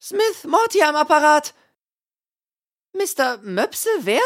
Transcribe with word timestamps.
Smith 0.00 0.44
Morty 0.44 0.82
am 0.82 0.96
Apparat. 0.96 1.54
Mr. 2.92 3.38
Möpse, 3.42 3.88
wer? 4.00 4.22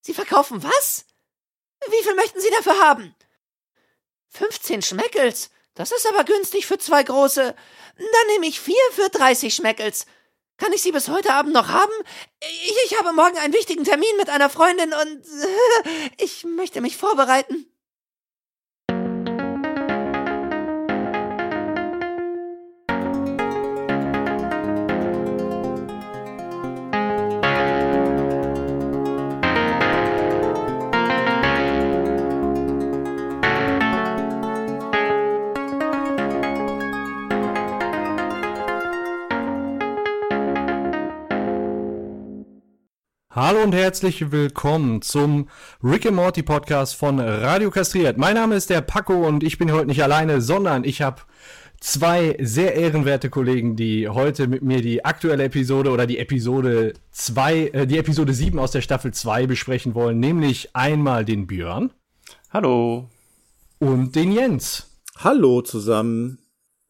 Sie 0.00 0.14
verkaufen 0.14 0.62
was? 0.62 1.04
Wie 1.86 2.02
viel 2.02 2.14
möchten 2.14 2.40
Sie 2.40 2.50
dafür 2.50 2.78
haben? 2.80 3.14
15 4.28 4.82
Schmeckels. 4.82 5.50
Das 5.74 5.92
ist 5.92 6.06
aber 6.06 6.24
günstig 6.24 6.66
für 6.66 6.78
zwei 6.78 7.02
große. 7.02 7.54
Dann 7.96 8.26
nehme 8.32 8.46
ich 8.46 8.60
vier 8.60 8.74
für 8.92 9.08
30 9.08 9.54
Schmeckels. 9.54 10.06
Kann 10.56 10.72
ich 10.72 10.82
sie 10.82 10.90
bis 10.90 11.08
heute 11.08 11.32
Abend 11.34 11.52
noch 11.52 11.68
haben? 11.68 11.92
Ich, 12.40 12.74
ich 12.86 12.98
habe 12.98 13.12
morgen 13.12 13.38
einen 13.38 13.54
wichtigen 13.54 13.84
Termin 13.84 14.16
mit 14.16 14.28
einer 14.28 14.50
Freundin 14.50 14.92
und 14.92 15.24
ich 16.18 16.44
möchte 16.44 16.80
mich 16.80 16.96
vorbereiten. 16.96 17.72
Hallo 43.40 43.62
und 43.62 43.72
herzlich 43.72 44.32
willkommen 44.32 45.00
zum 45.00 45.46
Rick 45.80 46.06
and 46.06 46.16
Morty 46.16 46.42
Podcast 46.42 46.96
von 46.96 47.20
Radio 47.20 47.70
Kastriert. 47.70 48.18
Mein 48.18 48.34
Name 48.34 48.56
ist 48.56 48.68
der 48.68 48.80
Paco 48.80 49.14
und 49.28 49.44
ich 49.44 49.58
bin 49.58 49.70
heute 49.70 49.86
nicht 49.86 50.02
alleine, 50.02 50.40
sondern 50.40 50.82
ich 50.82 51.02
habe 51.02 51.22
zwei 51.78 52.36
sehr 52.40 52.74
ehrenwerte 52.74 53.30
Kollegen, 53.30 53.76
die 53.76 54.08
heute 54.08 54.48
mit 54.48 54.62
mir 54.62 54.82
die 54.82 55.04
aktuelle 55.04 55.44
Episode 55.44 55.90
oder 55.90 56.08
die 56.08 56.18
Episode 56.18 56.94
2, 57.12 57.58
äh, 57.68 57.86
die 57.86 57.98
Episode 57.98 58.34
7 58.34 58.58
aus 58.58 58.72
der 58.72 58.80
Staffel 58.80 59.14
2 59.14 59.46
besprechen 59.46 59.94
wollen, 59.94 60.18
nämlich 60.18 60.74
einmal 60.74 61.24
den 61.24 61.46
Björn. 61.46 61.92
Hallo. 62.50 63.08
Und 63.78 64.16
den 64.16 64.32
Jens. 64.32 64.98
Hallo 65.16 65.62
zusammen. 65.62 66.38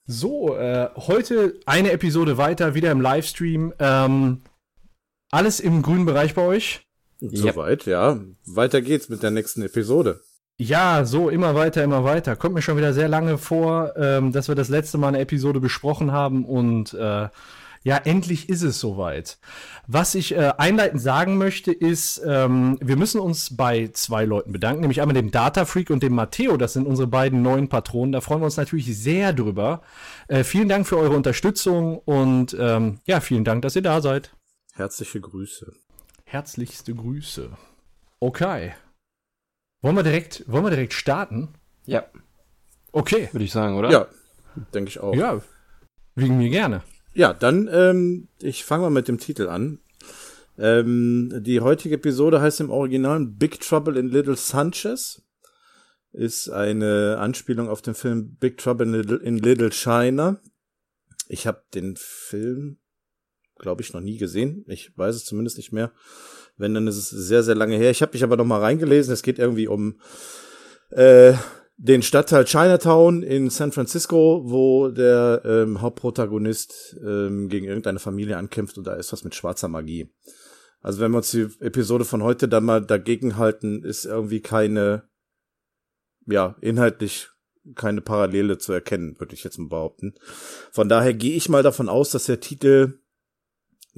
So, 0.06 0.56
äh, 0.56 0.88
heute 0.96 1.60
eine 1.66 1.92
Episode 1.92 2.38
weiter, 2.38 2.74
wieder 2.74 2.90
im 2.90 3.02
Livestream. 3.02 3.74
Ähm, 3.78 4.40
alles 5.30 5.60
im 5.60 5.82
grünen 5.82 6.06
Bereich 6.06 6.34
bei 6.34 6.42
euch? 6.42 6.86
Soweit, 7.20 7.86
ja. 7.86 8.18
Weiter 8.46 8.80
geht's 8.80 9.08
mit 9.08 9.22
der 9.22 9.30
nächsten 9.30 9.62
Episode. 9.62 10.20
Ja, 10.60 11.04
so 11.04 11.28
immer 11.28 11.54
weiter, 11.54 11.84
immer 11.84 12.04
weiter. 12.04 12.34
Kommt 12.36 12.54
mir 12.54 12.62
schon 12.62 12.76
wieder 12.76 12.92
sehr 12.92 13.08
lange 13.08 13.38
vor, 13.38 13.92
ähm, 13.96 14.32
dass 14.32 14.48
wir 14.48 14.54
das 14.54 14.68
letzte 14.68 14.98
Mal 14.98 15.08
eine 15.08 15.20
Episode 15.20 15.60
besprochen 15.60 16.10
haben 16.10 16.44
und 16.44 16.94
äh, 16.94 17.28
ja, 17.84 17.96
endlich 17.96 18.48
ist 18.48 18.62
es 18.62 18.80
soweit. 18.80 19.38
Was 19.86 20.16
ich 20.16 20.34
äh, 20.34 20.52
einleitend 20.58 21.00
sagen 21.00 21.38
möchte, 21.38 21.72
ist, 21.72 22.20
ähm, 22.26 22.76
wir 22.80 22.96
müssen 22.96 23.20
uns 23.20 23.56
bei 23.56 23.90
zwei 23.92 24.24
Leuten 24.24 24.52
bedanken, 24.52 24.80
nämlich 24.80 25.00
einmal 25.00 25.14
dem 25.14 25.30
Data 25.30 25.64
Freak 25.64 25.90
und 25.90 26.02
dem 26.02 26.14
Matteo. 26.14 26.56
Das 26.56 26.72
sind 26.72 26.86
unsere 26.86 27.06
beiden 27.06 27.40
neuen 27.40 27.68
Patronen. 27.68 28.12
Da 28.12 28.20
freuen 28.20 28.40
wir 28.40 28.46
uns 28.46 28.56
natürlich 28.56 28.98
sehr 28.98 29.32
drüber. 29.32 29.82
Äh, 30.26 30.42
vielen 30.42 30.68
Dank 30.68 30.86
für 30.88 30.98
eure 30.98 31.16
Unterstützung 31.16 31.98
und 31.98 32.56
ähm, 32.58 32.98
ja, 33.06 33.20
vielen 33.20 33.44
Dank, 33.44 33.62
dass 33.62 33.76
ihr 33.76 33.82
da 33.82 34.00
seid. 34.00 34.32
Herzliche 34.78 35.20
Grüße. 35.20 35.72
Herzlichste 36.22 36.94
Grüße. 36.94 37.50
Okay. 38.20 38.76
Wollen 39.82 39.96
wir 39.96 40.04
direkt, 40.04 40.44
wollen 40.46 40.62
wir 40.62 40.70
direkt 40.70 40.92
starten? 40.92 41.48
Ja. 41.84 42.06
Okay. 42.92 43.28
Würde 43.32 43.44
ich 43.44 43.50
sagen, 43.50 43.76
oder? 43.76 43.90
Ja, 43.90 44.06
denke 44.72 44.90
ich 44.90 45.00
auch. 45.00 45.16
Ja. 45.16 45.42
Wegen 46.14 46.38
mir 46.38 46.48
gerne. 46.48 46.84
Ja, 47.12 47.32
dann, 47.32 47.68
ähm, 47.72 48.28
ich 48.40 48.64
fange 48.64 48.82
mal 48.84 48.90
mit 48.90 49.08
dem 49.08 49.18
Titel 49.18 49.48
an. 49.48 49.80
Ähm, 50.56 51.32
die 51.42 51.60
heutige 51.60 51.96
Episode 51.96 52.40
heißt 52.40 52.60
im 52.60 52.70
Original 52.70 53.26
Big 53.26 53.58
Trouble 53.58 53.98
in 53.98 54.06
Little 54.06 54.36
Sanchez. 54.36 55.22
Ist 56.12 56.50
eine 56.50 57.18
Anspielung 57.18 57.68
auf 57.68 57.82
den 57.82 57.96
Film 57.96 58.36
Big 58.36 58.58
Trouble 58.58 58.86
in 58.86 58.92
Little, 58.92 59.18
in 59.18 59.38
Little 59.38 59.72
China. 59.72 60.40
Ich 61.26 61.48
habe 61.48 61.64
den 61.74 61.96
Film 61.96 62.78
glaube 63.58 63.82
ich, 63.82 63.92
noch 63.92 64.00
nie 64.00 64.16
gesehen. 64.16 64.64
Ich 64.68 64.96
weiß 64.96 65.14
es 65.14 65.24
zumindest 65.24 65.56
nicht 65.56 65.72
mehr. 65.72 65.92
Wenn, 66.56 66.74
dann 66.74 66.86
ist 66.86 66.96
es 66.96 67.10
sehr, 67.10 67.42
sehr 67.42 67.54
lange 67.54 67.76
her. 67.76 67.90
Ich 67.90 68.02
habe 68.02 68.12
mich 68.12 68.24
aber 68.24 68.36
noch 68.36 68.44
mal 68.44 68.60
reingelesen. 68.60 69.12
Es 69.12 69.22
geht 69.22 69.38
irgendwie 69.38 69.68
um 69.68 70.00
äh, 70.90 71.34
den 71.76 72.02
Stadtteil 72.02 72.44
Chinatown 72.44 73.22
in 73.22 73.50
San 73.50 73.70
Francisco, 73.70 74.42
wo 74.44 74.88
der 74.88 75.42
ähm, 75.44 75.80
Hauptprotagonist 75.80 76.96
ähm, 77.04 77.48
gegen 77.48 77.66
irgendeine 77.66 78.00
Familie 78.00 78.36
ankämpft 78.36 78.78
und 78.78 78.86
da 78.86 78.94
ist 78.94 79.12
was 79.12 79.22
mit 79.22 79.36
schwarzer 79.36 79.68
Magie. 79.68 80.10
Also 80.80 81.00
wenn 81.00 81.12
wir 81.12 81.18
uns 81.18 81.30
die 81.30 81.48
Episode 81.60 82.04
von 82.04 82.22
heute 82.22 82.48
dann 82.48 82.64
mal 82.64 82.84
dagegen 82.84 83.36
halten, 83.36 83.84
ist 83.84 84.06
irgendwie 84.06 84.40
keine, 84.40 85.08
ja, 86.26 86.56
inhaltlich 86.60 87.28
keine 87.76 88.00
Parallele 88.00 88.58
zu 88.58 88.72
erkennen, 88.72 89.18
würde 89.18 89.34
ich 89.34 89.44
jetzt 89.44 89.58
mal 89.58 89.68
behaupten. 89.68 90.14
Von 90.72 90.88
daher 90.88 91.14
gehe 91.14 91.36
ich 91.36 91.48
mal 91.48 91.62
davon 91.62 91.88
aus, 91.88 92.10
dass 92.10 92.24
der 92.24 92.40
Titel 92.40 93.00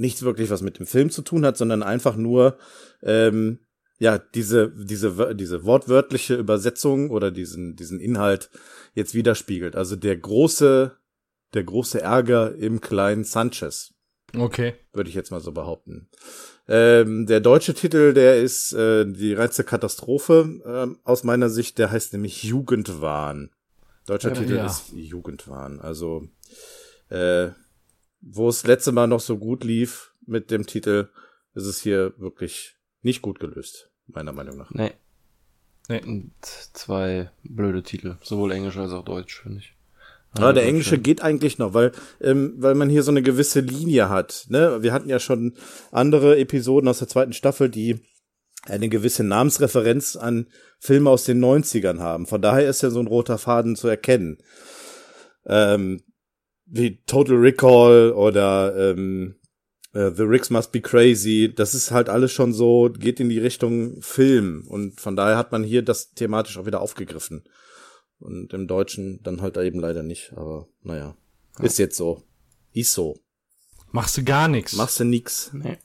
nichts 0.01 0.23
wirklich 0.23 0.51
was 0.51 0.63
mit 0.63 0.79
dem 0.79 0.87
Film 0.87 1.11
zu 1.11 1.23
tun 1.23 1.45
hat, 1.45 1.57
sondern 1.57 1.83
einfach 1.83 2.17
nur 2.17 2.57
ähm, 3.03 3.61
ja 3.99 4.19
diese 4.19 4.71
diese 4.71 5.35
diese 5.35 5.65
wortwörtliche 5.65 6.35
Übersetzung 6.35 7.11
oder 7.11 7.31
diesen 7.31 7.77
diesen 7.77 8.01
Inhalt 8.01 8.51
jetzt 8.95 9.15
widerspiegelt. 9.15 9.77
Also 9.77 9.97
der 9.97 10.17
große 10.17 10.97
der 11.53 11.65
große 11.65 12.01
Ärger 12.01 12.55
im 12.55 12.81
kleinen 12.81 13.25
Sanchez. 13.25 13.93
Okay. 14.37 14.75
Würde 14.93 15.11
ich 15.11 15.17
jetzt 15.17 15.31
mal 15.31 15.41
so 15.41 15.53
behaupten. 15.53 16.09
Ähm, 16.69 17.27
der 17.27 17.41
deutsche 17.41 17.75
Titel, 17.75 18.15
der 18.15 18.41
ist 18.41 18.73
äh, 18.73 19.05
die 19.05 19.35
reinste 19.35 19.65
Katastrophe 19.65 20.61
äh, 20.65 21.09
aus 21.09 21.25
meiner 21.25 21.51
Sicht. 21.51 21.79
Der 21.79 21.91
heißt 21.91 22.13
nämlich 22.13 22.45
Jugendwahn. 22.45 23.51
Deutscher 24.07 24.29
ja, 24.29 24.35
Titel 24.37 24.57
ja. 24.57 24.67
ist 24.67 24.93
Jugendwahn. 24.93 25.81
Also 25.81 26.29
äh, 27.09 27.49
wo 28.21 28.49
es 28.49 28.67
letzte 28.67 28.93
Mal 28.93 29.07
noch 29.07 29.21
so 29.21 29.39
gut 29.39 29.65
lief 29.65 30.15
mit 30.27 30.51
dem 30.51 30.67
Titel, 30.67 31.09
ist 31.55 31.67
es 31.67 31.81
hier 31.81 32.15
wirklich 32.19 32.77
nicht 33.03 33.23
gut 33.23 33.41
gelöst, 33.41 33.91
meiner 34.07 34.33
Meinung 34.33 34.57
nach. 34.57 34.71
Nee. 34.71 34.93
Nee. 35.89 36.03
Und 36.05 36.33
zwei 36.43 37.31
blöde 37.43 37.83
Titel, 37.83 38.17
sowohl 38.23 38.53
Englisch 38.53 38.77
als 38.77 38.93
auch 38.93 39.05
Deutsch, 39.05 39.43
finde 39.43 39.59
ich. 39.59 39.75
Ja, 40.39 40.53
der 40.53 40.65
englische 40.65 40.99
geht 40.99 41.23
eigentlich 41.23 41.59
noch, 41.59 41.75
weil 41.75 41.91
ähm, 42.21 42.55
weil 42.59 42.77
man 42.77 42.89
hier 42.89 43.03
so 43.03 43.11
eine 43.11 43.23
gewisse 43.23 43.61
Linie 43.61 44.09
hat. 44.09 44.47
Ne? 44.49 44.81
Wir 44.81 44.93
hatten 44.93 45.09
ja 45.09 45.19
schon 45.19 45.55
andere 45.91 46.39
Episoden 46.39 46.89
aus 46.89 47.01
der 47.01 47.09
zweiten 47.09 47.33
Staffel, 47.33 47.69
die 47.69 48.01
eine 48.63 48.89
gewisse 48.89 49.25
Namensreferenz 49.25 50.15
an 50.15 50.47
Filme 50.79 51.11
aus 51.11 51.25
den 51.25 51.43
90ern 51.43 51.99
haben. 51.99 52.27
Von 52.27 52.43
daher 52.43 52.69
ist 52.69 52.83
ja 52.83 52.91
so 52.91 53.01
ein 53.01 53.09
roter 53.09 53.39
Faden 53.39 53.75
zu 53.75 53.89
erkennen. 53.89 54.39
Ähm, 55.47 56.03
wie 56.71 57.03
Total 57.07 57.37
Recall 57.37 58.13
oder 58.13 58.75
ähm, 58.77 59.35
uh, 59.95 60.11
The 60.11 60.23
Ricks 60.23 60.51
Must 60.51 60.73
Be 60.73 60.81
Crazy, 60.81 61.53
das 61.55 61.75
ist 61.75 61.91
halt 61.91 62.09
alles 62.09 62.33
schon 62.33 62.53
so, 62.53 62.91
geht 62.91 63.21
in 63.21 63.29
die 63.29 63.39
Richtung 63.39 64.01
Film 64.01 64.65
und 64.69 65.01
von 65.01 65.17
daher 65.17 65.37
hat 65.37 65.53
man 65.53 65.65
hier 65.65 65.83
das 65.83 66.13
thematisch 66.13 66.59
auch 66.59 66.67
wieder 66.67 66.81
aufgegriffen. 66.81 67.45
Und 68.19 68.53
im 68.53 68.67
Deutschen 68.67 69.23
dann 69.23 69.41
halt 69.41 69.57
eben 69.57 69.81
leider 69.81 70.03
nicht, 70.03 70.35
aber 70.37 70.69
naja, 70.83 71.17
ja. 71.59 71.65
ist 71.65 71.79
jetzt 71.79 71.97
so. 71.97 72.23
Ist 72.73 72.93
so. 72.93 73.19
Machst 73.93 74.17
du 74.17 74.23
gar 74.23 74.47
nichts. 74.47 74.75
Machst 74.75 75.01
du 75.01 75.05
nix. 75.05 75.51
Nee. 75.55 75.79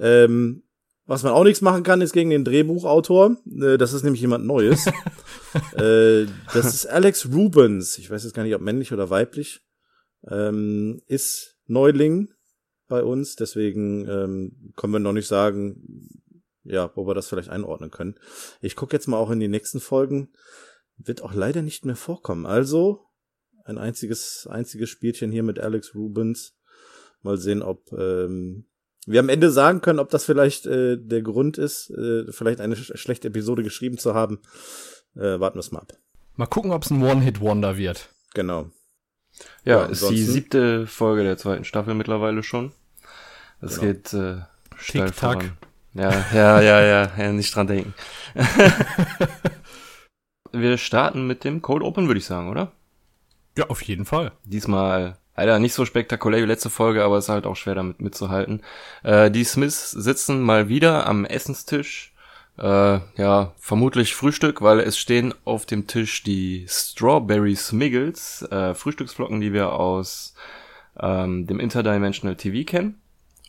Ähm, 0.00 0.64
was 1.06 1.22
man 1.22 1.32
auch 1.32 1.44
nichts 1.44 1.62
machen 1.62 1.84
kann, 1.84 2.00
ist 2.00 2.12
gegen 2.12 2.30
den 2.30 2.44
Drehbuchautor. 2.44 3.36
Äh, 3.46 3.78
das 3.78 3.92
ist 3.92 4.02
nämlich 4.02 4.20
jemand 4.20 4.46
Neues. 4.46 4.86
äh, 5.76 6.26
das 6.52 6.74
ist 6.74 6.86
Alex 6.86 7.28
Rubens. 7.32 7.98
Ich 7.98 8.10
weiß 8.10 8.24
jetzt 8.24 8.34
gar 8.34 8.42
nicht, 8.42 8.54
ob 8.54 8.60
männlich 8.60 8.92
oder 8.92 9.08
weiblich 9.08 9.62
ähm, 10.26 11.02
ist 11.06 11.56
Neuling 11.66 12.32
bei 12.88 13.02
uns, 13.02 13.36
deswegen 13.36 14.08
ähm, 14.08 14.72
können 14.76 14.92
wir 14.94 15.00
noch 15.00 15.12
nicht 15.12 15.28
sagen, 15.28 16.08
ja, 16.64 16.90
wo 16.94 17.06
wir 17.06 17.14
das 17.14 17.28
vielleicht 17.28 17.50
einordnen 17.50 17.90
können. 17.90 18.18
Ich 18.60 18.76
gucke 18.76 18.94
jetzt 18.94 19.06
mal 19.06 19.18
auch 19.18 19.30
in 19.30 19.40
die 19.40 19.48
nächsten 19.48 19.80
Folgen. 19.80 20.30
Wird 20.96 21.22
auch 21.22 21.32
leider 21.32 21.62
nicht 21.62 21.84
mehr 21.84 21.96
vorkommen. 21.96 22.46
Also 22.46 23.06
ein 23.64 23.78
einziges, 23.78 24.46
einziges 24.50 24.88
Spielchen 24.88 25.30
hier 25.30 25.42
mit 25.42 25.58
Alex 25.58 25.94
Rubens. 25.94 26.56
Mal 27.22 27.36
sehen, 27.36 27.62
ob 27.62 27.92
ähm, 27.92 28.66
wir 29.06 29.20
am 29.20 29.28
Ende 29.28 29.50
sagen 29.50 29.80
können, 29.80 29.98
ob 29.98 30.10
das 30.10 30.24
vielleicht 30.24 30.66
äh, 30.66 30.96
der 30.98 31.22
Grund 31.22 31.58
ist, 31.58 31.90
äh, 31.90 32.30
vielleicht 32.30 32.60
eine 32.60 32.76
sch 32.76 32.92
schlechte 32.96 33.28
Episode 33.28 33.62
geschrieben 33.62 33.98
zu 33.98 34.14
haben. 34.14 34.40
Äh, 35.14 35.40
warten 35.40 35.56
wir 35.56 35.60
es 35.60 35.72
mal 35.72 35.80
ab. 35.80 35.92
Mal 36.36 36.46
gucken, 36.46 36.70
ob 36.72 36.84
es 36.84 36.90
ein 36.90 37.02
One-Hit-Wonder 37.02 37.76
wird. 37.76 38.10
Genau. 38.34 38.70
Ja, 39.64 39.80
ja 39.80 39.84
ist 39.86 40.08
die 40.08 40.22
siebte 40.22 40.86
Folge 40.86 41.22
der 41.22 41.36
zweiten 41.36 41.64
Staffel 41.64 41.94
mittlerweile 41.94 42.42
schon. 42.42 42.72
Es 43.60 43.80
genau. 43.80 43.92
geht 43.92 44.12
äh, 44.12 44.36
steil 44.76 45.12
voran. 45.12 45.56
Ja, 45.94 46.10
ja, 46.32 46.60
ja, 46.60 46.80
ja, 46.80 47.10
ja, 47.16 47.32
nicht 47.32 47.54
dran 47.54 47.66
denken. 47.66 47.94
Wir 50.52 50.78
starten 50.78 51.26
mit 51.26 51.44
dem 51.44 51.60
Cold 51.60 51.82
Open, 51.82 52.06
würde 52.06 52.18
ich 52.18 52.24
sagen, 52.24 52.48
oder? 52.48 52.72
Ja, 53.56 53.66
auf 53.68 53.82
jeden 53.82 54.04
Fall. 54.06 54.32
Diesmal 54.44 55.18
leider 55.36 55.58
nicht 55.58 55.74
so 55.74 55.84
spektakulär 55.84 56.42
wie 56.42 56.46
letzte 56.46 56.70
Folge, 56.70 57.04
aber 57.04 57.18
es 57.18 57.24
ist 57.24 57.30
halt 57.30 57.46
auch 57.46 57.56
schwer 57.56 57.74
damit 57.74 58.00
mitzuhalten. 58.00 58.62
Äh, 59.02 59.30
die 59.30 59.44
Smiths 59.44 59.90
sitzen 59.90 60.40
mal 60.40 60.68
wieder 60.68 61.06
am 61.06 61.24
Essenstisch. 61.24 62.12
Äh, 62.58 62.98
ja, 63.16 63.52
vermutlich 63.58 64.14
Frühstück, 64.14 64.62
weil 64.62 64.80
es 64.80 64.98
stehen 64.98 65.32
auf 65.44 65.64
dem 65.64 65.86
Tisch 65.86 66.24
die 66.24 66.66
Strawberry 66.68 67.54
Smiggles, 67.54 68.42
äh, 68.50 68.74
Frühstücksflocken, 68.74 69.40
die 69.40 69.52
wir 69.52 69.72
aus 69.72 70.34
ähm, 70.98 71.46
dem 71.46 71.60
Interdimensional 71.60 72.36
TV 72.36 72.68
kennen. 72.68 73.00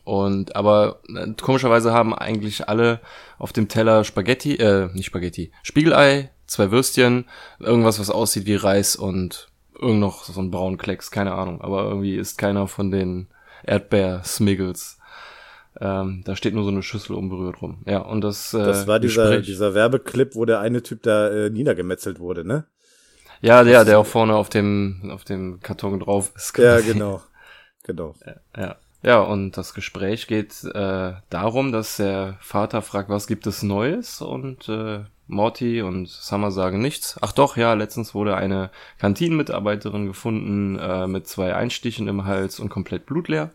Und 0.04 0.56
aber 0.56 1.02
äh, 1.08 1.34
komischerweise 1.42 1.92
haben 1.92 2.14
eigentlich 2.14 2.70
alle 2.70 3.00
auf 3.40 3.52
dem 3.52 3.68
Teller 3.68 4.04
Spaghetti, 4.04 4.56
äh, 4.56 4.90
nicht 4.94 5.08
Spaghetti, 5.08 5.52
Spiegelei, 5.64 6.32
zwei 6.46 6.72
Würstchen, 6.72 7.26
irgendwas, 7.60 8.00
was 8.00 8.12
aussieht 8.12 8.46
wie 8.46 8.56
Reis 8.56 8.96
und 8.96 9.50
irgend 9.80 10.00
noch 10.00 10.24
so 10.24 10.40
ein 10.40 10.52
braunen 10.52 10.78
Klecks, 10.78 11.10
keine 11.10 11.34
Ahnung. 11.34 11.62
Aber 11.62 11.84
irgendwie 11.84 12.16
ist 12.16 12.38
keiner 12.38 12.68
von 12.68 12.92
den 12.92 13.28
Erdbeer-Smiggles. 13.64 14.99
Ähm, 15.82 16.24
da 16.26 16.36
steht 16.36 16.54
nur 16.54 16.64
so 16.64 16.70
eine 16.70 16.84
Schüssel 16.84 17.16
unberührt 17.16 17.62
rum. 17.62 17.84
Ja, 17.86 18.00
und 18.00 18.22
das. 18.22 18.54
Äh, 18.54 18.64
das 18.64 18.88
war 18.88 19.00
dieser, 19.00 19.42
dieser 19.42 19.74
Werbeclip, 19.74 20.36
wo 20.36 20.46
der 20.46 20.60
eine 20.60 20.84
Typ 20.84 21.04
da 21.04 21.30
äh, 21.30 21.50
niedergemetzelt 21.50 22.20
wurde, 22.20 22.46
ne? 22.46 22.66
Ja, 23.42 23.64
der, 23.64 23.86
der 23.86 24.00
auch 24.00 24.06
vorne 24.06 24.36
auf 24.36 24.50
dem, 24.50 25.12
auf 25.14 25.24
dem 25.24 25.62
Karton 25.62 26.00
drauf 26.00 26.34
ist. 26.36 26.58
Ja, 26.58 26.82
genau. 26.82 27.22
Genau. 27.84 28.16
Ja, 28.26 28.36
ja. 28.62 28.76
Ja, 29.02 29.22
und 29.22 29.56
das 29.56 29.74
Gespräch 29.74 30.28
geht 30.28 30.62
äh, 30.66 31.14
darum, 31.30 31.72
dass 31.72 31.96
der 31.98 32.36
Vater 32.42 32.82
fragt, 32.82 33.10
was 33.10 33.28
gibt 33.28 33.48
es 33.48 33.64
Neues? 33.64 34.22
Und 34.22 34.68
äh, 34.68 35.06
Morty 35.28 35.82
und 35.82 36.10
Summer 36.10 36.52
sagen 36.52 36.82
nichts. 36.82 37.18
Ach 37.22 37.32
doch, 37.32 37.56
ja, 37.56 37.74
letztens 37.76 38.14
wurde 38.14 38.36
eine 38.36 38.72
Kantinenmitarbeiterin 38.98 40.06
gefunden 40.06 40.78
äh, 40.78 41.08
mit 41.08 41.28
zwei 41.28 41.56
Einstichen 41.56 42.10
im 42.10 42.26
Hals 42.26 42.60
und 42.60 42.70
komplett 42.70 43.06
blutleer. 43.06 43.52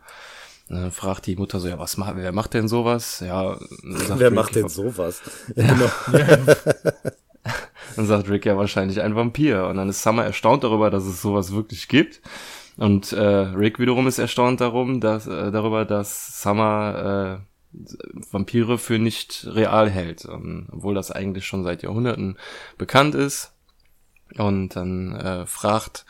Dann 0.69 0.91
fragt 0.91 1.27
die 1.27 1.37
Mutter 1.37 1.61
so, 1.61 1.69
ja, 1.69 1.79
was 1.79 1.97
macht, 1.99 2.17
wer 2.17 2.33
macht 2.33 2.55
denn 2.55 2.69
sowas? 2.69 3.21
Ja, 3.21 3.59
wer 3.83 4.29
Rick, 4.29 4.35
macht 4.35 4.55
denn 4.55 4.69
sowas? 4.69 5.21
Ja. 5.57 5.75
Genau. 5.75 5.91
dann 7.97 8.07
sagt 8.07 8.29
Rick 8.31 8.47
ja 8.47 8.57
wahrscheinlich 8.57 9.01
ein 9.03 9.15
Vampir. 9.15 9.67
Und 9.67 9.77
dann 9.77 9.89
ist 9.89 10.03
Summer 10.03 10.25
erstaunt 10.25 10.65
darüber, 10.65 10.91
dass 10.91 11.05
es 11.05 11.21
sowas 11.21 11.53
wirklich 11.53 11.89
gibt. 11.89 12.23
Und 12.77 13.13
äh, 13.13 13.23
Rick 13.23 13.79
wiederum 13.79 14.07
ist 14.07 14.19
erstaunt 14.19 14.61
darum, 14.61 15.01
dass, 15.01 15.27
äh, 15.27 15.53
darüber, 15.53 15.85
dass 15.85 16.41
Summer 16.43 17.41
äh, 17.41 17.55
Vampire 18.31 18.79
für 18.79 18.99
nicht 18.99 19.47
real 19.51 19.91
hält, 19.91 20.25
um, 20.25 20.69
obwohl 20.73 20.95
das 20.95 21.11
eigentlich 21.11 21.47
schon 21.47 21.65
seit 21.65 21.83
Jahrhunderten 21.83 22.37
bekannt 22.79 23.15
ist. 23.15 23.53
Und 24.37 24.71
dann 24.71 25.15
äh, 25.15 25.47
fragt, 25.47 26.07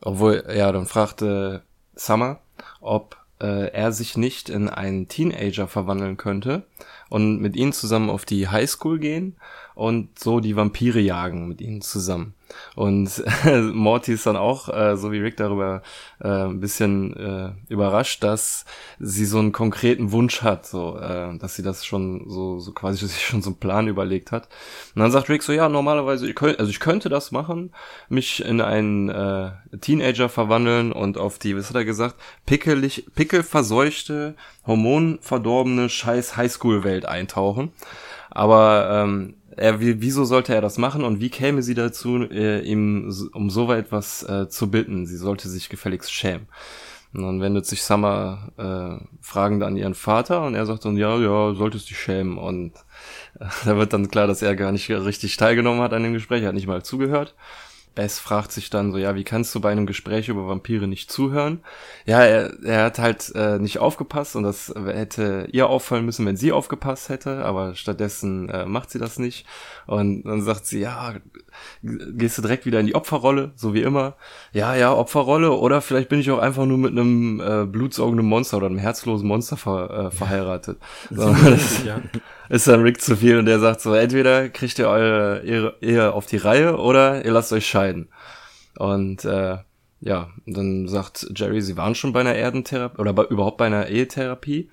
obwohl, 0.00 0.44
ja, 0.54 0.72
dann 0.72 0.86
fragte 0.86 1.62
Summer, 1.94 2.40
ob 2.80 3.16
äh, 3.40 3.68
er 3.72 3.92
sich 3.92 4.16
nicht 4.16 4.48
in 4.48 4.68
einen 4.68 5.08
Teenager 5.08 5.68
verwandeln 5.68 6.16
könnte 6.16 6.64
und 7.10 7.40
mit 7.40 7.56
ihnen 7.56 7.72
zusammen 7.72 8.10
auf 8.10 8.24
die 8.24 8.48
Highschool 8.48 8.98
gehen 8.98 9.36
und 9.74 10.18
so 10.18 10.40
die 10.40 10.56
Vampire 10.56 11.00
jagen 11.00 11.48
mit 11.48 11.60
ihnen 11.60 11.80
zusammen. 11.80 12.34
Und 12.74 13.22
äh, 13.44 13.60
Morty 13.60 14.12
ist 14.12 14.26
dann 14.26 14.36
auch, 14.36 14.68
äh, 14.68 14.96
so 14.96 15.12
wie 15.12 15.18
Rick 15.18 15.36
darüber, 15.36 15.82
äh, 16.20 16.28
ein 16.28 16.60
bisschen 16.60 17.16
äh, 17.16 17.72
überrascht, 17.72 18.22
dass 18.22 18.64
sie 18.98 19.24
so 19.24 19.38
einen 19.38 19.52
konkreten 19.52 20.12
Wunsch 20.12 20.42
hat, 20.42 20.66
so, 20.66 20.98
äh, 20.98 21.36
dass 21.38 21.56
sie 21.56 21.62
das 21.62 21.84
schon 21.84 22.28
so, 22.28 22.60
so 22.60 22.72
quasi 22.72 23.06
sich 23.06 23.26
schon 23.26 23.42
so 23.42 23.50
einen 23.50 23.58
Plan 23.58 23.88
überlegt 23.88 24.32
hat. 24.32 24.48
Und 24.94 25.00
dann 25.02 25.10
sagt 25.10 25.28
Rick 25.28 25.42
so, 25.42 25.52
ja, 25.52 25.68
normalerweise, 25.68 26.28
ich 26.28 26.34
könnte, 26.34 26.58
also 26.58 26.70
ich 26.70 26.80
könnte 26.80 27.08
das 27.08 27.32
machen, 27.32 27.72
mich 28.08 28.44
in 28.44 28.60
einen 28.60 29.08
äh, 29.08 29.50
Teenager 29.80 30.28
verwandeln 30.28 30.92
und 30.92 31.18
auf 31.18 31.38
die, 31.38 31.56
was 31.56 31.68
hat 31.68 31.76
er 31.76 31.84
gesagt, 31.84 32.16
pickelig, 32.46 33.06
pickelverseuchte, 33.14 34.36
hormonverdorbene 34.66 35.88
scheiß 35.88 36.36
Highschool-Welt 36.36 37.06
eintauchen. 37.06 37.72
Aber 38.30 38.88
ähm, 38.90 39.34
er, 39.56 39.80
wieso 39.80 40.24
sollte 40.24 40.54
er 40.54 40.60
das 40.60 40.78
machen 40.78 41.04
und 41.04 41.20
wie 41.20 41.30
käme 41.30 41.62
sie 41.62 41.74
dazu, 41.74 42.22
äh, 42.30 42.60
ihm 42.60 43.12
um 43.32 43.50
so 43.50 43.72
etwas 43.72 44.22
äh, 44.24 44.48
zu 44.48 44.70
bitten? 44.70 45.06
Sie 45.06 45.16
sollte 45.16 45.48
sich 45.48 45.68
gefälligst 45.68 46.12
schämen. 46.12 46.48
Und 47.14 47.22
dann 47.22 47.40
wendet 47.40 47.64
sich 47.64 47.84
Summer 47.84 48.50
äh, 48.56 49.04
fragend 49.20 49.62
an 49.62 49.76
ihren 49.76 49.94
Vater 49.94 50.44
und 50.44 50.56
er 50.56 50.66
sagt 50.66 50.84
dann, 50.84 50.96
ja, 50.96 51.16
ja, 51.16 51.54
solltest 51.54 51.88
dich 51.88 51.98
schämen. 51.98 52.38
Und 52.38 52.72
äh, 53.38 53.46
da 53.64 53.76
wird 53.76 53.92
dann 53.92 54.08
klar, 54.08 54.26
dass 54.26 54.42
er 54.42 54.56
gar 54.56 54.72
nicht 54.72 54.90
richtig 54.90 55.36
teilgenommen 55.36 55.80
hat 55.80 55.92
an 55.92 56.02
dem 56.02 56.12
Gespräch, 56.12 56.42
er 56.42 56.48
hat 56.48 56.54
nicht 56.54 56.66
mal 56.66 56.82
zugehört. 56.82 57.34
Bess 57.94 58.18
fragt 58.18 58.52
sich 58.52 58.70
dann 58.70 58.92
so, 58.92 58.98
ja, 58.98 59.14
wie 59.14 59.24
kannst 59.24 59.54
du 59.54 59.60
bei 59.60 59.70
einem 59.70 59.86
Gespräch 59.86 60.28
über 60.28 60.46
Vampire 60.46 60.86
nicht 60.86 61.10
zuhören? 61.10 61.60
Ja, 62.06 62.22
er, 62.22 62.52
er 62.64 62.84
hat 62.84 62.98
halt 62.98 63.32
äh, 63.34 63.58
nicht 63.58 63.78
aufgepasst 63.78 64.36
und 64.36 64.42
das 64.42 64.74
hätte 64.74 65.48
ihr 65.52 65.68
auffallen 65.68 66.04
müssen, 66.04 66.26
wenn 66.26 66.36
sie 66.36 66.52
aufgepasst 66.52 67.08
hätte, 67.08 67.44
aber 67.44 67.74
stattdessen 67.74 68.48
äh, 68.48 68.66
macht 68.66 68.90
sie 68.90 68.98
das 68.98 69.18
nicht. 69.18 69.46
Und 69.86 70.24
dann 70.24 70.42
sagt 70.42 70.66
sie, 70.66 70.80
ja, 70.80 71.14
gehst 71.82 72.38
du 72.38 72.42
direkt 72.42 72.66
wieder 72.66 72.80
in 72.80 72.86
die 72.86 72.94
Opferrolle, 72.94 73.52
so 73.56 73.74
wie 73.74 73.82
immer. 73.82 74.16
Ja, 74.52 74.74
ja, 74.74 74.92
Opferrolle 74.92 75.52
oder 75.52 75.80
vielleicht 75.80 76.08
bin 76.08 76.20
ich 76.20 76.30
auch 76.30 76.38
einfach 76.38 76.66
nur 76.66 76.78
mit 76.78 76.92
einem 76.92 77.40
äh, 77.40 77.66
blutsaugenden 77.66 78.26
Monster 78.26 78.56
oder 78.56 78.66
einem 78.66 78.78
herzlosen 78.78 79.28
Monster 79.28 79.56
ver, 79.56 79.90
äh, 79.90 80.10
verheiratet. 80.10 80.78
So, 81.10 81.32
das 81.32 81.84
ja. 81.84 82.00
Ist 82.48 82.66
dann 82.66 82.82
Rick 82.82 83.00
zu 83.00 83.16
viel 83.16 83.38
und 83.38 83.46
der 83.46 83.60
sagt 83.60 83.80
so, 83.80 83.94
entweder 83.94 84.48
kriegt 84.48 84.78
ihr 84.78 84.88
eure 84.88 85.74
Ehe 85.80 86.12
auf 86.12 86.26
die 86.26 86.36
Reihe 86.36 86.76
oder 86.78 87.24
ihr 87.24 87.32
lasst 87.32 87.52
euch 87.52 87.66
scheiden. 87.66 88.08
Und 88.78 89.24
äh, 89.24 89.58
ja, 90.00 90.30
dann 90.46 90.88
sagt 90.88 91.26
Jerry, 91.34 91.62
sie 91.62 91.76
waren 91.76 91.94
schon 91.94 92.12
bei 92.12 92.20
einer 92.20 92.34
Erdentherapie 92.34 93.00
oder 93.00 93.12
bei, 93.12 93.24
überhaupt 93.24 93.56
bei 93.56 93.66
einer 93.66 93.86
Ehetherapie 93.86 94.70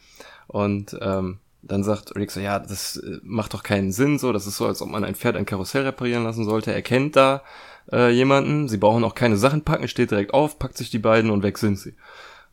und 0.47 0.97
ähm, 1.01 1.39
dann 1.62 1.83
sagt 1.83 2.15
Rick 2.15 2.31
so, 2.31 2.39
ja, 2.39 2.59
das 2.59 2.97
äh, 2.97 3.19
macht 3.23 3.53
doch 3.53 3.63
keinen 3.63 3.91
Sinn 3.91 4.19
so, 4.19 4.33
das 4.33 4.47
ist 4.47 4.57
so, 4.57 4.65
als 4.65 4.81
ob 4.81 4.89
man 4.89 5.03
ein 5.03 5.15
Pferd 5.15 5.38
ein 5.38 5.45
Karussell 5.45 5.83
reparieren 5.83 6.23
lassen 6.23 6.44
sollte. 6.44 6.73
Er 6.73 6.81
kennt 6.81 7.15
da 7.15 7.44
äh, 7.91 8.12
jemanden, 8.12 8.68
sie 8.68 8.77
brauchen 8.77 9.03
auch 9.03 9.15
keine 9.15 9.38
Sachen 9.38 9.63
packen, 9.63 9.88
steht 9.88 10.12
direkt 10.12 10.33
auf, 10.33 10.59
packt 10.59 10.77
sich 10.77 10.89
die 10.89 11.00
beiden 11.00 11.31
und 11.31 11.44
weg 11.44 11.57
sind 11.57 11.77
sie. 11.77 11.94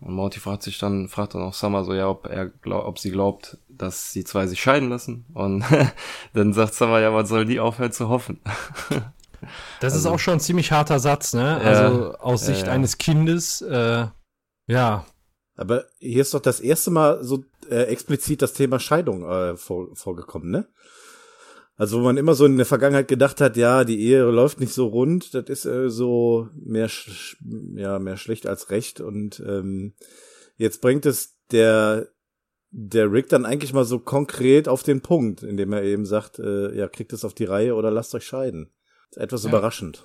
Und 0.01 0.15
Morty 0.15 0.39
fragt 0.39 0.63
sich 0.63 0.79
dann, 0.79 1.09
fragt 1.09 1.35
dann 1.35 1.43
auch 1.43 1.55
Summer 1.55 1.85
so, 1.85 1.95
ja, 1.95 2.09
ob 2.09 2.27
er 2.27 2.47
glaub, 2.47 2.87
ob 2.87 2.99
sie 2.99 3.11
glaubt, 3.11 3.59
dass 3.79 4.13
die 4.13 4.25
zwei 4.25 4.47
sich 4.47 4.61
scheiden 4.61 4.89
lassen. 4.89 5.27
Und 5.35 5.65
dann 6.35 6.53
sagt 6.53 6.75
Summer, 6.75 7.01
ja, 7.01 7.13
was 7.15 7.29
soll 7.29 7.45
die 7.45 7.61
aufhören 7.61 7.93
zu 7.93 8.09
hoffen? 8.09 8.41
das 9.81 9.95
also, 9.95 9.97
ist 9.97 10.07
auch 10.07 10.19
schon 10.19 10.35
ein 10.35 10.41
ziemlich 10.41 10.73
harter 10.73 10.99
Satz, 10.99 11.35
ne? 11.35 11.57
Also 11.59 12.15
aus 12.19 12.47
Sicht 12.47 12.67
ja. 12.67 12.73
eines 12.73 12.99
Kindes, 12.99 13.63
äh, 13.63 14.07
ja. 14.67 15.07
Aber 15.57 15.87
hier 15.99 16.23
ist 16.23 16.35
doch 16.35 16.41
das 16.41 16.61
erste 16.61 16.91
Mal 16.91 17.25
so 17.25 17.45
äh, 17.69 17.85
explizit 17.85 18.43
das 18.43 18.53
Thema 18.53 18.79
Scheidung 18.79 19.29
äh, 19.29 19.57
vor, 19.57 19.89
vorgekommen, 19.95 20.51
ne? 20.51 20.69
Also 21.79 22.01
wo 22.01 22.05
man 22.05 22.17
immer 22.17 22.35
so 22.35 22.45
in 22.45 22.57
der 22.57 22.67
Vergangenheit 22.67 23.07
gedacht 23.07 23.41
hat, 23.41 23.57
ja, 23.57 23.85
die 23.85 24.01
Ehe 24.01 24.25
läuft 24.25 24.59
nicht 24.59 24.75
so 24.75 24.89
rund, 24.89 25.33
das 25.35 25.45
ist 25.49 25.65
äh, 25.65 25.89
so 25.91 26.49
mehr 26.53 26.91
ja 27.75 28.01
mehr 28.01 28.17
schlecht 28.17 28.49
als 28.49 28.71
recht 28.71 29.01
und 29.01 29.41
ähm, 29.47 29.95
jetzt 30.57 30.81
bringt 30.81 31.07
es 31.07 31.37
der 31.53 32.09
der 32.81 33.11
Rick 33.11 33.29
dann 33.29 33.45
eigentlich 33.45 33.73
mal 33.73 33.85
so 33.85 33.99
konkret 33.99 34.69
auf 34.69 34.85
den 34.85 35.01
Punkt, 35.01 35.43
indem 35.43 35.73
er 35.73 35.83
eben 35.83 36.07
sagt, 36.07 36.39
äh, 36.39 36.77
ja, 36.77 36.87
kriegt 36.87 37.13
es 37.13 37.25
auf 37.25 37.35
die 37.35 37.45
Reihe 37.45 37.75
oder 37.75 37.91
lasst 37.91 38.15
euch 38.15 38.25
scheiden. 38.25 38.71
etwas 39.17 39.43
ja. 39.43 39.49
überraschend. 39.49 40.05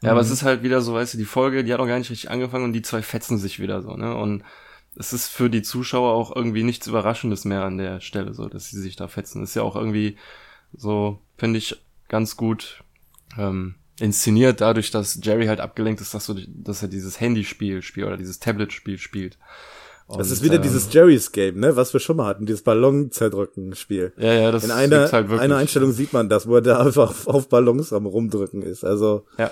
Ja, 0.00 0.12
aber 0.12 0.20
es 0.20 0.28
mhm. 0.28 0.32
ist 0.34 0.42
halt 0.42 0.62
wieder 0.62 0.80
so, 0.80 0.94
weißt 0.94 1.14
du, 1.14 1.18
die 1.18 1.26
Folge, 1.26 1.64
die 1.64 1.72
hat 1.72 1.80
auch 1.80 1.86
gar 1.86 1.98
nicht 1.98 2.10
richtig 2.10 2.30
angefangen 2.30 2.64
und 2.64 2.72
die 2.72 2.82
zwei 2.82 3.02
fetzen 3.02 3.36
sich 3.36 3.60
wieder 3.60 3.82
so, 3.82 3.94
ne? 3.96 4.14
Und 4.16 4.42
es 4.96 5.12
ist 5.12 5.28
für 5.28 5.50
die 5.50 5.60
Zuschauer 5.60 6.12
auch 6.12 6.34
irgendwie 6.34 6.62
nichts 6.62 6.86
Überraschendes 6.86 7.44
mehr 7.44 7.64
an 7.64 7.76
der 7.76 8.00
Stelle, 8.00 8.32
so, 8.32 8.48
dass 8.48 8.70
sie 8.70 8.80
sich 8.80 8.96
da 8.96 9.06
fetzen. 9.08 9.42
ist 9.42 9.54
ja 9.54 9.62
auch 9.62 9.76
irgendwie 9.76 10.16
so, 10.72 11.20
finde 11.36 11.58
ich, 11.58 11.76
ganz 12.08 12.36
gut 12.36 12.82
ähm, 13.36 13.74
inszeniert, 14.00 14.62
dadurch, 14.62 14.90
dass 14.90 15.20
Jerry 15.22 15.46
halt 15.46 15.60
abgelenkt 15.60 16.00
ist, 16.00 16.14
dass, 16.14 16.24
so, 16.24 16.34
dass 16.46 16.82
er 16.82 16.88
dieses 16.88 17.20
Handyspiel 17.20 17.82
spielt 17.82 18.06
oder 18.06 18.16
dieses 18.16 18.38
Tablet-Spiel 18.38 18.96
spielt. 18.96 19.38
Und, 20.08 20.20
das 20.20 20.30
ist 20.30 20.42
wieder 20.42 20.56
ähm, 20.56 20.62
dieses 20.62 20.90
Jerry's 20.90 21.32
Game, 21.32 21.60
ne, 21.60 21.76
was 21.76 21.92
wir 21.92 22.00
schon 22.00 22.16
mal 22.16 22.26
hatten, 22.26 22.46
dieses 22.46 22.62
Ballon 22.62 23.10
zerdrücken 23.10 23.74
Spiel. 23.74 24.14
Ja, 24.16 24.32
ja, 24.32 24.50
das 24.50 24.64
In 24.64 24.70
einer, 24.70 25.12
halt 25.12 25.30
einer 25.30 25.56
Einstellung 25.56 25.92
sieht 25.92 26.14
man 26.14 26.30
das, 26.30 26.48
wo 26.48 26.54
er 26.54 26.62
da 26.62 26.80
einfach 26.80 27.14
auf 27.26 27.50
Ballons 27.50 27.92
am 27.92 28.06
rumdrücken 28.06 28.62
ist. 28.62 28.84
Also, 28.84 29.26
ja. 29.36 29.50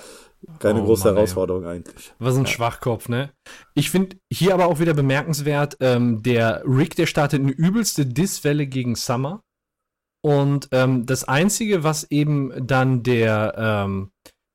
Keine 0.59 0.81
oh, 0.81 0.85
große 0.85 1.05
Mann, 1.05 1.15
Herausforderung 1.15 1.63
ey. 1.63 1.69
eigentlich. 1.69 2.13
Was 2.19 2.35
ein 2.35 2.45
ja. 2.45 2.47
Schwachkopf, 2.47 3.07
ne? 3.09 3.31
Ich 3.75 3.91
finde 3.91 4.17
hier 4.31 4.53
aber 4.53 4.67
auch 4.67 4.79
wieder 4.79 4.93
bemerkenswert, 4.93 5.77
ähm, 5.79 6.23
der 6.23 6.63
Rick, 6.65 6.95
der 6.95 7.05
startet 7.05 7.41
eine 7.41 7.51
übelste 7.51 8.05
Disswelle 8.05 8.67
gegen 8.67 8.95
Summer. 8.95 9.43
Und 10.21 10.69
ähm, 10.71 11.05
das 11.05 11.23
Einzige, 11.23 11.83
was 11.83 12.09
eben 12.09 12.51
dann 12.65 13.03
der, 13.03 13.53
ähm, 13.57 14.09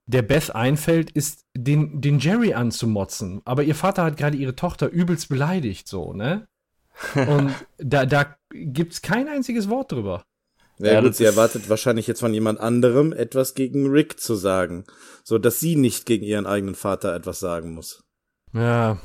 der 0.06 0.23
Beth 0.23 0.54
einfällt, 0.54 1.11
ist, 1.11 1.44
den, 1.54 2.00
den 2.00 2.18
Jerry 2.18 2.54
anzumotzen. 2.54 3.40
Aber 3.44 3.62
ihr 3.62 3.75
Vater 3.75 4.04
hat 4.04 4.16
gerade 4.16 4.37
ihre 4.37 4.56
Tochter 4.56 4.88
übelst 4.88 5.28
beleidigt, 5.28 5.88
so, 5.88 6.12
ne? 6.12 6.47
Und 7.14 7.52
da, 7.78 8.04
da 8.04 8.37
gibt's 8.50 9.00
kein 9.02 9.28
einziges 9.28 9.68
Wort 9.68 9.92
drüber. 9.92 10.25
Ja, 10.78 10.94
ja 10.94 11.00
gut, 11.00 11.14
sie 11.14 11.25
erwartet 11.25 11.68
wahrscheinlich 11.68 12.06
jetzt 12.06 12.21
von 12.21 12.35
jemand 12.35 12.61
anderem 12.61 13.12
etwas 13.12 13.54
gegen 13.54 13.88
Rick 13.88 14.18
zu 14.18 14.35
sagen, 14.35 14.85
so 15.23 15.38
dass 15.38 15.61
sie 15.61 15.76
nicht 15.76 16.06
gegen 16.06 16.25
ihren 16.25 16.47
eigenen 16.47 16.75
Vater 16.75 17.14
etwas 17.14 17.40
sagen 17.40 17.75
muss. 17.75 18.02
Ja. 18.52 18.99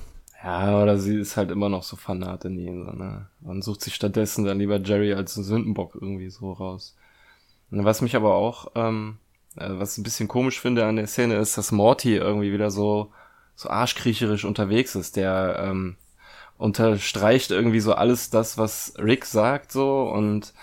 Ja, 0.43 0.81
oder 0.81 0.99
sie 0.99 1.19
ist 1.19 1.35
halt 1.35 1.51
immer 1.51 1.69
noch 1.69 1.83
so 1.83 1.95
Fanat 1.95 2.45
in 2.45 2.59
ihn, 2.59 2.85
so, 2.85 2.91
ne? 2.91 3.27
Man 3.41 3.61
sucht 3.61 3.81
sich 3.81 3.95
stattdessen 3.95 4.45
dann 4.45 4.59
lieber 4.59 4.79
Jerry 4.79 5.13
als 5.13 5.35
einen 5.35 5.45
Sündenbock 5.45 5.95
irgendwie 5.95 6.29
so 6.29 6.51
raus. 6.51 6.95
Was 7.69 8.01
mich 8.01 8.15
aber 8.15 8.35
auch, 8.35 8.71
ähm, 8.75 9.17
äh, 9.57 9.79
was 9.79 9.97
ein 9.97 10.03
bisschen 10.03 10.27
komisch 10.27 10.59
finde 10.59 10.85
an 10.85 10.95
der 10.95 11.07
Szene 11.07 11.35
ist, 11.35 11.57
dass 11.57 11.71
Morty 11.71 12.15
irgendwie 12.15 12.51
wieder 12.53 12.71
so, 12.71 13.11
so 13.55 13.69
arschkriecherisch 13.69 14.45
unterwegs 14.45 14.95
ist. 14.95 15.15
Der, 15.15 15.59
ähm, 15.61 15.97
unterstreicht 16.57 17.51
irgendwie 17.51 17.79
so 17.79 17.93
alles 17.93 18.29
das, 18.29 18.57
was 18.57 18.93
Rick 18.97 19.25
sagt, 19.25 19.71
so, 19.71 20.09
und 20.09 20.53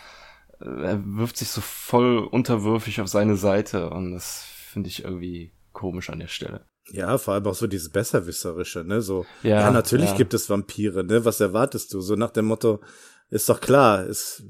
äh, 0.61 0.85
er 0.85 1.03
wirft 1.05 1.37
sich 1.37 1.49
so 1.49 1.61
voll 1.61 2.19
unterwürfig 2.19 3.01
auf 3.01 3.09
seine 3.09 3.37
Seite 3.37 3.91
und 3.91 4.13
das 4.13 4.45
finde 4.45 4.89
ich 4.89 5.05
irgendwie 5.05 5.53
komisch 5.73 6.11
an 6.11 6.19
der 6.19 6.29
Stelle. 6.29 6.67
Ja, 6.91 7.17
vor 7.17 7.35
allem 7.35 7.47
auch 7.47 7.55
so 7.55 7.67
dieses 7.67 7.91
Besserwisserische, 7.91 8.85
ne? 8.85 9.01
So, 9.01 9.25
ja, 9.43 9.61
ja 9.61 9.71
natürlich 9.71 10.11
ja. 10.11 10.17
gibt 10.17 10.35
es 10.35 10.51
Vampire, 10.51 11.03
ne? 11.05 11.25
Was 11.25 11.41
erwartest 11.41 11.95
du? 11.95 12.01
So 12.01 12.15
nach 12.15 12.31
dem 12.31 12.45
Motto, 12.45 12.81
ist 13.31 13.49
doch 13.49 13.61
klar, 13.61 14.05
ist, 14.05 14.43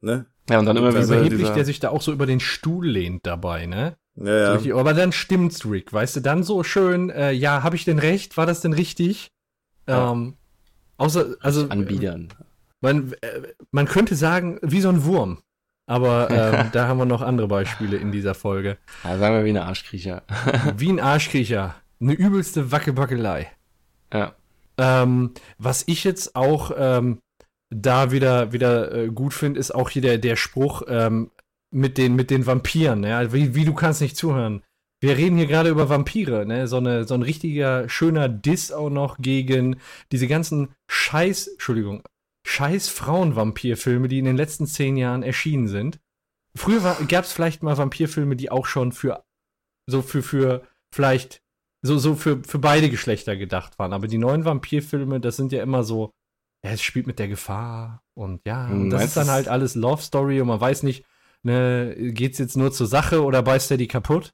ne? 0.00 0.26
Ja, 0.48 0.58
und 0.58 0.66
dann 0.66 0.76
immer 0.76 0.90
wieder 0.90 1.04
überheblich, 1.04 1.50
der 1.50 1.64
sich 1.64 1.80
da 1.80 1.90
auch 1.90 2.02
so 2.02 2.12
über 2.12 2.26
den 2.26 2.40
Stuhl 2.40 2.86
lehnt 2.86 3.26
dabei, 3.26 3.66
ne? 3.66 3.96
Ja, 4.16 4.56
ja. 4.56 4.76
Aber 4.76 4.94
dann 4.94 5.12
stimmt's, 5.12 5.64
Rick, 5.64 5.92
weißt 5.92 6.16
du, 6.16 6.20
dann 6.20 6.42
so 6.42 6.62
schön, 6.64 7.10
äh, 7.10 7.32
ja, 7.32 7.62
habe 7.62 7.76
ich 7.76 7.84
denn 7.84 7.98
recht? 7.98 8.36
War 8.36 8.46
das 8.46 8.60
denn 8.60 8.72
richtig? 8.72 9.30
Ja. 9.86 10.12
Ähm, 10.12 10.34
außer, 10.96 11.36
also. 11.40 11.68
Anbiedern. 11.68 12.28
Man, 12.80 13.12
äh, 13.20 13.42
man 13.70 13.86
könnte 13.86 14.16
sagen, 14.16 14.58
wie 14.62 14.80
so 14.80 14.88
ein 14.88 15.04
Wurm. 15.04 15.38
Aber 15.86 16.30
ähm, 16.30 16.68
da 16.72 16.88
haben 16.88 16.98
wir 16.98 17.06
noch 17.06 17.22
andere 17.22 17.48
Beispiele 17.48 17.96
in 17.96 18.12
dieser 18.12 18.34
Folge. 18.34 18.76
Ja, 19.04 19.18
sagen 19.18 19.36
wir 19.36 19.44
wie 19.44 19.50
ein 19.50 19.56
Arschkriecher. 19.56 20.22
wie 20.76 20.90
ein 20.90 21.00
Arschkriecher. 21.00 21.74
Eine 22.00 22.12
übelste 22.12 22.70
Wackebackelei. 22.70 23.50
Ja. 24.12 24.34
Ähm, 24.76 25.32
was 25.58 25.84
ich 25.86 26.04
jetzt 26.04 26.36
auch 26.36 26.70
ähm, 26.76 27.18
da 27.70 28.10
wieder, 28.10 28.52
wieder 28.52 28.92
äh, 28.92 29.08
gut 29.08 29.34
finde, 29.34 29.60
ist 29.60 29.74
auch 29.74 29.90
hier 29.90 30.02
der, 30.02 30.18
der 30.18 30.36
Spruch 30.36 30.82
ähm, 30.88 31.30
mit, 31.70 31.98
den, 31.98 32.14
mit 32.14 32.30
den 32.30 32.46
Vampiren. 32.46 33.02
Ja? 33.04 33.32
Wie, 33.32 33.54
wie 33.54 33.64
du 33.64 33.74
kannst 33.74 34.00
nicht 34.00 34.16
zuhören. 34.16 34.62
Wir 35.00 35.16
reden 35.16 35.36
hier 35.36 35.46
gerade 35.46 35.70
über 35.70 35.88
Vampire, 35.88 36.44
ne? 36.44 36.66
So, 36.66 36.78
eine, 36.78 37.04
so 37.04 37.14
ein 37.14 37.22
richtiger 37.22 37.88
schöner 37.88 38.28
Diss 38.28 38.72
auch 38.72 38.90
noch 38.90 39.18
gegen 39.18 39.76
diese 40.10 40.26
ganzen 40.26 40.74
Scheiß, 40.90 41.46
Entschuldigung, 41.46 42.02
scheiß 42.44 42.88
Frauenvampirfilme, 42.88 44.08
die 44.08 44.18
in 44.18 44.24
den 44.24 44.36
letzten 44.36 44.66
zehn 44.66 44.96
Jahren 44.96 45.22
erschienen 45.22 45.68
sind. 45.68 46.00
Früher 46.56 46.80
gab 47.06 47.24
es 47.24 47.32
vielleicht 47.32 47.62
mal 47.62 47.76
Vampirfilme, 47.76 48.34
die 48.34 48.50
auch 48.50 48.66
schon 48.66 48.90
für 48.90 49.22
so 49.86 50.02
für 50.02 50.22
für 50.22 50.66
vielleicht 50.92 51.42
so 51.82 51.96
so 51.98 52.16
für 52.16 52.42
für 52.42 52.58
beide 52.58 52.90
Geschlechter 52.90 53.36
gedacht 53.36 53.78
waren. 53.78 53.92
Aber 53.92 54.08
die 54.08 54.18
neuen 54.18 54.44
Vampirfilme, 54.44 55.20
das 55.20 55.36
sind 55.36 55.52
ja 55.52 55.62
immer 55.62 55.84
so, 55.84 56.10
es 56.62 56.82
spielt 56.82 57.06
mit 57.06 57.18
der 57.18 57.28
Gefahr 57.28 58.02
und 58.14 58.40
ja, 58.46 58.66
und 58.66 58.84
hm, 58.84 58.90
das 58.90 59.04
ist 59.04 59.16
dann 59.16 59.30
halt 59.30 59.48
alles 59.48 59.74
Love 59.74 60.02
Story 60.02 60.40
und 60.40 60.48
man 60.48 60.60
weiß 60.60 60.82
nicht, 60.82 61.04
ne, 61.42 61.94
geht's 62.12 62.38
jetzt 62.38 62.56
nur 62.56 62.72
zur 62.72 62.86
Sache 62.86 63.22
oder 63.22 63.42
beißt 63.42 63.70
er 63.70 63.76
die 63.76 63.88
kaputt? 63.88 64.32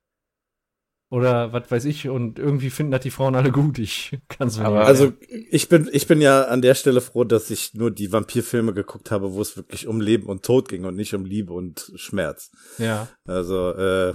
oder 1.15 1.53
was 1.53 1.71
weiß 1.71 1.85
ich 1.85 2.09
und 2.09 2.41
irgendwie 2.41 2.71
finden 2.71 2.91
das 2.91 3.03
die 3.03 3.13
Frauen 3.13 3.37
alle 3.37 3.53
gut. 3.53 3.79
Ich 3.79 4.19
kann 4.29 4.49
es 4.49 4.59
mir 4.59 4.69
nicht. 4.69 4.79
Also 4.79 5.13
ich 5.51 5.69
bin 5.69 5.89
ich 5.93 6.09
bin 6.09 6.21
ja 6.21 6.47
an 6.47 6.61
der 6.61 6.75
Stelle 6.75 7.01
froh, 7.01 7.23
dass 7.23 7.51
ich 7.51 7.73
nur 7.75 7.93
die 7.93 8.11
Vampirfilme 8.11 8.75
geguckt 8.75 9.13
habe, 9.13 9.33
wo 9.33 9.41
es 9.41 9.57
wirklich 9.57 9.87
um 9.87 10.01
Leben 10.01 10.27
und 10.27 10.45
Tod 10.45 10.69
ging 10.69 10.85
und 10.85 10.97
nicht 10.97 11.15
um 11.15 11.25
Liebe 11.25 11.53
und 11.53 11.93
Schmerz. 11.95 12.51
Ja. 12.79 13.07
Also 13.27 13.71
äh, 13.75 14.15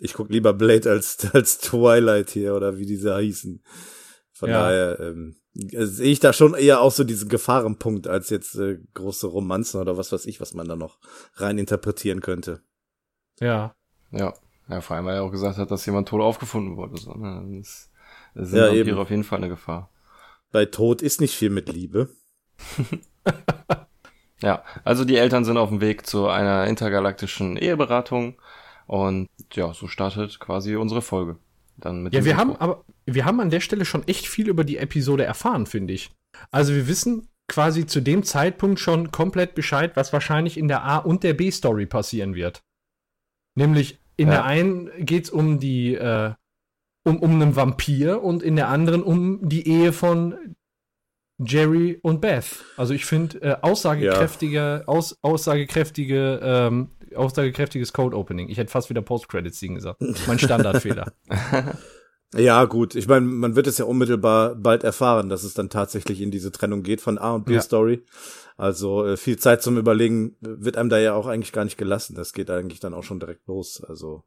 ich 0.00 0.14
guck 0.14 0.30
lieber 0.30 0.52
Blade 0.52 0.90
als 0.90 1.18
als 1.34 1.58
Twilight 1.58 2.30
hier 2.30 2.54
oder 2.54 2.78
wie 2.78 2.86
diese 2.86 3.18
hießen. 3.18 3.60
Von 4.32 4.48
ja. 4.48 4.62
daher 4.62 5.00
ähm, 5.00 5.34
sehe 5.54 6.12
ich 6.12 6.20
da 6.20 6.32
schon 6.32 6.54
eher 6.54 6.80
auch 6.80 6.92
so 6.92 7.04
diesen 7.04 7.28
Gefahrenpunkt 7.28 8.06
als 8.06 8.30
jetzt 8.30 8.54
äh, 8.56 8.78
große 8.94 9.26
Romanzen 9.26 9.80
oder 9.80 9.98
was 9.98 10.12
weiß 10.12 10.26
ich, 10.26 10.40
was 10.40 10.54
man 10.54 10.66
da 10.66 10.76
noch 10.76 10.98
rein 11.34 11.58
interpretieren 11.58 12.20
könnte. 12.20 12.62
Ja. 13.40 13.74
Ja. 14.10 14.34
Ja, 14.68 14.80
vor 14.80 14.96
allem, 14.96 15.06
weil 15.06 15.16
er 15.16 15.24
auch 15.24 15.30
gesagt 15.30 15.58
hat, 15.58 15.70
dass 15.70 15.84
jemand 15.84 16.08
tot 16.08 16.20
aufgefunden 16.20 16.76
wurde. 16.76 16.96
So, 16.96 17.12
ne? 17.14 17.58
Das, 17.58 17.90
das 18.34 18.50
sind 18.50 18.58
ja, 18.58 18.68
Vampire 18.68 19.00
auf 19.00 19.10
jeden 19.10 19.24
Fall 19.24 19.38
eine 19.38 19.48
Gefahr. 19.48 19.90
Bei 20.50 20.64
Tod 20.64 21.02
ist 21.02 21.20
nicht 21.20 21.34
viel 21.34 21.50
mit 21.50 21.70
Liebe. 21.70 22.08
ja, 24.40 24.62
also 24.84 25.04
die 25.04 25.16
Eltern 25.16 25.44
sind 25.44 25.56
auf 25.56 25.68
dem 25.68 25.80
Weg 25.80 26.06
zu 26.06 26.28
einer 26.28 26.66
intergalaktischen 26.66 27.56
Eheberatung 27.56 28.40
und 28.86 29.28
ja, 29.52 29.74
so 29.74 29.88
startet 29.88 30.38
quasi 30.38 30.76
unsere 30.76 31.02
Folge. 31.02 31.36
Dann 31.76 32.02
mit 32.02 32.14
ja, 32.14 32.24
wir 32.24 32.36
haben 32.36 32.56
aber 32.56 32.84
wir 33.06 33.24
haben 33.24 33.40
an 33.40 33.50
der 33.50 33.60
Stelle 33.60 33.84
schon 33.84 34.06
echt 34.06 34.26
viel 34.26 34.48
über 34.48 34.64
die 34.64 34.76
Episode 34.76 35.24
erfahren, 35.24 35.66
finde 35.66 35.92
ich. 35.92 36.10
Also 36.50 36.72
wir 36.74 36.88
wissen 36.88 37.28
quasi 37.48 37.86
zu 37.86 38.00
dem 38.00 38.22
Zeitpunkt 38.22 38.80
schon 38.80 39.10
komplett 39.10 39.54
Bescheid, 39.54 39.96
was 39.96 40.12
wahrscheinlich 40.12 40.56
in 40.56 40.68
der 40.68 40.84
A 40.84 40.98
und 40.98 41.22
der 41.22 41.34
B 41.34 41.50
Story 41.50 41.86
passieren 41.86 42.34
wird. 42.34 42.62
Nämlich 43.54 43.98
in 44.16 44.28
ja. 44.28 44.34
der 44.34 44.44
einen 44.44 44.90
geht 45.04 45.24
es 45.24 45.30
um 45.30 45.58
die, 45.58 45.94
äh, 45.94 46.32
um, 47.04 47.18
um 47.18 47.32
einen 47.32 47.56
Vampir 47.56 48.22
und 48.22 48.42
in 48.42 48.56
der 48.56 48.68
anderen 48.68 49.02
um 49.02 49.46
die 49.48 49.66
Ehe 49.68 49.92
von 49.92 50.54
Jerry 51.38 51.98
und 52.02 52.20
Beth. 52.20 52.64
Also 52.76 52.94
ich 52.94 53.04
finde 53.04 53.42
äh, 53.42 53.56
aussagekräftige, 53.60 54.56
ja. 54.56 54.84
aus, 54.86 55.18
aussagekräftige, 55.22 56.40
ähm, 56.42 56.90
aussagekräftiges 57.16 57.92
Code 57.92 58.16
Opening. 58.16 58.48
Ich 58.48 58.58
hätte 58.58 58.70
fast 58.70 58.90
wieder 58.90 59.02
Post-Credits-Scene 59.02 59.74
gesagt. 59.74 60.02
Mein 60.26 60.38
Standardfehler. 60.38 61.12
Ja, 62.34 62.64
gut. 62.64 62.94
Ich 62.94 63.06
meine, 63.08 63.26
man 63.26 63.56
wird 63.56 63.66
es 63.66 63.78
ja 63.78 63.84
unmittelbar 63.84 64.54
bald 64.54 64.84
erfahren, 64.84 65.28
dass 65.28 65.44
es 65.44 65.54
dann 65.54 65.68
tatsächlich 65.68 66.20
in 66.22 66.30
diese 66.30 66.50
Trennung 66.50 66.82
geht 66.82 67.00
von 67.00 67.18
A 67.18 67.34
und 67.34 67.44
B 67.44 67.60
Story. 67.60 68.04
Also 68.56 69.04
äh, 69.04 69.16
viel 69.16 69.38
Zeit 69.38 69.62
zum 69.62 69.76
Überlegen 69.76 70.36
wird 70.40 70.76
einem 70.76 70.88
da 70.88 70.98
ja 70.98 71.14
auch 71.14 71.26
eigentlich 71.26 71.52
gar 71.52 71.64
nicht 71.64 71.78
gelassen. 71.78 72.14
Das 72.14 72.32
geht 72.32 72.50
eigentlich 72.50 72.80
dann 72.80 72.94
auch 72.94 73.02
schon 73.02 73.20
direkt 73.20 73.46
los. 73.46 73.84
Also 73.86 74.24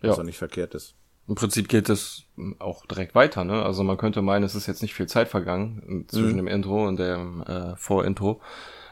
was 0.00 0.16
ja. 0.16 0.22
auch 0.22 0.24
nicht 0.24 0.38
verkehrt 0.38 0.74
ist. 0.74 0.94
Im 1.26 1.34
Prinzip 1.34 1.68
geht 1.68 1.88
es 1.88 2.24
auch 2.58 2.84
direkt 2.84 3.14
weiter, 3.14 3.44
ne? 3.44 3.62
Also 3.62 3.82
man 3.82 3.96
könnte 3.96 4.20
meinen, 4.20 4.44
es 4.44 4.54
ist 4.54 4.66
jetzt 4.66 4.82
nicht 4.82 4.92
viel 4.92 5.06
Zeit 5.06 5.28
vergangen 5.28 6.04
zwischen 6.08 6.32
mhm. 6.32 6.36
dem 6.36 6.46
Intro 6.48 6.86
und 6.86 6.98
dem 6.98 7.42
äh, 7.42 7.76
Vorintro, 7.76 8.42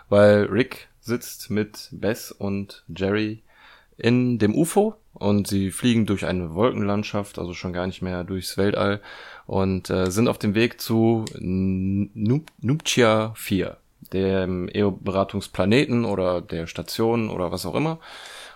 weil 0.09 0.45
Rick 0.45 0.89
sitzt 1.03 1.51
mit 1.51 1.89
Bess 1.91 2.33
und 2.33 2.85
Jerry 2.89 3.43
in 3.99 4.39
dem 4.39 4.55
UFO 4.55 4.95
und 5.15 5.47
sie 5.47 5.71
fliegen 5.71 6.07
durch 6.07 6.25
eine 6.25 6.55
Wolkenlandschaft, 6.55 7.39
also 7.39 7.55
schon 7.55 7.73
gar 7.73 7.87
nicht 7.87 8.03
mehr 8.03 8.25
durchs 8.25 8.57
Weltall 8.57 9.01
und 9.47 9.91
äh, 9.91 10.11
sind 10.11 10.29
auf 10.29 10.39
dem 10.39 10.55
Weg 10.55 10.81
zu 10.81 11.25
Nuptia 11.35 13.35
4, 13.37 13.77
dem 14.13 14.69
EO-Beratungsplaneten 14.73 16.05
oder 16.05 16.41
der 16.41 16.67
Station 16.67 17.29
oder 17.29 17.53
was 17.53 17.67
auch 17.67 17.75
immer. 17.75 17.99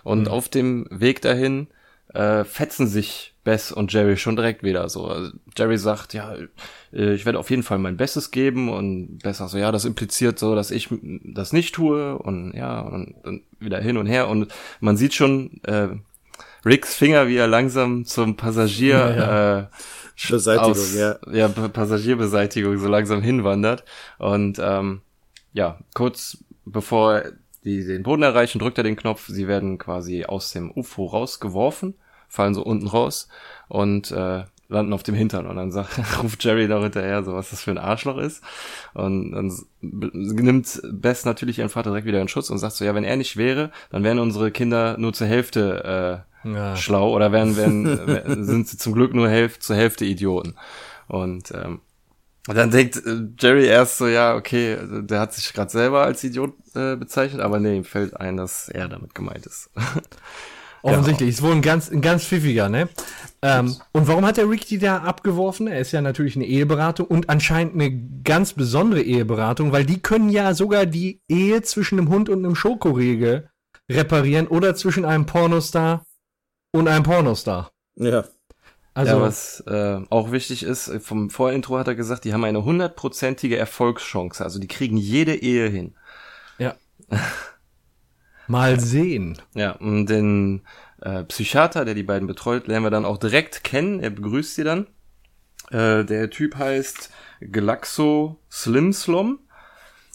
Und 0.03 0.21
mhm. 0.21 0.27
auf 0.27 0.49
dem 0.49 0.87
Weg 0.89 1.21
dahin 1.21 1.67
äh, 2.13 2.43
fetzen 2.43 2.87
sich 2.87 3.33
Bess 3.43 3.71
und 3.71 3.93
Jerry 3.93 4.17
schon 4.17 4.35
direkt 4.35 4.63
wieder 4.63 4.89
so. 4.89 5.05
Also 5.07 5.31
Jerry 5.57 5.77
sagt, 5.77 6.13
ja, 6.13 6.35
äh, 6.93 7.13
ich 7.13 7.25
werde 7.25 7.39
auf 7.39 7.49
jeden 7.49 7.63
Fall 7.63 7.77
mein 7.77 7.97
Bestes 7.97 8.31
geben 8.31 8.69
und 8.69 9.19
Bess 9.19 9.37
sagt 9.37 9.51
so, 9.51 9.57
ja, 9.57 9.71
das 9.71 9.85
impliziert 9.85 10.37
so, 10.39 10.55
dass 10.55 10.71
ich 10.71 10.89
das 11.23 11.53
nicht 11.53 11.73
tue 11.73 12.17
und 12.17 12.53
ja, 12.53 12.81
und 12.81 13.15
dann 13.23 13.43
wieder 13.59 13.79
hin 13.79 13.97
und 13.97 14.05
her 14.05 14.27
und 14.27 14.51
man 14.79 14.97
sieht 14.97 15.13
schon 15.13 15.61
äh, 15.63 15.89
Ricks 16.65 16.95
Finger, 16.95 17.27
wie 17.27 17.37
er 17.37 17.47
langsam 17.47 18.05
zum 18.05 18.35
Passagier 18.35 18.97
ja, 18.97 19.15
ja. 19.15 19.59
Äh, 19.59 19.65
Beseitigung, 20.29 20.71
aus, 20.71 20.95
ja. 20.95 21.17
ja, 21.31 21.47
Passagierbeseitigung 21.47 22.77
so 22.79 22.87
langsam 22.87 23.21
hinwandert 23.21 23.85
und 24.17 24.59
ähm, 24.59 25.01
ja, 25.53 25.79
kurz 25.93 26.43
bevor 26.65 27.23
die 27.67 27.85
den 27.85 28.03
Boden 28.03 28.23
erreichen, 28.23 28.59
drückt 28.59 28.77
er 28.77 28.83
den 28.83 28.95
Knopf, 28.95 29.27
sie 29.27 29.47
werden 29.47 29.77
quasi 29.77 30.25
aus 30.25 30.51
dem 30.51 30.71
UFO 30.71 31.05
rausgeworfen 31.05 31.93
fallen 32.27 32.53
so 32.53 32.63
unten 32.63 32.87
raus 32.87 33.27
und 33.67 34.11
äh, 34.11 34.43
landen 34.69 34.93
auf 34.93 35.03
dem 35.03 35.15
Hintern 35.15 35.45
und 35.45 35.55
dann 35.55 35.71
sagt, 35.71 35.99
ruft 36.23 36.43
Jerry 36.43 36.67
da 36.67 36.81
hinterher, 36.81 37.23
so 37.23 37.33
was 37.33 37.51
das 37.51 37.61
für 37.61 37.71
ein 37.71 37.77
Arschloch 37.77 38.17
ist. 38.17 38.43
Und 38.93 39.31
dann 39.31 39.53
nimmt 39.81 40.81
Bess 40.91 41.25
natürlich 41.25 41.59
ihren 41.59 41.69
Vater 41.69 41.91
direkt 41.91 42.07
wieder 42.07 42.21
in 42.21 42.27
Schutz 42.27 42.49
und 42.49 42.57
sagt 42.57 42.73
so, 42.73 42.85
ja, 42.85 42.93
wenn 42.93 43.05
er 43.05 43.15
nicht 43.15 43.37
wäre, 43.37 43.71
dann 43.89 44.03
wären 44.03 44.19
unsere 44.19 44.51
Kinder 44.51 44.97
nur 44.97 45.13
zur 45.13 45.27
Hälfte 45.27 46.25
äh, 46.43 46.49
ja. 46.49 46.75
schlau 46.75 47.13
oder 47.13 47.31
wären, 47.31 47.55
wären, 47.55 48.43
sind 48.45 48.67
sie 48.67 48.77
zum 48.77 48.93
Glück 48.93 49.13
nur 49.13 49.29
Hälfte, 49.29 49.59
zur 49.59 49.75
Hälfte 49.75 50.05
Idioten. 50.05 50.55
Und 51.07 51.51
ähm, 51.51 51.79
dann 52.55 52.71
denkt 52.71 52.97
äh, 52.97 53.27
Jerry 53.39 53.65
erst 53.65 53.97
so, 53.97 54.07
ja, 54.07 54.35
okay, 54.35 54.77
der 55.01 55.19
hat 55.19 55.33
sich 55.33 55.53
gerade 55.53 55.69
selber 55.69 56.03
als 56.03 56.23
Idiot 56.23 56.53
äh, 56.75 56.95
bezeichnet, 56.95 57.41
aber 57.41 57.59
nee, 57.59 57.77
ihm 57.77 57.83
fällt 57.83 58.15
ein, 58.17 58.37
dass 58.37 58.69
er 58.69 58.87
damit 58.87 59.13
gemeint 59.13 59.45
ist. 59.45 59.69
Offensichtlich, 60.81 61.29
ist 61.29 61.41
wohl 61.41 61.51
ein 61.51 61.61
ganz, 61.61 61.91
ein 61.91 62.01
ganz 62.01 62.23
pfiffiger, 62.23 62.69
ne? 62.69 62.87
Ähm, 63.41 63.75
und 63.91 64.07
warum 64.07 64.25
hat 64.25 64.37
der 64.37 64.49
Rick 64.49 64.67
die 64.67 64.77
da 64.77 64.99
abgeworfen? 64.99 65.67
Er 65.67 65.79
ist 65.79 65.91
ja 65.91 66.01
natürlich 66.01 66.35
eine 66.35 66.45
Eheberatung 66.45 67.07
und 67.07 67.29
anscheinend 67.29 67.73
eine 67.73 67.91
ganz 68.23 68.53
besondere 68.53 69.01
Eheberatung, 69.01 69.71
weil 69.71 69.85
die 69.85 70.01
können 70.01 70.29
ja 70.29 70.53
sogar 70.53 70.85
die 70.85 71.21
Ehe 71.27 71.61
zwischen 71.61 71.99
einem 71.99 72.09
Hund 72.09 72.29
und 72.29 72.45
einem 72.45 72.55
Schokoriegel 72.55 73.49
reparieren 73.91 74.47
oder 74.47 74.75
zwischen 74.75 75.05
einem 75.05 75.25
Pornostar 75.25 76.05
und 76.71 76.87
einem 76.87 77.03
Pornostar. 77.03 77.71
Ja. 77.95 78.25
Also 78.97 79.17
ja, 79.17 79.21
was 79.21 79.59
äh, 79.67 79.99
auch 80.09 80.31
wichtig 80.31 80.63
ist, 80.63 80.91
vom 81.03 81.29
Vorintro 81.29 81.77
hat 81.77 81.87
er 81.87 81.93
gesagt, 81.93 82.23
die 82.23 82.33
haben 82.33 82.43
eine 82.43 82.65
hundertprozentige 82.65 83.55
Erfolgschance. 83.55 84.43
Also 84.43 84.57
die 84.57 84.67
kriegen 84.67 84.97
jede 84.97 85.35
Ehe 85.35 85.69
hin. 85.69 85.93
Ja. 86.57 86.73
Mal 88.47 88.79
sehen. 88.79 89.39
Ja, 89.53 89.73
und 89.73 90.07
den 90.07 90.63
äh, 91.01 91.23
Psychiater, 91.25 91.85
der 91.85 91.93
die 91.93 92.01
beiden 92.01 92.27
betreut, 92.27 92.65
lernen 92.65 92.87
wir 92.87 92.89
dann 92.89 93.05
auch 93.05 93.19
direkt 93.19 93.63
kennen. 93.63 93.99
Er 93.99 94.09
begrüßt 94.09 94.55
sie 94.55 94.63
dann. 94.63 94.87
Äh, 95.69 96.03
der 96.03 96.31
Typ 96.31 96.55
heißt 96.55 97.11
Glaxo 97.39 98.39
Slimslom 98.49 99.37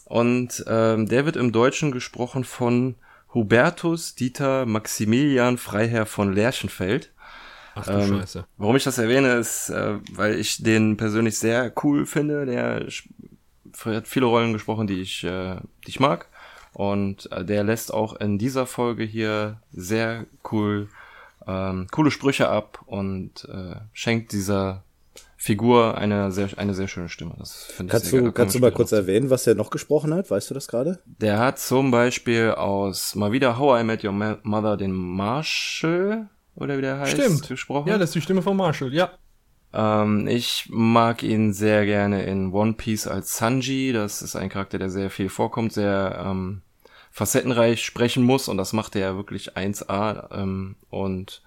und 0.06 0.64
ähm, 0.66 1.06
der 1.06 1.24
wird 1.24 1.36
im 1.36 1.52
Deutschen 1.52 1.92
gesprochen 1.92 2.42
von 2.42 2.96
Hubertus 3.32 4.16
Dieter 4.16 4.66
Maximilian 4.66 5.56
Freiherr 5.56 6.04
von 6.04 6.32
Lerchenfeld. 6.32 7.12
Ach 7.74 7.86
du 7.86 7.92
ähm, 7.92 8.20
Scheiße. 8.20 8.44
Warum 8.58 8.76
ich 8.76 8.84
das 8.84 8.98
erwähne, 8.98 9.34
ist, 9.34 9.70
äh, 9.70 9.98
weil 10.12 10.38
ich 10.38 10.62
den 10.62 10.96
persönlich 10.96 11.38
sehr 11.38 11.72
cool 11.82 12.06
finde. 12.06 12.46
Der 12.46 12.86
hat 13.84 14.08
viele 14.08 14.26
Rollen 14.26 14.52
gesprochen, 14.52 14.86
die 14.86 15.00
ich, 15.00 15.24
äh, 15.24 15.56
die 15.86 15.90
ich 15.90 16.00
mag. 16.00 16.28
Und 16.72 17.30
äh, 17.32 17.44
der 17.44 17.64
lässt 17.64 17.92
auch 17.92 18.16
in 18.16 18.38
dieser 18.38 18.66
Folge 18.66 19.04
hier 19.04 19.60
sehr 19.72 20.26
cool, 20.50 20.88
ähm, 21.46 21.86
coole 21.90 22.10
Sprüche 22.10 22.48
ab 22.48 22.80
und 22.86 23.46
äh, 23.46 23.76
schenkt 23.92 24.32
dieser 24.32 24.82
Figur 25.36 25.98
eine 25.98 26.30
sehr, 26.30 26.48
eine 26.56 26.72
sehr 26.72 26.86
schöne 26.86 27.08
Stimme. 27.08 27.34
Das 27.36 27.64
finde 27.64 27.90
ich 27.90 27.90
kannst 27.90 28.06
sehr 28.06 28.22
du, 28.22 28.32
Kannst 28.32 28.54
du 28.54 28.60
mal 28.60 28.70
kurz 28.70 28.92
erwähnen, 28.92 29.28
was 29.28 29.46
er 29.46 29.54
noch 29.56 29.70
gesprochen 29.70 30.14
hat? 30.14 30.30
Weißt 30.30 30.48
du 30.48 30.54
das 30.54 30.68
gerade? 30.68 31.00
Der 31.04 31.38
hat 31.40 31.58
zum 31.58 31.90
Beispiel 31.90 32.52
aus 32.52 33.16
mal 33.16 33.32
wieder 33.32 33.58
How 33.58 33.80
I 33.80 33.84
Met 33.84 34.04
Your 34.04 34.12
Mother 34.12 34.76
den 34.76 34.92
Marshall 34.92 36.28
oder 36.54 36.76
wie 36.76 36.82
der 36.82 36.98
heißt 36.98 37.12
Stimmt. 37.12 37.48
gesprochen. 37.48 37.88
Ja, 37.88 37.98
das 37.98 38.10
ist 38.10 38.14
die 38.14 38.20
Stimme 38.20 38.42
von 38.42 38.56
Marshall, 38.56 38.92
ja. 38.92 39.10
Ähm, 39.72 40.26
ich 40.26 40.68
mag 40.70 41.22
ihn 41.22 41.52
sehr 41.52 41.86
gerne 41.86 42.24
in 42.24 42.52
One 42.52 42.74
Piece 42.74 43.06
als 43.06 43.36
Sanji. 43.36 43.92
Das 43.92 44.22
ist 44.22 44.36
ein 44.36 44.48
Charakter, 44.48 44.78
der 44.78 44.90
sehr 44.90 45.10
viel 45.10 45.28
vorkommt, 45.28 45.72
sehr 45.72 46.22
ähm, 46.24 46.62
facettenreich 47.10 47.84
sprechen 47.84 48.22
muss 48.24 48.48
und 48.48 48.56
das 48.56 48.72
macht 48.72 48.94
er 48.96 49.00
ja 49.02 49.16
wirklich 49.16 49.56
1A. 49.56 50.34
Ähm, 50.34 50.76
und 50.90 51.42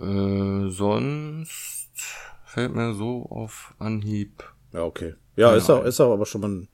äh, 0.00 0.70
sonst 0.70 1.90
fällt 2.44 2.74
mir 2.74 2.94
so 2.94 3.26
auf 3.30 3.74
Anhieb. 3.78 4.44
Ja, 4.72 4.82
okay. 4.82 5.14
Ja, 5.36 5.54
ist 5.54 5.68
auch, 5.68 5.84
ist 5.84 6.00
auch 6.00 6.12
aber 6.12 6.26
schon 6.26 6.68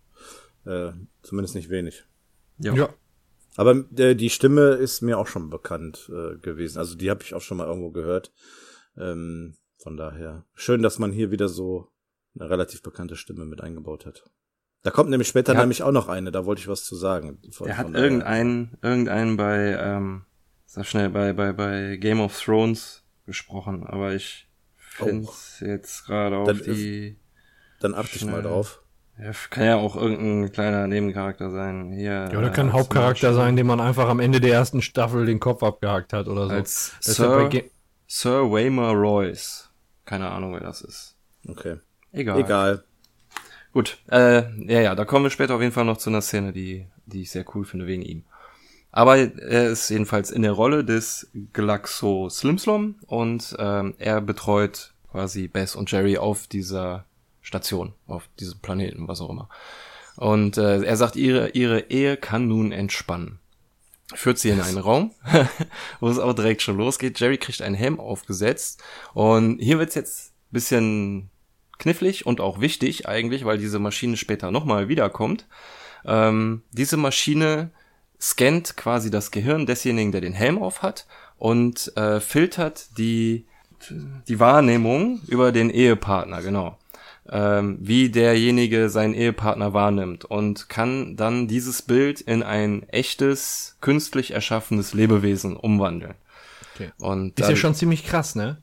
mal 0.65 0.91
äh, 0.91 0.93
zumindest 1.23 1.55
nicht 1.55 1.71
wenig. 1.71 2.05
Ja. 2.59 2.75
ja. 2.75 2.89
Aber 3.61 3.85
äh, 3.99 4.15
die 4.15 4.31
Stimme 4.31 4.71
ist 4.71 5.03
mir 5.03 5.19
auch 5.19 5.27
schon 5.27 5.51
bekannt 5.51 6.11
äh, 6.11 6.39
gewesen. 6.39 6.79
Also 6.79 6.97
die 6.97 7.11
habe 7.11 7.23
ich 7.23 7.35
auch 7.35 7.43
schon 7.43 7.59
mal 7.59 7.67
irgendwo 7.67 7.91
gehört. 7.91 8.33
Ähm, 8.97 9.55
von 9.77 9.99
daher 9.99 10.47
schön, 10.55 10.83
dass 10.83 10.99
man 10.99 11.13
hier 11.13 11.31
wieder 11.31 11.47
so 11.47 11.93
eine 12.35 12.49
relativ 12.49 12.81
bekannte 12.81 13.17
Stimme 13.17 13.45
mit 13.45 13.61
eingebaut 13.61 14.07
hat. 14.07 14.25
Da 14.83 14.91
kommt 14.91 15.11
nämlich 15.11 15.29
später 15.29 15.53
hat, 15.53 15.61
nämlich 15.61 15.83
auch 15.83 15.93
noch 15.93 16.09
eine, 16.09 16.33
da 16.33 16.47
wollte 16.47 16.61
ich 16.61 16.69
was 16.69 16.87
zu 16.87 16.97
sagen. 16.97 17.43
Von, 17.51 17.69
er 17.69 17.77
hat 17.77 17.93
irgendeinen, 17.93 18.79
irgendeinen 18.81 19.37
bei, 19.37 19.77
ähm, 19.79 20.25
sag 20.65 20.87
schnell, 20.87 21.11
bei, 21.11 21.35
bei, 21.35 21.53
bei 21.53 21.97
Game 21.97 22.23
of 22.23 22.43
Thrones 22.43 23.05
gesprochen, 23.27 23.87
aber 23.87 24.15
ich 24.15 24.49
Find's 24.77 25.61
oh. 25.61 25.67
jetzt 25.67 26.07
gerade 26.07 26.39
auf 26.39 26.47
dann, 26.47 26.63
die. 26.63 27.19
Dann 27.81 27.95
achte 27.95 28.17
ich 28.17 28.25
mal 28.25 28.41
drauf. 28.41 28.83
Kann 29.51 29.65
ja 29.65 29.77
auch 29.77 29.97
irgendein 29.97 30.53
kleiner 30.53 30.87
Nebencharakter 30.87 31.51
sein. 31.51 31.93
Hier, 31.93 32.29
ja, 32.33 32.39
oder 32.39 32.51
kann 32.51 32.69
ein 32.69 32.73
Hauptcharakter 32.73 33.35
sein, 33.35 33.57
dem 33.57 33.67
man 33.67 33.81
einfach 33.81 34.09
am 34.09 34.21
Ende 34.21 34.41
der 34.41 34.53
ersten 34.53 34.83
Staffel 34.83 35.27
den 35.27 35.41
Kopf 35.41 35.63
abgehakt 35.63 36.13
hat 36.13 36.29
oder 36.29 36.47
so. 36.47 36.53
Als 36.53 36.97
Sir, 37.01 37.51
Sir 38.07 38.51
Waymar 38.51 38.95
Royce. 38.95 39.71
Keine 40.05 40.31
Ahnung, 40.31 40.55
wer 40.55 40.61
das 40.61 40.81
ist. 40.81 41.17
Okay. 41.47 41.77
Egal. 42.13 42.41
Egal. 42.41 42.85
Gut, 43.73 43.99
äh, 44.11 44.43
ja, 44.67 44.81
ja, 44.81 44.95
da 44.95 45.05
kommen 45.05 45.25
wir 45.25 45.31
später 45.31 45.55
auf 45.55 45.61
jeden 45.61 45.73
Fall 45.73 45.85
noch 45.85 45.99
zu 45.99 46.11
einer 46.11 46.23
Szene, 46.23 46.53
die, 46.53 46.87
die 47.07 47.23
ich 47.23 47.31
sehr 47.31 47.45
cool 47.55 47.65
finde 47.65 47.87
wegen 47.87 48.03
ihm. 48.03 48.25
Aber 48.91 49.17
er 49.17 49.69
ist 49.69 49.89
jedenfalls 49.89 50.33
in 50.33 50.43
der 50.43 50.53
Rolle 50.53 50.85
des 50.85 51.31
Glaxo 51.53 52.29
Slimslom 52.29 52.97
und 53.07 53.55
ähm, 53.59 53.95
er 53.99 54.21
betreut 54.21 54.95
quasi 55.13 55.47
Bess 55.47 55.77
und 55.77 55.91
Jerry 55.93 56.19
auf 56.19 56.49
dieser 56.49 57.05
Station, 57.43 57.95
auf 58.07 58.29
diesem 58.39 58.59
Planeten, 58.61 59.09
was 59.09 59.21
auch 59.21 59.31
immer. 59.31 59.49
Und 60.17 60.59
äh, 60.59 60.83
er 60.83 60.97
sagt, 60.97 61.17
ihre, 61.17 61.51
ihre 61.51 61.91
Ehe 61.91 62.17
kann 62.17 62.49
nun 62.49 62.73
entspannen. 62.73 63.39
Führt 64.13 64.39
sie 64.39 64.51
in 64.51 64.61
einen 64.61 64.79
Raum, 64.79 65.13
wo 66.01 66.09
es 66.09 66.19
auch 66.19 66.33
direkt 66.33 66.63
schon 66.63 66.77
losgeht. 66.77 67.21
Jerry 67.21 67.39
kriegt 67.39 67.63
einen 67.63 67.77
Helm 67.77 68.01
aufgesetzt 68.01 68.83
und 69.15 69.61
hier 69.61 69.79
wird's 69.79 69.95
jetzt 69.95 70.33
bisschen 70.51 71.31
knifflig 71.79 72.27
und 72.27 72.41
auch 72.41 72.61
wichtig 72.61 73.09
eigentlich, 73.09 73.45
weil 73.45 73.59
diese 73.59 73.79
Maschine 73.79 74.17
später 74.17 74.51
nochmal 74.51 74.89
wiederkommt. 74.89 75.47
Ähm, 76.05 76.63
diese 76.73 76.97
Maschine 76.97 77.71
scannt 78.21 78.77
quasi 78.77 79.11
das 79.11 79.31
Gehirn 79.31 79.67
desjenigen, 79.67 80.13
der 80.13 80.21
den 80.21 80.35
Helm 80.35 80.59
auf 80.59 80.83
hat 80.83 81.07
und 81.39 81.97
äh, 81.97 82.21
filtert 82.21 82.99
die, 82.99 83.47
die 84.29 84.41
Wahrnehmung 84.41 85.23
über 85.27 85.53
den 85.53 85.71
Ehepartner, 85.71 86.43
genau. 86.43 86.77
Ähm, 87.33 87.79
wie 87.81 88.11
derjenige 88.11 88.91
seinen 88.91 89.15
Ehepartner 89.15 89.73
wahrnimmt 89.73 90.25
und 90.25 90.69
kann 90.69 91.15
dann 91.17 91.47
dieses 91.47 91.83
Bild 91.83 92.21
in 92.21 92.43
ein 92.43 92.83
echtes, 92.89 93.77
künstlich 93.81 94.33
erschaffenes 94.33 94.95
Lebewesen 94.95 95.57
umwandeln. 95.57 96.15
Okay. 96.75 96.91
Und 96.99 97.39
dann, 97.39 97.45
ist 97.45 97.51
ja 97.51 97.57
schon 97.57 97.77
ziemlich 97.77 98.05
krass, 98.05 98.35
ne? 98.35 98.63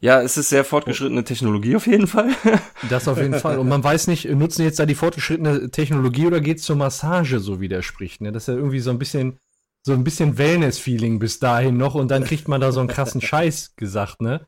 Ja, 0.00 0.20
es 0.20 0.36
ist 0.36 0.50
sehr 0.50 0.64
fortgeschrittene 0.64 1.24
Technologie 1.24 1.76
auf 1.76 1.86
jeden 1.86 2.06
Fall. 2.06 2.28
Das 2.90 3.08
auf 3.08 3.16
jeden 3.16 3.32
Fall. 3.40 3.58
Und 3.58 3.68
man 3.68 3.82
weiß 3.82 4.08
nicht, 4.08 4.28
nutzen 4.28 4.62
jetzt 4.62 4.78
da 4.78 4.84
die 4.84 4.94
fortgeschrittene 4.94 5.70
Technologie 5.70 6.26
oder 6.26 6.42
geht's 6.42 6.64
zur 6.64 6.76
Massage, 6.76 7.40
so 7.40 7.62
wie 7.62 7.68
der 7.68 7.80
spricht? 7.80 8.20
Ne? 8.20 8.30
Das 8.30 8.42
ist 8.42 8.48
ja 8.48 8.54
irgendwie 8.54 8.80
so 8.80 8.90
ein 8.90 8.98
bisschen, 8.98 9.38
so 9.82 9.94
ein 9.94 10.04
bisschen 10.04 10.36
Wellness-Feeling 10.36 11.18
bis 11.18 11.38
dahin 11.38 11.78
noch 11.78 11.94
und 11.94 12.10
dann 12.10 12.24
kriegt 12.24 12.48
man 12.48 12.60
da 12.60 12.72
so 12.72 12.80
einen 12.80 12.90
krassen 12.90 13.20
Scheiß 13.22 13.76
gesagt, 13.76 14.20
ne? 14.20 14.46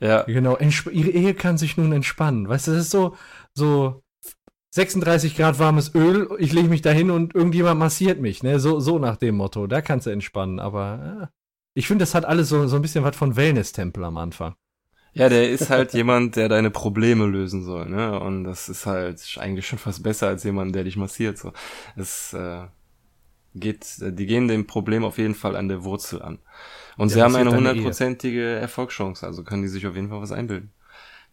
Ja. 0.00 0.22
Genau. 0.22 0.58
Ihre 0.58 1.10
Ehe 1.10 1.34
kann 1.34 1.58
sich 1.58 1.76
nun 1.76 1.92
entspannen. 1.92 2.48
Weißt 2.48 2.66
du, 2.66 2.72
das 2.72 2.82
ist 2.82 2.90
so, 2.90 3.16
so 3.54 4.02
36 4.72 5.36
Grad 5.36 5.58
warmes 5.58 5.94
Öl, 5.94 6.28
ich 6.38 6.52
lege 6.52 6.68
mich 6.68 6.82
dahin 6.82 7.10
und 7.10 7.34
irgendjemand 7.34 7.78
massiert 7.78 8.20
mich, 8.20 8.42
ne? 8.42 8.60
So, 8.60 8.80
so 8.80 8.98
nach 8.98 9.16
dem 9.16 9.36
Motto. 9.36 9.66
Da 9.66 9.80
kannst 9.82 10.06
du 10.06 10.10
entspannen, 10.10 10.60
aber. 10.60 11.22
Äh. 11.22 11.26
Ich 11.74 11.86
finde, 11.86 12.02
das 12.02 12.14
hat 12.14 12.24
alles 12.24 12.48
so, 12.48 12.66
so 12.66 12.76
ein 12.76 12.82
bisschen 12.82 13.04
was 13.04 13.16
von 13.16 13.36
Wellness-Tempel 13.36 14.02
am 14.04 14.16
Anfang. 14.16 14.54
Ja, 15.12 15.28
der 15.28 15.50
ist 15.50 15.70
halt 15.70 15.92
jemand, 15.92 16.36
der 16.36 16.48
deine 16.48 16.70
Probleme 16.70 17.26
lösen 17.26 17.64
soll, 17.64 17.88
ne? 17.88 18.18
Und 18.20 18.44
das 18.44 18.68
ist 18.68 18.86
halt 18.86 19.36
eigentlich 19.38 19.66
schon 19.66 19.78
fast 19.78 20.02
besser 20.02 20.28
als 20.28 20.44
jemand, 20.44 20.74
der 20.74 20.84
dich 20.84 20.96
massiert. 20.96 21.36
So, 21.36 21.52
es 21.96 22.32
äh, 22.32 22.66
geht, 23.54 23.96
die 23.98 24.26
gehen 24.26 24.46
dem 24.46 24.66
Problem 24.66 25.04
auf 25.04 25.18
jeden 25.18 25.34
Fall 25.34 25.56
an 25.56 25.68
der 25.68 25.82
Wurzel 25.82 26.22
an. 26.22 26.38
Und 27.00 27.08
ja, 27.08 27.14
sie 27.14 27.22
haben 27.22 27.34
eine 27.34 27.56
hundertprozentige 27.56 28.44
Erfolgschance, 28.44 29.26
also 29.26 29.42
können 29.42 29.62
die 29.62 29.68
sich 29.68 29.86
auf 29.86 29.94
jeden 29.94 30.10
Fall 30.10 30.20
was 30.20 30.32
einbilden. 30.32 30.70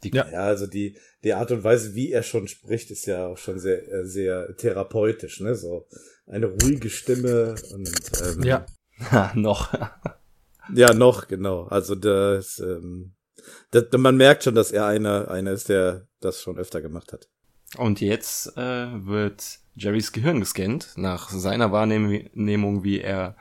Die, 0.01 0.11
ja. 0.15 0.25
ja, 0.31 0.39
also 0.45 0.65
die, 0.65 0.95
die 1.25 1.33
Art 1.33 1.51
und 1.51 1.61
Weise, 1.61 1.93
wie 1.93 2.09
er 2.09 2.23
schon 2.23 2.47
spricht, 2.47 2.89
ist 2.89 3.05
ja 3.05 3.27
auch 3.27 3.37
schon 3.37 3.59
sehr, 3.59 3.85
äh, 3.91 4.05
sehr 4.05 4.55
therapeutisch, 4.55 5.41
ne? 5.41 5.55
So 5.55 5.85
eine 6.25 6.45
ruhige 6.45 6.89
Stimme 6.89 7.55
und 7.73 7.91
ähm, 8.23 8.43
ja, 8.43 8.65
noch. 9.35 9.73
Ja, 10.73 10.93
noch, 10.93 11.29
genau. 11.29 11.63
Also 11.63 11.95
das, 11.95 12.59
ähm, 12.59 13.13
das, 13.71 13.85
man 13.95 14.17
merkt 14.17 14.43
schon, 14.43 14.55
dass 14.55 14.73
er 14.73 14.85
einer, 14.85 15.31
einer 15.31 15.51
ist, 15.51 15.69
der 15.69 16.07
das 16.19 16.41
schon 16.41 16.57
öfter 16.57 16.81
gemacht 16.81 17.13
hat. 17.13 17.29
Und 17.77 18.01
jetzt 18.01 18.57
äh, 18.57 19.05
wird 19.05 19.59
Jerrys 19.75 20.11
Gehirn 20.11 20.41
gescannt, 20.41 20.93
nach 20.97 21.29
seiner 21.29 21.71
Wahrnehmung, 21.71 22.83
wie 22.83 22.99
er 22.99 23.37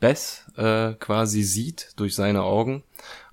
Bess 0.00 0.50
äh, 0.56 0.94
quasi 0.94 1.42
sieht 1.42 1.92
durch 1.96 2.14
seine 2.14 2.42
Augen. 2.42 2.82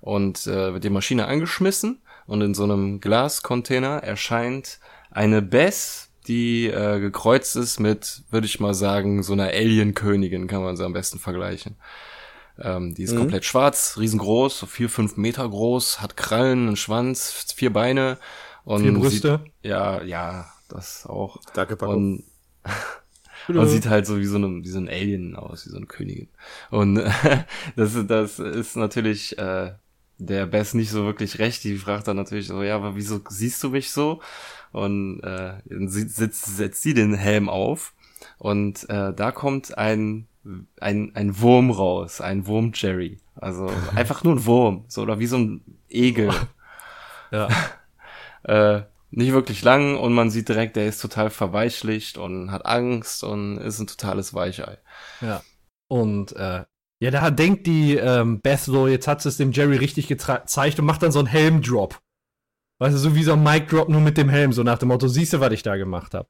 Und 0.00 0.46
äh, 0.46 0.72
wird 0.74 0.84
die 0.84 0.90
Maschine 0.90 1.26
angeschmissen 1.26 2.00
und 2.26 2.42
in 2.42 2.54
so 2.54 2.64
einem 2.64 3.00
Glascontainer 3.00 4.02
erscheint 4.02 4.78
eine 5.10 5.42
Bess, 5.42 6.10
die 6.26 6.66
äh, 6.66 7.00
gekreuzt 7.00 7.56
ist 7.56 7.80
mit, 7.80 8.22
würde 8.30 8.46
ich 8.46 8.60
mal 8.60 8.74
sagen, 8.74 9.22
so 9.22 9.32
einer 9.32 9.48
Alien-Königin, 9.48 10.46
kann 10.46 10.62
man 10.62 10.76
sie 10.76 10.84
am 10.84 10.92
besten 10.92 11.18
vergleichen. 11.18 11.76
Ähm, 12.58 12.94
die 12.94 13.04
ist 13.04 13.14
mhm. 13.14 13.20
komplett 13.20 13.44
schwarz, 13.46 13.96
riesengroß, 13.98 14.58
so 14.58 14.66
vier, 14.66 14.90
fünf 14.90 15.16
Meter 15.16 15.48
groß, 15.48 16.02
hat 16.02 16.16
Krallen, 16.16 16.66
einen 16.66 16.76
Schwanz, 16.76 17.46
vier 17.54 17.72
Beine 17.72 18.18
und 18.64 18.82
vier 18.82 18.92
Brüste. 18.92 19.40
Sieht, 19.42 19.70
ja, 19.70 20.02
ja, 20.02 20.52
das 20.68 21.06
auch. 21.06 21.38
Danke, 21.54 21.76
Paco. 21.76 21.92
Und, 21.92 22.24
und 23.48 23.68
sieht 23.68 23.88
halt 23.88 24.06
so 24.06 24.18
wie 24.18 24.26
so, 24.26 24.36
eine, 24.36 24.62
wie 24.62 24.68
so 24.68 24.78
ein 24.78 24.88
Alien 24.88 25.36
aus, 25.36 25.66
wie 25.66 25.70
so 25.70 25.76
eine 25.76 25.86
Königin. 25.86 26.28
Und 26.70 26.96
das, 27.76 28.06
das 28.06 28.38
ist 28.38 28.76
natürlich 28.76 29.38
äh, 29.38 29.72
der 30.18 30.46
Bess 30.46 30.74
nicht 30.74 30.90
so 30.90 31.04
wirklich 31.04 31.38
recht. 31.38 31.64
Die 31.64 31.76
fragt 31.76 32.08
dann 32.08 32.16
natürlich 32.16 32.48
so, 32.48 32.62
ja, 32.62 32.76
aber 32.76 32.96
wieso 32.96 33.20
siehst 33.28 33.62
du 33.62 33.70
mich 33.70 33.90
so? 33.90 34.20
Und 34.72 35.20
äh, 35.20 35.54
sitzt, 35.86 36.56
setzt 36.56 36.82
sie 36.82 36.94
den 36.94 37.14
Helm 37.14 37.48
auf. 37.48 37.94
Und 38.38 38.88
äh, 38.90 39.12
da 39.14 39.32
kommt 39.32 39.78
ein 39.78 40.28
ein, 40.80 41.12
ein 41.14 41.40
Wurm 41.40 41.70
raus, 41.70 42.20
ein 42.20 42.46
Wurm-Jerry. 42.46 43.18
Also 43.34 43.70
einfach 43.94 44.24
nur 44.24 44.34
ein 44.34 44.46
Wurm, 44.46 44.84
so 44.88 45.02
oder 45.02 45.18
wie 45.18 45.26
so 45.26 45.36
ein 45.38 45.60
Egel. 45.88 46.32
Ja. 47.30 47.48
äh, 48.42 48.82
nicht 49.10 49.32
wirklich 49.32 49.62
lang 49.62 49.96
und 49.96 50.12
man 50.12 50.30
sieht 50.30 50.48
direkt, 50.48 50.76
der 50.76 50.86
ist 50.86 51.00
total 51.00 51.30
verweichlicht 51.30 52.18
und 52.18 52.50
hat 52.50 52.66
Angst 52.66 53.24
und 53.24 53.58
ist 53.58 53.78
ein 53.78 53.86
totales 53.86 54.34
Weichei. 54.34 54.78
Ja. 55.20 55.42
Und 55.88 56.32
äh, 56.36 56.64
ja, 57.00 57.10
da 57.10 57.30
denkt 57.30 57.66
die 57.66 57.94
ähm, 57.96 58.40
Beth 58.40 58.60
so, 58.60 58.86
jetzt 58.88 59.08
hat 59.08 59.22
sie 59.22 59.28
es 59.28 59.36
dem 59.36 59.52
Jerry 59.52 59.76
richtig 59.76 60.08
gezeigt 60.08 60.78
und 60.78 60.84
macht 60.84 61.02
dann 61.02 61.12
so 61.12 61.20
einen 61.20 61.28
Helm-Drop. 61.28 61.98
Weißt 62.80 62.94
du, 62.94 62.98
so 62.98 63.14
wie 63.14 63.24
so 63.24 63.32
ein 63.32 63.42
Mic-Drop 63.42 63.88
nur 63.88 64.00
mit 64.00 64.16
dem 64.16 64.28
Helm, 64.28 64.52
so 64.52 64.62
nach 64.62 64.78
dem 64.78 64.88
Motto, 64.88 65.08
siehst 65.08 65.32
du, 65.32 65.40
was 65.40 65.52
ich 65.52 65.62
da 65.62 65.76
gemacht 65.76 66.14
habe. 66.14 66.28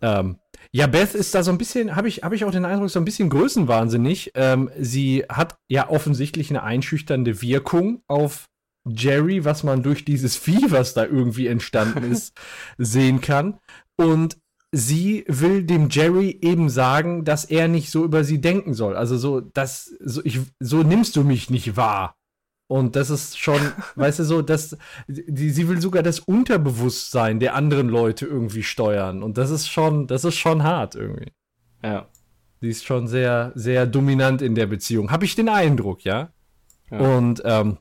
Ähm, 0.00 0.38
ja, 0.72 0.86
Beth 0.86 1.14
ist 1.14 1.34
da 1.34 1.42
so 1.42 1.50
ein 1.50 1.58
bisschen, 1.58 1.96
habe 1.96 2.08
ich, 2.08 2.22
hab 2.22 2.32
ich 2.32 2.44
auch 2.44 2.50
den 2.50 2.64
Eindruck, 2.64 2.90
so 2.90 2.98
ein 2.98 3.04
bisschen 3.04 3.30
größenwahnsinnig. 3.30 4.32
Ähm, 4.34 4.70
sie 4.78 5.24
hat 5.28 5.56
ja 5.68 5.88
offensichtlich 5.88 6.50
eine 6.50 6.62
einschüchternde 6.62 7.42
Wirkung 7.42 8.02
auf 8.06 8.46
Jerry, 8.84 9.44
was 9.44 9.62
man 9.62 9.82
durch 9.82 10.04
dieses 10.04 10.36
Vieh, 10.36 10.70
was 10.70 10.94
da 10.94 11.04
irgendwie 11.04 11.46
entstanden 11.46 12.10
ist, 12.10 12.34
sehen 12.78 13.20
kann. 13.20 13.58
Und 13.96 14.38
sie 14.72 15.24
will 15.28 15.64
dem 15.64 15.88
Jerry 15.90 16.38
eben 16.40 16.70
sagen, 16.70 17.24
dass 17.24 17.44
er 17.44 17.68
nicht 17.68 17.90
so 17.90 18.04
über 18.04 18.24
sie 18.24 18.40
denken 18.40 18.74
soll. 18.74 18.96
Also 18.96 19.16
so, 19.16 19.40
dass, 19.40 19.86
so, 20.00 20.22
ich, 20.24 20.40
so 20.58 20.82
nimmst 20.82 21.14
du 21.16 21.24
mich 21.24 21.50
nicht 21.50 21.76
wahr. 21.76 22.16
Und 22.66 22.96
das 22.96 23.10
ist 23.10 23.38
schon, 23.38 23.60
weißt 23.96 24.20
du, 24.20 24.24
so, 24.24 24.40
dass 24.40 24.76
die, 25.06 25.50
sie 25.50 25.68
will 25.68 25.80
sogar 25.80 26.02
das 26.02 26.20
Unterbewusstsein 26.20 27.38
der 27.38 27.54
anderen 27.54 27.88
Leute 27.88 28.26
irgendwie 28.26 28.62
steuern. 28.62 29.22
Und 29.22 29.36
das 29.36 29.50
ist 29.50 29.68
schon, 29.68 30.06
das 30.06 30.24
ist 30.24 30.36
schon 30.36 30.62
hart 30.62 30.94
irgendwie. 30.94 31.32
Ja. 31.84 32.08
Sie 32.62 32.70
ist 32.70 32.84
schon 32.84 33.08
sehr, 33.08 33.52
sehr 33.54 33.86
dominant 33.86 34.40
in 34.40 34.54
der 34.54 34.66
Beziehung. 34.66 35.10
Habe 35.10 35.24
ich 35.24 35.34
den 35.34 35.48
Eindruck, 35.48 36.04
ja? 36.04 36.32
ja. 36.90 36.98
Und 36.98 37.42
ähm, 37.44 37.78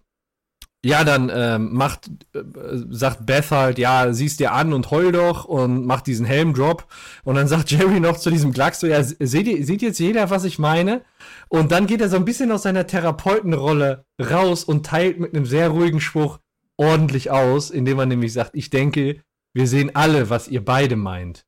ja, 0.83 1.03
dann 1.03 1.31
ähm, 1.33 1.73
macht, 1.73 2.09
äh, 2.33 2.41
sagt 2.89 3.25
Beth 3.27 3.51
halt, 3.51 3.77
ja, 3.77 4.13
siehst 4.13 4.39
dir 4.39 4.51
an 4.53 4.73
und 4.73 4.89
heul 4.89 5.11
doch 5.11 5.45
und 5.45 5.85
macht 5.85 6.07
diesen 6.07 6.25
Helm-Drop. 6.25 6.87
Und 7.23 7.35
dann 7.35 7.47
sagt 7.47 7.69
Jerry 7.71 7.99
noch 7.99 8.17
zu 8.17 8.31
diesem 8.31 8.51
Glax 8.51 8.79
so, 8.79 8.87
ja, 8.87 9.03
seht, 9.03 9.47
ihr, 9.47 9.63
sieht 9.63 9.83
jetzt 9.83 9.99
jeder, 9.99 10.31
was 10.31 10.43
ich 10.43 10.57
meine? 10.57 11.03
Und 11.49 11.71
dann 11.71 11.85
geht 11.85 12.01
er 12.01 12.09
so 12.09 12.15
ein 12.15 12.25
bisschen 12.25 12.51
aus 12.51 12.63
seiner 12.63 12.87
Therapeutenrolle 12.87 14.05
raus 14.19 14.63
und 14.63 14.85
teilt 14.85 15.19
mit 15.19 15.35
einem 15.35 15.45
sehr 15.45 15.69
ruhigen 15.69 16.01
Spruch 16.01 16.39
ordentlich 16.77 17.29
aus, 17.29 17.69
indem 17.69 17.99
er 17.99 18.07
nämlich 18.07 18.33
sagt, 18.33 18.55
ich 18.55 18.71
denke, 18.71 19.21
wir 19.53 19.67
sehen 19.67 19.95
alle, 19.95 20.31
was 20.31 20.47
ihr 20.47 20.65
beide 20.65 20.95
meint. 20.95 21.45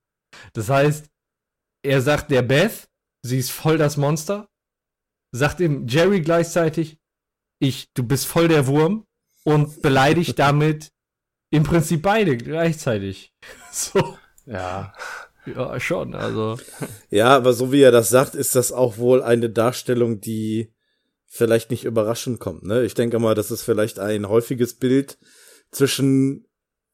Das 0.54 0.70
heißt, 0.70 1.10
er 1.84 2.02
sagt 2.02 2.30
der 2.30 2.44
Beth, 2.44 2.88
sie 3.24 3.40
ist 3.40 3.52
voll 3.52 3.80
das 3.80 3.98
Monster, 3.98 4.48
sagt 5.32 5.60
dem 5.60 5.88
Jerry 5.88 6.22
gleichzeitig, 6.22 7.00
ich, 7.60 7.92
du 7.94 8.04
bist 8.04 8.28
voll 8.28 8.48
der 8.48 8.68
Wurm 8.68 9.06
und 9.44 9.82
beleidigt 9.82 10.40
damit 10.40 10.92
im 11.50 11.64
Prinzip 11.64 12.02
beide 12.02 12.38
gleichzeitig. 12.38 13.34
So. 13.72 14.20
Ja. 14.46 14.94
Ja, 15.48 15.80
schon, 15.80 16.14
also. 16.14 16.58
Ja, 17.10 17.36
aber 17.36 17.54
so 17.54 17.72
wie 17.72 17.82
er 17.82 17.92
das 17.92 18.10
sagt, 18.10 18.36
ist 18.36 18.56
das 18.56 18.72
auch 18.72 18.98
wohl 18.98 19.24
eine 19.24 19.50
Darstellung, 19.50 20.22
die 20.22 20.72
vielleicht 21.26 21.72
nicht 21.72 21.86
überraschend 21.86 22.40
kommt, 22.40 22.64
ne? 22.64 22.84
Ich 22.84 22.94
denke 22.94 23.18
mal, 23.18 23.34
das 23.34 23.50
ist 23.50 23.64
vielleicht 23.64 23.98
ein 23.98 24.30
häufiges 24.30 24.76
Bild 24.76 25.18
zwischen, 25.72 26.46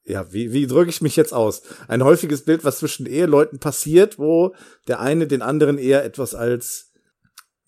ja, 0.05 0.31
wie, 0.31 0.53
wie 0.53 0.67
drücke 0.67 0.89
ich 0.89 1.01
mich 1.01 1.17
jetzt 1.17 1.33
aus? 1.33 1.63
Ein 1.89 2.03
häufiges 2.03 2.45
Bild, 2.45 2.63
was 2.63 2.79
zwischen 2.79 3.05
Eheleuten 3.05 3.59
passiert, 3.59 4.17
wo 4.17 4.55
der 4.87 5.01
eine 5.01 5.27
den 5.27 5.41
anderen 5.41 5.77
eher 5.77 6.05
etwas 6.05 6.33
als 6.33 6.88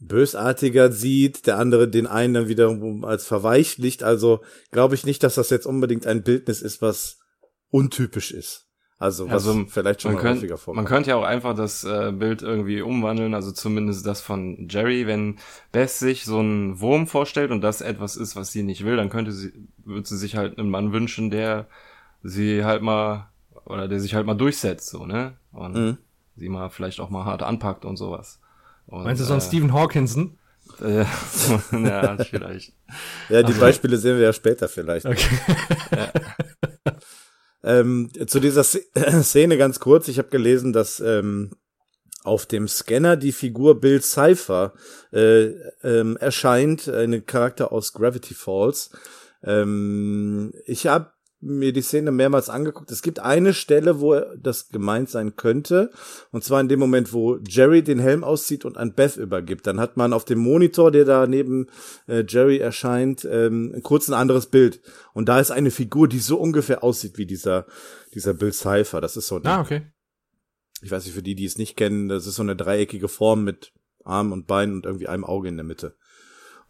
bösartiger 0.01 0.91
sieht, 0.91 1.47
der 1.47 1.57
andere 1.57 1.87
den 1.87 2.07
einen 2.07 2.33
dann 2.33 2.47
wiederum 2.47 3.05
als 3.05 3.25
verweichlicht. 3.25 4.03
Also 4.03 4.41
glaube 4.71 4.95
ich 4.95 5.05
nicht, 5.05 5.23
dass 5.23 5.35
das 5.35 5.49
jetzt 5.49 5.67
unbedingt 5.67 6.07
ein 6.07 6.23
Bildnis 6.23 6.61
ist, 6.61 6.81
was 6.81 7.19
untypisch 7.69 8.31
ist. 8.31 8.67
Also 8.97 9.25
was 9.25 9.47
also, 9.47 9.65
vielleicht 9.67 10.03
schon 10.03 10.13
man 10.13 10.23
mal 10.23 10.35
häufiger 10.35 10.57
vorkommt. 10.57 10.75
Man 10.75 10.85
könnte 10.85 11.09
ja 11.09 11.15
auch 11.15 11.23
einfach 11.23 11.55
das 11.55 11.83
äh, 11.83 12.11
Bild 12.11 12.43
irgendwie 12.43 12.81
umwandeln, 12.81 13.33
also 13.33 13.51
zumindest 13.51 14.05
das 14.05 14.21
von 14.21 14.67
Jerry, 14.69 15.07
wenn 15.07 15.39
Beth 15.71 15.89
sich 15.89 16.25
so 16.25 16.37
einen 16.37 16.79
Wurm 16.81 17.07
vorstellt 17.07 17.49
und 17.49 17.61
das 17.61 17.81
etwas 17.81 18.15
ist, 18.15 18.35
was 18.35 18.51
sie 18.51 18.61
nicht 18.61 18.85
will, 18.85 18.97
dann 18.97 19.09
könnte 19.09 19.31
sie, 19.31 19.53
würde 19.77 20.07
sie 20.07 20.17
sich 20.17 20.35
halt 20.35 20.59
einen 20.59 20.69
Mann 20.69 20.93
wünschen, 20.93 21.31
der 21.31 21.67
sie 22.21 22.63
halt 22.63 22.83
mal, 22.83 23.31
oder 23.65 23.87
der 23.87 23.99
sich 23.99 24.13
halt 24.13 24.27
mal 24.27 24.35
durchsetzt, 24.35 24.89
so, 24.89 25.05
ne? 25.05 25.35
Und 25.51 25.73
mhm. 25.73 25.97
sie 26.35 26.49
mal 26.49 26.69
vielleicht 26.69 26.99
auch 26.99 27.09
mal 27.09 27.25
hart 27.25 27.41
anpackt 27.41 27.85
und 27.85 27.97
sowas. 27.97 28.40
Und, 28.87 29.03
Meinst 29.03 29.21
du 29.21 29.25
so 29.25 29.33
einen 29.33 29.41
äh, 29.41 29.45
Stephen 29.45 29.73
Hawkinson? 29.73 30.37
Äh, 30.81 31.05
ja, 31.71 32.17
vielleicht. 32.17 32.73
ja, 33.29 33.43
die 33.43 33.47
also, 33.47 33.59
Beispiele 33.59 33.97
sehen 33.97 34.17
wir 34.17 34.23
ja 34.23 34.33
später 34.33 34.67
vielleicht. 34.67 35.05
Okay. 35.05 35.39
ja. 35.91 36.11
ähm, 37.79 38.09
zu 38.27 38.39
dieser 38.39 38.63
Szene 39.23 39.57
ganz 39.57 39.79
kurz. 39.79 40.07
Ich 40.07 40.17
habe 40.17 40.29
gelesen, 40.29 40.73
dass 40.73 40.99
ähm, 40.99 41.51
auf 42.23 42.45
dem 42.45 42.67
Scanner 42.67 43.17
die 43.17 43.31
Figur 43.31 43.79
Bill 43.79 44.01
Cipher 44.01 44.73
äh, 45.11 45.51
ähm, 45.83 46.17
erscheint, 46.17 46.87
eine 46.87 47.21
Charakter 47.21 47.71
aus 47.71 47.93
Gravity 47.93 48.33
Falls. 48.33 48.91
Ähm, 49.43 50.53
ich 50.65 50.87
habe 50.87 51.10
mir 51.41 51.73
die 51.73 51.81
Szene 51.81 52.11
mehrmals 52.11 52.49
angeguckt. 52.49 52.91
Es 52.91 53.01
gibt 53.01 53.19
eine 53.19 53.53
Stelle, 53.53 53.99
wo 53.99 54.19
das 54.37 54.69
gemeint 54.69 55.09
sein 55.09 55.35
könnte. 55.35 55.91
Und 56.31 56.43
zwar 56.43 56.61
in 56.61 56.69
dem 56.69 56.79
Moment, 56.79 57.13
wo 57.13 57.37
Jerry 57.37 57.83
den 57.83 57.99
Helm 57.99 58.23
auszieht 58.23 58.63
und 58.63 58.77
an 58.77 58.93
Beth 58.93 59.17
übergibt. 59.17 59.65
Dann 59.65 59.79
hat 59.79 59.97
man 59.97 60.13
auf 60.13 60.23
dem 60.23 60.39
Monitor, 60.39 60.91
der 60.91 61.05
da 61.05 61.25
neben 61.27 61.67
äh, 62.07 62.23
Jerry 62.27 62.59
erscheint, 62.59 63.27
ähm, 63.29 63.79
kurz 63.83 64.07
ein 64.07 64.13
anderes 64.13 64.45
Bild. 64.45 64.81
Und 65.13 65.27
da 65.29 65.39
ist 65.39 65.51
eine 65.51 65.71
Figur, 65.71 66.07
die 66.07 66.19
so 66.19 66.37
ungefähr 66.37 66.83
aussieht 66.83 67.17
wie 67.17 67.25
dieser, 67.25 67.65
dieser 68.13 68.33
Bill 68.33 68.53
Cipher. 68.53 69.01
Das 69.01 69.17
ist 69.17 69.27
so 69.27 69.37
eine, 69.37 69.49
Ah, 69.49 69.61
okay. 69.61 69.81
Ich 70.83 70.91
weiß 70.91 71.05
nicht, 71.05 71.13
für 71.13 71.23
die, 71.23 71.35
die 71.35 71.45
es 71.45 71.57
nicht 71.57 71.75
kennen, 71.75 72.09
das 72.09 72.25
ist 72.25 72.35
so 72.35 72.43
eine 72.43 72.55
dreieckige 72.55 73.07
Form 73.07 73.43
mit 73.43 73.73
Arm 74.03 74.31
und 74.31 74.47
Bein 74.47 74.73
und 74.73 74.85
irgendwie 74.85 75.07
einem 75.07 75.25
Auge 75.25 75.47
in 75.47 75.57
der 75.57 75.65
Mitte. 75.65 75.95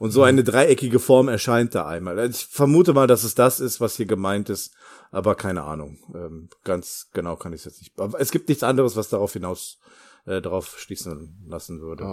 Und 0.01 0.09
so 0.09 0.23
eine 0.23 0.43
dreieckige 0.43 0.97
Form 0.97 1.27
erscheint 1.27 1.75
da 1.75 1.85
einmal. 1.85 2.17
Also 2.17 2.39
ich 2.39 2.47
vermute 2.47 2.91
mal, 2.91 3.05
dass 3.05 3.23
es 3.23 3.35
das 3.35 3.59
ist, 3.59 3.79
was 3.79 3.97
hier 3.97 4.07
gemeint 4.07 4.49
ist, 4.49 4.73
aber 5.11 5.35
keine 5.35 5.61
Ahnung. 5.61 5.99
Ähm, 6.15 6.49
ganz 6.63 7.11
genau 7.13 7.35
kann 7.35 7.53
ich 7.53 7.59
es 7.59 7.65
jetzt 7.65 7.81
nicht. 7.81 7.99
Aber 7.99 8.19
es 8.19 8.31
gibt 8.31 8.49
nichts 8.49 8.63
anderes, 8.63 8.95
was 8.95 9.09
darauf 9.09 9.33
hinaus 9.33 9.77
äh, 10.25 10.41
darauf 10.41 10.79
schließen 10.79 11.45
lassen 11.47 11.81
würde. 11.81 12.05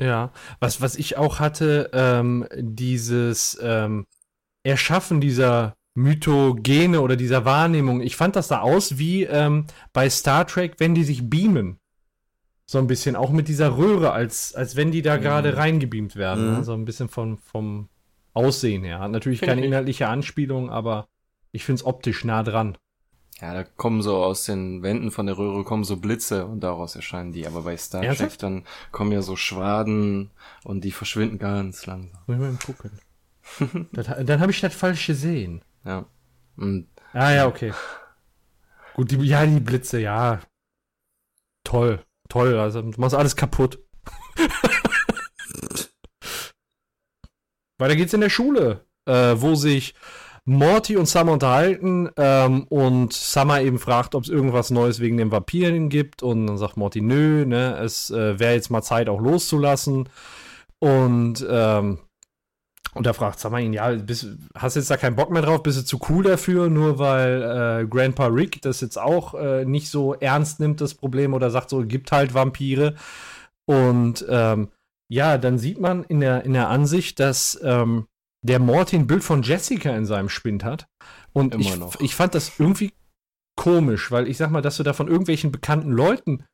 Ja, 0.00 0.32
was 0.58 0.80
was 0.80 0.96
ich 0.96 1.16
auch 1.16 1.38
hatte, 1.38 1.88
ähm, 1.92 2.48
dieses 2.56 3.56
ähm, 3.62 4.08
Erschaffen 4.64 5.20
dieser 5.20 5.76
Mythogene 5.94 7.00
oder 7.00 7.14
dieser 7.14 7.44
Wahrnehmung. 7.44 8.00
Ich 8.00 8.16
fand 8.16 8.34
das 8.34 8.48
da 8.48 8.62
aus 8.62 8.98
wie 8.98 9.22
ähm, 9.22 9.68
bei 9.92 10.10
Star 10.10 10.48
Trek, 10.48 10.74
wenn 10.78 10.96
die 10.96 11.04
sich 11.04 11.30
beamen. 11.30 11.78
So 12.70 12.76
ein 12.76 12.86
bisschen, 12.86 13.16
auch 13.16 13.30
mit 13.30 13.48
dieser 13.48 13.78
Röhre, 13.78 14.12
als, 14.12 14.54
als 14.54 14.76
wenn 14.76 14.90
die 14.90 15.00
da 15.00 15.16
mhm. 15.16 15.22
gerade 15.22 15.56
reingebeamt 15.56 16.16
werden. 16.16 16.50
Mhm. 16.50 16.56
Ne? 16.58 16.64
So 16.64 16.74
ein 16.74 16.84
bisschen 16.84 17.08
von, 17.08 17.38
vom 17.38 17.88
Aussehen 18.34 18.84
her. 18.84 18.98
Hat 18.98 19.10
natürlich 19.10 19.40
keine 19.40 19.64
inhaltliche 19.64 20.06
Anspielung, 20.06 20.68
aber 20.68 21.08
ich 21.50 21.64
finde 21.64 21.80
es 21.80 21.86
optisch 21.86 22.24
nah 22.24 22.42
dran. 22.42 22.76
Ja, 23.40 23.54
da 23.54 23.64
kommen 23.64 24.02
so 24.02 24.22
aus 24.22 24.44
den 24.44 24.82
Wänden 24.82 25.10
von 25.10 25.24
der 25.24 25.38
Röhre 25.38 25.64
kommen 25.64 25.84
so 25.84 25.96
Blitze 25.96 26.44
und 26.44 26.60
daraus 26.60 26.94
erscheinen 26.94 27.32
die. 27.32 27.46
Aber 27.46 27.62
bei 27.62 27.74
Star 27.78 28.02
Trek 28.02 28.36
dann 28.38 28.64
kommen 28.92 29.12
ja 29.12 29.22
so 29.22 29.34
Schwaden 29.34 30.30
und 30.62 30.84
die 30.84 30.92
verschwinden 30.92 31.38
ganz 31.38 31.86
langsam. 31.86 32.20
Muss 32.26 32.36
ich 32.36 32.42
mal 32.42 32.58
gucken. 32.66 33.88
das, 33.92 34.08
dann 34.26 34.40
habe 34.40 34.52
ich 34.52 34.60
das 34.60 34.74
falsch 34.74 35.06
gesehen. 35.06 35.62
Ja. 35.84 36.04
Und, 36.56 36.88
ah 37.14 37.30
ja, 37.30 37.46
okay. 37.46 37.72
Gut, 38.94 39.10
die, 39.10 39.16
ja, 39.24 39.46
die 39.46 39.60
Blitze, 39.60 40.00
ja. 40.00 40.40
Toll 41.64 42.04
toll, 42.28 42.58
also 42.58 42.82
du 42.82 43.00
machst 43.00 43.14
alles 43.14 43.36
kaputt. 43.36 43.78
Weiter 47.78 47.96
geht's 47.96 48.12
in 48.12 48.20
der 48.20 48.30
Schule, 48.30 48.84
äh, 49.06 49.34
wo 49.36 49.54
sich 49.54 49.94
Morty 50.44 50.96
und 50.96 51.06
Summer 51.06 51.32
unterhalten 51.32 52.08
ähm, 52.16 52.64
und 52.68 53.12
Summer 53.12 53.60
eben 53.60 53.78
fragt, 53.78 54.14
ob 54.14 54.24
es 54.24 54.30
irgendwas 54.30 54.70
Neues 54.70 54.98
wegen 54.98 55.18
den 55.18 55.30
Vampiren 55.30 55.90
gibt 55.90 56.22
und 56.22 56.46
dann 56.46 56.56
sagt 56.56 56.78
Morty, 56.78 57.02
nö, 57.02 57.44
ne, 57.44 57.76
es 57.82 58.10
äh, 58.10 58.38
wäre 58.38 58.54
jetzt 58.54 58.70
mal 58.70 58.82
Zeit 58.82 59.08
auch 59.10 59.20
loszulassen 59.20 60.08
und 60.78 61.46
ähm, 61.48 61.98
und 62.98 63.06
da 63.06 63.12
fragt 63.12 63.38
Summer 63.38 63.60
ihn, 63.60 63.72
ja, 63.72 63.90
bist, 63.90 64.26
hast 64.54 64.76
du 64.76 64.80
jetzt 64.80 64.90
da 64.90 64.96
keinen 64.96 65.16
Bock 65.16 65.30
mehr 65.30 65.42
drauf? 65.42 65.62
Bist 65.62 65.78
du 65.78 65.84
zu 65.84 66.00
cool 66.08 66.24
dafür? 66.24 66.68
Nur 66.68 66.98
weil 66.98 67.42
äh, 67.82 67.86
Grandpa 67.86 68.26
Rick 68.26 68.60
das 68.62 68.80
jetzt 68.80 68.98
auch 68.98 69.34
äh, 69.34 69.64
nicht 69.64 69.88
so 69.88 70.14
ernst 70.14 70.60
nimmt, 70.60 70.80
das 70.80 70.94
Problem, 70.94 71.32
oder 71.32 71.50
sagt 71.50 71.70
so, 71.70 71.84
gibt 71.86 72.12
halt 72.12 72.34
Vampire. 72.34 72.96
Und 73.66 74.26
ähm, 74.28 74.68
ja, 75.08 75.38
dann 75.38 75.58
sieht 75.58 75.80
man 75.80 76.04
in 76.04 76.20
der, 76.20 76.44
in 76.44 76.52
der 76.52 76.68
Ansicht, 76.68 77.20
dass 77.20 77.58
ähm, 77.62 78.06
der 78.42 78.58
Morty 78.58 78.96
ein 78.96 79.06
Bild 79.06 79.24
von 79.24 79.42
Jessica 79.42 79.90
in 79.90 80.04
seinem 80.04 80.28
Spind 80.28 80.64
hat. 80.64 80.88
Und 81.32 81.54
Immer 81.54 81.62
ich, 81.62 81.76
noch. 81.78 82.00
ich 82.00 82.14
fand 82.14 82.34
das 82.34 82.58
irgendwie 82.58 82.92
komisch, 83.56 84.10
weil 84.10 84.28
ich 84.28 84.36
sag 84.36 84.50
mal, 84.50 84.62
dass 84.62 84.76
du 84.76 84.82
da 84.82 84.92
von 84.92 85.08
irgendwelchen 85.08 85.52
bekannten 85.52 85.90
Leuten 85.90 86.44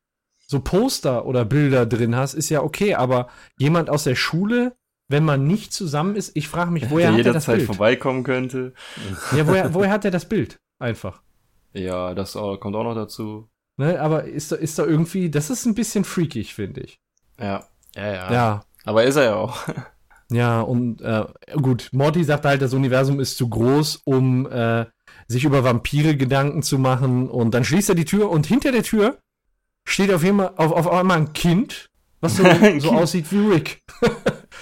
so 0.47 0.59
Poster 0.59 1.25
oder 1.25 1.43
Bilder 1.43 1.85
drin 1.85 2.15
hast, 2.15 2.33
ist 2.33 2.49
ja 2.49 2.61
okay, 2.61 2.95
aber 2.95 3.29
jemand 3.57 3.89
aus 3.89 4.03
der 4.03 4.15
Schule, 4.15 4.75
wenn 5.07 5.23
man 5.23 5.45
nicht 5.45 5.73
zusammen 5.73 6.15
ist, 6.15 6.35
ich 6.35 6.47
frage 6.47 6.71
mich, 6.71 6.89
woher 6.89 7.11
Der 7.11 7.19
hat 7.19 7.25
er 7.25 7.33
das 7.33 7.45
jederzeit 7.45 7.55
Bild? 7.57 7.67
vorbeikommen 7.67 8.23
könnte. 8.23 8.73
Ja, 9.35 9.47
woher, 9.47 9.73
woher 9.73 9.91
hat 9.91 10.05
er 10.05 10.11
das 10.11 10.27
Bild? 10.27 10.57
Einfach. 10.79 11.21
Ja, 11.73 12.13
das 12.13 12.35
auch, 12.35 12.57
kommt 12.57 12.75
auch 12.75 12.83
noch 12.83 12.95
dazu. 12.95 13.49
Ne, 13.77 13.99
aber 13.99 14.23
ist 14.23 14.51
da, 14.51 14.55
ist 14.55 14.79
da 14.79 14.85
irgendwie, 14.85 15.29
das 15.29 15.49
ist 15.49 15.65
ein 15.65 15.75
bisschen 15.75 16.05
freakig, 16.05 16.53
finde 16.55 16.81
ich. 16.81 16.99
Ja. 17.39 17.65
Ja, 17.95 18.13
ja. 18.13 18.33
Ja. 18.33 18.63
Aber 18.85 19.03
ist 19.03 19.15
er 19.17 19.23
ja 19.23 19.35
auch. 19.35 19.57
Ja, 20.31 20.61
und 20.61 21.01
äh, 21.01 21.23
gut, 21.61 21.89
Morty 21.91 22.23
sagt 22.23 22.45
halt, 22.45 22.59
das 22.59 22.73
Universum 22.73 23.19
ist 23.19 23.37
zu 23.37 23.47
groß, 23.47 24.01
um 24.05 24.49
äh, 24.51 24.87
sich 25.27 25.43
über 25.43 25.63
Vampire 25.63 26.17
Gedanken 26.17 26.63
zu 26.63 26.79
machen. 26.79 27.29
Und 27.29 27.53
dann 27.53 27.63
schließt 27.63 27.89
er 27.89 27.95
die 27.95 28.05
Tür 28.05 28.31
und 28.31 28.47
hinter 28.47 28.71
der 28.71 28.81
Tür 28.81 29.19
steht 29.87 30.11
auf, 30.11 30.23
jeden, 30.23 30.39
auf, 30.41 30.71
auf 30.71 30.91
einmal 30.91 31.17
ein 31.17 31.33
Kind, 31.33 31.91
was 32.25 32.37
so, 32.37 32.79
so 32.79 32.91
aussieht 32.91 33.31
wie 33.31 33.47
Rick. 33.53 33.81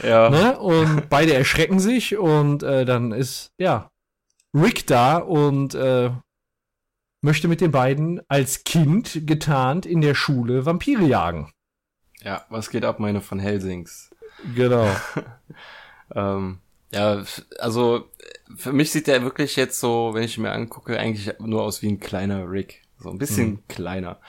Ja. 0.04 0.30
Ne? 0.32 0.60
Und 0.60 1.08
beide 1.10 1.36
erschrecken 1.36 1.80
sich 1.80 2.17
und 2.17 2.63
äh, 2.63 2.84
dann 2.84 3.12
ist, 3.12 3.52
ja, 3.60 3.91
Rick 4.54 4.88
da 4.88 5.17
und 5.17 5.76
äh, 5.76 6.10
möchte 7.21 7.47
mit 7.47 7.62
den 7.62 7.71
beiden 7.71 8.19
als 8.28 8.63
Kind 8.63 9.28
getarnt 9.28 9.86
in 9.86 10.02
der 10.02 10.15
Schule 10.15 10.65
Vampire 10.65 11.04
jagen. 11.04 11.52
Ja, 12.21 12.43
was 12.49 12.71
geht 12.71 12.86
ab, 12.86 12.99
meine 12.99 13.21
von 13.21 13.39
Helsings? 13.39 14.10
Genau. 14.56 14.88
Ähm, 16.15 16.60
ja, 16.91 17.23
also 17.60 18.08
für 18.56 18.73
mich 18.73 18.91
sieht 18.91 19.08
der 19.08 19.23
wirklich 19.23 19.56
jetzt 19.56 19.80
so, 19.80 20.12
wenn 20.13 20.23
ich 20.23 20.38
mir 20.38 20.52
angucke, 20.52 20.99
eigentlich 20.99 21.32
nur 21.39 21.63
aus 21.63 21.82
wie 21.82 21.88
ein 21.88 21.99
kleiner 21.99 22.49
Rick. 22.49 22.84
So 22.99 23.10
ein 23.10 23.17
bisschen 23.17 23.49
Mhm. 23.49 23.60
kleiner. 23.67 24.19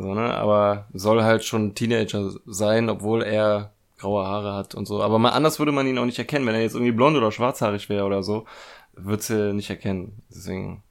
So, 0.00 0.14
ne? 0.14 0.34
Aber 0.34 0.86
soll 0.92 1.22
halt 1.22 1.44
schon 1.44 1.74
Teenager 1.74 2.32
sein, 2.46 2.88
obwohl 2.88 3.22
er 3.22 3.72
graue 3.98 4.26
Haare 4.26 4.54
hat 4.54 4.74
und 4.74 4.86
so. 4.86 5.02
Aber 5.02 5.18
mal 5.18 5.30
anders 5.30 5.58
würde 5.58 5.72
man 5.72 5.86
ihn 5.86 5.98
auch 5.98 6.06
nicht 6.06 6.18
erkennen. 6.18 6.46
Wenn 6.46 6.54
er 6.54 6.62
jetzt 6.62 6.74
irgendwie 6.74 6.92
blond 6.92 7.16
oder 7.16 7.30
schwarzhaarig 7.30 7.88
wäre 7.88 8.04
oder 8.04 8.22
so, 8.22 8.46
würde 8.94 9.22
sie 9.22 9.52
nicht 9.52 9.68
erkennen. 9.70 10.22
Deswegen 10.30 10.82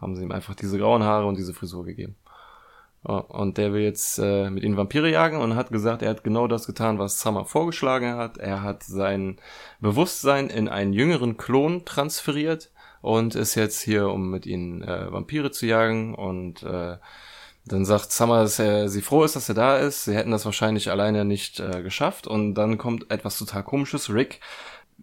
haben 0.00 0.16
sie 0.16 0.22
ihm 0.22 0.32
einfach 0.32 0.54
diese 0.54 0.78
grauen 0.78 1.04
Haare 1.04 1.26
und 1.26 1.38
diese 1.38 1.54
Frisur 1.54 1.84
gegeben. 1.84 2.16
Ja, 3.06 3.18
Und 3.18 3.56
der 3.56 3.72
will 3.72 3.82
jetzt 3.82 4.18
äh, 4.18 4.50
mit 4.50 4.62
ihnen 4.64 4.76
Vampire 4.76 5.08
jagen 5.08 5.38
und 5.40 5.54
hat 5.54 5.70
gesagt, 5.70 6.02
er 6.02 6.10
hat 6.10 6.24
genau 6.24 6.48
das 6.48 6.66
getan, 6.66 6.98
was 6.98 7.20
Summer 7.20 7.44
vorgeschlagen 7.44 8.16
hat. 8.16 8.38
Er 8.38 8.62
hat 8.62 8.82
sein 8.82 9.38
Bewusstsein 9.80 10.50
in 10.50 10.68
einen 10.68 10.92
jüngeren 10.92 11.36
Klon 11.36 11.84
transferiert 11.84 12.70
und 13.00 13.36
ist 13.36 13.54
jetzt 13.54 13.80
hier, 13.80 14.08
um 14.08 14.30
mit 14.30 14.44
ihnen 14.44 14.82
äh, 14.82 15.10
Vampire 15.10 15.50
zu 15.50 15.66
jagen. 15.66 16.14
Und 16.14 16.62
äh, 16.62 16.96
dann 17.66 17.84
sagt 17.84 18.10
Summer, 18.12 18.42
dass 18.42 18.58
er, 18.58 18.88
sie 18.88 19.02
froh 19.02 19.22
ist, 19.24 19.36
dass 19.36 19.48
er 19.48 19.54
da 19.54 19.76
ist. 19.78 20.04
Sie 20.04 20.14
hätten 20.14 20.30
das 20.30 20.44
wahrscheinlich 20.44 20.90
alleine 20.90 21.24
nicht 21.24 21.60
äh, 21.60 21.82
geschafft. 21.82 22.26
Und 22.26 22.54
dann 22.54 22.78
kommt 22.78 23.10
etwas 23.10 23.38
total 23.38 23.62
komisches. 23.62 24.12
Rick 24.12 24.40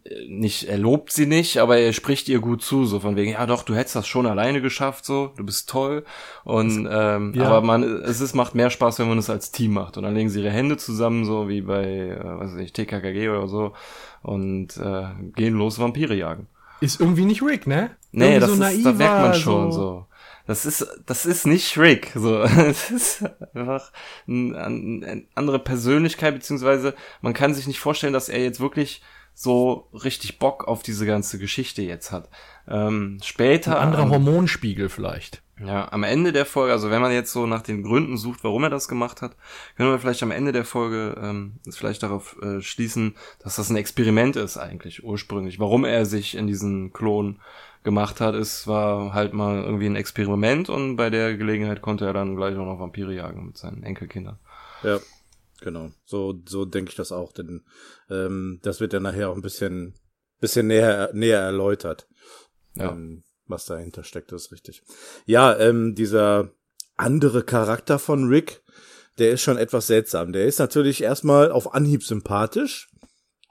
äh, 0.04 0.28
nicht, 0.28 0.68
er 0.68 0.78
lobt 0.78 1.12
sie 1.12 1.28
nicht, 1.28 1.60
aber 1.60 1.78
er 1.78 1.94
spricht 1.94 2.28
ihr 2.30 2.40
gut 2.40 2.64
zu, 2.64 2.86
so 2.86 3.00
von 3.00 3.16
wegen, 3.16 3.32
ja 3.32 3.46
doch, 3.46 3.64
du 3.64 3.76
hättest 3.76 3.96
das 3.96 4.08
schon 4.08 4.26
alleine 4.26 4.62
geschafft, 4.62 5.06
so, 5.06 5.34
du 5.38 5.46
bist 5.46 5.70
toll. 5.70 6.04
Und 6.44 6.88
ähm, 6.92 7.34
Ja. 7.36 7.46
aber 7.46 7.62
man, 7.62 7.84
es 7.84 8.22
ist, 8.22 8.34
macht 8.34 8.56
mehr 8.56 8.70
Spaß, 8.72 9.00
wenn 9.00 9.08
man 9.10 9.18
es 9.20 9.30
als 9.30 9.52
Team 9.52 9.74
macht. 9.74 9.96
Und 9.98 10.04
dann 10.04 10.16
legen 10.16 10.30
sie 10.30 10.42
ihre 10.42 10.52
Hände 10.52 10.78
zusammen, 10.78 11.26
so 11.26 11.48
wie 11.48 11.62
bei, 11.62 11.84
äh, 11.86 12.20
was 12.24 12.54
weiß 12.54 12.60
ich, 12.62 12.74
TKKG 12.74 13.30
oder 13.30 13.48
so, 13.48 13.74
und 14.24 14.78
äh, 14.78 15.06
gehen 15.36 15.54
los 15.54 15.80
Vampire 15.80 16.16
jagen. 16.16 16.48
Ist 16.82 17.00
irgendwie 17.00 17.26
nicht 17.26 17.42
Rick, 17.44 17.66
ne? 17.68 17.92
Nee, 18.12 18.36
Irgendwie 18.36 18.40
das 18.40 18.72
so 18.72 18.78
ist, 18.78 18.86
da 18.86 18.92
merkt 18.94 19.22
man 19.22 19.34
schon 19.36 19.72
so. 19.72 20.07
Das 20.48 20.66
ist, 20.66 20.88
das 21.06 21.26
ist 21.26 21.46
nicht 21.46 21.78
Rick, 21.78 22.12
so. 22.16 22.42
Es 22.44 22.90
ist 22.90 23.26
einfach 23.54 23.92
ein, 24.28 24.56
ein, 24.56 25.04
eine 25.04 25.24
andere 25.36 25.60
Persönlichkeit, 25.60 26.34
beziehungsweise 26.34 26.96
man 27.22 27.34
kann 27.34 27.54
sich 27.54 27.68
nicht 27.68 27.80
vorstellen, 27.80 28.14
dass 28.14 28.30
er 28.30 28.42
jetzt 28.42 28.60
wirklich 28.60 29.02
so 29.34 29.90
richtig 29.94 30.40
Bock 30.40 30.68
auf 30.68 30.82
diese 30.82 31.06
ganze 31.06 31.38
Geschichte 31.38 31.82
jetzt 31.84 32.12
hat. 32.12 32.30
Ähm, 32.68 33.20
später. 33.24 33.78
Ein 33.80 33.88
anderer 33.90 34.04
am- 34.04 34.10
Hormonspiegel 34.12 34.90
vielleicht. 34.90 35.44
ja, 35.64 35.92
am 35.92 36.04
Ende 36.04 36.32
der 36.32 36.46
Folge, 36.46 36.74
also 36.74 36.90
wenn 36.90 37.02
man 37.02 37.12
jetzt 37.12 37.32
so 37.32 37.46
nach 37.46 37.62
den 37.62 37.84
Gründen 37.84 38.18
sucht, 38.18 38.44
warum 38.44 38.64
er 38.64 38.70
das 38.72 38.88
gemacht 38.88 39.22
hat, 39.22 39.36
können 39.76 39.92
wir 39.92 40.00
vielleicht 40.00 40.24
am 40.24 40.32
Ende 40.32 40.54
der 40.54 40.66
Folge 40.66 41.16
ähm, 41.22 41.60
vielleicht 41.70 42.02
darauf 42.04 42.36
äh, 42.42 42.62
schließen, 42.62 43.16
dass 43.44 43.58
das 43.58 43.70
ein 43.70 43.76
Experiment 43.78 44.36
ist 44.38 44.58
eigentlich 44.58 45.04
ursprünglich. 45.04 45.60
Warum 45.60 45.86
er 45.86 46.06
sich 46.08 46.36
in 46.36 46.48
diesen 46.48 46.92
Klon 46.92 47.40
gemacht 47.84 48.20
hat, 48.22 48.36
ist 48.36 48.68
war 48.68 49.14
halt 49.14 49.34
mal 49.34 49.64
irgendwie 49.64 49.86
ein 49.86 49.96
Experiment 49.96 50.70
und 50.70 50.96
bei 50.96 51.10
der 51.10 51.38
Gelegenheit 51.38 51.82
konnte 51.82 52.06
er 52.06 52.14
dann 52.14 52.36
gleich 52.36 52.56
auch 52.58 52.66
noch 52.66 52.80
Vampire 52.80 53.14
jagen 53.14 53.46
mit 53.48 53.58
seinen 53.58 53.84
Enkelkindern. 53.84 54.40
Ja, 54.84 55.00
genau. 55.62 55.92
So, 56.06 56.40
so 56.48 56.66
denke 56.66 56.90
ich 56.92 56.96
das 56.96 57.12
auch, 57.12 57.32
denn 57.32 57.64
ähm, 58.10 58.60
das 58.64 58.80
wird 58.80 58.94
ja 58.94 59.00
nachher 59.00 59.30
auch 59.30 59.36
ein 59.36 59.42
bisschen, 59.42 59.94
bisschen 60.40 60.68
näher, 60.68 61.10
näher 61.14 61.40
erläutert, 61.40 62.08
Ja. 62.76 62.92
ähm, 62.92 63.24
was 63.48 63.66
dahinter 63.66 64.04
steckt, 64.04 64.32
das 64.32 64.46
ist 64.46 64.52
richtig. 64.52 64.84
Ja, 65.26 65.58
ähm, 65.58 65.96
dieser 65.96 66.52
andere 66.98 67.44
Charakter 67.44 67.98
von 68.00 68.28
Rick, 68.28 68.62
der 69.20 69.32
ist 69.32 69.42
schon 69.42 69.58
etwas 69.58 69.88
seltsam. 69.88 70.34
Der 70.34 70.46
ist 70.46 70.60
natürlich 70.60 71.02
erstmal 71.02 71.52
auf 71.52 71.74
Anhieb 71.74 72.04
sympathisch, 72.04 72.90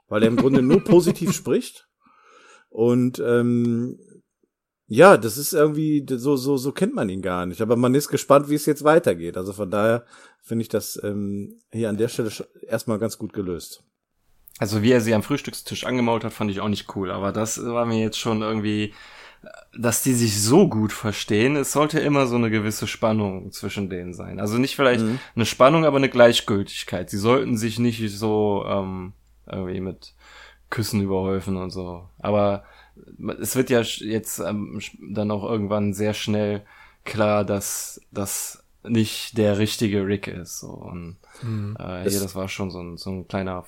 weil 0.07 0.21
er 0.21 0.29
im 0.29 0.35
Grunde 0.37 0.61
nur 0.61 0.81
positiv 0.83 1.33
spricht. 1.33 1.87
Und 2.69 3.19
ähm, 3.19 3.99
ja, 4.87 5.17
das 5.17 5.37
ist 5.37 5.53
irgendwie, 5.53 6.05
so, 6.09 6.35
so, 6.37 6.57
so 6.57 6.71
kennt 6.71 6.95
man 6.95 7.09
ihn 7.09 7.21
gar 7.21 7.45
nicht. 7.45 7.61
Aber 7.61 7.75
man 7.75 7.93
ist 7.95 8.07
gespannt, 8.07 8.49
wie 8.49 8.55
es 8.55 8.65
jetzt 8.65 8.83
weitergeht. 8.83 9.35
Also 9.37 9.51
von 9.53 9.69
daher 9.69 10.05
finde 10.41 10.61
ich 10.63 10.69
das 10.69 10.99
ähm, 11.03 11.55
hier 11.71 11.89
an 11.89 11.97
der 11.97 12.07
Stelle 12.07 12.31
erstmal 12.67 12.97
ganz 12.99 13.17
gut 13.17 13.33
gelöst. 13.33 13.83
Also 14.59 14.81
wie 14.81 14.91
er 14.91 15.01
sie 15.01 15.13
am 15.13 15.23
Frühstückstisch 15.23 15.85
angemault 15.85 16.23
hat, 16.23 16.33
fand 16.33 16.49
ich 16.51 16.61
auch 16.61 16.69
nicht 16.69 16.95
cool. 16.95 17.11
Aber 17.11 17.31
das 17.31 17.63
war 17.63 17.85
mir 17.85 17.99
jetzt 17.99 18.17
schon 18.17 18.41
irgendwie, 18.41 18.93
dass 19.77 20.01
die 20.03 20.13
sich 20.13 20.41
so 20.41 20.67
gut 20.69 20.93
verstehen. 20.93 21.57
Es 21.57 21.73
sollte 21.73 21.99
immer 21.99 22.25
so 22.25 22.37
eine 22.37 22.49
gewisse 22.49 22.87
Spannung 22.87 23.51
zwischen 23.51 23.89
denen 23.89 24.13
sein. 24.13 24.39
Also 24.39 24.57
nicht 24.57 24.75
vielleicht 24.75 25.03
Mhm. 25.03 25.19
eine 25.35 25.45
Spannung, 25.45 25.85
aber 25.85 25.97
eine 25.97 26.09
Gleichgültigkeit. 26.09 27.09
Sie 27.09 27.17
sollten 27.19 27.57
sich 27.57 27.77
nicht 27.77 28.01
so 28.17 28.63
ähm, 28.65 29.13
irgendwie 29.45 29.81
mit 29.81 30.15
Küssen 30.69 31.01
überhäufen 31.01 31.57
und 31.57 31.69
so. 31.69 32.09
Aber 32.17 32.63
es 33.39 33.55
wird 33.55 33.69
ja 33.69 33.81
jetzt 33.81 34.39
ähm, 34.39 34.79
dann 35.13 35.31
auch 35.31 35.43
irgendwann 35.49 35.93
sehr 35.93 36.13
schnell 36.13 36.65
klar, 37.05 37.45
dass 37.45 38.01
das 38.11 38.63
nicht 38.83 39.37
der 39.37 39.57
richtige 39.57 40.05
Rick 40.05 40.27
ist. 40.27 40.59
So. 40.59 40.67
Und 40.69 41.17
äh, 41.79 42.05
Es- 42.05 42.13
hier, 42.13 42.21
das 42.21 42.35
war 42.35 42.47
schon 42.47 42.71
so 42.71 42.79
ein, 42.81 42.97
so 42.97 43.09
ein 43.11 43.27
kleiner 43.27 43.65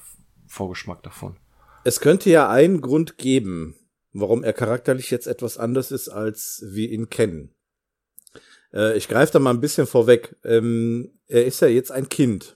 Vorgeschmack 0.48 1.04
davon. 1.04 1.38
Es 1.84 2.00
könnte 2.00 2.30
ja 2.30 2.50
einen 2.50 2.82
Grund 2.82 3.18
geben, 3.18 3.76
warum 4.14 4.44
er 4.44 4.54
charakterlich 4.54 5.12
jetzt 5.12 5.28
etwas 5.28 5.58
anders 5.58 5.92
ist, 5.92 6.10
als 6.10 6.64
wir 6.70 6.90
ihn 6.90 7.10
kennen. 7.10 7.54
Äh, 8.74 8.98
ich 8.98 9.08
greife 9.08 9.34
da 9.34 9.40
mal 9.40 9.52
ein 9.54 9.62
bisschen 9.62 9.88
vorweg. 9.88 10.36
Ähm, 10.44 11.20
er 11.28 11.46
ist 11.46 11.62
ja 11.62 11.68
jetzt 11.68 11.92
ein 11.92 12.10
Kind. 12.10 12.56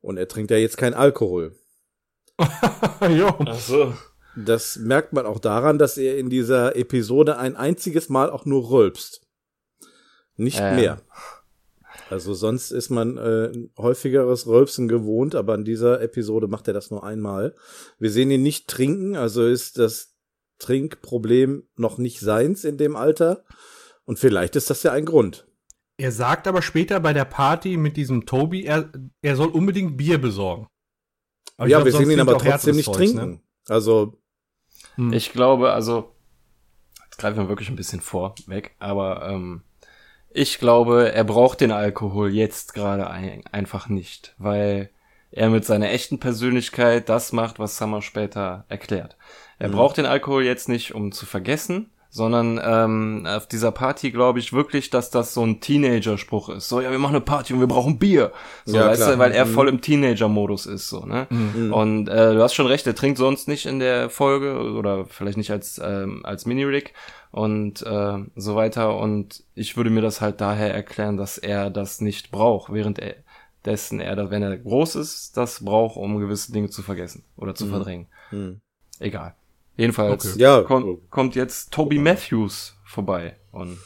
Und 0.00 0.16
er 0.18 0.28
trinkt 0.28 0.50
ja 0.50 0.56
jetzt 0.58 0.76
kein 0.76 0.92
Alkohol. 0.94 1.56
jo. 3.10 3.28
Ach 3.46 3.58
so. 3.58 3.94
Das 4.36 4.76
merkt 4.76 5.12
man 5.12 5.26
auch 5.26 5.38
daran, 5.38 5.78
dass 5.78 5.96
er 5.96 6.18
in 6.18 6.28
dieser 6.28 6.76
Episode 6.76 7.38
ein 7.38 7.56
einziges 7.56 8.08
Mal 8.08 8.30
auch 8.30 8.44
nur 8.44 8.70
rülpst. 8.70 9.22
Nicht 10.36 10.58
ja. 10.58 10.74
mehr. 10.74 11.02
Also 12.10 12.34
sonst 12.34 12.70
ist 12.70 12.90
man 12.90 13.16
äh, 13.16 13.48
ein 13.52 13.70
häufigeres 13.78 14.46
Rülpsen 14.46 14.88
gewohnt, 14.88 15.34
aber 15.34 15.54
in 15.54 15.64
dieser 15.64 16.00
Episode 16.00 16.48
macht 16.48 16.68
er 16.68 16.74
das 16.74 16.90
nur 16.90 17.04
einmal. 17.04 17.54
Wir 17.98 18.10
sehen 18.10 18.30
ihn 18.30 18.42
nicht 18.42 18.68
trinken, 18.68 19.16
also 19.16 19.46
ist 19.46 19.78
das 19.78 20.14
Trinkproblem 20.58 21.66
noch 21.76 21.98
nicht 21.98 22.20
seins 22.20 22.64
in 22.64 22.76
dem 22.76 22.96
Alter. 22.96 23.44
Und 24.04 24.18
vielleicht 24.18 24.56
ist 24.56 24.70
das 24.70 24.82
ja 24.82 24.92
ein 24.92 25.06
Grund. 25.06 25.46
Er 25.96 26.12
sagt 26.12 26.48
aber 26.48 26.62
später 26.62 27.00
bei 27.00 27.12
der 27.12 27.24
Party 27.24 27.76
mit 27.76 27.96
diesem 27.96 28.26
Toby, 28.26 28.64
er, 28.64 28.90
er 29.22 29.36
soll 29.36 29.48
unbedingt 29.48 29.96
Bier 29.96 30.18
besorgen. 30.18 30.66
Aber 31.56 31.68
ja, 31.68 31.78
glaub, 31.78 31.86
wir 31.86 31.98
sehen 31.98 32.10
ihn 32.10 32.20
aber 32.20 32.32
er 32.32 32.38
trotzdem 32.38 32.76
nicht 32.76 32.86
Zeugs, 32.86 32.98
trinken. 32.98 33.40
Also, 33.68 34.20
Hm. 34.96 35.12
Ich 35.12 35.32
glaube, 35.32 35.72
also, 35.72 36.12
jetzt 37.04 37.18
greifen 37.18 37.38
wir 37.38 37.48
wirklich 37.48 37.68
ein 37.68 37.76
bisschen 37.76 38.00
vorweg, 38.00 38.74
aber 38.78 39.28
ähm, 39.28 39.62
ich 40.30 40.58
glaube, 40.58 41.12
er 41.12 41.24
braucht 41.24 41.60
den 41.60 41.70
Alkohol 41.72 42.32
jetzt 42.34 42.74
gerade 42.74 43.08
ein, 43.08 43.44
einfach 43.52 43.88
nicht, 43.88 44.34
weil 44.38 44.90
er 45.30 45.50
mit 45.50 45.64
seiner 45.64 45.90
echten 45.90 46.18
Persönlichkeit 46.20 47.08
das 47.08 47.32
macht, 47.32 47.58
was 47.58 47.76
Summer 47.76 48.02
später 48.02 48.64
erklärt. 48.68 49.16
Er 49.58 49.68
Mhm. 49.68 49.72
braucht 49.72 49.96
den 49.96 50.06
Alkohol 50.06 50.44
jetzt 50.44 50.68
nicht, 50.68 50.94
um 50.94 51.12
zu 51.12 51.26
vergessen, 51.26 51.90
sondern 52.14 52.60
ähm, 52.62 53.26
auf 53.28 53.48
dieser 53.48 53.72
Party 53.72 54.12
glaube 54.12 54.38
ich 54.38 54.52
wirklich, 54.52 54.88
dass 54.88 55.10
das 55.10 55.34
so 55.34 55.44
ein 55.44 55.58
Teenager-Spruch 55.60 56.48
ist. 56.50 56.68
So, 56.68 56.80
ja, 56.80 56.92
wir 56.92 56.98
machen 57.00 57.16
eine 57.16 57.24
Party 57.24 57.52
und 57.52 57.58
wir 57.58 57.66
brauchen 57.66 57.98
Bier. 57.98 58.30
So, 58.64 58.76
Ja, 58.76 58.86
weißt 58.86 59.02
klar. 59.02 59.12
du, 59.14 59.18
weil 59.18 59.32
er 59.32 59.46
Mhm. 59.46 59.50
voll 59.50 59.68
im 59.68 59.80
Teenager-Modus 59.80 60.66
ist, 60.66 60.88
so, 60.88 61.04
ne? 61.04 61.26
Mhm. 61.28 61.72
Und 61.72 62.08
äh, 62.08 62.34
du 62.34 62.40
hast 62.40 62.54
schon 62.54 62.68
recht, 62.68 62.86
er 62.86 62.94
trinkt 62.94 63.18
sonst 63.18 63.48
nicht 63.48 63.66
in 63.66 63.80
der 63.80 64.10
Folge 64.10 64.60
oder 64.74 65.06
vielleicht 65.06 65.36
nicht 65.38 65.50
als 65.50 65.80
ähm, 65.84 66.20
als 66.24 66.46
Mini-Rig 66.46 66.94
und 67.32 67.82
äh, 67.82 68.18
so 68.36 68.54
weiter. 68.54 68.96
Und 68.96 69.42
ich 69.56 69.76
würde 69.76 69.90
mir 69.90 70.00
das 70.02 70.20
halt 70.20 70.40
daher 70.40 70.72
erklären, 70.72 71.16
dass 71.16 71.36
er 71.36 71.68
das 71.68 72.00
nicht 72.00 72.30
braucht, 72.30 72.72
während 72.72 73.00
er 73.00 73.16
dessen 73.64 73.98
er, 73.98 74.30
wenn 74.30 74.42
er 74.44 74.56
groß 74.56 74.94
ist, 74.94 75.36
das 75.36 75.64
braucht, 75.64 75.96
um 75.96 76.20
gewisse 76.20 76.52
Dinge 76.52 76.70
zu 76.70 76.82
vergessen 76.82 77.24
oder 77.36 77.56
zu 77.56 77.64
Mhm. 77.66 77.70
verdrängen. 77.70 78.06
Hm. 78.30 78.60
Egal. 79.00 79.34
Jedenfalls 79.76 80.26
Okay. 80.26 80.42
Ja, 80.42 80.62
kommt, 80.62 81.10
kommt 81.10 81.34
jetzt 81.34 81.72
Toby 81.72 81.98
Matthews 81.98 82.76
vorbei 82.84 83.36
und 83.50 83.78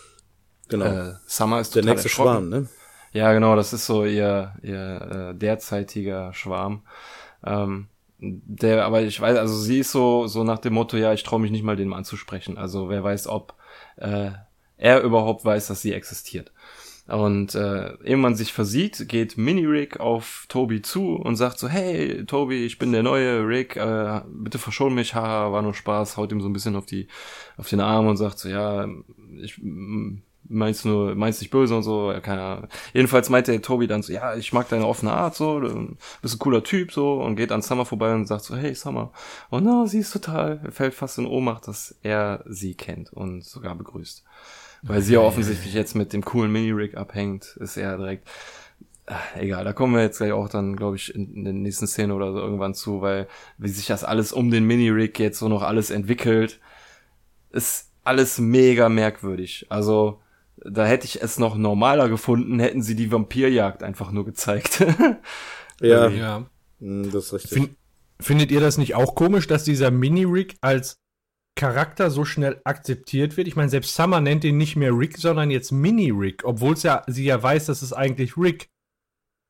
genau. 0.69 0.85
äh, 0.85 1.15
Summer 1.27 1.61
ist 1.61 1.75
Der 1.75 1.85
nächste. 1.85 2.09
Schwarm, 2.09 2.49
ne? 2.49 2.69
Ja, 3.13 3.33
genau, 3.33 3.57
das 3.57 3.73
ist 3.73 3.87
so 3.87 4.05
ihr, 4.05 4.55
ihr 4.63 5.31
äh, 5.33 5.35
derzeitiger 5.35 6.33
Schwarm. 6.35 6.83
Ähm, 7.45 7.89
der, 8.19 8.85
aber 8.85 9.03
ich 9.03 9.21
weiß, 9.21 9.39
also 9.39 9.57
sie 9.57 9.79
ist 9.79 9.93
so, 9.93 10.27
so 10.27 10.45
nach 10.45 10.59
dem 10.59 10.75
Motto, 10.75 10.97
ja, 10.97 11.13
ich 11.13 11.23
traue 11.23 11.41
mich 11.41 11.51
nicht 11.51 11.63
mal, 11.63 11.77
den 11.77 11.89
mal 11.89 11.97
anzusprechen. 11.97 12.59
Also 12.59 12.89
wer 12.89 13.03
weiß, 13.03 13.29
ob 13.29 13.55
äh, 13.97 14.31
er 14.77 15.03
überhaupt 15.03 15.45
weiß, 15.45 15.69
dass 15.69 15.83
sie 15.83 15.93
existiert. 15.93 16.53
Und 17.09 17.55
äh, 17.55 18.17
man 18.17 18.35
sich 18.35 18.53
versieht, 18.53 19.09
geht 19.09 19.39
Mini-Rick 19.39 19.99
auf 19.99 20.45
Toby 20.49 20.83
zu 20.83 21.17
und 21.17 21.37
sagt 21.37 21.59
so, 21.59 21.67
hey, 21.67 22.27
Toby, 22.27 22.67
ich 22.67 22.79
bin 22.79 22.93
der 22.93 23.03
neue 23.03 23.49
Rick, 23.49 23.77
äh, 23.77 24.21
bitte 24.31 24.59
verschon 24.59 24.95
mich, 24.95 25.15
haha, 25.15 25.51
war 25.51 25.63
nur 25.63 25.73
Spaß, 25.73 26.19
haut 26.19 26.33
ihm 26.33 26.43
so 26.43 26.49
ein 26.49 26.53
bisschen 26.53 26.77
auf 26.77 26.85
die, 26.85 27.09
auf 27.57 27.67
den 27.69 27.81
Arm 27.81 28.09
und 28.09 28.19
sagt 28.19 28.39
so, 28.39 28.51
ja, 28.51 28.87
ich 29.41 29.59
meinst 30.49 30.85
nur, 30.85 31.15
meinst 31.15 31.41
nicht 31.41 31.51
böse 31.51 31.75
und 31.77 31.83
so, 31.83 32.13
ja, 32.13 32.21
keine 32.21 32.43
Ahnung. 32.43 32.69
Jedenfalls 32.93 33.31
meinte 33.31 33.53
der 33.53 33.63
Toby 33.63 33.87
dann 33.87 34.03
so, 34.03 34.13
ja, 34.13 34.35
ich 34.35 34.53
mag 34.53 34.69
deine 34.69 34.87
offene 34.87 35.13
Art, 35.13 35.35
so, 35.35 35.61
du 35.61 35.97
bist 36.21 36.35
ein 36.35 36.39
cooler 36.39 36.63
Typ, 36.63 36.93
so, 36.93 37.23
und 37.23 37.37
geht 37.37 37.53
an 37.53 37.63
Summer 37.63 37.87
vorbei 37.87 38.15
und 38.15 38.27
sagt 38.27 38.45
so, 38.45 38.55
hey, 38.55 38.75
Summer. 38.75 39.13
Und 39.49 39.65
na, 39.65 39.87
sie 39.87 40.01
ist 40.01 40.13
total, 40.13 40.61
fällt 40.73 40.93
fast 40.93 41.17
in 41.17 41.27
Ohnmacht, 41.27 41.69
dass 41.69 41.97
er 42.03 42.45
sie 42.47 42.75
kennt 42.75 43.13
und 43.13 43.45
sogar 43.45 43.75
begrüßt. 43.75 44.25
Weil 44.83 45.03
sie 45.03 45.15
ja 45.15 45.21
offensichtlich 45.21 45.75
jetzt 45.75 45.95
mit 45.95 46.13
dem 46.13 46.25
coolen 46.25 46.53
Mini-Rig 46.53 46.97
abhängt, 46.97 47.57
ist 47.61 47.77
er 47.77 47.97
direkt, 47.97 48.29
ah, 49.07 49.19
egal, 49.37 49.65
da 49.65 49.73
kommen 49.73 49.95
wir 49.95 50.03
jetzt 50.03 50.19
gleich 50.19 50.33
auch 50.33 50.49
dann, 50.49 50.77
glaube 50.77 50.97
ich, 50.97 51.15
in, 51.15 51.35
in 51.35 51.45
der 51.45 51.53
nächsten 51.53 51.87
Szene 51.87 52.15
oder 52.15 52.33
so 52.33 52.39
irgendwann 52.39 52.75
zu, 52.75 53.01
weil 53.01 53.27
wie 53.59 53.69
sich 53.69 53.87
das 53.87 54.05
alles 54.05 54.33
um 54.33 54.51
den 54.51 54.65
Mini-Rig 54.65 55.19
jetzt 55.19 55.39
so 55.39 55.49
noch 55.49 55.63
alles 55.63 55.91
entwickelt, 55.91 56.61
ist 57.51 57.91
alles 58.05 58.39
mega 58.39 58.89
merkwürdig. 58.89 59.67
Also, 59.69 60.21
da 60.65 60.87
hätte 60.87 61.07
ich 61.07 61.23
es 61.23 61.39
noch 61.39 61.57
normaler 61.57 62.09
gefunden, 62.09 62.59
hätten 62.59 62.83
sie 62.83 62.97
die 62.97 63.13
Vampirjagd 63.13 63.83
einfach 63.83 64.11
nur 64.11 64.25
gezeigt. 64.25 64.85
Ja, 65.81 66.09
Ja. 66.09 66.47
hm, 66.81 67.11
das 67.13 67.27
ist 67.27 67.33
richtig. 67.35 67.53
Fin 67.53 67.77
findet 68.21 68.51
ihr 68.51 68.59
das 68.61 68.79
nicht 68.79 68.97
auch 68.97 69.15
komisch, 69.15 69.47
dass 69.47 69.63
dieser 69.63 69.93
Mini-Rick 69.93 70.57
als 70.61 70.99
Charakter 71.59 72.11
so 72.11 72.25
schnell 72.25 72.61
akzeptiert 72.65 73.37
wird? 73.37 73.49
Ich 73.49 73.57
meine, 73.57 73.69
selbst 73.69 73.95
Summer 73.95 74.21
nennt 74.21 74.45
ihn 74.45 74.57
nicht 74.57 74.77
mehr 74.77 74.97
Rick, 74.97 75.19
sondern 75.19 75.51
jetzt 75.51 75.73
Mini-Rick, 75.73 76.45
obwohl 76.45 76.77
ja, 76.79 77.03
sie 77.07 77.25
ja 77.25 77.43
weiß, 77.43 77.67
dass 77.67 77.83
es 77.83 77.93
eigentlich 77.93 78.37
Rick. 78.37 78.71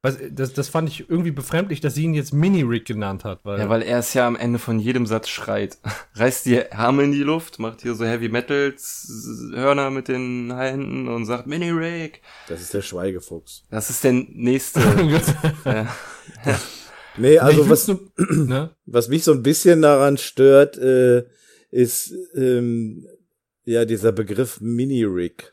Was, 0.01 0.16
das, 0.31 0.55
das 0.55 0.68
fand 0.68 0.88
ich 0.88 1.11
irgendwie 1.11 1.33
befremdlich, 1.33 1.81
dass 1.81 1.94
sie 1.94 2.05
ihn 2.05 2.14
jetzt 2.14 2.33
Mini-Rick 2.33 2.87
genannt 2.87 3.25
hat. 3.25 3.40
Weil, 3.44 3.59
ja, 3.59 3.68
weil 3.68 3.83
er 3.83 3.99
es 3.99 4.14
ja 4.14 4.27
am 4.27 4.37
Ende 4.37 4.59
von 4.59 4.79
jedem 4.79 5.07
Satz 5.07 5.29
schreit. 5.29 5.77
Reißt 6.14 6.47
die 6.47 6.73
Arme 6.73 7.03
in 7.03 7.12
die 7.12 7.23
Luft, 7.23 7.59
macht 7.59 7.83
hier 7.83 7.94
so 7.94 8.07
Heavy 8.07 8.29
Metals 8.29 9.51
Hörner 9.53 9.90
mit 9.90 10.09
den 10.09 10.55
Händen 10.57 11.09
und 11.09 11.27
sagt 11.27 11.47
Mini-Rig. 11.47 12.23
Das 12.49 12.62
ist 12.62 12.73
der 12.73 12.83
Schweigefuchs. 12.83 13.64
Das 13.71 13.90
ist 13.90 14.03
der 14.03 14.12
nächste. 14.12 14.81
Nee, 17.18 17.38
also 17.38 17.64
ich 17.64 17.68
was, 17.68 17.88
ne? 18.18 18.71
was 18.87 19.09
mich 19.09 19.25
so 19.25 19.33
ein 19.33 19.42
bisschen 19.42 19.83
daran 19.83 20.18
stört, 20.18 20.79
äh, 20.79 21.25
ist 21.70 22.14
ähm, 22.35 23.07
ja 23.64 23.85
dieser 23.85 24.12
Begriff 24.12 24.61
Mini-Rig. 24.61 25.52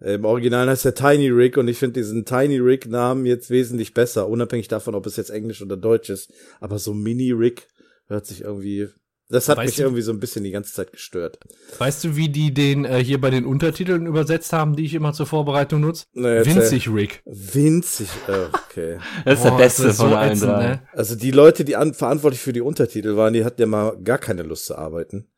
Im 0.00 0.26
Original 0.26 0.68
heißt 0.68 0.84
er 0.84 0.94
Tiny 0.94 1.30
Rig 1.30 1.56
und 1.56 1.68
ich 1.68 1.78
finde 1.78 2.00
diesen 2.00 2.26
Tiny 2.26 2.58
Rig-Namen 2.58 3.24
jetzt 3.24 3.48
wesentlich 3.48 3.94
besser, 3.94 4.28
unabhängig 4.28 4.68
davon, 4.68 4.94
ob 4.94 5.06
es 5.06 5.16
jetzt 5.16 5.30
Englisch 5.30 5.62
oder 5.62 5.76
Deutsch 5.76 6.10
ist. 6.10 6.32
Aber 6.60 6.78
so 6.78 6.92
Mini-Rig 6.92 7.66
hört 8.06 8.26
sich 8.26 8.42
irgendwie, 8.42 8.88
das 9.28 9.48
hat 9.48 9.58
Weißt 9.58 9.66
mich 9.66 9.76
du- 9.76 9.82
irgendwie 9.82 10.02
so 10.02 10.12
ein 10.12 10.20
bisschen 10.20 10.44
die 10.44 10.50
ganze 10.52 10.72
Zeit 10.72 10.92
gestört. 10.92 11.38
Weißt 11.78 12.04
du, 12.04 12.16
wie 12.16 12.28
die 12.28 12.54
den 12.54 12.84
äh, 12.84 13.02
hier 13.02 13.20
bei 13.20 13.30
den 13.30 13.44
Untertiteln 13.44 14.06
übersetzt 14.06 14.52
haben, 14.52 14.76
die 14.76 14.84
ich 14.84 14.94
immer 14.94 15.12
zur 15.12 15.26
Vorbereitung 15.26 15.80
nutze? 15.80 16.04
Na, 16.14 16.28
erzähl. 16.28 16.56
Winzig 16.56 16.88
Rick. 16.88 17.22
Winzig, 17.24 18.08
äh, 18.28 18.46
okay. 18.70 18.98
das 19.24 19.38
ist 19.38 19.44
der 19.44 19.50
Boah, 19.50 19.56
beste 19.58 19.82
das 19.84 19.92
ist 19.92 20.00
von 20.00 20.10
so 20.10 20.16
allen 20.16 20.38
drei. 20.40 20.68
ne? 20.68 20.82
Also 20.92 21.16
die 21.16 21.30
Leute, 21.30 21.64
die 21.64 21.76
an, 21.76 21.94
verantwortlich 21.94 22.40
für 22.40 22.52
die 22.52 22.60
Untertitel 22.60 23.16
waren, 23.16 23.32
die 23.32 23.44
hatten 23.44 23.60
ja 23.60 23.66
mal 23.66 23.96
gar 24.02 24.18
keine 24.18 24.42
Lust 24.42 24.66
zu 24.66 24.76
arbeiten. 24.76 25.28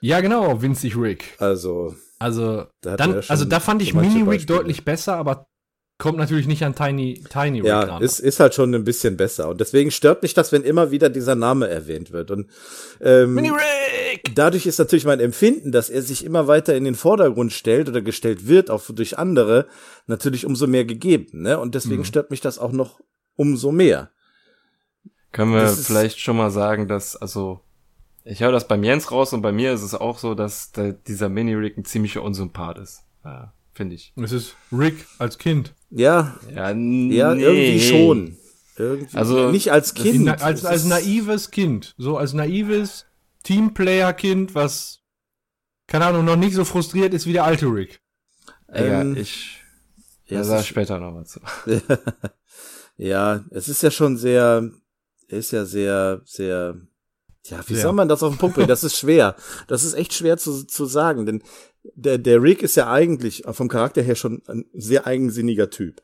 Ja, 0.00 0.20
genau, 0.20 0.62
Winzig 0.62 0.96
Rick. 0.96 1.24
Also, 1.38 1.94
Also, 2.18 2.66
Da 2.82 2.96
dann, 2.96 3.20
also 3.28 3.44
da 3.44 3.60
fand 3.60 3.82
ich 3.82 3.94
Mini 3.94 4.22
Rick 4.22 4.46
deutlich 4.46 4.84
besser, 4.84 5.16
aber 5.16 5.46
kommt 6.00 6.18
natürlich 6.18 6.48
nicht 6.48 6.64
an 6.64 6.74
Tiny, 6.74 7.22
Tiny 7.30 7.60
Rick 7.60 7.68
ja, 7.68 7.80
ran. 7.80 8.02
ist, 8.02 8.18
ist 8.18 8.40
halt 8.40 8.54
schon 8.54 8.74
ein 8.74 8.82
bisschen 8.82 9.16
besser. 9.16 9.48
Und 9.48 9.60
deswegen 9.60 9.92
stört 9.92 10.22
mich 10.22 10.34
das, 10.34 10.50
wenn 10.50 10.62
immer 10.64 10.90
wieder 10.90 11.08
dieser 11.08 11.36
Name 11.36 11.68
erwähnt 11.68 12.10
wird. 12.10 12.32
Und 12.32 12.48
ähm, 13.00 13.34
Mini 13.34 13.50
Rick! 13.50 14.32
dadurch 14.34 14.66
ist 14.66 14.78
natürlich 14.78 15.04
mein 15.04 15.20
Empfinden, 15.20 15.70
dass 15.70 15.88
er 15.90 16.02
sich 16.02 16.24
immer 16.24 16.48
weiter 16.48 16.74
in 16.74 16.84
den 16.84 16.96
Vordergrund 16.96 17.52
stellt 17.52 17.88
oder 17.88 18.00
gestellt 18.02 18.48
wird, 18.48 18.70
auch 18.70 18.82
durch 18.88 19.18
andere, 19.18 19.66
natürlich 20.08 20.44
umso 20.44 20.66
mehr 20.66 20.84
gegeben. 20.84 21.42
Ne? 21.42 21.58
Und 21.60 21.76
deswegen 21.76 22.00
Mhm. 22.00 22.06
stört 22.06 22.30
mich 22.32 22.40
das 22.40 22.58
auch 22.58 22.72
noch 22.72 22.98
umso 23.36 23.70
mehr. 23.70 24.10
Können 25.32 25.52
wir 25.52 25.60
Das 25.60 25.86
vielleicht 25.86 26.18
schon 26.18 26.36
mal 26.36 26.50
sagen, 26.50 26.88
dass, 26.88 27.14
also, 27.16 27.60
ich 28.24 28.40
höre 28.42 28.52
das 28.52 28.66
beim 28.66 28.82
Jens 28.82 29.12
raus 29.12 29.32
und 29.32 29.42
bei 29.42 29.52
mir 29.52 29.72
ist 29.72 29.82
es 29.82 29.94
auch 29.94 30.18
so, 30.18 30.34
dass 30.34 30.72
der, 30.72 30.92
dieser 30.92 31.28
Mini-Rig 31.28 31.76
ein 31.78 31.84
ziemlicher 31.84 32.22
Unsympath 32.22 32.78
ist. 32.78 33.04
Ja, 33.24 33.52
finde 33.72 33.94
ich. 33.94 34.12
Es 34.16 34.32
ist 34.32 34.56
Rick 34.72 35.06
als 35.18 35.38
Kind. 35.38 35.72
Ja, 35.90 36.36
Ja, 36.54 36.68
ja, 36.70 36.74
nee. 36.74 37.14
irgendwie 37.42 37.80
schon. 37.80 38.36
Irgendwie, 38.76 39.16
Also, 39.16 39.50
nicht 39.50 39.72
als 39.72 39.94
Kind. 39.94 40.24
Na, 40.24 40.34
als, 40.34 40.64
als 40.64 40.84
naives 40.84 41.50
Kind. 41.50 41.94
So 41.98 42.16
als 42.16 42.32
naives 42.32 43.06
Teamplayer-Kind, 43.42 44.54
was, 44.54 45.00
keine 45.86 46.06
Ahnung, 46.06 46.24
noch 46.24 46.36
nicht 46.36 46.54
so 46.54 46.64
frustriert 46.64 47.12
ist 47.12 47.26
wie 47.26 47.32
der 47.32 47.44
alte 47.44 47.66
Rick. 47.66 48.00
Ähm, 48.72 49.16
ich, 49.16 49.58
ja, 50.26 50.36
ja, 50.36 50.40
es 50.42 50.46
sag 50.46 50.60
ist- 50.60 50.66
später 50.68 50.98
noch 51.00 51.14
was 51.14 51.28
zu. 51.30 51.40
ja, 52.96 53.44
es 53.50 53.68
ist 53.68 53.82
ja 53.82 53.90
schon 53.90 54.16
sehr, 54.16 54.70
ist 55.28 55.50
ja 55.52 55.64
sehr, 55.64 56.22
sehr, 56.24 56.76
ja, 57.46 57.60
wie 57.68 57.74
Sehr. 57.74 57.82
soll 57.84 57.92
man 57.94 58.08
das 58.08 58.22
auf 58.22 58.32
den 58.34 58.38
Punkt 58.38 58.54
bringen? 58.56 58.68
Das 58.68 58.84
ist 58.84 58.96
schwer. 58.98 59.34
Das 59.66 59.82
ist 59.82 59.94
echt 59.94 60.12
schwer 60.12 60.36
zu, 60.36 60.64
zu 60.64 60.84
sagen, 60.84 61.24
denn 61.26 61.42
der, 61.82 62.18
der 62.18 62.42
Rick 62.42 62.62
ist 62.62 62.76
ja 62.76 62.90
eigentlich 62.90 63.44
vom 63.50 63.68
Charakter 63.68 64.02
her 64.02 64.14
schon 64.14 64.42
ein 64.46 64.64
sehr 64.72 65.06
eigensinniger 65.06 65.70
Typ. 65.70 66.02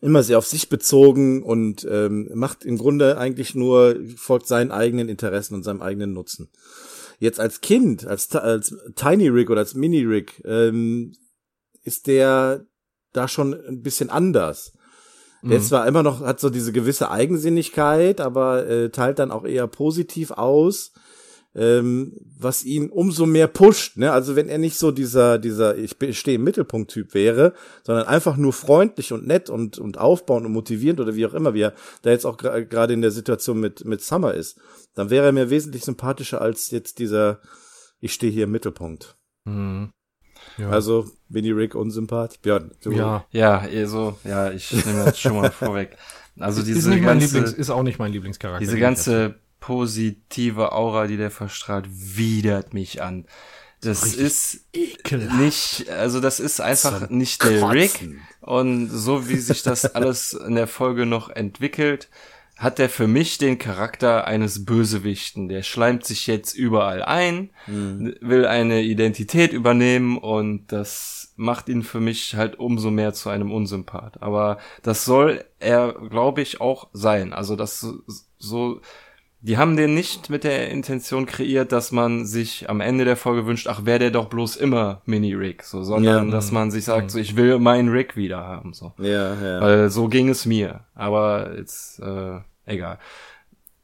Immer 0.00 0.22
sehr 0.22 0.38
auf 0.38 0.46
sich 0.46 0.68
bezogen 0.68 1.42
und 1.42 1.86
ähm, 1.90 2.30
macht 2.34 2.64
im 2.64 2.76
Grunde 2.76 3.16
eigentlich 3.18 3.54
nur, 3.54 3.96
folgt 4.16 4.46
seinen 4.46 4.70
eigenen 4.70 5.08
Interessen 5.08 5.54
und 5.54 5.62
seinem 5.62 5.82
eigenen 5.82 6.12
Nutzen. 6.12 6.50
Jetzt 7.18 7.40
als 7.40 7.62
Kind, 7.62 8.06
als, 8.06 8.34
als 8.36 8.76
Tiny 8.94 9.28
Rick 9.28 9.48
oder 9.48 9.60
als 9.60 9.74
Mini 9.74 10.04
Rick, 10.04 10.42
ähm, 10.44 11.14
ist 11.82 12.06
der 12.08 12.66
da 13.12 13.26
schon 13.26 13.54
ein 13.54 13.82
bisschen 13.82 14.10
anders. 14.10 14.72
Der 15.42 15.50
Mhm. 15.50 15.56
ist 15.56 15.68
zwar 15.68 15.86
immer 15.86 16.02
noch, 16.02 16.20
hat 16.20 16.40
so 16.40 16.50
diese 16.50 16.72
gewisse 16.72 17.10
Eigensinnigkeit, 17.10 18.20
aber 18.20 18.66
äh, 18.66 18.90
teilt 18.90 19.18
dann 19.18 19.30
auch 19.30 19.44
eher 19.44 19.66
positiv 19.66 20.30
aus, 20.32 20.92
ähm, 21.56 22.12
was 22.38 22.64
ihn 22.64 22.90
umso 22.90 23.24
mehr 23.24 23.46
pusht. 23.48 23.96
Ne? 23.96 24.12
Also 24.12 24.36
wenn 24.36 24.48
er 24.48 24.58
nicht 24.58 24.76
so 24.78 24.90
dieser, 24.92 25.38
dieser, 25.38 25.76
ich 25.78 25.96
stehe 26.18 26.36
im 26.36 26.44
Mittelpunkt-Typ 26.44 27.14
wäre, 27.14 27.54
sondern 27.82 28.06
einfach 28.06 28.36
nur 28.36 28.52
freundlich 28.52 29.12
und 29.12 29.26
nett 29.26 29.48
und, 29.48 29.78
und 29.78 29.96
aufbauend 29.98 30.44
und 30.46 30.52
motivierend 30.52 31.00
oder 31.00 31.16
wie 31.16 31.24
auch 31.26 31.32
immer, 31.34 31.54
wie 31.54 31.62
er 31.62 31.74
da 32.02 32.10
jetzt 32.10 32.26
auch 32.26 32.36
gra- 32.36 32.62
gerade 32.62 32.92
in 32.92 33.00
der 33.00 33.10
Situation 33.10 33.58
mit, 33.58 33.84
mit 33.86 34.02
Summer 34.02 34.34
ist, 34.34 34.60
dann 34.94 35.08
wäre 35.08 35.26
er 35.26 35.32
mir 35.32 35.48
wesentlich 35.48 35.82
sympathischer 35.84 36.42
als 36.42 36.70
jetzt 36.70 36.98
dieser, 36.98 37.40
ich 38.00 38.12
stehe 38.12 38.30
hier 38.32 38.44
im 38.44 38.50
Mittelpunkt. 38.52 39.16
Mhm. 39.46 39.90
Ja. 40.58 40.68
Also, 40.70 41.10
Winnie 41.30 41.52
Rick 41.52 41.74
unsympath. 41.74 42.40
Björn, 42.42 42.70
du, 42.82 42.92
ja. 42.92 43.24
Ja, 43.30 43.66
eh 43.66 43.86
so, 43.86 44.18
ja, 44.24 44.50
ich 44.52 44.70
nehme 44.84 45.04
das 45.06 45.18
schon 45.18 45.34
mal 45.36 45.50
vorweg. 45.58 45.96
Also 46.38 46.60
ist, 46.60 46.66
diese 46.68 46.90
mein 46.90 47.02
ganze, 47.02 47.38
Lieblings, 47.38 47.52
ist 47.54 47.70
auch 47.70 47.82
nicht 47.82 47.98
mein 47.98 48.12
Lieblingscharakter. 48.12 48.60
diese 48.60 48.78
ganze 48.78 49.36
positive 49.60 50.72
Aura, 50.72 51.06
die 51.06 51.16
der 51.16 51.30
verstrahlt, 51.30 51.86
widert 51.88 52.74
mich 52.74 53.02
an. 53.02 53.26
Das 53.80 54.04
Richtig 54.04 54.20
ist 54.20 54.64
Ekelhaft. 54.72 55.40
nicht, 55.40 55.90
also 55.90 56.20
das 56.20 56.40
ist 56.40 56.60
einfach 56.60 57.06
Zum 57.06 57.18
nicht 57.18 57.42
der 57.44 57.70
Rick. 57.70 57.92
Kotzen. 57.92 58.20
Und 58.40 58.88
so 58.88 59.28
wie 59.28 59.36
sich 59.36 59.62
das 59.62 59.84
alles 59.94 60.32
in 60.32 60.54
der 60.54 60.66
Folge 60.66 61.06
noch 61.06 61.28
entwickelt, 61.28 62.08
hat 62.56 62.80
er 62.80 62.88
für 62.88 63.06
mich 63.06 63.36
den 63.36 63.58
Charakter 63.58 64.26
eines 64.26 64.64
Bösewichten. 64.64 65.48
Der 65.48 65.62
schleimt 65.62 66.06
sich 66.06 66.26
jetzt 66.26 66.54
überall 66.54 67.02
ein, 67.02 67.50
will 67.66 68.46
eine 68.46 68.80
Identität 68.80 69.52
übernehmen 69.52 70.16
und 70.16 70.72
das 70.72 71.34
macht 71.36 71.68
ihn 71.68 71.82
für 71.82 72.00
mich 72.00 72.34
halt 72.34 72.58
umso 72.58 72.90
mehr 72.90 73.12
zu 73.12 73.28
einem 73.28 73.52
Unsympath. 73.52 74.22
Aber 74.22 74.56
das 74.82 75.04
soll 75.04 75.44
er, 75.58 75.92
glaube 76.08 76.40
ich, 76.40 76.62
auch 76.62 76.88
sein. 76.94 77.34
Also 77.34 77.56
das 77.56 77.86
so 78.38 78.80
die 79.46 79.58
haben 79.58 79.76
den 79.76 79.94
nicht 79.94 80.28
mit 80.28 80.42
der 80.42 80.70
Intention 80.70 81.24
kreiert, 81.24 81.70
dass 81.70 81.92
man 81.92 82.26
sich 82.26 82.68
am 82.68 82.80
Ende 82.80 83.04
der 83.04 83.16
Folge 83.16 83.46
wünscht, 83.46 83.68
ach, 83.68 83.84
wäre 83.84 84.00
der 84.00 84.10
doch 84.10 84.26
bloß 84.28 84.56
immer 84.56 85.02
Mini-Rick, 85.04 85.62
so, 85.62 85.84
sondern 85.84 86.26
Ja. 86.26 86.32
dass 86.32 86.50
man 86.50 86.72
sich 86.72 86.84
sagt, 86.84 87.12
so, 87.12 87.18
ich 87.20 87.36
will 87.36 87.60
meinen 87.60 87.88
Rick 87.88 88.16
wieder 88.16 88.38
haben, 88.38 88.72
so. 88.72 88.92
Ja, 88.98 89.34
ja. 89.34 89.60
Weil 89.60 89.90
so 89.90 90.08
ging 90.08 90.28
es 90.28 90.46
mir. 90.46 90.80
Aber 90.96 91.56
jetzt, 91.56 92.00
äh, 92.00 92.40
egal. 92.64 92.98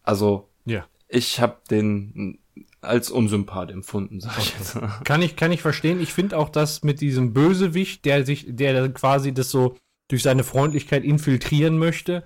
Also, 0.03 0.49
Ja. 0.65 0.85
ich 1.09 1.41
habe 1.41 1.59
den 1.71 2.41
als 2.81 3.11
Unsympath 3.13 3.71
empfunden, 3.71 4.19
sag 4.21 4.37
ich 4.39 4.55
jetzt. 4.59 4.77
Kann 5.05 5.23
ich, 5.23 5.37
kann 5.37 5.53
ich 5.53 5.63
verstehen. 5.63 6.01
Ich 6.01 6.13
finde 6.13 6.37
auch, 6.39 6.49
dass 6.49 6.83
mit 6.83 7.01
diesem 7.01 7.33
Bösewicht, 7.33 8.05
der 8.05 8.27
sich, 8.27 8.47
der 8.49 8.73
dann 8.75 8.95
quasi 8.95 9.33
das 9.33 9.51
so 9.53 9.77
durch 10.09 10.25
seine 10.25 10.43
Freundlichkeit 10.43 11.05
infiltrieren 11.05 11.79
möchte 11.79 12.25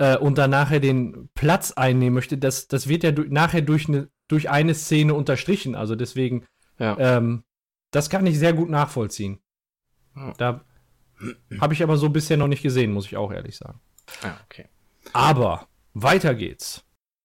äh, 0.00 0.16
und 0.16 0.38
dann 0.38 0.50
nachher 0.50 0.80
den 0.80 1.28
Platz 1.34 1.72
einnehmen 1.72 2.14
möchte, 2.14 2.38
das, 2.38 2.66
das 2.68 2.88
wird 2.88 3.04
ja 3.04 3.12
du 3.12 3.22
nachher 3.24 3.60
durch 3.60 3.86
eine, 3.88 4.08
durch 4.28 4.48
eine 4.48 4.74
Szene 4.74 5.12
unterstrichen. 5.14 5.74
Also 5.74 5.94
deswegen, 5.94 6.46
Ja. 6.78 6.96
ähm, 6.98 7.44
das 7.90 8.08
kann 8.08 8.26
ich 8.26 8.38
sehr 8.38 8.54
gut 8.54 8.70
nachvollziehen. 8.70 9.40
Ja. 10.16 10.32
Da 10.38 10.64
habe 11.60 11.74
ich 11.74 11.82
aber 11.82 11.96
so 11.98 12.08
bisher 12.08 12.36
noch 12.38 12.48
nicht 12.48 12.62
gesehen, 12.62 12.92
muss 12.92 13.06
ich 13.06 13.16
auch 13.18 13.30
ehrlich 13.30 13.56
sagen. 13.56 13.78
ja, 14.22 14.40
okay. 14.46 14.66
Aber 15.12 15.68
weiter 15.92 16.34
geht's. 16.34 16.82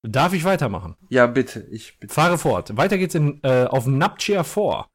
Darf 0.07 0.33
ich 0.33 0.43
weitermachen? 0.43 0.95
Ja, 1.09 1.25
bitte, 1.27 1.65
ich 1.71 1.99
bitte. 1.99 2.13
Fahre 2.13 2.37
fort. 2.37 2.77
Weiter 2.77 2.97
geht's 2.97 3.15
in, 3.15 3.39
äh, 3.43 3.65
auf 3.65 3.87
Napchia 3.87 4.43
4. 4.43 4.85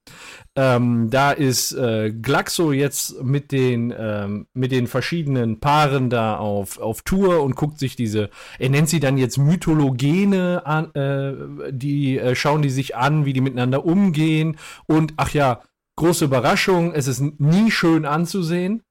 Ähm, 0.57 1.11
da 1.11 1.33
ist 1.33 1.73
äh, 1.73 2.11
Glaxo 2.11 2.73
jetzt 2.73 3.23
mit 3.23 3.53
den, 3.53 3.95
ähm, 3.97 4.47
mit 4.53 4.73
den 4.73 4.87
verschiedenen 4.87 5.61
Paaren 5.61 6.11
da 6.11 6.37
auf, 6.37 6.79
auf 6.79 7.03
Tour 7.03 7.43
und 7.43 7.57
guckt 7.57 7.79
sich 7.79 7.97
diese, 7.97 8.31
er 8.59 8.69
nennt 8.71 8.89
sie 8.89 9.01
dann 9.01 9.19
jetzt 9.19 9.39
Mythologene 9.39 10.63
an, 10.65 10.95
äh, 10.95 11.73
die 11.73 12.19
äh, 12.19 12.35
schauen 12.35 12.63
die 12.63 12.71
sich 12.71 12.97
an, 12.97 13.25
wie 13.25 13.33
die 13.33 13.41
miteinander 13.41 13.85
umgehen. 13.85 14.57
Und 14.87 15.15
ach 15.17 15.31
ja, 15.31 15.63
große 15.97 16.25
Überraschung, 16.25 16.93
es 16.95 17.07
ist 17.07 17.21
nie 17.39 17.71
schön 17.71 18.05
anzusehen. 18.05 18.83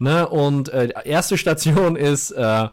Ne? 0.00 0.28
Und 0.28 0.68
äh, 0.70 0.90
erste 1.04 1.38
Station 1.38 1.96
ist 1.96 2.30
äh, 2.32 2.68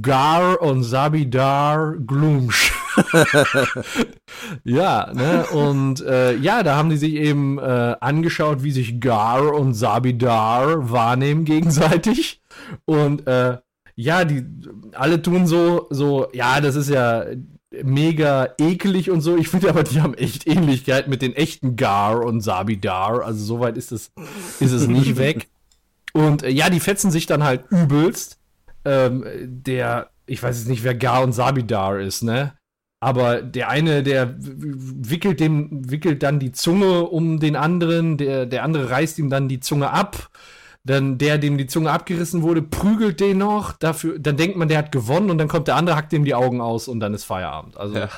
Gar 0.00 0.60
und 0.62 0.84
Sabidar 0.84 1.94
Gloomsch. 1.96 2.72
ja, 4.64 5.12
ne? 5.12 5.46
Und 5.46 6.00
äh, 6.00 6.36
ja, 6.36 6.62
da 6.62 6.76
haben 6.76 6.90
die 6.90 6.96
sich 6.96 7.14
eben 7.14 7.58
äh, 7.58 7.96
angeschaut, 8.00 8.62
wie 8.62 8.70
sich 8.70 9.00
Gar 9.00 9.52
und 9.52 9.74
Sabidar 9.74 10.90
wahrnehmen 10.90 11.44
gegenseitig. 11.44 12.40
Und 12.84 13.26
äh, 13.26 13.58
ja, 13.96 14.24
die 14.24 14.44
alle 14.94 15.22
tun 15.22 15.46
so, 15.46 15.86
so, 15.90 16.28
ja, 16.32 16.60
das 16.60 16.76
ist 16.76 16.88
ja 16.88 17.24
mega 17.82 18.50
ekelig 18.58 19.10
und 19.10 19.20
so. 19.20 19.36
Ich 19.36 19.48
finde 19.48 19.68
aber, 19.70 19.82
die 19.82 20.00
haben 20.00 20.14
echt 20.14 20.46
Ähnlichkeit 20.46 21.08
mit 21.08 21.22
den 21.22 21.34
echten 21.34 21.76
Gar 21.76 22.24
und 22.24 22.40
Sabidar. 22.40 23.24
Also 23.24 23.44
soweit 23.44 23.76
ist 23.76 23.92
es, 23.92 24.12
ist 24.60 24.72
es 24.72 24.86
nicht 24.86 25.16
weg. 25.18 25.48
Und 26.12 26.42
äh, 26.42 26.50
ja, 26.50 26.70
die 26.70 26.80
fetzen 26.80 27.10
sich 27.10 27.26
dann 27.26 27.42
halt 27.42 27.64
übelst. 27.70 28.38
Ähm, 28.84 29.24
der, 29.44 30.10
ich 30.26 30.42
weiß 30.42 30.58
jetzt 30.58 30.68
nicht, 30.68 30.84
wer 30.84 30.94
Gar 30.94 31.22
und 31.22 31.32
Sabidar 31.32 31.98
ist, 31.98 32.22
ne? 32.22 32.54
Aber 33.00 33.42
der 33.42 33.68
eine, 33.68 34.02
der 34.02 34.34
wickelt 34.38 35.38
dem, 35.38 35.90
wickelt 35.90 36.22
dann 36.22 36.38
die 36.38 36.52
Zunge 36.52 37.02
um 37.02 37.38
den 37.38 37.54
anderen, 37.54 38.16
der, 38.16 38.46
der 38.46 38.62
andere 38.62 38.88
reißt 38.88 39.18
ihm 39.18 39.28
dann 39.28 39.48
die 39.48 39.60
Zunge 39.60 39.90
ab. 39.90 40.30
Dann 40.86 41.18
der, 41.18 41.38
dem 41.38 41.58
die 41.58 41.66
Zunge 41.66 41.90
abgerissen 41.90 42.42
wurde, 42.42 42.62
prügelt 42.62 43.20
den 43.20 43.38
noch. 43.38 43.72
Dafür, 43.72 44.18
dann 44.18 44.36
denkt 44.36 44.56
man, 44.56 44.68
der 44.68 44.78
hat 44.78 44.92
gewonnen 44.92 45.30
und 45.30 45.38
dann 45.38 45.48
kommt 45.48 45.68
der 45.68 45.76
andere, 45.76 45.96
hackt 45.96 46.12
ihm 46.12 46.24
die 46.24 46.34
Augen 46.34 46.60
aus 46.60 46.88
und 46.88 47.00
dann 47.00 47.14
ist 47.14 47.24
Feierabend. 47.24 47.76
Also 47.76 47.96
Ja. 47.96 48.08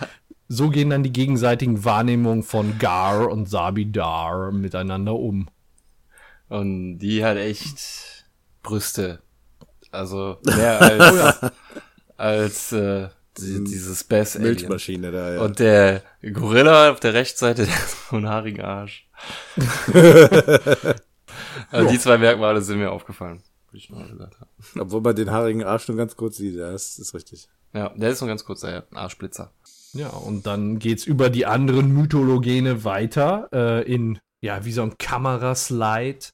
so 0.49 0.71
gehen 0.71 0.91
dann 0.91 1.03
die 1.03 1.13
gegenseitigen 1.13 1.85
Wahrnehmungen 1.85 2.43
von 2.43 2.79
Gar 2.79 3.29
und 3.31 3.49
Sabidar 3.49 4.53
miteinander 4.53 5.15
um. 5.15 5.49
Und 6.49 6.99
die 6.99 7.25
hat 7.25 7.37
echt 7.37 8.25
Brüste. 8.63 9.21
Also 9.97 10.39
mehr 10.45 10.81
als, 10.81 11.41
als 12.17 12.73
äh, 12.73 13.09
die, 13.39 13.65
dieses 13.65 14.05
Bass 14.05 14.37
Alien. 14.37 14.53
Milchmaschine 14.55 15.11
da, 15.11 15.35
ja. 15.35 15.41
Und 15.41 15.59
der 15.59 16.03
Gorilla 16.33 16.91
auf 16.91 17.01
der 17.01 17.15
Rechtsseite, 17.15 17.65
der 17.67 17.75
hat 17.75 17.89
so 17.89 18.17
einen 18.17 18.29
haarigen 18.29 18.61
Arsch. 18.63 19.09
also 21.71 21.91
die 21.91 21.99
zwei 21.99 22.19
Merkmale 22.19 22.61
sind 22.63 22.79
mir 22.79 22.91
aufgefallen. 22.91 23.43
Wie 23.73 23.79
ich 23.79 23.91
mal 23.91 24.07
gesagt 24.07 24.37
habe. 24.41 24.51
Obwohl 24.81 25.01
man 25.01 25.17
den 25.17 25.31
haarigen 25.31 25.65
Arsch 25.65 25.89
nur 25.89 25.97
ganz 25.97 26.15
kurz 26.17 26.37
sieht, 26.37 26.55
ja, 26.55 26.71
das 26.71 26.99
ist 26.99 27.15
richtig. 27.15 27.49
Ja, 27.73 27.91
der 27.91 28.11
ist 28.11 28.21
nur 28.21 28.29
ganz 28.29 28.45
kurz, 28.45 28.61
der 28.61 28.87
Arschblitzer. 28.95 29.53
Ja, 29.93 30.09
und 30.09 30.47
dann 30.47 30.79
geht's 30.79 31.05
über 31.05 31.31
die 31.31 31.47
anderen 31.47 31.93
Mythologene 31.93 32.85
weiter 32.85 33.49
äh, 33.53 33.83
in, 33.93 34.19
ja, 34.41 34.65
wie 34.65 34.73
so 34.73 34.83
ein 34.83 34.99
Kameraslide 34.99 36.27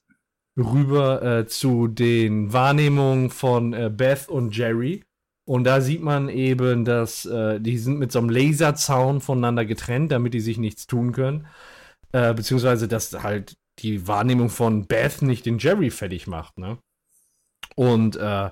rüber 0.57 1.21
äh, 1.21 1.47
zu 1.47 1.87
den 1.87 2.53
Wahrnehmungen 2.53 3.29
von 3.29 3.73
äh, 3.73 3.89
Beth 3.89 4.29
und 4.29 4.55
Jerry. 4.55 5.03
Und 5.45 5.65
da 5.65 5.81
sieht 5.81 6.01
man 6.01 6.29
eben, 6.29 6.85
dass 6.85 7.25
äh, 7.25 7.59
die 7.59 7.77
sind 7.77 7.99
mit 7.99 8.11
so 8.11 8.19
einem 8.19 8.29
Laserzaun 8.29 9.19
voneinander 9.19 9.65
getrennt, 9.65 10.11
damit 10.11 10.33
die 10.33 10.39
sich 10.39 10.57
nichts 10.57 10.87
tun 10.87 11.11
können. 11.11 11.47
Äh, 12.13 12.33
beziehungsweise, 12.33 12.87
dass 12.87 13.11
halt 13.23 13.57
die 13.79 14.07
Wahrnehmung 14.07 14.49
von 14.49 14.85
Beth 14.85 15.21
nicht 15.21 15.45
den 15.45 15.57
Jerry 15.57 15.89
fertig 15.89 16.27
macht, 16.27 16.57
ne? 16.57 16.77
Und 17.75 18.15
äh, 18.15 18.51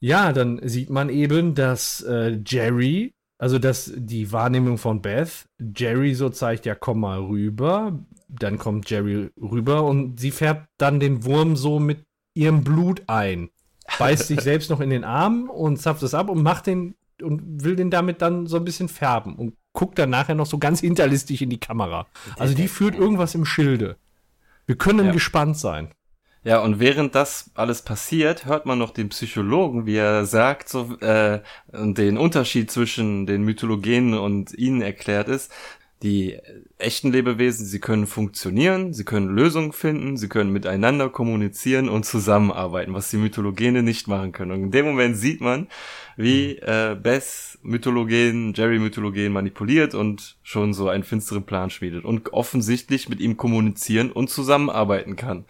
ja, 0.00 0.32
dann 0.32 0.60
sieht 0.68 0.90
man 0.90 1.08
eben, 1.08 1.54
dass 1.54 2.02
äh, 2.02 2.40
Jerry, 2.44 3.14
also 3.38 3.58
dass 3.58 3.92
die 3.94 4.32
Wahrnehmung 4.32 4.76
von 4.76 5.00
Beth, 5.00 5.46
Jerry 5.58 6.14
so 6.14 6.28
zeigt, 6.30 6.66
ja, 6.66 6.74
komm 6.74 7.00
mal 7.00 7.20
rüber. 7.20 7.98
Dann 8.28 8.58
kommt 8.58 8.90
Jerry 8.90 9.30
rüber 9.40 9.84
und 9.84 10.18
sie 10.18 10.30
färbt 10.30 10.68
dann 10.78 11.00
den 11.00 11.24
Wurm 11.24 11.56
so 11.56 11.78
mit 11.78 12.04
ihrem 12.34 12.64
Blut 12.64 13.02
ein. 13.06 13.50
Beißt 13.98 14.26
sich 14.26 14.40
selbst 14.42 14.70
noch 14.70 14.80
in 14.80 14.90
den 14.90 15.04
Arm 15.04 15.48
und 15.48 15.78
zapft 15.80 16.02
es 16.02 16.14
ab 16.14 16.28
und 16.28 16.42
macht 16.42 16.66
den 16.66 16.94
und 17.22 17.64
will 17.64 17.76
den 17.76 17.90
damit 17.90 18.20
dann 18.20 18.46
so 18.46 18.56
ein 18.56 18.64
bisschen 18.64 18.88
färben 18.88 19.36
und 19.36 19.54
guckt 19.72 19.98
dann 19.98 20.10
nachher 20.10 20.34
noch 20.34 20.46
so 20.46 20.58
ganz 20.58 20.80
hinterlistig 20.80 21.40
in 21.42 21.50
die 21.50 21.60
Kamera. 21.60 22.06
Also 22.38 22.54
die 22.54 22.68
führt 22.68 22.94
irgendwas 22.94 23.34
im 23.34 23.44
Schilde. 23.44 23.96
Wir 24.66 24.76
können 24.76 25.06
Ja. 25.06 25.12
gespannt 25.12 25.56
sein. 25.56 25.92
Ja, 26.44 26.60
und 26.60 26.78
während 26.78 27.16
das 27.16 27.50
alles 27.54 27.82
passiert, 27.82 28.46
hört 28.46 28.66
man 28.66 28.78
noch 28.78 28.92
den 28.92 29.08
Psychologen, 29.08 29.84
wie 29.84 29.96
er 29.96 30.26
sagt, 30.26 30.68
so, 30.68 30.96
äh, 31.00 31.42
und 31.72 31.98
den 31.98 32.16
Unterschied 32.18 32.70
zwischen 32.70 33.26
den 33.26 33.42
Mythologenen 33.42 34.14
und 34.14 34.52
ihnen 34.54 34.80
erklärt 34.80 35.28
ist. 35.28 35.50
Die 36.02 36.38
echten 36.76 37.10
Lebewesen, 37.10 37.64
sie 37.64 37.80
können 37.80 38.06
funktionieren, 38.06 38.92
sie 38.92 39.04
können 39.04 39.28
Lösungen 39.28 39.72
finden, 39.72 40.18
sie 40.18 40.28
können 40.28 40.52
miteinander 40.52 41.08
kommunizieren 41.08 41.88
und 41.88 42.04
zusammenarbeiten, 42.04 42.92
was 42.92 43.10
die 43.10 43.16
Mythologene 43.16 43.82
nicht 43.82 44.06
machen 44.06 44.32
können. 44.32 44.50
Und 44.50 44.62
in 44.64 44.70
dem 44.70 44.84
Moment 44.84 45.16
sieht 45.16 45.40
man, 45.40 45.68
wie 46.18 46.58
äh, 46.58 46.96
Bess 47.02 47.58
Mythologen, 47.62 48.52
Jerry 48.54 48.78
Mythologen 48.78 49.32
manipuliert 49.32 49.94
und 49.94 50.36
schon 50.42 50.74
so 50.74 50.88
einen 50.90 51.02
finsteren 51.02 51.44
Plan 51.44 51.70
schmiedet 51.70 52.04
und 52.04 52.32
offensichtlich 52.34 53.08
mit 53.08 53.20
ihm 53.20 53.38
kommunizieren 53.38 54.12
und 54.12 54.28
zusammenarbeiten 54.28 55.16
kann. 55.16 55.46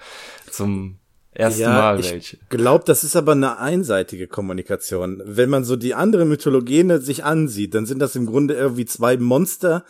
Zum 0.48 0.98
ersten 1.32 1.64
Mal 1.64 2.00
ich 2.00 2.12
welche. 2.12 2.38
glaube, 2.48 2.84
das 2.86 3.04
ist 3.04 3.16
aber 3.16 3.32
eine 3.32 3.58
einseitige 3.58 4.26
Kommunikation. 4.26 5.22
Wenn 5.24 5.50
man 5.50 5.64
so 5.64 5.76
die 5.76 5.94
anderen 5.94 6.28
Mythologene 6.28 7.00
sich 7.00 7.24
ansieht, 7.24 7.74
dann 7.74 7.86
sind 7.86 7.98
das 7.98 8.16
im 8.16 8.26
Grunde 8.26 8.54
irgendwie 8.54 8.86
zwei 8.86 9.16
Monster, 9.16 9.84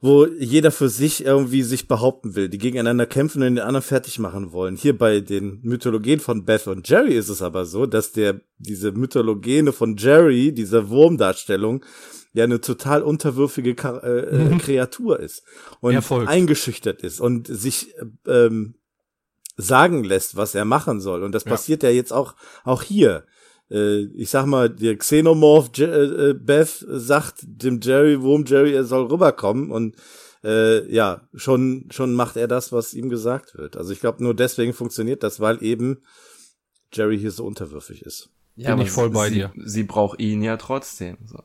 wo 0.00 0.26
jeder 0.26 0.70
für 0.70 0.88
sich 0.88 1.24
irgendwie 1.24 1.62
sich 1.64 1.88
behaupten 1.88 2.36
will, 2.36 2.48
die 2.48 2.58
gegeneinander 2.58 3.06
kämpfen 3.06 3.42
und 3.42 3.56
den 3.56 3.64
anderen 3.64 3.82
fertig 3.82 4.18
machen 4.20 4.52
wollen. 4.52 4.76
Hier 4.76 4.96
bei 4.96 5.20
den 5.20 5.58
Mythologien 5.62 6.20
von 6.20 6.44
Beth 6.44 6.68
und 6.68 6.88
Jerry 6.88 7.14
ist 7.14 7.28
es 7.28 7.42
aber 7.42 7.64
so, 7.66 7.84
dass 7.86 8.12
der, 8.12 8.40
diese 8.58 8.92
Mythologene 8.92 9.72
von 9.72 9.96
Jerry, 9.96 10.52
diese 10.52 10.88
Wurmdarstellung, 10.88 11.84
ja 12.32 12.44
eine 12.44 12.60
total 12.60 13.02
unterwürfige 13.02 13.74
Ka 13.74 13.98
äh, 13.98 14.52
äh, 14.54 14.58
Kreatur 14.58 15.18
ist 15.18 15.42
und 15.80 15.94
Er 15.94 16.02
folgt. 16.02 16.28
eingeschüchtert 16.28 17.02
ist 17.02 17.20
und 17.20 17.48
sich 17.48 17.92
äh, 18.26 18.46
ähm, 18.46 18.74
sagen 19.56 20.04
lässt, 20.04 20.36
was 20.36 20.54
er 20.54 20.64
machen 20.64 21.00
soll. 21.00 21.24
Und 21.24 21.32
das 21.32 21.44
Ja. 21.44 21.50
passiert 21.50 21.82
ja 21.82 21.90
jetzt 21.90 22.12
auch, 22.12 22.36
auch 22.62 22.82
hier. 22.84 23.24
Äh, 23.70 24.04
ich 24.14 24.30
sag 24.30 24.46
mal, 24.46 24.70
der 24.70 24.96
Xenomorph 24.96 25.70
Je 25.74 25.84
äh, 25.84 26.30
äh, 26.30 26.34
Beth 26.34 26.84
sagt 26.88 27.40
dem 27.42 27.80
Jerry, 27.80 28.20
Wurm 28.20 28.44
Jerry, 28.46 28.72
er 28.72 28.84
soll 28.84 29.06
rüberkommen 29.06 29.70
und 29.70 29.96
äh, 30.44 30.90
ja, 30.92 31.28
schon, 31.34 31.86
schon 31.90 32.14
macht 32.14 32.36
er 32.36 32.48
das, 32.48 32.72
was 32.72 32.94
ihm 32.94 33.08
gesagt 33.08 33.56
wird. 33.56 33.76
Also 33.76 33.92
ich 33.92 34.00
glaube, 34.00 34.22
nur 34.22 34.34
deswegen 34.34 34.72
funktioniert 34.72 35.22
das, 35.22 35.40
weil 35.40 35.62
eben 35.62 35.98
Jerry 36.92 37.18
hier 37.18 37.32
so 37.32 37.44
unterwürfig 37.44 38.02
ist. 38.02 38.30
Ja, 38.54 38.74
Bin 38.74 38.84
ich 38.84 38.90
voll 38.90 39.10
bei 39.10 39.28
sie, 39.28 39.34
dir. 39.34 39.52
Sie 39.64 39.84
braucht 39.84 40.20
ihn 40.20 40.42
ja 40.42 40.56
trotzdem. 40.56 41.18
So. 41.26 41.42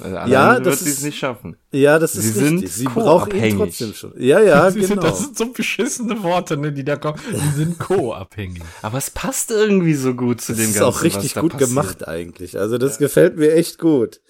Also 0.00 0.16
Ja, 0.32 0.58
das 0.58 0.64
wird 0.66 0.78
sie 0.78 0.90
es 0.90 0.96
ist- 0.98 1.04
nicht 1.04 1.18
schaffen. 1.18 1.56
Ja, 1.70 1.98
das 1.98 2.12
Sie 2.12 2.20
ist 2.20 2.34
sind 2.34 2.54
richtig. 2.60 2.72
Sie 2.74 2.84
braucht 2.84 3.32
ihn 3.32 3.56
trotzdem 3.56 3.94
schon. 3.94 4.12
Ja, 4.16 4.40
ja, 4.40 4.64
Das 4.64 4.74
sind- 4.74 4.88
genau. 4.88 5.02
Das 5.02 5.18
sind 5.20 5.36
so 5.36 5.46
beschissene 5.52 6.22
Worte, 6.22 6.56
ne, 6.56 6.72
die 6.72 6.84
da 6.84 6.96
kommen. 6.96 7.18
Die 7.30 7.56
sind 7.58 7.78
co-abhängig. 7.78 8.62
Aber 8.82 8.98
es 8.98 9.10
passt 9.10 9.50
irgendwie 9.50 9.94
so 9.94 10.14
gut 10.14 10.40
zu 10.40 10.52
Das 10.52 10.60
dem 10.60 10.70
ist 10.70 10.78
Ganzen. 10.78 10.84
auch 10.98 11.02
richtig 11.02 11.24
was 11.30 11.34
da 11.34 11.40
gut 11.40 11.52
passiert. 11.52 11.68
gemacht 11.70 12.08
eigentlich. 12.08 12.58
Also 12.58 12.78
das 12.78 12.98
gefällt 12.98 13.36
mir 13.36 13.52
echt 13.54 13.78
gut. 13.78 14.20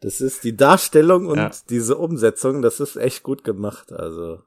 Das 0.00 0.20
ist 0.20 0.44
die 0.44 0.56
Darstellung 0.56 1.26
und 1.26 1.38
Ja. 1.38 1.50
diese 1.70 1.96
Umsetzung, 1.96 2.62
das 2.62 2.78
ist 2.80 2.96
echt 2.96 3.22
gut 3.24 3.42
gemacht. 3.44 3.92
Also 3.92 4.40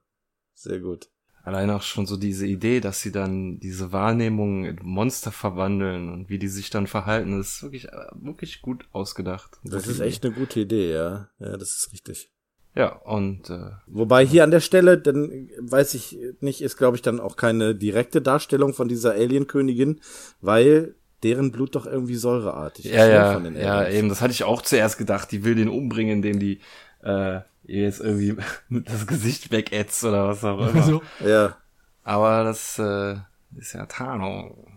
sehr 0.53 0.79
gut. 0.79 1.09
Allein 1.43 1.69
auch 1.71 1.81
schon 1.81 2.05
so 2.05 2.17
diese 2.17 2.45
Idee, 2.45 2.79
dass 2.81 3.01
sie 3.01 3.11
dann 3.11 3.59
diese 3.59 3.91
Wahrnehmung 3.91 4.65
in 4.65 4.77
Monster 4.83 5.31
verwandeln 5.31 6.09
und 6.09 6.29
wie 6.29 6.37
die 6.37 6.47
sich 6.47 6.69
dann 6.69 6.85
verhalten, 6.85 7.37
das 7.37 7.55
ist 7.55 7.63
wirklich, 7.63 7.87
äh, 7.87 8.05
wirklich 8.13 8.61
gut 8.61 8.85
ausgedacht. 8.91 9.57
Das 9.63 9.87
ist 9.87 9.99
echt 9.99 10.23
eine 10.23 10.33
gute 10.33 10.59
Idee, 10.59 10.93
ja. 10.93 11.29
Ja, 11.39 11.57
das 11.57 11.71
ist 11.71 11.93
richtig. 11.93 12.29
Ja, 12.75 12.95
und 12.95 13.49
äh, 13.49 13.71
Wobei 13.87 14.25
hier 14.25 14.43
an 14.43 14.51
der 14.51 14.61
Stelle, 14.61 14.97
dann 14.97 15.49
weiß 15.59 15.93
ich 15.93 16.17
nicht, 16.39 16.61
ist 16.61 16.77
glaube 16.77 16.95
ich 16.95 17.01
dann 17.01 17.19
auch 17.19 17.35
keine 17.35 17.75
direkte 17.75 18.21
Darstellung 18.21 18.73
von 18.73 18.87
dieser 18.87 19.11
Alien-Königin, 19.11 19.99
weil 20.39 20.95
deren 21.23 21.51
Blut 21.51 21.75
doch 21.75 21.85
irgendwie 21.85 22.15
säureartig 22.15 22.85
ja, 22.85 23.05
ne, 23.05 23.13
ja, 23.13 23.33
von 23.33 23.43
den 23.43 23.55
ja, 23.55 23.87
eben, 23.87 24.09
das 24.09 24.21
hatte 24.21 24.31
ich 24.31 24.43
auch 24.43 24.61
zuerst 24.61 24.97
gedacht, 24.97 25.31
die 25.31 25.43
will 25.43 25.55
den 25.55 25.69
umbringen, 25.69 26.17
indem 26.17 26.39
die 26.39 26.59
äh, 27.03 27.41
ihr 27.63 27.83
jetzt 27.83 27.99
irgendwie 28.01 28.35
das 28.69 29.07
Gesicht 29.07 29.51
wegätzt 29.51 30.03
oder 30.03 30.27
was 30.27 30.43
auch 30.43 30.59
immer. 30.67 30.83
So. 30.83 31.01
Ja, 31.25 31.57
Aber 32.03 32.43
das 32.43 32.79
äh, 32.79 33.15
ist 33.57 33.73
ja 33.73 33.85
Tarnung. 33.85 34.67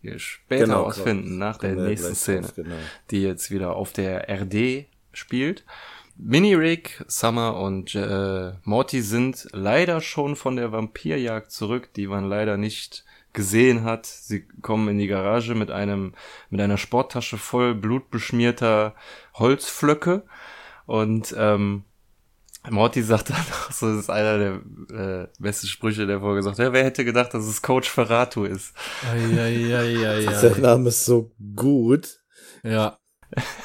Wir 0.00 0.18
später 0.18 0.64
Genau, 0.64 0.82
ausfinden, 0.82 1.38
nach 1.38 1.58
der 1.58 1.76
nächsten 1.76 2.16
Szene, 2.16 2.40
drauf, 2.42 2.54
genau. 2.56 2.74
die 3.12 3.22
jetzt 3.22 3.52
wieder 3.52 3.76
auf 3.76 3.92
der 3.92 4.28
RD 4.28 4.86
spielt. 5.12 5.64
Mini-Rick, 6.16 7.04
Summer 7.06 7.56
und 7.56 7.94
äh, 7.94 8.52
Morty 8.64 9.00
sind 9.00 9.48
leider 9.52 10.00
schon 10.00 10.34
von 10.34 10.56
der 10.56 10.72
Vampirjagd 10.72 11.52
zurück, 11.52 11.90
die 11.94 12.08
man 12.08 12.28
leider 12.28 12.56
nicht 12.56 13.04
gesehen 13.32 13.84
hat. 13.84 14.06
Sie 14.06 14.46
kommen 14.60 14.88
in 14.88 14.98
die 14.98 15.06
Garage 15.06 15.54
mit 15.54 15.70
einem 15.70 16.14
mit 16.50 16.60
einer 16.60 16.78
Sporttasche 16.78 17.38
voll 17.38 17.74
blutbeschmierter 17.74 18.94
Holzflöcke 19.34 20.24
und 20.86 21.34
ähm, 21.38 21.84
Morty 22.70 23.02
sagt 23.02 23.30
dann 23.30 23.36
auch 23.38 23.72
so, 23.72 23.88
das 23.90 24.00
ist 24.04 24.10
einer 24.10 24.38
der 24.38 25.22
äh, 25.24 25.28
besten 25.40 25.66
Sprüche 25.66 26.06
der 26.06 26.20
Folge, 26.20 26.42
sagt, 26.42 26.58
ja, 26.58 26.72
wer 26.72 26.84
hätte 26.84 27.04
gedacht, 27.04 27.34
dass 27.34 27.44
es 27.44 27.60
Coach 27.60 27.90
Ferratu 27.90 28.44
ist? 28.44 28.72
Eieieiei. 29.10 30.24
Der 30.42 30.58
Name 30.58 30.88
ist 30.90 31.04
so 31.04 31.32
gut. 31.56 32.20
Ja. 32.62 32.98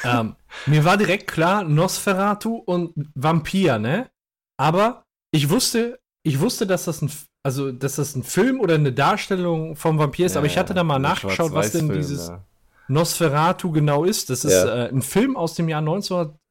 ähm, 0.04 0.36
mir 0.66 0.84
war 0.86 0.98
direkt 0.98 1.28
klar, 1.30 1.64
Nosferatu 1.64 2.56
und 2.56 2.94
Vampir, 3.16 3.78
ne? 3.80 4.10
Aber 4.58 5.04
ich 5.32 5.50
wusste, 5.50 6.00
ich 6.24 6.40
wusste, 6.40 6.66
dass 6.66 6.86
das 6.86 7.02
ein, 7.02 7.12
also, 7.44 7.72
dass 7.72 7.98
das 7.98 8.16
ein 8.16 8.24
Film 8.24 8.60
oder 8.60 8.76
eine 8.76 8.94
Darstellung 8.94 9.76
vom 9.76 10.00
Vampir 10.00 10.26
ist, 10.26 10.38
aber 10.38 10.48
ich 10.48 10.58
hatte 10.58 10.74
da 10.74 10.84
mal 10.84 11.00
nachgeschaut, 11.00 11.52
was 11.54 11.72
denn 11.72 11.88
Schwarz-Weiß-Film, 11.88 12.02
dieses 12.02 12.28
ja. 12.30 12.44
Nosferatu 12.88 13.72
genau 13.72 14.06
ist. 14.06 14.30
Das 14.30 14.44
ist 14.46 14.54
Ja. 14.54 14.86
äh, 14.86 14.90
ein 14.90 15.02
Film 15.02 15.36
aus 15.38 15.54
dem 15.54 15.70
Jahr 15.70 15.82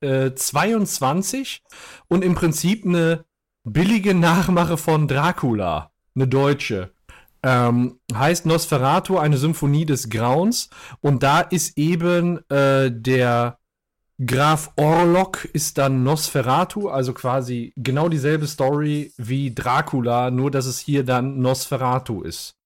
1922 0.03 1.63
und 2.09 2.25
im 2.25 2.35
Prinzip 2.35 2.85
eine 2.85 3.25
billige 3.65 4.15
Nachmache 4.15 4.77
von 4.77 5.09
Dracula, 5.09 5.91
eine 6.15 6.29
deutsche. 6.29 6.91
Ähm, 7.43 8.01
heißt 8.13 8.47
Nosferatu, 8.47 9.19
eine 9.19 9.37
Symphonie 9.39 9.87
des 9.87 10.09
Grauens. 10.11 10.69
Und 11.01 11.23
da 11.23 11.41
ist 11.41 11.79
eben 11.79 12.39
äh, 12.51 12.91
der 12.91 13.59
Graf 14.25 14.73
Orlok 14.77 15.45
ist 15.45 15.77
dann 15.77 16.03
Nosferatu, 16.03 16.89
also 16.89 17.13
quasi 17.13 17.75
genau 17.77 18.09
dieselbe 18.09 18.47
Story 18.47 19.13
wie 19.19 19.55
Dracula, 19.55 20.31
nur 20.31 20.51
dass 20.51 20.65
es 20.65 20.79
hier 20.79 21.05
dann 21.05 21.39
Nosferatu 21.39 22.23
ist. 22.23 22.57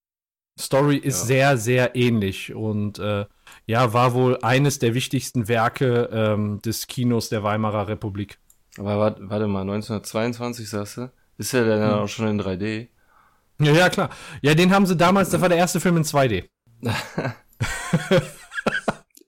Story 0.58 0.96
ist 0.96 1.20
Ja. 1.20 1.26
sehr, 1.26 1.56
sehr 1.56 1.96
ähnlich 1.96 2.54
und 2.54 2.98
äh, 3.00 3.26
ja, 3.66 3.92
war 3.92 4.14
wohl 4.14 4.38
eines 4.42 4.78
der 4.78 4.94
wichtigsten 4.94 5.48
Werke 5.48 6.08
ähm, 6.12 6.60
des 6.62 6.86
Kinos 6.86 7.28
der 7.28 7.42
Weimarer 7.42 7.88
Republik. 7.88 8.38
Aber 8.78 8.98
warte, 8.98 9.20
warte 9.28 9.46
mal, 9.46 9.62
1922 9.62 10.68
sagst 10.68 10.96
du? 10.96 11.10
Ist 11.38 11.52
ja 11.52 11.64
dann 11.64 11.82
Hm. 11.82 11.98
auch 12.00 12.08
schon 12.08 12.28
in 12.28 12.40
3D. 12.40 12.88
Ja, 13.60 13.72
ja, 13.72 13.88
klar. 13.90 14.10
Ja, 14.42 14.54
den 14.54 14.72
haben 14.72 14.86
sie 14.86 14.96
damals, 14.96 15.30
das 15.30 15.40
war 15.40 15.48
der 15.48 15.58
erste 15.58 15.80
Film 15.80 15.98
in 15.98 16.04
2D. 16.04 16.44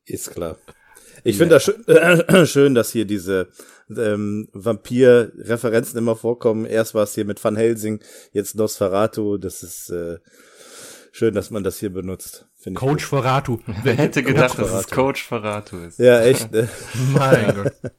Ist 0.05 0.31
klar. 0.31 0.57
Ich 1.25 1.37
finde 1.37 1.55
das 1.55 1.65
schön, 1.65 1.87
äh, 1.87 2.47
schön, 2.47 2.75
dass 2.75 2.91
hier 2.91 3.05
diese 3.05 3.49
ähm, 3.97 4.49
Vampir-Referenzen 4.53 5.99
immer 5.99 6.17
vorkommen. 6.17 6.65
Erst 6.67 6.95
war 6.95 7.05
es 7.05 7.15
hier 7.15 7.25
mit 7.25 7.43
Van 7.43 7.57
Helsing, 7.57 8.01
jetzt 8.33 8.57
Nosferatu. 8.57 9.39
Das 9.39 9.63
ist 9.63 9.91
äh, 9.91 10.19
schön, 11.13 11.35
dass 11.35 11.51
man 11.51 11.63
das 11.63 11.79
hier 11.79 11.93
benutzt. 11.93 12.49
Coach 12.75 13.05
Ferratu. 13.05 13.59
Wer 13.83 13.95
hätte 13.95 14.23
gedacht, 14.23 14.59
dass 14.59 14.73
es. 14.73 14.89
Coach 14.89 15.25
Ferratu 15.25 15.79
ist? 15.79 15.99
Ja, 15.99 16.21
echt. 16.21 16.53
Ne? 16.53 16.69
Mein 17.13 17.55
Gott. 17.83 17.93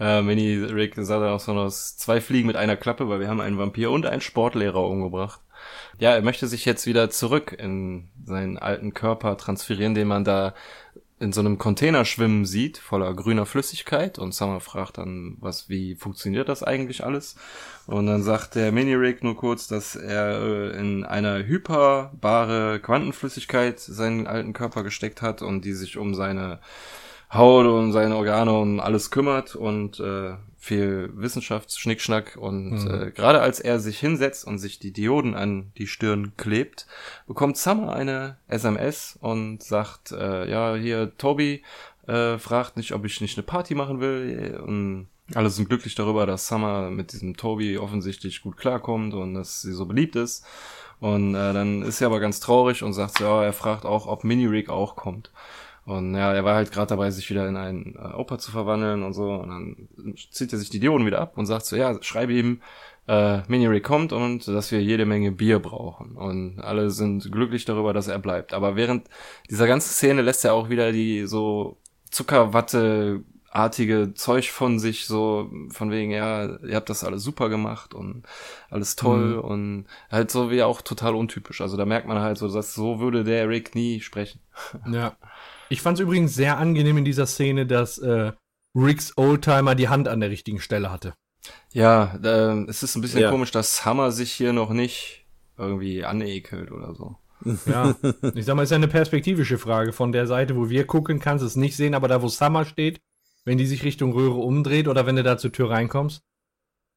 Äh, 0.00 0.22
Mini 0.22 0.56
Rick 0.56 0.94
sagt 0.96 1.22
dann 1.22 1.30
auch 1.30 1.40
so 1.40 1.52
noch 1.52 1.70
zwei 1.70 2.20
Fliegen 2.20 2.46
mit 2.46 2.56
einer 2.56 2.76
Klappe, 2.76 3.08
weil 3.08 3.20
wir 3.20 3.28
haben 3.28 3.40
einen 3.40 3.58
Vampir 3.58 3.90
und 3.90 4.06
einen 4.06 4.20
Sportlehrer 4.20 4.84
umgebracht. 4.84 5.40
Ja, 5.98 6.14
er 6.14 6.22
möchte 6.22 6.48
sich 6.48 6.64
jetzt 6.64 6.86
wieder 6.86 7.10
zurück 7.10 7.54
in 7.56 8.08
seinen 8.24 8.58
alten 8.58 8.94
Körper 8.94 9.36
transferieren, 9.36 9.94
den 9.94 10.08
man 10.08 10.24
da 10.24 10.54
in 11.22 11.32
so 11.32 11.40
einem 11.40 11.56
Container 11.56 12.04
schwimmen 12.04 12.44
sieht, 12.44 12.78
voller 12.78 13.14
grüner 13.14 13.46
Flüssigkeit. 13.46 14.18
Und 14.18 14.34
Summer 14.34 14.58
fragt 14.58 14.98
dann, 14.98 15.36
was, 15.40 15.68
wie 15.68 15.94
funktioniert 15.94 16.48
das 16.48 16.64
eigentlich 16.64 17.04
alles? 17.04 17.36
Und 17.86 18.06
dann 18.06 18.24
sagt 18.24 18.56
der 18.56 18.72
Mini-Rick 18.72 19.22
nur 19.22 19.36
kurz, 19.36 19.68
dass 19.68 19.94
er 19.94 20.40
äh, 20.42 20.78
in 20.78 21.04
eine 21.04 21.46
hyperbare 21.46 22.80
Quantenflüssigkeit 22.80 23.78
seinen 23.78 24.26
alten 24.26 24.52
Körper 24.52 24.82
gesteckt 24.82 25.22
hat 25.22 25.42
und 25.42 25.64
die 25.64 25.74
sich 25.74 25.96
um 25.96 26.16
seine 26.16 26.58
Haut 27.32 27.66
und 27.66 27.92
seine 27.92 28.16
Organe 28.16 28.52
und 28.52 28.80
alles 28.80 29.10
kümmert 29.10 29.56
und 29.56 29.98
äh, 30.00 30.34
viel 30.58 31.10
Wissenschaftsschnickschnack 31.14 32.36
und 32.36 32.86
äh, 32.86 33.10
gerade 33.10 33.40
als 33.40 33.58
er 33.58 33.80
sich 33.80 33.98
hinsetzt 33.98 34.46
und 34.46 34.58
sich 34.58 34.78
die 34.78 34.92
Dioden 34.92 35.34
an 35.34 35.72
die 35.76 35.86
Stirn 35.86 36.32
klebt, 36.36 36.86
bekommt 37.26 37.56
Summer 37.56 37.92
eine 37.92 38.36
SMS 38.48 39.18
und 39.20 39.62
sagt, 39.62 40.12
äh, 40.12 40.48
ja, 40.48 40.76
hier 40.76 41.16
Toby 41.16 41.62
äh, 42.06 42.38
fragt 42.38 42.76
nicht, 42.76 42.92
ob 42.92 43.04
ich 43.04 43.20
nicht 43.20 43.36
eine 43.38 43.44
Party 43.44 43.74
machen 43.74 44.00
will 44.00 44.60
und 44.64 45.08
alle 45.34 45.50
sind 45.50 45.68
glücklich 45.68 45.94
darüber, 45.94 46.26
dass 46.26 46.46
Summer 46.46 46.90
mit 46.90 47.12
diesem 47.12 47.36
Toby 47.36 47.78
offensichtlich 47.78 48.42
gut 48.42 48.56
klarkommt 48.56 49.14
und 49.14 49.34
dass 49.34 49.62
sie 49.62 49.72
so 49.72 49.86
beliebt 49.86 50.16
ist. 50.16 50.44
Und 51.00 51.34
äh, 51.34 51.52
dann 51.52 51.82
ist 51.82 51.98
sie 51.98 52.04
aber 52.04 52.20
ganz 52.20 52.38
traurig 52.38 52.82
und 52.82 52.92
sagt, 52.92 53.20
ja, 53.20 53.42
er 53.42 53.52
fragt 53.52 53.84
auch, 53.84 54.06
ob 54.06 54.22
Mini-Rig 54.24 54.68
auch 54.68 54.94
kommt. 54.94 55.32
Und 55.84 56.14
ja, 56.14 56.32
er 56.32 56.44
war 56.44 56.54
halt 56.54 56.70
gerade 56.70 56.88
dabei, 56.88 57.10
sich 57.10 57.28
wieder 57.28 57.48
in 57.48 57.56
einen 57.56 57.96
äh, 57.96 58.14
Opa 58.14 58.38
zu 58.38 58.50
verwandeln 58.52 59.02
und 59.02 59.14
so. 59.14 59.30
Und 59.32 59.48
dann 59.48 60.16
zieht 60.30 60.52
er 60.52 60.58
sich 60.58 60.70
die 60.70 60.78
Dioden 60.80 61.06
wieder 61.06 61.20
ab 61.20 61.36
und 61.36 61.46
sagt 61.46 61.66
so, 61.66 61.74
ja, 61.76 62.00
schreibe 62.02 62.32
ihm, 62.32 62.60
äh, 63.08 63.40
Mini-Rig 63.48 63.82
kommt 63.82 64.12
und 64.12 64.46
dass 64.46 64.70
wir 64.70 64.80
jede 64.80 65.06
Menge 65.06 65.32
Bier 65.32 65.58
brauchen. 65.58 66.12
Und 66.12 66.60
alle 66.60 66.90
sind 66.90 67.32
glücklich 67.32 67.64
darüber, 67.64 67.92
dass 67.92 68.06
er 68.06 68.20
bleibt. 68.20 68.54
Aber 68.54 68.76
während 68.76 69.08
dieser 69.50 69.66
ganzen 69.66 69.90
Szene 69.90 70.22
lässt 70.22 70.44
er 70.44 70.54
auch 70.54 70.68
wieder 70.68 70.92
die 70.92 71.26
so 71.26 71.78
Zuckerwatte 72.10 73.22
artige 73.50 74.14
Zeug 74.14 74.50
von 74.50 74.78
sich, 74.78 75.04
so 75.06 75.50
von 75.70 75.90
wegen, 75.90 76.10
ja, 76.10 76.58
ihr 76.64 76.74
habt 76.76 76.88
das 76.88 77.04
alles 77.04 77.22
super 77.22 77.48
gemacht 77.50 77.92
und 77.92 78.22
alles 78.70 78.96
toll 78.96 79.34
Mhm. 79.34 79.40
und 79.40 79.86
halt 80.10 80.30
so 80.30 80.50
wie 80.50 80.62
auch 80.62 80.80
total 80.80 81.14
untypisch. 81.14 81.60
Also 81.60 81.76
da 81.76 81.84
merkt 81.84 82.06
man 82.08 82.20
halt 82.20 82.38
so, 82.38 82.48
dass 82.50 82.72
so 82.72 82.98
würde 83.00 83.24
der 83.24 83.48
Rick 83.48 83.74
nie 83.74 84.00
sprechen. 84.00 84.40
Ja. 84.90 85.16
Ich 85.72 85.80
fand 85.80 85.96
es 85.98 86.02
übrigens 86.02 86.34
sehr 86.34 86.58
angenehm 86.58 86.98
in 86.98 87.04
dieser 87.06 87.24
Szene, 87.26 87.64
dass 87.64 87.96
äh, 87.96 88.32
Ricks 88.74 89.16
Oldtimer 89.16 89.74
die 89.74 89.88
Hand 89.88 90.06
an 90.06 90.20
der 90.20 90.28
richtigen 90.28 90.60
Stelle 90.60 90.92
hatte. 90.92 91.14
Ja, 91.72 92.14
äh, 92.22 92.64
es 92.68 92.82
ist 92.82 92.94
ein 92.94 93.00
bisschen 93.00 93.20
Ja. 93.22 93.30
komisch, 93.30 93.52
dass 93.52 93.86
Hammer 93.86 94.12
sich 94.12 94.32
hier 94.32 94.52
noch 94.52 94.70
nicht 94.70 95.24
irgendwie 95.56 96.04
anekelt 96.04 96.70
oder 96.72 96.94
so. 96.94 97.16
Ja, 97.66 97.94
ich 98.34 98.44
sag 98.44 98.54
mal, 98.54 98.64
ist 98.64 98.70
ja 98.70 98.76
eine 98.76 98.86
perspektivische 98.86 99.56
Frage. 99.56 99.94
Von 99.94 100.12
der 100.12 100.26
Seite, 100.26 100.56
wo 100.56 100.68
wir 100.68 100.86
gucken, 100.86 101.20
kannst 101.20 101.42
du 101.42 101.46
es 101.46 101.56
nicht 101.56 101.74
sehen, 101.74 101.94
aber 101.94 102.06
da, 102.06 102.20
wo 102.20 102.28
Summer 102.28 102.66
steht, 102.66 103.00
wenn 103.46 103.56
die 103.56 103.66
sich 103.66 103.82
Richtung 103.82 104.12
Röhre 104.12 104.40
umdreht 104.40 104.88
oder 104.88 105.06
wenn 105.06 105.16
du 105.16 105.22
da 105.22 105.38
zur 105.38 105.52
Tür 105.52 105.70
reinkommst, 105.70 106.20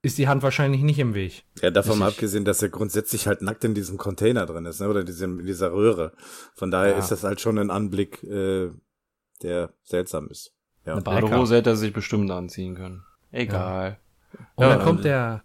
ist 0.05 0.17
die 0.17 0.27
Hand 0.27 0.43
wahrscheinlich 0.43 0.81
nicht 0.81 0.99
im 0.99 1.13
Weg. 1.13 1.43
Ja, 1.61 1.71
davon 1.71 1.99
mal 1.99 2.07
abgesehen, 2.09 2.45
dass 2.45 2.61
er 2.61 2.69
grundsätzlich 2.69 3.27
halt 3.27 3.41
nackt 3.41 3.63
in 3.63 3.73
diesem 3.73 3.97
Container 3.97 4.45
drin 4.45 4.65
ist, 4.65 4.79
ne? 4.79 4.87
oder 4.89 5.03
diesem, 5.03 5.39
in 5.39 5.45
dieser 5.45 5.73
Röhre. 5.73 6.13
Von 6.53 6.71
daher 6.71 6.93
Ja. 6.93 6.97
ist 6.99 7.09
das 7.11 7.23
halt 7.23 7.41
schon 7.41 7.57
ein 7.57 7.69
Anblick, 7.71 8.23
äh, 8.23 8.69
der 9.41 9.71
seltsam 9.83 10.27
ist. 10.29 10.53
Ja. 10.85 10.93
Eine 10.93 11.01
Badehose 11.01 11.55
hätte 11.55 11.71
er 11.71 11.75
sich 11.75 11.91
bestimmt 11.93 12.29
anziehen 12.31 12.75
können. 12.75 13.03
Egal. 13.31 13.97
Und 14.55 14.63
Ja, 14.63 14.69
dann 14.75 14.83
kommt 14.85 15.03
der 15.03 15.43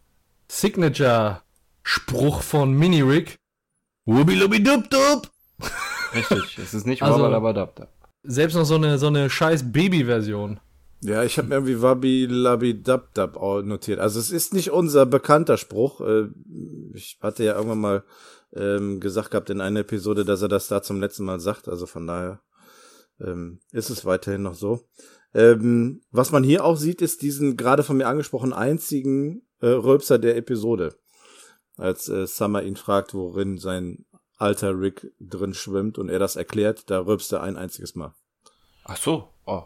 Signature-Spruch 0.48 2.42
von 2.42 2.72
Mini-Rig. 2.72 3.38
Wubi-lubi-dub-dub. 4.06 5.30
Richtig, 6.14 6.58
es 6.58 6.74
ist 6.74 6.86
nicht 6.86 7.02
Also- 7.02 7.18
Wabadabadabda. 7.20 7.88
Selbst 8.22 8.54
noch 8.54 8.64
so 8.64 8.74
eine, 8.74 8.98
so 8.98 9.06
eine 9.06 9.30
scheiß 9.30 9.72
Baby-Version. 9.72 10.61
Ja, 11.03 11.24
ich 11.24 11.38
habe 11.38 11.48
mir 11.48 11.55
irgendwie 11.55 11.80
Wabi 11.80 12.26
Labi 12.26 12.82
Dab 12.82 13.14
Dab 13.14 13.36
notiert. 13.64 14.01
Also 14.01 14.20
es 14.20 14.30
ist 14.30 14.53
nicht 14.53 14.70
unser 14.70 15.07
bekannter 15.07 15.57
Spruch. 15.57 16.01
Äh, 16.01 16.28
Ich 16.94 17.18
hatte 17.22 17.44
ja 17.44 17.55
irgendwann 17.55 17.80
mal 17.80 18.05
ähm, 18.53 19.01
gesagt 19.01 19.30
gehabt 19.30 19.48
in 19.51 19.61
einer 19.61 19.80
Episode, 19.80 20.24
dass 20.24 20.42
er 20.42 20.48
das 20.48 20.68
da 20.68 20.82
zum 20.82 21.01
letzten 21.01 21.24
Mal 21.24 21.40
sagt. 21.40 21.68
Also 21.68 21.86
von 21.86 22.07
daher 22.07 22.40
ähm, 23.20 23.61
ist 23.72 23.90
es 23.90 24.05
weiterhin 24.05 24.42
noch 24.42 24.55
so. 24.55 24.88
Ähm, 25.32 26.03
was 26.11 26.32
man 26.32 26.42
hier 26.42 26.64
auch 26.64 26.76
sieht, 26.76 27.01
ist 27.01 27.22
diesen 27.22 27.57
gerade 27.57 27.82
von 27.82 27.96
mir 27.96 28.09
angesprochenen 28.09 28.53
einzigen 28.53 29.42
äh, 29.61 29.68
Röpser 29.68 30.18
der 30.18 30.36
Episode. 30.36 30.96
Als 31.76 32.09
äh, 32.09 32.26
Summer 32.26 32.62
ihn 32.62 32.76
fragt, 32.76 33.14
worin 33.14 33.57
sein 33.57 34.05
alter 34.36 34.78
Rick 34.78 35.12
drin 35.20 35.55
schwimmt 35.55 35.98
und 35.98 36.09
er 36.09 36.18
das 36.18 36.36
erklärt, 36.36 36.90
da 36.90 37.01
rülpst 37.01 37.32
er 37.32 37.42
ein 37.42 37.57
einziges 37.57 37.94
Mal. 37.94 38.14
Ach 38.84 38.96
so, 38.96 39.28
oh. 39.46 39.64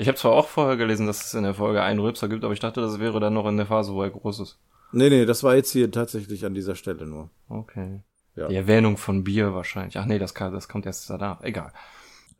Ich 0.00 0.08
habe 0.08 0.16
zwar 0.16 0.32
auch 0.32 0.48
vorher 0.48 0.76
gelesen, 0.78 1.06
dass 1.06 1.26
es 1.26 1.34
in 1.34 1.42
der 1.42 1.52
Folge 1.52 1.82
einen 1.82 2.00
Rülpser 2.00 2.28
gibt, 2.28 2.42
aber 2.42 2.54
ich 2.54 2.60
dachte, 2.60 2.80
das 2.80 2.98
wäre 3.00 3.20
dann 3.20 3.34
noch 3.34 3.46
in 3.46 3.58
der 3.58 3.66
Phase, 3.66 3.92
wo 3.92 4.02
er 4.02 4.08
groß 4.10 4.40
ist. 4.40 4.58
Nee, 4.92 5.10
nee, 5.10 5.26
das 5.26 5.42
war 5.44 5.54
jetzt 5.54 5.70
hier 5.72 5.90
tatsächlich 5.90 6.46
an 6.46 6.54
dieser 6.54 6.74
Stelle 6.74 7.06
nur. 7.06 7.30
Okay. 7.50 8.00
Ja. 8.34 8.48
Die 8.48 8.56
Erwähnung 8.56 8.96
von 8.96 9.24
Bier 9.24 9.52
wahrscheinlich. 9.52 9.98
Ach 9.98 10.06
nee, 10.06 10.18
das, 10.18 10.34
kann, 10.34 10.52
das 10.54 10.68
kommt 10.68 10.86
erst 10.86 11.10
danach. 11.10 11.42
Egal. 11.42 11.72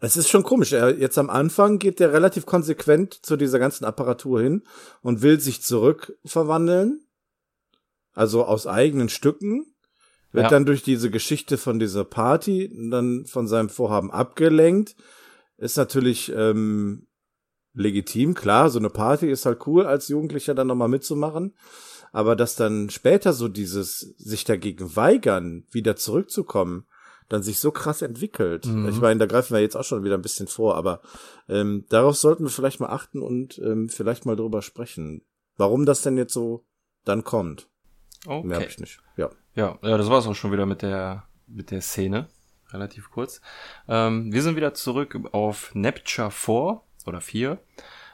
Es 0.00 0.16
ist 0.16 0.30
schon 0.30 0.42
komisch. 0.42 0.72
Er, 0.72 0.96
jetzt 0.98 1.18
am 1.18 1.28
Anfang 1.28 1.78
geht 1.78 2.00
er 2.00 2.14
relativ 2.14 2.46
konsequent 2.46 3.12
zu 3.12 3.36
dieser 3.36 3.58
ganzen 3.58 3.84
Apparatur 3.84 4.40
hin 4.40 4.62
und 5.02 5.20
will 5.20 5.38
sich 5.38 5.60
zurück 5.62 6.16
verwandeln. 6.24 7.02
Also 8.14 8.44
aus 8.46 8.66
eigenen 8.66 9.10
Stücken. 9.10 9.66
Wird 10.32 10.44
Ja. 10.44 10.48
dann 10.48 10.64
durch 10.64 10.82
diese 10.82 11.10
Geschichte 11.10 11.58
von 11.58 11.78
dieser 11.78 12.04
Party 12.04 12.72
dann 12.90 13.26
von 13.26 13.46
seinem 13.46 13.68
Vorhaben 13.68 14.10
abgelenkt. 14.10 14.96
Ist 15.58 15.76
natürlich 15.76 16.32
ähm, 16.34 17.06
legitim, 17.74 18.34
klar. 18.34 18.70
So 18.70 18.78
eine 18.78 18.90
Party 18.90 19.30
ist 19.30 19.46
halt 19.46 19.66
cool, 19.66 19.86
als 19.86 20.08
Jugendlicher 20.08 20.54
dann 20.54 20.66
nochmal 20.66 20.88
mitzumachen. 20.88 21.54
Aber 22.12 22.34
dass 22.34 22.56
dann 22.56 22.90
später 22.90 23.32
so 23.32 23.48
dieses 23.48 24.00
sich 24.18 24.44
dagegen 24.44 24.96
weigern, 24.96 25.64
wieder 25.70 25.96
zurückzukommen, 25.96 26.86
dann 27.28 27.42
sich 27.44 27.60
so 27.60 27.70
krass 27.70 28.02
entwickelt. 28.02 28.66
Mhm. 28.66 28.88
Ich 28.88 29.00
meine, 29.00 29.20
da 29.20 29.26
greifen 29.26 29.54
wir 29.54 29.60
jetzt 29.60 29.76
auch 29.76 29.84
schon 29.84 30.02
wieder 30.02 30.16
ein 30.16 30.22
bisschen 30.22 30.48
vor, 30.48 30.74
aber 30.74 31.00
ähm, 31.48 31.84
darauf 31.88 32.16
sollten 32.16 32.42
wir 32.42 32.50
vielleicht 32.50 32.80
mal 32.80 32.88
achten 32.88 33.22
und 33.22 33.58
ähm, 33.58 33.88
vielleicht 33.88 34.26
mal 34.26 34.34
drüber 34.34 34.62
sprechen, 34.62 35.22
warum 35.56 35.86
das 35.86 36.02
denn 36.02 36.16
jetzt 36.16 36.32
so 36.32 36.64
dann 37.04 37.22
kommt. 37.22 37.68
Mehr 38.26 38.38
Okay. 38.38 38.54
hab 38.54 38.66
ich 38.66 38.78
nicht. 38.80 39.00
Ja. 39.16 39.30
Ja, 39.54 39.78
ja, 39.82 39.96
das 39.96 40.10
war's 40.10 40.26
auch 40.26 40.34
schon 40.34 40.52
wieder 40.52 40.66
mit 40.66 40.82
der 40.82 41.24
mit 41.46 41.70
der 41.70 41.80
Szene. 41.80 42.28
Relativ 42.72 43.10
kurz. 43.10 43.40
Ähm, 43.88 44.32
wir 44.32 44.42
sind 44.42 44.56
wieder 44.56 44.74
zurück 44.74 45.18
auf 45.32 45.74
Nepture 45.74 46.30
4 46.30 46.82
oder 47.06 47.20
4, 47.20 47.58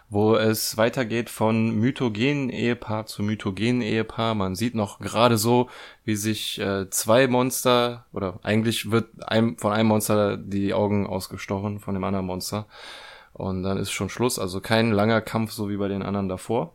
wo 0.08 0.36
es 0.36 0.76
weitergeht 0.76 1.30
von 1.30 1.70
mythogenen 1.70 2.50
Ehepaar 2.50 3.06
zu 3.06 3.22
mythogenen 3.22 3.82
Ehepaar. 3.82 4.34
Man 4.34 4.54
sieht 4.54 4.74
noch 4.74 5.00
gerade 5.00 5.38
so, 5.38 5.68
wie 6.04 6.16
sich 6.16 6.60
äh, 6.60 6.88
zwei 6.90 7.26
Monster 7.26 8.06
oder 8.12 8.38
eigentlich 8.42 8.90
wird 8.90 9.08
einem, 9.28 9.58
von 9.58 9.72
einem 9.72 9.88
Monster 9.88 10.36
die 10.36 10.74
Augen 10.74 11.06
ausgestochen, 11.06 11.80
von 11.80 11.94
dem 11.94 12.04
anderen 12.04 12.26
Monster. 12.26 12.66
Und 13.32 13.62
dann 13.62 13.76
ist 13.76 13.90
schon 13.90 14.08
Schluss. 14.08 14.38
Also 14.38 14.60
kein 14.60 14.92
langer 14.92 15.20
Kampf, 15.20 15.52
so 15.52 15.68
wie 15.68 15.76
bei 15.76 15.88
den 15.88 16.02
anderen 16.02 16.28
davor. 16.28 16.72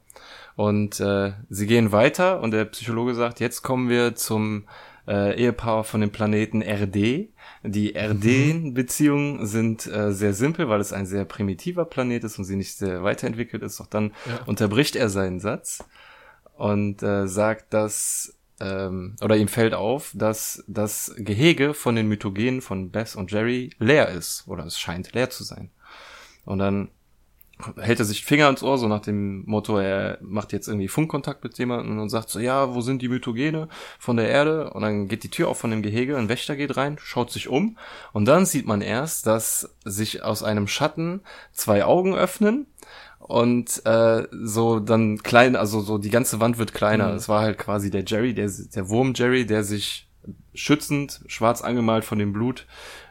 Und 0.55 0.99
äh, 0.99 1.33
sie 1.49 1.65
gehen 1.65 1.91
weiter 1.91 2.41
und 2.41 2.51
der 2.51 2.65
Psychologe 2.65 3.15
sagt, 3.15 3.39
jetzt 3.39 3.63
kommen 3.63 3.89
wir 3.89 4.15
zum 4.15 4.65
äh, 5.11 5.35
Ehepaar 5.35 5.83
von 5.83 5.99
dem 6.01 6.11
Planeten 6.11 6.61
RD. 6.61 7.29
Die 7.63 7.93
RD-Beziehungen 7.97 9.45
sind 9.45 9.85
äh, 9.87 10.11
sehr 10.13 10.33
simpel, 10.33 10.69
weil 10.69 10.79
es 10.79 10.93
ein 10.93 11.05
sehr 11.05 11.25
primitiver 11.25 11.85
Planet 11.85 12.23
ist 12.23 12.37
und 12.37 12.45
sie 12.45 12.55
nicht 12.55 12.77
sehr 12.77 13.03
weiterentwickelt 13.03 13.61
ist. 13.63 13.79
Doch 13.79 13.87
dann 13.87 14.13
Ja. 14.27 14.39
unterbricht 14.45 14.95
er 14.95 15.09
seinen 15.09 15.39
Satz 15.39 15.83
und 16.57 17.03
äh, 17.03 17.27
sagt, 17.27 17.73
dass 17.73 18.37
ähm, 18.61 19.15
oder 19.21 19.37
ihm 19.37 19.47
fällt 19.47 19.73
auf, 19.73 20.11
dass 20.13 20.63
das 20.67 21.13
Gehege 21.17 21.73
von 21.73 21.95
den 21.95 22.07
Mythogenen 22.07 22.61
von 22.61 22.91
Bess 22.91 23.15
und 23.15 23.31
Jerry 23.31 23.71
leer 23.79 24.09
ist 24.09 24.47
oder 24.47 24.65
es 24.65 24.79
scheint 24.79 25.13
leer 25.13 25.29
zu 25.31 25.43
sein. 25.43 25.71
Und 26.45 26.59
dann 26.59 26.89
hält 27.79 27.99
er 27.99 28.05
sich 28.05 28.25
Finger 28.25 28.45
ans 28.45 28.63
Ohr, 28.63 28.77
so 28.77 28.87
nach 28.87 29.01
dem 29.01 29.43
Motto, 29.45 29.77
er 29.77 30.17
macht 30.21 30.53
jetzt 30.53 30.67
irgendwie 30.67 30.87
Funkkontakt 30.87 31.43
mit 31.43 31.57
jemandem 31.57 31.99
und 31.99 32.09
sagt 32.09 32.29
so, 32.29 32.39
ja, 32.39 32.73
wo 32.73 32.81
sind 32.81 33.01
die 33.01 33.09
Mythogene 33.09 33.67
von 33.99 34.17
der 34.17 34.29
Erde? 34.29 34.71
Und 34.71 34.81
dann 34.81 35.07
geht 35.07 35.23
die 35.23 35.29
Tür 35.29 35.49
auf 35.49 35.59
von 35.59 35.71
dem 35.71 35.81
Gehege, 35.81 36.17
ein 36.17 36.29
Wächter 36.29 36.55
geht 36.55 36.77
rein, 36.77 36.97
schaut 36.99 37.31
sich 37.31 37.47
um 37.47 37.77
und 38.13 38.25
dann 38.25 38.45
sieht 38.45 38.65
man 38.65 38.81
erst, 38.81 39.27
dass 39.27 39.75
sich 39.85 40.23
aus 40.23 40.43
einem 40.43 40.67
Schatten 40.67 41.21
zwei 41.51 41.85
Augen 41.85 42.15
öffnen 42.15 42.67
und 43.19 43.85
äh, 43.85 44.27
so 44.31 44.79
dann 44.79 45.19
klein, 45.19 45.55
also 45.55 45.81
so 45.81 45.97
die 45.97 46.09
ganze 46.09 46.39
Wand 46.39 46.57
wird 46.57 46.73
kleiner. 46.73 47.13
Es 47.13 47.29
war 47.29 47.41
halt 47.41 47.57
quasi 47.57 47.89
der 47.89 48.03
Jerry, 48.05 48.33
der, 48.33 48.49
der 48.49 48.89
Wurm 48.89 49.13
Jerry, 49.15 49.45
der 49.45 49.63
sich 49.63 50.07
schützend, 50.53 51.21
schwarz 51.27 51.61
angemalt 51.61 52.03
von 52.03 52.19
dem 52.19 52.33
Blut 52.33 52.67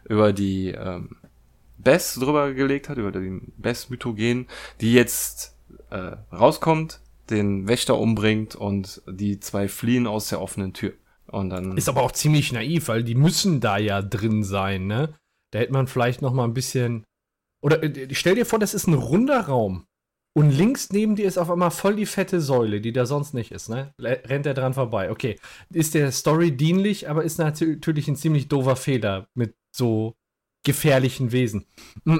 über 0.08 0.32
die 0.32 0.68
ähm, 0.68 1.16
Bess 1.82 2.14
drüber 2.14 2.52
gelegt 2.52 2.88
hat, 2.88 2.98
über 2.98 3.12
den 3.12 3.52
Bess-Mythogen, 3.56 4.46
die 4.80 4.92
jetzt 4.92 5.56
äh, 5.90 6.16
rauskommt, 6.32 7.00
den 7.30 7.68
Wächter 7.68 7.98
umbringt 7.98 8.56
und 8.56 9.02
die 9.08 9.40
zwei 9.40 9.68
fliehen 9.68 10.06
aus 10.06 10.28
der 10.28 10.40
offenen 10.40 10.72
Tür. 10.72 10.92
Und 11.26 11.50
dann 11.50 11.76
Ist 11.76 11.88
aber 11.88 12.02
auch 12.02 12.12
ziemlich 12.12 12.52
naiv, 12.52 12.88
weil 12.88 13.04
die 13.04 13.14
müssen 13.14 13.60
da 13.60 13.78
ja 13.78 14.02
drin 14.02 14.42
sein, 14.42 14.86
ne? 14.86 15.14
Da 15.52 15.60
hätte 15.60 15.72
man 15.72 15.86
vielleicht 15.86 16.22
noch 16.22 16.32
mal 16.32 16.44
ein 16.44 16.54
bisschen. 16.54 17.04
Oder 17.62 17.82
äh, 17.82 18.08
stell 18.14 18.34
dir 18.34 18.46
vor, 18.46 18.58
das 18.58 18.74
ist 18.74 18.88
ein 18.88 18.94
runder 18.94 19.40
Raum. 19.42 19.86
Und 20.32 20.50
links 20.50 20.90
neben 20.90 21.16
dir 21.16 21.26
ist 21.26 21.38
auf 21.38 21.50
einmal 21.50 21.72
voll 21.72 21.96
die 21.96 22.06
fette 22.06 22.40
Säule, 22.40 22.80
die 22.80 22.92
da 22.92 23.04
sonst 23.04 23.34
nicht 23.34 23.50
ist, 23.50 23.68
ne? 23.68 23.92
Rennt 23.98 24.46
er 24.46 24.54
dran 24.54 24.74
vorbei. 24.74 25.10
Okay. 25.10 25.36
Ist 25.72 25.94
der 25.94 26.12
Story 26.12 26.56
dienlich, 26.56 27.08
aber 27.08 27.24
ist 27.24 27.40
natü- 27.40 27.74
natürlich 27.74 28.06
ein 28.08 28.16
ziemlich 28.16 28.48
doofer 28.48 28.76
Fehler 28.76 29.26
mit 29.34 29.54
so 29.72 30.14
gefährlichen 30.64 31.32
Wesen. 31.32 31.66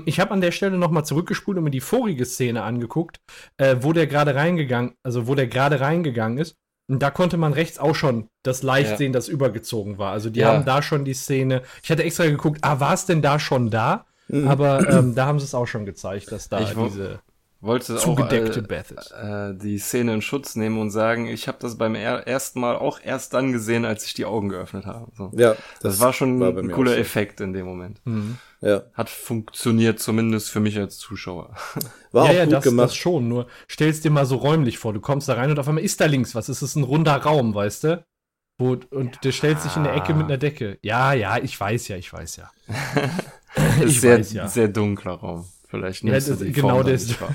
Ich 0.07 0.19
habe 0.21 0.31
an 0.31 0.41
der 0.41 0.51
Stelle 0.53 0.79
noch 0.79 0.91
mal 0.91 1.05
zurückgespult 1.05 1.59
und 1.59 1.65
mir 1.65 1.71
die 1.71 1.81
vorige 1.81 2.25
Szene 2.25 2.63
angeguckt, 2.63 3.21
äh, 3.59 3.77
wo 3.81 3.93
der 3.93 4.07
gerade 4.07 4.35
reingegangen, 4.35 4.95
also 5.03 5.27
wo 5.27 5.35
der 5.35 5.47
gerade 5.47 5.81
reingegangen 5.81 6.39
ist. 6.39 6.57
Und 6.89 7.01
da 7.01 7.11
konnte 7.11 7.37
man 7.37 7.53
rechts 7.53 7.79
auch 7.79 7.95
schon 7.95 8.29
das 8.43 8.63
leicht 8.63 8.91
Ja. 8.93 8.97
sehen, 8.97 9.13
das 9.13 9.29
übergezogen 9.29 9.99
war. 9.99 10.11
Also 10.13 10.29
die 10.31 10.41
Ja. 10.41 10.53
haben 10.55 10.65
da 10.65 10.83
schon 10.83 11.05
die 11.05 11.15
Szene. 11.15 11.63
Ich 11.83 11.91
hatte 11.91 12.03
extra 12.03 12.25
geguckt, 12.27 12.59
ah, 12.63 12.81
war 12.81 12.95
es 12.95 13.07
denn 13.07 13.23
da 13.23 13.39
schon 13.39 13.71
da? 13.71 14.07
Mhm. 14.29 14.49
Aber 14.49 14.89
ähm, 14.89 15.15
da 15.15 15.27
haben 15.27 15.39
sie 15.39 15.45
es 15.45 15.55
auch 15.55 15.67
schon 15.67 15.85
gezeigt, 15.87 16.33
dass 16.33 16.49
da 16.49 16.61
Ich 16.61 16.75
diese 16.75 17.21
wollte 17.61 17.97
zugedeckte 17.97 18.61
auch 18.61 18.67
Beth 18.67 18.91
ist. 18.91 19.13
äh, 19.13 19.51
äh, 19.51 19.55
die 19.55 19.79
Szene 19.79 20.15
in 20.15 20.23
Schutz 20.23 20.57
nehmen 20.57 20.79
und 20.79 20.91
sagen, 20.91 21.27
ich 21.27 21.47
habe 21.49 21.59
das 21.61 21.77
beim 21.77 21.95
er 21.95 22.27
ersten 22.27 22.61
Mal 22.61 22.77
auch 22.77 23.01
erst 23.03 23.35
dann 23.35 23.53
gesehen, 23.53 23.85
als 23.85 24.05
ich 24.07 24.15
die 24.15 24.25
Augen 24.25 24.49
geöffnet 24.49 24.87
habe. 24.87 25.11
So. 25.17 25.31
Ja, 25.35 25.57
Das, 25.83 26.01
war 26.01 26.13
schon 26.13 26.41
war 26.41 26.57
ein 26.57 26.71
cooler. 26.71 26.97
Effekt 26.97 27.41
in 27.41 27.53
dem 27.53 27.67
Moment. 27.67 28.01
Mhm. 28.05 28.39
Ja. 28.63 28.83
Hat 28.95 29.09
funktioniert, 29.09 30.01
zumindest 30.01 30.51
für 30.51 30.61
mich 30.61 30.79
als 30.79 30.99
Zuschauer. 30.99 31.55
War 32.13 32.27
ja, 32.27 32.31
auch 32.31 32.35
ja, 32.35 32.45
gut 32.45 32.53
das, 32.55 32.65
gemacht. 32.65 32.85
das 32.89 32.97
schon. 32.97 33.27
Nur 33.29 33.47
stell's 33.69 34.01
dir 34.01 34.11
mal 34.11 34.27
so 34.27 34.37
räumlich 34.37 34.77
vor. 34.79 34.93
Du 34.93 35.01
kommst 35.01 35.29
da 35.29 35.35
rein 35.35 35.51
und 35.51 35.59
auf 35.59 35.67
einmal 35.67 35.83
ist 35.85 35.99
da 36.01 36.05
links 36.07 36.35
was. 36.35 36.51
Es 36.51 36.61
ist 36.61 36.77
ein 36.77 36.83
runder 36.83 37.17
Raum, 37.17 37.55
weißt 37.55 37.85
du? 37.85 38.05
Wo, 38.59 38.77
und 38.91 39.25
der 39.25 39.33
stellt 39.33 39.63
sich 39.63 39.77
in 39.77 39.85
der 39.85 39.95
Ecke 39.95 40.13
mit 40.13 40.27
einer 40.27 40.37
Decke. 40.37 40.79
Ja, 40.83 41.15
ja, 41.15 41.39
ich 41.39 41.59
weiß 41.59 41.89
ja, 41.89 41.97
ich 41.97 42.13
weiß 42.13 42.37
ja. 42.37 42.51
ich 43.85 44.01
sehr, 44.01 44.19
weiß 44.19 44.33
ja. 44.35 44.49
sehr 44.49 44.69
dunkler 44.69 45.13
Raum. 45.15 45.47
Vielleicht 45.71 46.03
Ja, 46.05 46.13
das- 46.15 46.27
du 46.27 46.45
die 46.45 46.53
genau, 46.53 46.83
der 46.83 46.95
ist- 46.95 47.09
nicht. 47.09 47.21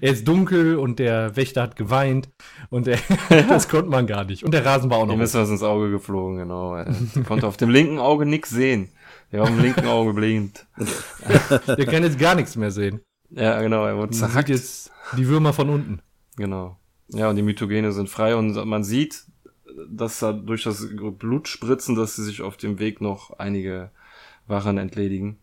Er 0.00 0.12
ist 0.12 0.26
dunkel 0.26 0.76
und 0.76 0.98
der 0.98 1.36
Wächter 1.36 1.60
hat 1.60 1.76
geweint 1.76 2.30
und 2.70 2.86
der, 2.86 2.98
das 3.48 3.68
konnte 3.68 3.90
man 3.90 4.06
gar 4.06 4.24
nicht. 4.24 4.42
Und 4.44 4.54
der 4.54 4.64
Rasen 4.64 4.88
war 4.88 4.98
auch 4.98 5.06
noch. 5.06 5.14
Ihm 5.14 5.20
ist 5.20 5.34
was 5.34 5.50
ins 5.50 5.62
Auge 5.64 5.90
geflogen, 5.90 6.38
genau. 6.38 6.74
Er 6.76 6.86
konnte 7.26 7.46
auf 7.46 7.56
dem 7.58 7.68
linken 7.70 7.98
Auge 7.98 8.24
nix 8.24 8.48
sehen. 8.50 8.92
Der 9.30 9.40
war 9.40 9.48
auf 9.48 9.54
dem 9.54 9.62
linken 9.62 9.86
Auge 9.86 10.14
blind. 10.14 10.66
Der 11.66 11.86
kann 11.86 12.02
jetzt 12.04 12.18
gar 12.18 12.34
nichts 12.34 12.56
mehr 12.56 12.70
sehen. 12.70 13.00
Ja, 13.30 13.60
genau, 13.60 13.84
er 13.84 13.96
wurde 13.96 14.06
Man 14.06 14.12
sieht 14.12 14.20
zerhackt. 14.20 14.48
jetzt 14.48 14.90
die 15.18 15.26
Würmer 15.26 15.52
von 15.52 15.68
unten. 15.68 16.00
Genau. 16.36 16.78
Ja, 17.08 17.28
und 17.28 17.36
die 17.36 17.42
Mythogene 17.42 17.92
sind 17.92 18.08
frei 18.08 18.36
und 18.36 18.54
man 18.66 18.84
sieht, 18.84 19.24
dass 19.90 20.20
da 20.20 20.32
durch 20.32 20.62
das 20.62 20.86
Blutspritzen, 21.18 21.94
dass 21.96 22.16
sie 22.16 22.24
sich 22.24 22.42
auf 22.42 22.56
dem 22.56 22.78
Weg 22.78 23.00
noch 23.00 23.38
einige 23.38 23.90
Wachen 24.46 24.78
entledigen. 24.78 25.38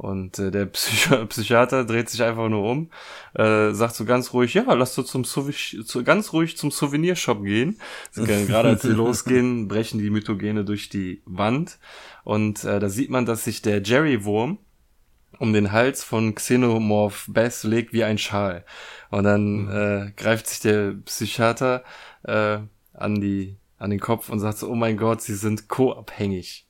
Und 0.00 0.38
äh, 0.38 0.50
der 0.50 0.64
Psychi 0.64 1.26
Psychiater 1.26 1.84
dreht 1.84 2.08
sich 2.08 2.22
einfach 2.22 2.48
nur 2.48 2.64
um, 2.64 2.90
äh, 3.34 3.72
sagt 3.72 3.94
so 3.94 4.06
ganz 4.06 4.32
ruhig, 4.32 4.54
ja, 4.54 4.72
lass 4.72 4.94
du 4.94 5.02
zum 5.02 5.24
Souvi 5.24 5.52
zu, 5.52 6.02
ganz 6.04 6.32
ruhig 6.32 6.56
zum 6.56 6.70
Souvenirshop 6.70 7.44
gehen. 7.44 7.78
Gerade 8.14 8.70
als 8.70 8.80
sie 8.80 8.88
losgehen, 8.92 9.68
brechen 9.68 9.98
die 9.98 10.08
Mythogene 10.08 10.64
durch 10.64 10.88
die 10.88 11.20
Wand. 11.26 11.78
Und 12.24 12.64
äh, 12.64 12.80
da 12.80 12.88
sieht 12.88 13.10
man, 13.10 13.26
dass 13.26 13.44
sich 13.44 13.60
der 13.60 13.82
Jerry-Wurm 13.82 14.56
um 15.38 15.52
den 15.52 15.70
Hals 15.70 16.02
von 16.02 16.34
Xenomorph 16.34 17.26
Bess 17.28 17.64
legt 17.64 17.92
wie 17.92 18.04
ein 18.04 18.16
Schal. 18.16 18.64
Und 19.10 19.24
dann 19.24 19.68
äh, 19.68 20.12
greift 20.16 20.46
sich 20.46 20.60
der 20.60 20.92
Psychiater 21.04 21.84
äh, 22.22 22.60
an 22.94 23.20
die 23.20 23.58
an 23.76 23.90
den 23.90 24.00
Kopf 24.00 24.30
und 24.30 24.40
sagt 24.40 24.58
so, 24.58 24.70
oh 24.70 24.74
mein 24.74 24.96
Gott, 24.96 25.20
sie 25.20 25.34
sind 25.34 25.68
co-abhängig. 25.68 26.66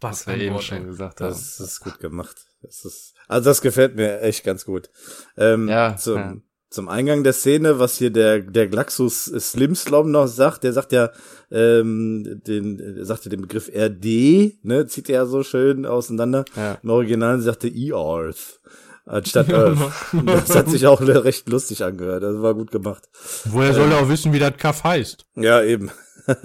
Was 0.00 0.26
Was 0.26 0.26
wir 0.26 0.38
eben 0.38 0.60
schon 0.60 0.84
gesagt 0.84 1.20
haben. 1.20 1.28
Das 1.28 1.60
ist 1.60 1.80
gut 1.80 2.00
gemacht. 2.00 2.45
Das 2.66 2.84
ist, 2.84 3.14
also 3.28 3.50
das 3.50 3.60
gefällt 3.60 3.96
mir 3.96 4.20
echt 4.20 4.44
ganz 4.44 4.64
gut. 4.64 4.90
Ähm, 5.36 5.68
Ja, 5.68 5.96
zum, 5.96 6.16
ja. 6.16 6.36
zum 6.70 6.88
Eingang 6.88 7.22
der 7.24 7.32
Szene, 7.32 7.78
was 7.78 7.96
hier 7.96 8.10
der, 8.10 8.40
der 8.40 8.66
Glaxus 8.68 9.24
Slimslom 9.24 10.10
noch 10.10 10.26
sagt, 10.26 10.64
der 10.64 10.72
sagt 10.72 10.92
ja, 10.92 11.10
ähm, 11.50 12.42
den, 12.46 13.04
sagte 13.04 13.28
den 13.28 13.42
Begriff 13.42 13.70
RD, 13.74 14.64
ne, 14.64 14.86
zieht 14.86 15.08
er 15.08 15.14
ja 15.14 15.26
so 15.26 15.42
schön 15.42 15.86
auseinander. 15.86 16.44
Ja. 16.56 16.78
Im 16.82 16.90
Original 16.90 17.40
sagte 17.40 17.68
E-Earth 17.68 18.60
anstatt 19.06 19.48
Earth. 19.52 19.78
Das 20.24 20.54
hat 20.54 20.68
sich 20.68 20.86
auch 20.86 21.00
recht 21.06 21.48
lustig 21.48 21.84
angehört. 21.84 22.24
Das 22.24 22.42
war 22.42 22.54
gut 22.54 22.70
gemacht. 22.72 23.08
Woher 23.44 23.72
soll 23.72 23.90
er 23.92 23.98
auch 23.98 24.08
wissen, 24.08 24.32
wie 24.32 24.40
das 24.40 24.56
Kaff 24.56 24.82
heißt? 24.84 25.24
Ja, 25.36 25.62
eben. 25.62 25.90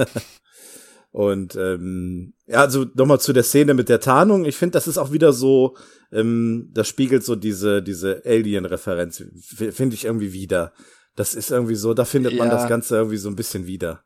Und 1.12 1.56
ähm, 1.58 2.34
ja, 2.48 2.60
also 2.62 2.86
nochmal 2.96 3.20
zu 3.20 3.34
der 3.34 3.44
Szene 3.44 3.74
mit 3.74 3.90
der 3.90 4.00
Tarnung. 4.00 4.46
Ich 4.46 4.56
finde, 4.56 4.72
das 4.74 4.88
ist 4.88 4.98
auch 4.98 5.12
wieder 5.12 5.34
so, 5.34 5.76
ähm, 6.12 6.70
das 6.74 6.88
spiegelt 6.88 7.24
so 7.26 7.36
diese 7.36 7.82
diese 7.84 8.22
Alien-Referenz, 8.26 9.24
finde 9.44 9.96
ich 9.96 10.06
irgendwie 10.06 10.32
wieder. 10.34 10.72
Das 11.18 11.36
ist 11.36 11.52
irgendwie 11.52 11.76
so, 11.76 11.94
da 11.94 12.06
findet 12.06 12.38
man 12.38 12.48
Ja. 12.48 12.54
das 12.56 12.70
Ganze 12.70 12.96
irgendwie 12.96 13.18
so 13.18 13.28
ein 13.30 13.36
bisschen 13.36 13.68
wieder. 13.68 14.04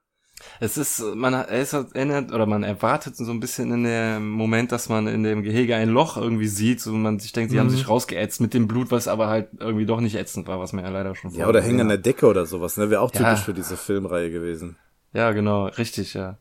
Es 0.60 0.78
ist, 0.78 1.02
man 1.16 1.36
hat- 1.36 1.50
es 1.50 1.74
erinnert 1.74 2.32
oder 2.34 2.46
man 2.46 2.64
erwartet 2.64 3.16
so 3.16 3.30
ein 3.32 3.40
bisschen 3.40 3.72
in 3.72 3.84
dem 3.84 4.30
Moment, 4.30 4.72
dass 4.72 4.90
man 4.90 5.08
in 5.08 5.24
dem 5.24 5.44
Gehege 5.44 5.76
ein 5.76 5.90
Loch 5.90 6.18
irgendwie 6.18 6.48
sieht, 6.48 6.82
so 6.82 6.92
man 6.92 7.20
sich 7.20 7.32
denkt, 7.34 7.52
sie 7.52 7.60
haben 7.60 7.68
Mhm. 7.68 7.72
sich 7.72 7.88
rausgeätzt 7.88 8.42
mit 8.42 8.54
dem 8.54 8.68
Blut, 8.68 8.90
was 8.92 9.08
aber 9.08 9.28
halt 9.28 9.50
irgendwie 9.60 9.86
doch 9.86 10.02
nicht 10.02 10.16
ätzend 10.16 10.48
war, 10.48 10.60
was 10.60 10.74
man 10.74 10.84
ja 10.84 10.90
leider 10.92 11.14
schon 11.16 11.30
Ja, 11.32 11.36
vorher 11.36 11.50
oder 11.50 11.60
gesehen 11.60 11.70
hängen 11.78 11.82
an 11.82 11.88
der. 11.90 11.98
Decke 12.00 12.26
oder 12.28 12.46
sowas, 12.48 12.78
ne? 12.78 12.90
Wäre 12.90 13.02
auch 13.02 13.14
Ja. 13.14 13.20
typisch 13.30 13.46
für 13.46 13.54
diese 13.54 13.78
Filmreihe 13.78 14.30
gewesen. 14.32 14.78
Ja, 15.14 15.32
genau, 15.32 15.68
richtig, 15.68 16.14
ja. 16.16 16.38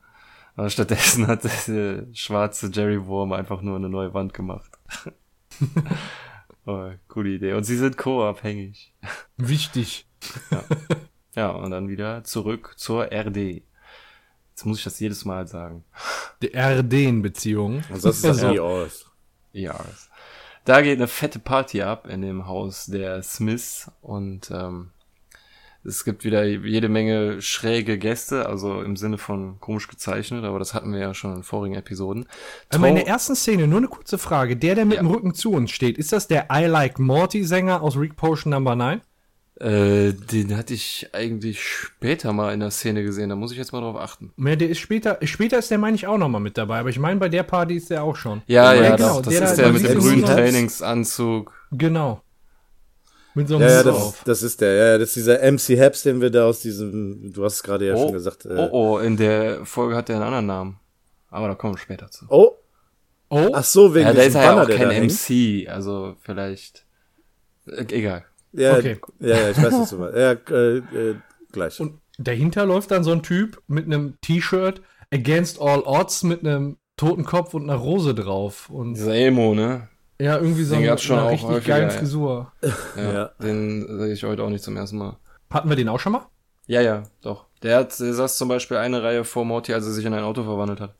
Aber 0.56 0.70
stattdessen 0.70 1.26
hat 1.26 1.44
der 1.44 2.06
schwarze 2.12 2.70
Jerry 2.72 3.06
Worm 3.06 3.32
einfach 3.32 3.60
nur 3.60 3.76
eine 3.76 3.88
neue 3.88 4.14
Wand 4.14 4.34
gemacht. 4.34 4.70
oh, 6.66 6.90
coole 7.08 7.30
Idee. 7.30 7.54
Und 7.54 7.64
sie 7.64 7.76
sind 7.76 7.96
co-abhängig. 7.96 8.94
Wichtig. 9.36 10.06
Ja, 11.34 11.50
und 11.50 11.72
dann 11.72 11.88
wieder 11.88 12.22
zurück 12.22 12.74
zur 12.76 13.06
RD. 13.06 13.62
Jetzt 14.50 14.64
muss 14.64 14.78
ich 14.78 14.84
das 14.84 15.00
jedes 15.00 15.24
Mal 15.24 15.48
sagen. 15.48 15.84
Die 16.42 16.56
RD-Beziehung. 16.56 17.82
Ansonsten 17.90 18.08
ist 18.08 18.24
das 18.24 18.44
Also, 18.44 18.54
E-Earth. 18.54 19.10
Ja. 19.52 19.84
Da 20.64 20.80
geht 20.80 20.98
eine 20.98 21.08
fette 21.08 21.40
Party 21.40 21.82
ab 21.82 22.06
in 22.06 22.22
dem 22.22 22.46
Haus 22.46 22.86
der 22.86 23.22
Smiths 23.22 23.90
und 24.00 24.50
ähm, 24.52 24.90
es 25.84 26.04
gibt 26.04 26.24
wieder 26.24 26.44
jede 26.44 26.88
Menge 26.88 27.40
schräge 27.42 27.98
Gäste, 27.98 28.46
also 28.48 28.80
im 28.82 28.96
Sinne 28.96 29.18
von 29.18 29.60
komisch 29.60 29.88
gezeichnet, 29.88 30.44
aber 30.44 30.58
das 30.58 30.74
hatten 30.74 30.92
wir 30.92 31.00
ja 31.00 31.14
schon 31.14 31.36
in 31.36 31.42
vorigen 31.42 31.74
Episoden. 31.74 32.26
Aber 32.70 32.88
in 32.88 32.94
der 32.94 33.06
ersten 33.06 33.34
Szene, 33.36 33.66
nur 33.66 33.78
eine 33.78 33.88
kurze 33.88 34.18
Frage. 34.18 34.56
Der, 34.56 34.74
der 34.74 34.84
mit 34.84 34.96
Ja. 34.96 35.02
dem 35.02 35.10
Rücken 35.10 35.34
zu 35.34 35.52
uns 35.52 35.70
steht, 35.70 35.98
ist 35.98 36.12
das 36.12 36.26
der 36.28 36.46
I 36.52 36.64
Like 36.64 36.98
Morty-Sänger 36.98 37.82
aus 37.82 37.96
Rick 37.98 38.16
Potion 38.16 38.50
Number 38.50 38.74
9? 38.76 39.00
äh, 39.60 40.12
den 40.12 40.56
hatte 40.56 40.74
ich 40.74 41.10
eigentlich 41.12 41.62
später 41.62 42.32
mal 42.32 42.52
in 42.52 42.58
der 42.58 42.72
Szene 42.72 43.04
gesehen, 43.04 43.28
da 43.28 43.36
muss 43.36 43.52
ich 43.52 43.58
jetzt 43.58 43.72
mal 43.72 43.80
drauf 43.82 43.94
achten. 43.96 44.32
Ja, 44.36 44.56
der 44.56 44.68
ist 44.68 44.80
später, 44.80 45.18
später 45.22 45.58
ist 45.60 45.70
der, 45.70 45.78
meine 45.78 45.94
ich, 45.94 46.08
auch 46.08 46.18
nochmal 46.18 46.40
mit 46.40 46.58
dabei. 46.58 46.80
Aber 46.80 46.88
ich 46.88 46.98
meine, 46.98 47.20
bei 47.20 47.28
der 47.28 47.44
Party 47.44 47.76
ist 47.76 47.88
der 47.88 48.02
auch 48.02 48.16
schon. 48.16 48.42
Ja, 48.48 48.74
Ja, 48.74 48.82
ja, 48.82 48.96
genau, 48.96 49.20
das, 49.20 49.26
das 49.26 49.34
der 49.34 49.42
ist 49.50 49.56
der 49.58 49.72
man 49.72 49.80
mit 49.82 49.90
dem 49.92 49.98
grünen 50.00 50.24
Trainingsanzug. 50.24 51.52
Genau. 51.70 52.20
Mit 53.34 53.48
so 53.48 53.56
einem 53.56 53.64
Ja, 53.68 53.74
ja, 53.74 53.82
das, 53.82 53.96
auf. 53.96 54.22
das 54.24 54.42
ist 54.42 54.60
der, 54.60 54.74
ja, 54.74 54.98
das 54.98 55.08
ist 55.08 55.16
dieser 55.16 55.38
MC 55.50 55.78
Haps, 55.80 56.02
den 56.02 56.20
wir 56.20 56.30
da 56.30 56.46
aus 56.46 56.60
diesem, 56.60 57.32
du 57.32 57.44
hast 57.44 57.54
es 57.56 57.62
gerade 57.62 57.86
ja 57.88 57.94
Oh, 57.94 58.02
schon 58.04 58.12
gesagt. 58.12 58.46
Äh, 58.46 58.54
oh, 58.56 58.68
oh, 58.72 58.98
in 58.98 59.16
der 59.16 59.64
Folge 59.66 59.96
hat 59.96 60.08
der 60.08 60.16
einen 60.16 60.24
anderen 60.24 60.46
Namen. 60.46 60.80
Aber 61.30 61.48
da 61.48 61.54
kommen 61.54 61.74
wir 61.74 61.78
später 61.78 62.10
zu. 62.10 62.26
oh, 62.28 62.52
Oh, 63.30 63.48
ach 63.52 63.64
so, 63.64 63.92
wegen 63.94 64.06
Ja, 64.06 64.12
der 64.12 64.22
ist 64.26 64.28
diesem 64.34 64.42
ja 64.42 64.48
Banner, 64.50 64.62
auch 64.62 64.66
der 64.66 64.76
kein 64.76 64.88
da 64.88 64.94
hängt. 64.94 65.10
MC, 65.12 65.68
also 65.68 66.14
vielleicht. 66.20 66.84
Äh, 67.66 67.84
egal. 67.90 68.24
Ja, 68.52 68.76
Okay. 68.76 68.98
ja, 69.18 69.36
ja, 69.40 69.50
ich 69.50 69.56
weiß, 69.56 69.72
was 69.72 69.90
du 69.90 69.96
meinst. 69.96 70.16
Ja, 70.16 70.32
äh, 70.54 70.76
äh, 70.76 71.14
gleich. 71.50 71.80
Und 71.80 72.00
dahinter 72.18 72.66
läuft 72.66 72.92
dann 72.92 73.02
so 73.02 73.10
ein 73.10 73.22
Typ 73.24 73.60
mit 73.66 73.86
einem 73.86 74.20
T-Shirt 74.20 74.82
Against 75.12 75.60
All 75.60 75.80
Odds 75.80 76.22
mit 76.22 76.40
einem 76.40 76.76
toten 76.96 77.24
Kopf 77.24 77.54
und 77.54 77.64
einer 77.68 77.78
Rose 77.78 78.14
drauf. 78.14 78.70
Und 78.70 78.94
Dieser 78.94 79.14
Emo, 79.14 79.54
ne? 79.54 79.88
Ja, 80.20 80.36
irgendwie 80.38 80.64
so 80.64 80.74
Den 80.76 80.88
eine, 80.88 80.98
schon 80.98 81.18
eine 81.18 81.26
auch 81.26 81.32
richtig 81.32 81.48
häufiger, 81.48 81.78
geile. 81.80 81.90
Frisur. 81.90 82.52
Ja. 82.96 83.12
Ja. 83.12 83.30
Den 83.42 83.98
sehe 83.98 84.12
ich 84.12 84.24
heute 84.24 84.42
auch 84.42 84.50
nicht 84.50 84.64
zum 84.64 84.76
ersten 84.76 84.98
Mal. 84.98 85.16
Hatten 85.50 85.68
wir 85.68 85.76
den 85.76 85.88
auch 85.88 86.00
schon 86.00 86.12
mal? 86.12 86.26
Ja, 86.66 86.80
ja, 86.80 87.02
doch. 87.22 87.46
Der 87.62 87.78
hat, 87.78 87.98
der 88.00 88.14
saß 88.14 88.36
zum 88.36 88.48
Beispiel 88.48 88.76
eine 88.76 89.02
Reihe 89.02 89.24
vor 89.24 89.44
Morty, 89.44 89.74
als 89.74 89.86
er 89.86 89.92
sich 89.92 90.04
in 90.04 90.14
ein 90.14 90.24
Auto 90.24 90.44
verwandelt 90.44 90.80
hat. 90.80 90.94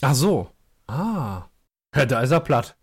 Ach 0.00 0.14
so. 0.14 0.48
Ah. 0.86 1.44
Ja, 1.94 2.04
da 2.06 2.20
ist 2.20 2.30
er 2.30 2.40
platt. 2.40 2.76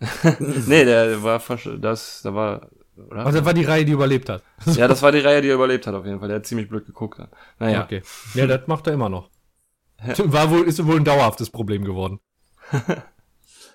nee, 0.66 0.84
der 0.84 1.22
war 1.22 1.40
fast, 1.40 1.68
das, 1.78 2.20
da 2.22 2.34
war, 2.34 2.68
oder? 2.96 3.24
Also 3.26 3.38
das 3.38 3.46
war 3.46 3.54
die 3.54 3.64
Reihe, 3.64 3.84
die 3.84 3.92
überlebt 3.92 4.28
hat. 4.28 4.42
ja, 4.66 4.88
das 4.88 5.02
war 5.02 5.12
die 5.12 5.20
Reihe, 5.20 5.40
die 5.42 5.48
er 5.48 5.54
überlebt 5.54 5.86
hat 5.86 5.94
auf 5.94 6.04
jeden 6.04 6.18
Fall. 6.18 6.28
Der 6.28 6.38
hat 6.38 6.46
ziemlich 6.46 6.68
blöd 6.68 6.84
geguckt. 6.86 7.18
Dann. 7.18 7.28
Naja, 7.58 7.84
Okay. 7.84 8.02
Ja, 8.34 8.46
das 8.46 8.66
macht 8.66 8.86
er 8.86 8.92
immer 8.92 9.08
noch. 9.08 9.30
War 10.18 10.50
wohl, 10.50 10.64
ist 10.64 10.84
wohl 10.84 10.96
ein 10.96 11.04
dauerhaftes 11.04 11.50
Problem 11.50 11.84
geworden. 11.84 12.18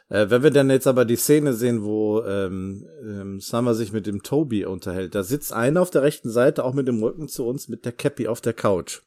Äh, 0.09 0.29
wenn 0.29 0.43
wir 0.43 0.51
dann 0.51 0.69
jetzt 0.69 0.87
aber 0.87 1.05
die 1.05 1.17
Szene 1.17 1.53
sehen, 1.53 1.83
wo 1.83 2.23
ähm, 2.23 2.87
ähm, 3.03 3.39
Summer 3.41 3.73
sich 3.73 3.91
mit 3.91 4.07
dem 4.07 4.23
Toby 4.23 4.65
unterhält, 4.65 5.15
da 5.15 5.23
sitzt 5.23 5.51
einer 5.51 5.81
auf 5.81 5.89
der 5.89 6.03
rechten 6.03 6.29
Seite, 6.29 6.63
auch 6.63 6.73
mit 6.73 6.87
dem 6.87 7.03
Rücken 7.03 7.27
zu 7.27 7.45
uns, 7.45 7.67
mit 7.67 7.85
der 7.85 7.91
Cappy 7.91 8.27
auf 8.27 8.39
der 8.39 8.53
Couch. 8.53 9.01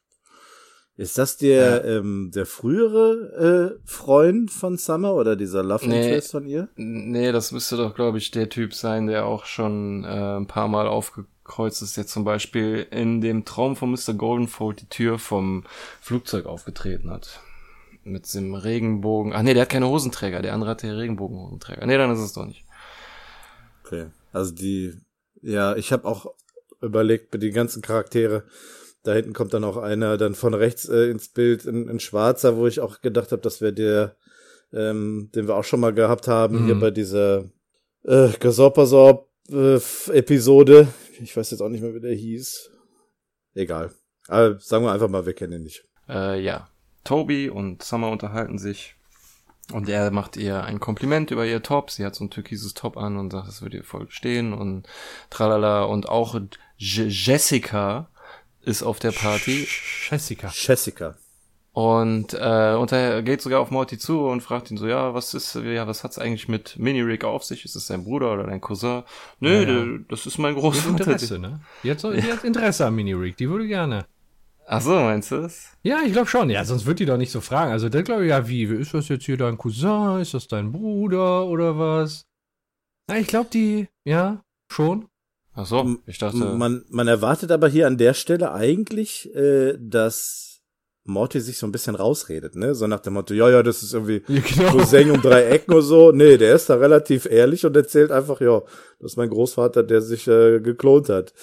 Ist 0.97 1.17
das 1.17 1.37
der, 1.37 1.83
ähm, 1.85 2.31
der 2.35 2.45
frühere 2.45 3.79
äh, 3.79 3.89
Freund 3.89 4.51
von 4.51 4.77
Summer 4.77 5.15
oder 5.15 5.35
dieser 5.35 5.63
Love 5.63 5.87
Nee. 5.87 6.03
Interest 6.05 6.31
von 6.31 6.45
ihr? 6.45 6.67
Nee, 6.75 7.31
das 7.31 7.51
müsste 7.51 7.77
doch, 7.77 7.95
glaube 7.95 8.19
ich, 8.19 8.29
der 8.29 8.49
Typ 8.49 8.73
sein, 8.75 9.07
der 9.07 9.25
auch 9.25 9.45
schon 9.45 10.03
äh, 10.03 10.37
ein 10.37 10.45
paar 10.45 10.67
Mal 10.67 10.87
aufgekreuzt 10.87 11.81
ist, 11.81 11.97
der 11.97 12.05
zum 12.05 12.23
Beispiel 12.23 12.85
in 12.91 13.21
dem 13.21 13.45
Traum 13.45 13.75
von 13.75 13.89
Mr. 13.89 14.13
Goldenfold 14.13 14.81
die 14.81 14.89
Tür 14.89 15.17
vom 15.17 15.63
Flugzeug 16.01 16.45
aufgetreten 16.45 17.09
hat. 17.09 17.39
Mit 18.03 18.33
dem 18.33 18.55
Regenbogen. 18.55 19.33
Ach 19.33 19.41
nee, 19.43 19.53
der 19.53 19.63
hat 19.63 19.69
keine 19.69 19.87
Hosenträger, 19.87 20.41
der 20.41 20.53
andere 20.53 20.71
hat 20.71 20.81
den 20.83 20.91
Regenbogenhosenträger. 20.95 21.85
Nee, 21.85 21.97
dann 21.97 22.11
ist 22.11 22.19
es 22.19 22.33
doch 22.33 22.45
nicht. 22.45 22.65
Okay. 23.85 24.07
Also 24.31 24.53
die, 24.55 24.93
ja, 25.41 25.75
ich 25.75 25.91
habe 25.91 26.05
auch 26.07 26.33
überlegt, 26.81 27.31
mit 27.33 27.43
den 27.43 27.53
ganzen 27.53 27.81
Charaktere, 27.81 28.43
da 29.03 29.13
hinten 29.13 29.33
kommt 29.33 29.53
dann 29.53 29.63
auch 29.63 29.77
einer 29.77 30.17
dann 30.17 30.33
von 30.35 30.53
rechts 30.53 30.87
äh, 30.89 31.09
ins 31.11 31.29
Bild, 31.29 31.65
ein, 31.65 31.89
ein 31.89 31.99
Schwarzer, 31.99 32.57
wo 32.57 32.65
ich 32.67 32.79
auch 32.79 33.01
gedacht 33.01 33.31
habe, 33.31 33.41
das 33.41 33.61
wäre 33.61 33.73
der, 33.73 34.15
ähm, 34.73 35.29
den 35.35 35.47
wir 35.47 35.55
auch 35.55 35.63
schon 35.63 35.79
mal 35.79 35.93
gehabt 35.93 36.27
haben, 36.27 36.61
Mhm. 36.61 36.65
hier 36.65 36.79
bei 36.79 36.91
dieser 36.91 37.45
äh, 38.03 38.29
Gasorpasorp 38.39 39.27
äh, 39.49 39.79
Episode. 40.11 40.87
Ich 41.21 41.35
weiß 41.37 41.51
jetzt 41.51 41.61
auch 41.61 41.69
nicht 41.69 41.81
mehr, 41.81 41.93
wie 41.93 41.99
der 41.99 42.13
hieß. 42.15 42.71
Egal. 43.53 43.91
Aber 44.27 44.59
sagen 44.59 44.85
wir 44.85 44.91
einfach 44.91 45.09
mal, 45.09 45.25
wir 45.25 45.33
kennen 45.33 45.53
ihn 45.53 45.63
nicht. 45.63 45.83
Äh, 46.07 46.41
ja. 46.41 46.67
Toby 47.03 47.49
und 47.49 47.83
Summer 47.83 48.09
unterhalten 48.09 48.57
sich. 48.57 48.95
Und 49.71 49.87
er 49.87 50.11
macht 50.11 50.35
ihr 50.37 50.63
ein 50.63 50.79
Kompliment 50.79 51.31
über 51.31 51.45
ihr 51.45 51.63
Top. 51.63 51.91
Sie 51.91 52.05
hat 52.05 52.15
so 52.15 52.25
ein 52.25 52.29
türkises 52.29 52.73
Top 52.73 52.97
an 52.97 53.17
und 53.17 53.31
sagt, 53.31 53.47
es 53.47 53.61
würde 53.61 53.77
ihr 53.77 53.83
voll 53.83 54.07
stehen 54.09 54.53
und 54.53 54.87
tralala. 55.29 55.83
Und 55.83 56.09
auch 56.09 56.39
Je 56.77 57.05
Jessica 57.07 58.09
ist 58.61 58.83
auf 58.83 58.99
der 58.99 59.11
Party. 59.11 59.67
Jessica. 60.09 60.51
Jessica. 60.53 61.15
Und 61.73 62.33
äh, 62.33 62.73
und 62.75 62.91
er 62.91 63.21
geht 63.21 63.41
sogar 63.41 63.61
auf 63.61 63.71
Morty 63.71 63.97
zu 63.97 64.25
und 64.25 64.41
fragt 64.41 64.71
ihn 64.71 64.77
so, 64.77 64.87
ja, 64.87 65.13
was 65.13 65.33
ist, 65.33 65.55
ja, 65.55 65.87
was 65.87 66.03
hat's 66.03 66.17
eigentlich 66.19 66.49
mit 66.49 66.77
Mini-Rick 66.77 67.23
auf 67.23 67.45
sich? 67.45 67.63
Ist 67.63 67.75
es 67.77 67.87
dein 67.87 68.03
Bruder 68.03 68.33
oder 68.33 68.43
dein 68.43 68.59
Cousin? 68.59 69.03
Nö, 69.39 69.63
Ja, 69.63 69.69
ja. 69.71 69.99
das 70.09 70.25
ist 70.25 70.37
mein 70.37 70.55
hat 70.55 70.61
Großvater. 70.61 70.89
Interesse, 70.97 71.39
ne? 71.39 71.61
Die 71.83 71.91
hat, 71.91 72.01
so, 72.01 72.11
die 72.11 72.23
hat 72.23 72.43
Interesse 72.43 72.85
am 72.85 72.95
Mini-Rig. 72.95 73.37
Die 73.37 73.49
würde 73.49 73.67
gerne. 73.67 74.05
Ach 74.73 74.81
so, 74.81 74.91
meinst 74.91 75.31
du 75.31 75.35
es? 75.35 75.67
Ja, 75.83 75.99
ich 76.05 76.13
glaube 76.13 76.29
schon. 76.29 76.49
Ja, 76.49 76.63
sonst 76.63 76.85
wird 76.85 76.99
die 76.99 77.05
doch 77.05 77.17
nicht 77.17 77.31
so 77.31 77.41
fragen. 77.41 77.73
Also, 77.73 77.89
der 77.89 78.03
glaube 78.03 78.23
ich, 78.23 78.29
ja, 78.29 78.47
wie? 78.47 78.63
Ist 78.63 78.93
das 78.93 79.09
jetzt 79.09 79.25
hier 79.25 79.35
dein 79.35 79.57
Cousin? 79.57 80.21
Ist 80.21 80.33
das 80.33 80.47
dein 80.47 80.71
Bruder 80.71 81.45
oder 81.45 81.77
was? 81.77 82.25
Na, 83.09 83.17
ich 83.17 83.27
glaube, 83.27 83.49
die, 83.51 83.89
ja, 84.05 84.41
schon. 84.71 85.09
Ach 85.53 85.65
so, 85.65 85.97
ich 86.05 86.19
dachte. 86.19 86.37
Man, 86.37 86.85
man 86.87 87.09
erwartet 87.09 87.51
aber 87.51 87.67
hier 87.67 87.85
an 87.85 87.97
der 87.97 88.13
Stelle 88.13 88.53
eigentlich, 88.53 89.35
äh, 89.35 89.75
dass 89.77 90.61
Morty 91.03 91.41
sich 91.41 91.57
so 91.57 91.67
ein 91.67 91.73
bisschen 91.73 91.95
rausredet, 91.95 92.55
ne? 92.55 92.73
So 92.73 92.87
nach 92.87 93.01
dem 93.01 93.15
Motto, 93.15 93.33
ja, 93.33 93.49
ja, 93.49 93.63
das 93.63 93.83
ist 93.83 93.93
irgendwie 93.93 94.23
Ja, 94.29 94.39
genau. 94.39 94.71
Cousin 94.71 95.11
um 95.11 95.21
drei 95.21 95.47
Ecken 95.47 95.73
oder 95.73 95.81
so. 95.81 96.11
Nee, 96.13 96.37
der 96.37 96.55
ist 96.55 96.69
da 96.69 96.75
relativ 96.75 97.25
ehrlich 97.25 97.65
und 97.65 97.75
erzählt 97.75 98.09
einfach, 98.09 98.39
ja, 98.39 98.61
das 99.01 99.11
ist 99.11 99.17
mein 99.17 99.29
Großvater, 99.31 99.83
der 99.83 99.99
sich 100.01 100.29
äh, 100.29 100.61
geklont 100.61 101.09
hat. 101.09 101.33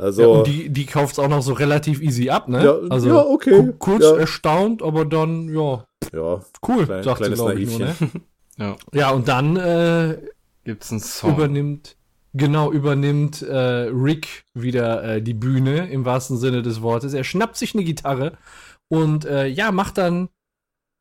Also, 0.00 0.22
Ja, 0.22 0.28
und 0.28 0.46
die, 0.46 0.70
die 0.70 0.86
kauft's 0.86 1.18
auch 1.18 1.28
noch 1.28 1.42
so 1.42 1.52
relativ 1.52 2.00
easy 2.00 2.30
ab, 2.30 2.48
ne? 2.48 2.64
Ja, 2.64 2.74
also, 2.88 3.08
ja, 3.08 3.22
okay, 3.24 3.50
ku- 3.50 3.72
Kurz 3.78 4.02
ja. 4.04 4.16
erstaunt, 4.16 4.82
aber 4.82 5.04
dann, 5.04 5.48
ja, 5.54 5.84
ja, 6.12 6.40
cool, 6.66 6.84
Klein- 6.86 7.02
sagt 7.04 7.24
sie, 7.24 7.32
glaube 7.32 7.60
ich 7.60 7.68
nur, 7.68 7.78
ne? 7.80 7.96
Ja, 8.58 8.76
Ja, 8.92 9.10
und 9.10 9.26
dann 9.28 9.56
äh, 9.56 10.18
gibt's 10.64 10.90
einen 10.90 11.00
Song. 11.00 11.34
übernimmt, 11.34 11.96
genau, 12.34 12.70
übernimmt 12.72 13.42
äh, 13.42 13.54
Rick 13.90 14.44
wieder 14.54 15.02
äh, 15.16 15.22
die 15.22 15.34
Bühne, 15.34 15.90
im 15.90 16.04
wahrsten 16.04 16.36
Sinne 16.36 16.62
des 16.62 16.82
Wortes. 16.82 17.14
Er 17.14 17.24
schnappt 17.24 17.56
sich 17.56 17.74
eine 17.74 17.84
Gitarre 17.84 18.36
und 18.88 19.24
äh, 19.24 19.46
ja, 19.46 19.72
macht 19.72 19.96
dann 19.98 20.28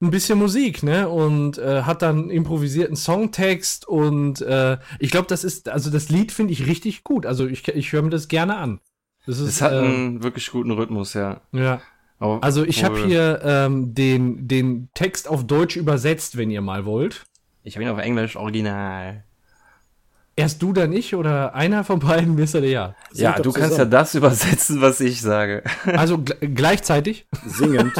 ein 0.02 0.12
bisschen 0.12 0.40
Musik, 0.40 0.84
ne? 0.84 1.10
Und 1.10 1.58
äh, 1.58 1.82
hat 1.84 2.02
dann 2.02 2.30
improvisierten 2.30 2.96
Songtext 2.96 3.86
und 3.86 4.40
äh, 4.42 4.78
ich 5.00 5.12
glaube, 5.12 5.28
das 5.28 5.44
ist, 5.44 5.68
also 5.68 5.90
das 5.90 6.08
Lied 6.08 6.32
finde 6.32 6.54
ich 6.54 6.66
richtig 6.68 7.04
gut. 7.04 7.26
Also 7.26 7.46
ich, 7.46 7.68
ich 7.68 7.92
höre 7.92 8.04
mir 8.04 8.10
das 8.10 8.30
gerne 8.30 8.56
an. 8.56 8.80
Das 9.30 9.38
Es 9.40 9.48
ist, 9.48 9.62
hat 9.62 9.74
äh, 9.74 9.78
einen 9.78 10.24
wirklich 10.24 10.50
guten 10.50 10.72
Rhythmus, 10.72 11.14
ja. 11.14 11.42
ja. 11.52 11.82
Aber 12.18 12.44
Also 12.44 12.64
ich 12.66 12.84
habe 12.84 13.06
hier 13.06 13.40
ähm, 13.44 13.94
den, 13.94 14.48
den 14.48 14.90
Text 14.96 15.28
auf 15.28 15.46
Deutsch 15.46 15.76
übersetzt, 15.76 16.36
wenn 16.36 16.50
ihr 16.50 16.62
mal 16.62 16.86
wollt. 16.86 17.26
Ich 17.62 17.76
habe 17.76 17.84
ihn 17.84 17.92
auf 17.92 18.00
Englisch 18.00 18.36
original. 18.36 19.24
Erst 20.36 20.64
du, 20.64 20.74
dann 20.74 20.92
ich 20.94 21.14
oder 21.14 21.54
einer 21.54 21.84
von 21.84 22.00
beiden, 22.00 22.38
wisst 22.38 22.56
ihr 22.56 22.66
ja. 22.66 22.96
Singt 23.12 23.22
ja, 23.22 23.34
doch 23.34 23.44
du 23.44 23.52
kannst 23.52 23.78
ja 23.78 23.86
zusammen. 23.86 23.92
das 23.92 24.16
übersetzen, 24.16 24.82
was 24.82 25.00
ich 25.00 25.22
sage. 25.22 25.64
Also 25.86 26.18
gl 26.18 26.36
gleichzeitig? 26.56 27.28
Singend. 27.46 27.94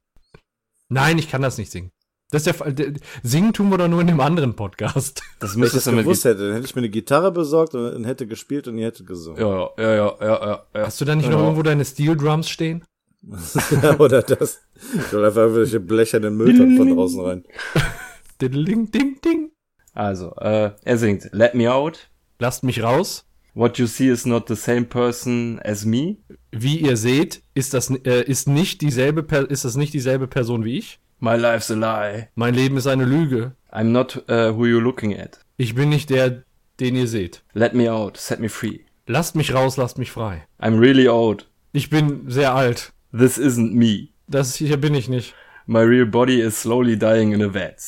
Nein, 0.88 1.18
ich 1.18 1.30
kann 1.30 1.42
das 1.42 1.58
nicht 1.58 1.70
singen. 1.70 1.90
Das 2.30 2.40
ist 2.40 2.46
der 2.46 2.54
Fall. 2.54 2.74
Singen 3.22 3.52
tun 3.52 3.70
wir 3.70 3.78
doch 3.78 3.86
nur 3.86 4.00
in 4.00 4.08
dem 4.08 4.20
anderen 4.20 4.56
Podcast. 4.56 5.22
Das 5.38 5.54
Wenn 5.54 5.62
ich 5.62 5.70
das 5.70 5.74
müsstest 5.74 5.86
du 5.86 5.92
mit 5.92 6.04
gewusst 6.04 6.24
hätte, 6.24 6.46
dann 6.46 6.54
hätte 6.54 6.66
ich 6.66 6.74
mir 6.74 6.80
eine 6.80 6.88
Gitarre 6.88 7.30
besorgt 7.30 7.74
und 7.74 8.04
hätte 8.04 8.26
gespielt 8.26 8.66
und 8.66 8.78
ihr 8.78 8.86
hättet 8.86 9.06
gesungen. 9.06 9.40
Ja, 9.40 9.70
ja, 9.78 9.94
ja, 9.94 9.94
ja, 9.94 10.16
ja, 10.20 10.66
ja. 10.74 10.86
Hast 10.86 11.00
du 11.00 11.04
da 11.04 11.14
nicht 11.14 11.30
noch 11.30 11.40
irgendwo 11.40 11.62
deine 11.62 11.84
Steel 11.84 12.16
Drums 12.16 12.48
stehen? 12.48 12.84
Oder 13.98 14.22
das. 14.22 14.60
Ich 14.74 15.12
will 15.12 15.24
einfach 15.24 15.42
irgendwelche 15.42 15.80
blechernen 15.80 16.36
Mülltonnen 16.36 16.76
von 16.76 16.94
draußen 16.94 17.20
rein. 17.20 17.44
Ding, 18.40 18.90
ding, 18.90 19.20
ding. 19.24 19.50
Also, 19.94 20.34
äh, 20.36 20.72
er 20.84 20.98
singt 20.98 21.30
Let 21.32 21.54
Me 21.54 21.72
Out. 21.72 22.10
Lasst 22.38 22.64
mich 22.64 22.82
raus. 22.82 23.24
What 23.54 23.78
you 23.78 23.86
see 23.86 24.08
is 24.10 24.26
not 24.26 24.48
the 24.48 24.54
same 24.54 24.84
person 24.84 25.58
as 25.60 25.86
me. 25.86 26.18
Wie 26.52 26.76
ihr 26.78 26.98
seht, 26.98 27.42
ist 27.54 27.72
das 27.72 27.90
äh, 27.90 28.22
ist 28.24 28.46
nicht 28.46 28.82
dieselbe 28.82 29.22
per 29.22 29.50
ist 29.50 29.64
das 29.64 29.76
nicht 29.76 29.94
dieselbe 29.94 30.26
Person 30.26 30.64
wie 30.64 30.76
ich. 30.76 31.00
My 31.18 31.36
life's 31.36 31.70
a 31.70 31.74
lie. 31.74 32.28
Mein 32.34 32.54
Leben 32.54 32.76
ist 32.76 32.86
eine 32.86 33.04
Lüge. 33.04 33.52
I'm 33.72 33.84
not 33.84 34.16
uh, 34.28 34.54
who 34.54 34.66
you're 34.66 34.82
looking 34.82 35.18
at. 35.18 35.38
Ich 35.56 35.74
bin 35.74 35.88
nicht 35.88 36.10
der, 36.10 36.44
den 36.78 36.94
ihr 36.94 37.08
seht. 37.08 37.42
Let 37.54 37.74
me 37.74 37.90
out. 37.90 38.18
Set 38.18 38.38
me 38.38 38.48
free. 38.48 38.80
Lasst 39.06 39.34
mich 39.34 39.54
raus, 39.54 39.76
lasst 39.76 39.98
mich 39.98 40.10
frei. 40.10 40.46
I'm 40.60 40.78
really 40.78 41.08
old. 41.08 41.48
Ich 41.72 41.88
bin 41.88 42.28
sehr 42.28 42.54
alt. 42.54 42.92
This 43.12 43.38
isn't 43.38 43.72
me. 43.72 44.08
Das 44.28 44.56
hier 44.56 44.76
bin 44.76 44.94
ich 44.94 45.08
nicht. 45.08 45.34
My 45.66 45.80
real 45.80 46.06
body 46.06 46.40
is 46.40 46.60
slowly 46.60 46.98
dying 46.98 47.32
in 47.32 47.42
a 47.42 47.54
vat. 47.54 47.80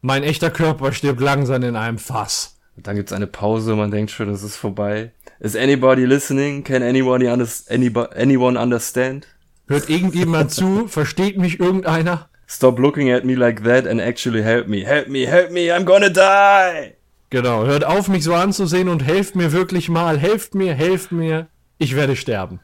Mein 0.00 0.22
echter 0.22 0.50
Körper 0.50 0.92
stirbt 0.92 1.20
langsam 1.20 1.62
in 1.62 1.76
einem 1.76 1.98
Fass. 1.98 2.56
Dann 2.76 2.96
gibt's 2.96 3.12
eine 3.12 3.26
Pause, 3.26 3.74
man 3.74 3.90
denkt 3.90 4.10
schon, 4.10 4.28
das 4.28 4.42
ist 4.42 4.56
vorbei. 4.56 5.12
Is 5.40 5.56
anybody 5.56 6.04
listening? 6.04 6.64
Can 6.64 6.82
anybody 6.82 7.28
unders 7.28 7.66
anybo 7.68 8.02
anyone 8.16 8.58
understand? 8.58 9.26
Hört 9.66 9.88
irgendjemand 9.90 10.50
zu? 10.52 10.86
Versteht 10.88 11.38
mich 11.38 11.60
irgendeiner? 11.60 12.28
Stop 12.50 12.78
looking 12.78 13.10
at 13.10 13.24
me 13.24 13.34
like 13.34 13.62
that 13.64 13.86
and 13.86 14.00
actually 14.00 14.42
help 14.42 14.68
me. 14.68 14.84
Help 14.84 15.08
me, 15.08 15.26
help 15.26 15.50
me, 15.50 15.70
I'm 15.70 15.84
gonna 15.84 16.08
die! 16.08 16.94
Genau, 17.30 17.66
hört 17.66 17.84
auf, 17.84 18.08
mich 18.08 18.24
so 18.24 18.34
anzusehen 18.34 18.88
und 18.88 19.04
helft 19.04 19.36
mir 19.36 19.52
wirklich 19.52 19.90
mal. 19.90 20.18
Helft 20.18 20.54
mir, 20.54 20.72
helft 20.74 21.12
mir. 21.12 21.48
Ich 21.76 21.94
werde 21.94 22.16
sterben. 22.16 22.60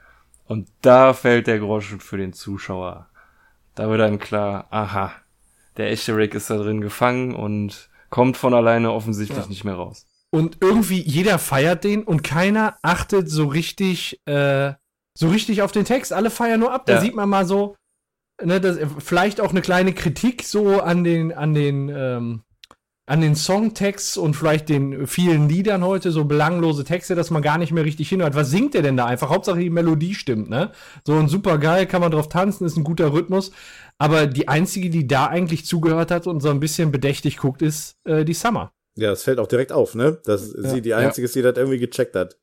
Und 0.46 0.68
da 0.80 1.12
fällt 1.12 1.46
der 1.46 1.58
Groschen 1.58 2.00
für 2.00 2.16
den 2.16 2.32
Zuschauer. 2.32 3.08
Da 3.74 3.90
wird 3.90 4.00
einem 4.00 4.18
klar, 4.18 4.66
aha, 4.70 5.12
der 5.76 5.90
echte 5.90 6.16
Rick 6.16 6.34
ist 6.34 6.48
da 6.48 6.56
drin 6.56 6.80
gefangen 6.80 7.34
und 7.34 7.90
kommt 8.08 8.36
von 8.38 8.54
alleine 8.54 8.90
offensichtlich 8.92 9.48
nicht 9.48 9.64
mehr 9.64 9.74
raus. 9.74 10.06
Und 10.30 10.58
irgendwie 10.62 11.00
jeder 11.00 11.38
feiert 11.38 11.84
den 11.84 12.04
und 12.04 12.22
keiner 12.24 12.76
achtet 12.82 13.28
so 13.28 13.46
richtig, 13.46 14.18
äh, 14.26 14.72
so 15.12 15.28
richtig 15.28 15.60
auf 15.62 15.72
den 15.72 15.84
Text. 15.84 16.12
Alle 16.12 16.30
feiern 16.30 16.60
nur 16.60 16.72
ab. 16.72 16.86
Da 16.86 16.94
Ja. 16.94 17.00
sieht 17.00 17.14
man 17.14 17.28
mal 17.28 17.44
so, 17.46 17.76
ne, 18.42 18.60
das, 18.60 18.78
vielleicht 18.98 19.40
auch 19.40 19.50
eine 19.50 19.62
kleine 19.62 19.92
Kritik 19.92 20.42
so 20.44 20.80
an 20.80 21.04
den, 21.04 21.32
an 21.32 21.54
den, 21.54 21.88
ähm, 21.94 22.42
an 23.06 23.20
den 23.20 23.36
Songtext 23.36 24.16
und 24.16 24.34
vielleicht 24.34 24.70
den 24.70 25.06
vielen 25.06 25.48
Liedern 25.48 25.84
heute, 25.84 26.10
so 26.10 26.24
belanglose 26.24 26.84
Texte, 26.84 27.14
dass 27.14 27.30
man 27.30 27.42
gar 27.42 27.58
nicht 27.58 27.70
mehr 27.70 27.84
richtig 27.84 28.08
hinhört. 28.08 28.34
Was 28.34 28.50
singt 28.50 28.72
der 28.72 28.82
denn 28.82 28.96
da 28.96 29.04
einfach? 29.04 29.28
Hauptsache 29.28 29.58
die 29.58 29.68
Melodie 29.68 30.14
stimmt, 30.14 30.48
ne? 30.48 30.72
So 31.06 31.14
ein 31.14 31.28
super 31.28 31.58
geil, 31.58 31.86
kann 31.86 32.00
man 32.00 32.12
drauf 32.12 32.28
tanzen, 32.30 32.64
ist 32.64 32.76
ein 32.76 32.84
guter 32.84 33.12
Rhythmus. 33.12 33.52
Aber 33.98 34.26
die 34.26 34.48
einzige, 34.48 34.88
die 34.88 35.06
da 35.06 35.26
eigentlich 35.26 35.66
zugehört 35.66 36.10
hat 36.10 36.26
und 36.26 36.40
so 36.40 36.48
ein 36.48 36.60
bisschen 36.60 36.92
bedächtig 36.92 37.36
guckt, 37.36 37.60
ist 37.60 37.96
äh, 38.04 38.24
die 38.24 38.34
Summer. 38.34 38.72
Ja, 38.96 39.10
das 39.10 39.24
fällt 39.24 39.38
auch 39.38 39.48
direkt 39.48 39.72
auf, 39.72 39.94
ne? 39.94 40.20
Dass 40.24 40.50
sie 40.50 40.80
die 40.80 40.94
einzige 40.94 41.26
ist, 41.26 41.34
die 41.34 41.42
das 41.42 41.56
irgendwie 41.56 41.78
gecheckt 41.78 42.16
hat. 42.16 42.38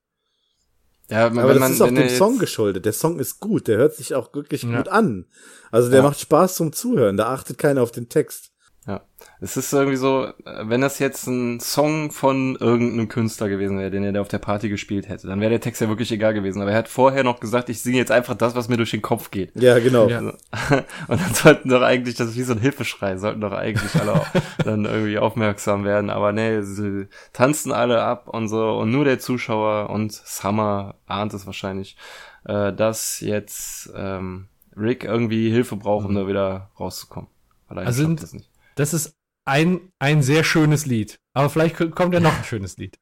Ja, 1.11 1.27
Aber 1.27 1.53
das 1.53 1.71
ist 1.71 1.81
auch 1.81 1.89
dem 1.89 2.09
Song 2.09 2.39
geschuldet. 2.39 2.85
Der 2.85 2.93
Song 2.93 3.19
ist 3.19 3.39
gut, 3.41 3.67
der 3.67 3.77
hört 3.77 3.93
sich 3.95 4.15
auch 4.15 4.33
wirklich 4.33 4.63
Ja. 4.63 4.77
gut 4.77 4.87
an. 4.87 5.25
Also 5.69 5.89
der 5.89 5.99
Ja. 5.99 6.03
macht 6.03 6.19
Spaß 6.19 6.55
zum 6.55 6.71
Zuhören, 6.73 7.17
da 7.17 7.27
achtet 7.33 7.57
keiner 7.57 7.81
auf 7.83 7.91
den 7.91 8.07
Text. 8.09 8.50
Ja. 8.87 9.01
Es 9.39 9.57
ist 9.57 9.71
irgendwie 9.73 9.95
so, 9.97 10.25
äh, 10.25 10.33
wenn 10.63 10.81
das 10.81 10.97
jetzt 10.97 11.27
ein 11.27 11.59
Song 11.59 12.09
von 12.09 12.55
irgendeinem 12.55 13.09
Künstler 13.09 13.47
gewesen 13.47 13.77
wäre, 13.77 13.91
den 13.91 14.03
er 14.03 14.11
da 14.11 14.21
auf 14.21 14.27
der 14.27 14.39
Party 14.39 14.69
gespielt 14.69 15.07
hätte, 15.07 15.27
dann 15.27 15.39
wäre 15.39 15.51
der 15.51 15.61
Text 15.61 15.81
ja 15.81 15.87
wirklich 15.87 16.11
egal 16.11 16.33
gewesen. 16.33 16.63
Aber 16.63 16.71
er 16.71 16.77
hat 16.79 16.87
vorher 16.87 17.23
noch 17.23 17.39
gesagt, 17.39 17.69
ich 17.69 17.79
singe 17.83 17.97
jetzt 17.97 18.11
einfach 18.11 18.33
das, 18.33 18.55
was 18.55 18.69
mir 18.69 18.77
durch 18.77 18.89
den 18.89 19.03
Kopf 19.03 19.29
geht. 19.29 19.51
Ja, 19.55 19.77
genau. 19.77 20.09
Ja. 20.09 20.17
Also, 20.17 20.31
und 21.09 21.21
dann 21.21 21.33
sollten 21.35 21.69
doch 21.69 21.83
eigentlich, 21.83 22.15
das 22.15 22.29
ist 22.29 22.37
wie 22.37 22.41
so 22.43 22.53
ein 22.53 22.59
Hilfeschrei, 22.59 23.17
sollten 23.17 23.41
doch 23.41 23.51
eigentlich 23.51 23.93
alle 24.01 24.13
auch 24.13 24.27
dann 24.65 24.85
irgendwie 24.85 25.19
aufmerksam 25.19 25.83
werden. 25.83 26.09
Aber 26.09 26.31
nee, 26.31 26.63
sie 26.63 27.07
tanzen 27.33 27.71
alle 27.71 28.01
ab 28.01 28.29
und 28.29 28.47
so 28.47 28.77
und 28.79 28.89
nur 28.89 29.05
der 29.05 29.19
Zuschauer 29.19 29.91
und 29.91 30.11
Summer 30.11 30.95
ahnt 31.05 31.35
es 31.35 31.45
wahrscheinlich, 31.45 31.97
äh, 32.45 32.73
dass 32.73 33.19
jetzt 33.19 33.91
ähm, 33.95 34.47
Rick 34.75 35.03
irgendwie 35.03 35.51
Hilfe 35.51 35.75
braucht, 35.75 36.07
um 36.07 36.15
da 36.15 36.25
wieder 36.27 36.71
rauszukommen. 36.79 37.29
Weil 37.67 37.77
er 37.77 37.85
Also 37.85 38.01
sind- 38.01 38.23
es 38.23 38.33
nicht. 38.33 38.47
Das 38.75 38.93
ist 38.93 39.15
ein, 39.45 39.91
ein 39.99 40.23
sehr 40.23 40.43
schönes 40.43 40.85
Lied. 40.85 41.19
Aber 41.33 41.49
vielleicht 41.49 41.75
kommt 41.75 42.13
ja 42.13 42.19
noch 42.19 42.37
ein 42.37 42.43
schönes 42.43 42.77
Lied. 42.77 42.97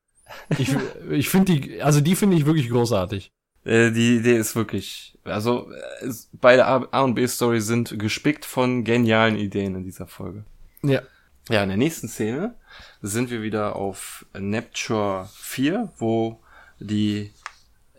Ich, 0.58 0.76
ich 1.10 1.30
finde 1.30 1.54
die, 1.54 1.82
also 1.82 2.02
die 2.02 2.16
finde 2.16 2.38
ich 2.38 2.46
wirklich 2.46 2.70
großartig. 2.70 3.32
Äh, 3.66 3.92
die 3.92 4.18
Idee 4.18 4.38
ist 4.38 4.56
wirklich, 4.56 5.18
also 5.24 5.72
äh, 5.72 6.12
beide 6.34 6.66
A 6.66 7.02
und 7.02 7.16
B-Story 7.16 7.62
sind 7.62 7.98
gespickt 8.00 8.46
von 8.46 8.84
genialen 8.84 9.36
Ideen 9.36 9.76
in 9.76 9.84
dieser 9.84 10.08
Folge. 10.08 10.46
Ja. 10.84 11.02
Ja, 11.50 11.64
in 11.64 11.70
der 11.70 11.78
nächsten 11.78 12.08
Szene 12.08 12.54
sind 13.02 13.32
wir 13.32 13.42
wieder 13.42 13.76
auf 13.76 14.26
Nepture 14.38 15.28
4, 15.34 15.92
wo 15.98 16.40
die 16.80 17.32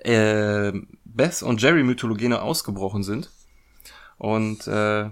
äh, 0.04 0.72
Bess 1.04 1.42
und 1.42 1.60
Jerry 1.60 1.82
Mythologene 1.82 2.40
ausgebrochen 2.42 3.02
sind. 3.02 3.28
Und 4.18 4.68
äh, 4.68 5.10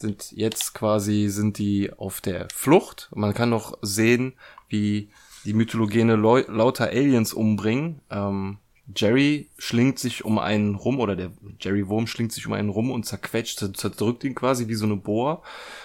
sind 0.00 0.32
jetzt 0.32 0.74
quasi, 0.74 1.28
sind 1.28 1.58
die 1.58 1.92
auf 1.92 2.20
der 2.20 2.48
Flucht. 2.54 3.08
Man 3.14 3.34
kann 3.34 3.50
noch 3.50 3.78
sehen, 3.82 4.34
wie 4.68 5.10
die 5.44 5.54
Mythologene 5.54 6.16
lauter 6.16 6.88
Aliens 6.88 7.32
umbringen. 7.32 8.00
Ähm, 8.10 8.58
Jerry 8.96 9.48
schlingt 9.58 9.98
sich 9.98 10.24
um 10.24 10.38
einen 10.38 10.74
rum, 10.74 10.98
oder 10.98 11.14
der 11.14 11.30
Jerry 11.60 11.88
Wurm 11.88 12.06
schlingt 12.06 12.32
sich 12.32 12.46
um 12.46 12.54
einen 12.54 12.70
rum 12.70 12.90
und 12.90 13.04
zerquetscht, 13.04 13.58
zer- 13.58 13.74
zerdrückt 13.74 14.24
ihn 14.24 14.34
quasi 14.34 14.68
wie 14.68 14.74
so 14.74 14.86
eine 14.86 14.96
Bohr. 14.96 15.42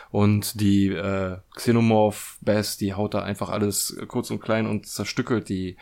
Und 0.09 0.61
die 0.61 0.87
äh, 0.87 1.37
Xenomorph 1.55 2.37
Bass, 2.41 2.77
die 2.77 2.93
haut 2.93 3.13
da 3.13 3.21
einfach 3.21 3.49
alles 3.49 3.97
kurz 4.07 4.31
und 4.31 4.39
klein 4.39 4.67
und 4.67 4.87
zerstückelt 4.87 5.49
die 5.49 5.75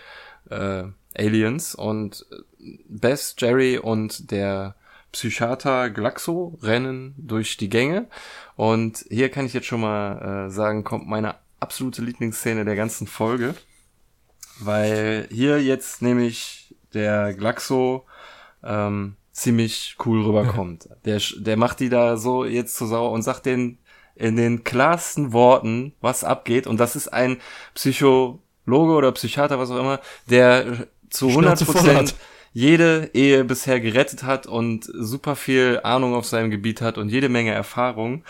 äh, 0.49 0.85
Aliens. 1.15 1.75
Und 1.75 2.25
Bess, 2.87 3.35
Jerry 3.37 3.77
und 3.77 4.31
der 4.31 4.75
Psychiater 5.11 5.89
Glaxo 5.89 6.57
rennen 6.61 7.15
durch 7.17 7.57
die 7.57 7.69
Gänge. 7.69 8.07
Und 8.55 9.05
hier 9.09 9.29
kann 9.29 9.45
ich 9.45 9.53
jetzt 9.53 9.67
schon 9.67 9.81
mal 9.81 10.47
äh, 10.47 10.49
sagen, 10.49 10.83
kommt 10.83 11.07
meine 11.07 11.35
absolute 11.59 12.01
Lieblingsszene 12.01 12.65
der 12.65 12.75
ganzen 12.75 13.07
Folge. 13.07 13.55
Weil 14.59 15.27
hier 15.31 15.61
jetzt 15.61 16.01
nämlich 16.01 16.75
der 16.93 17.33
Glaxo 17.33 18.05
ähm, 18.63 19.15
ziemlich 19.31 19.95
cool 20.05 20.23
rüberkommt. 20.23 20.89
Der, 21.05 21.21
der 21.37 21.57
macht 21.57 21.79
die 21.79 21.89
da 21.89 22.17
so 22.17 22.45
jetzt 22.45 22.75
zur 22.75 22.87
Sau 22.87 23.09
und 23.09 23.23
sagt 23.23 23.45
den 23.45 23.77
in 24.15 24.35
den 24.35 24.63
klarsten 24.63 25.33
Worten, 25.33 25.93
was 26.01 26.23
abgeht. 26.23 26.67
Und 26.67 26.79
das 26.79 26.95
ist 26.95 27.07
ein 27.07 27.37
Psychologe 27.73 28.39
oder 28.67 29.11
Psychiater, 29.13 29.57
was 29.57 29.71
auch 29.71 29.79
immer, 29.79 29.99
der 30.29 30.87
zu 31.09 31.29
100 31.29 31.59
Schnauze 31.59 31.65
voll 31.65 31.75
hat. 31.75 31.83
Prozent 31.83 32.15
jede 32.53 33.09
Ehe 33.13 33.43
bisher 33.43 33.79
gerettet 33.79 34.23
hat 34.23 34.45
und 34.45 34.89
super 34.93 35.35
viel 35.35 35.79
Ahnung 35.83 36.15
auf 36.15 36.25
seinem 36.25 36.51
Gebiet 36.51 36.81
hat 36.81 36.97
und 36.97 37.09
jede 37.09 37.29
Menge 37.29 37.51
Erfahrung. 37.51 38.23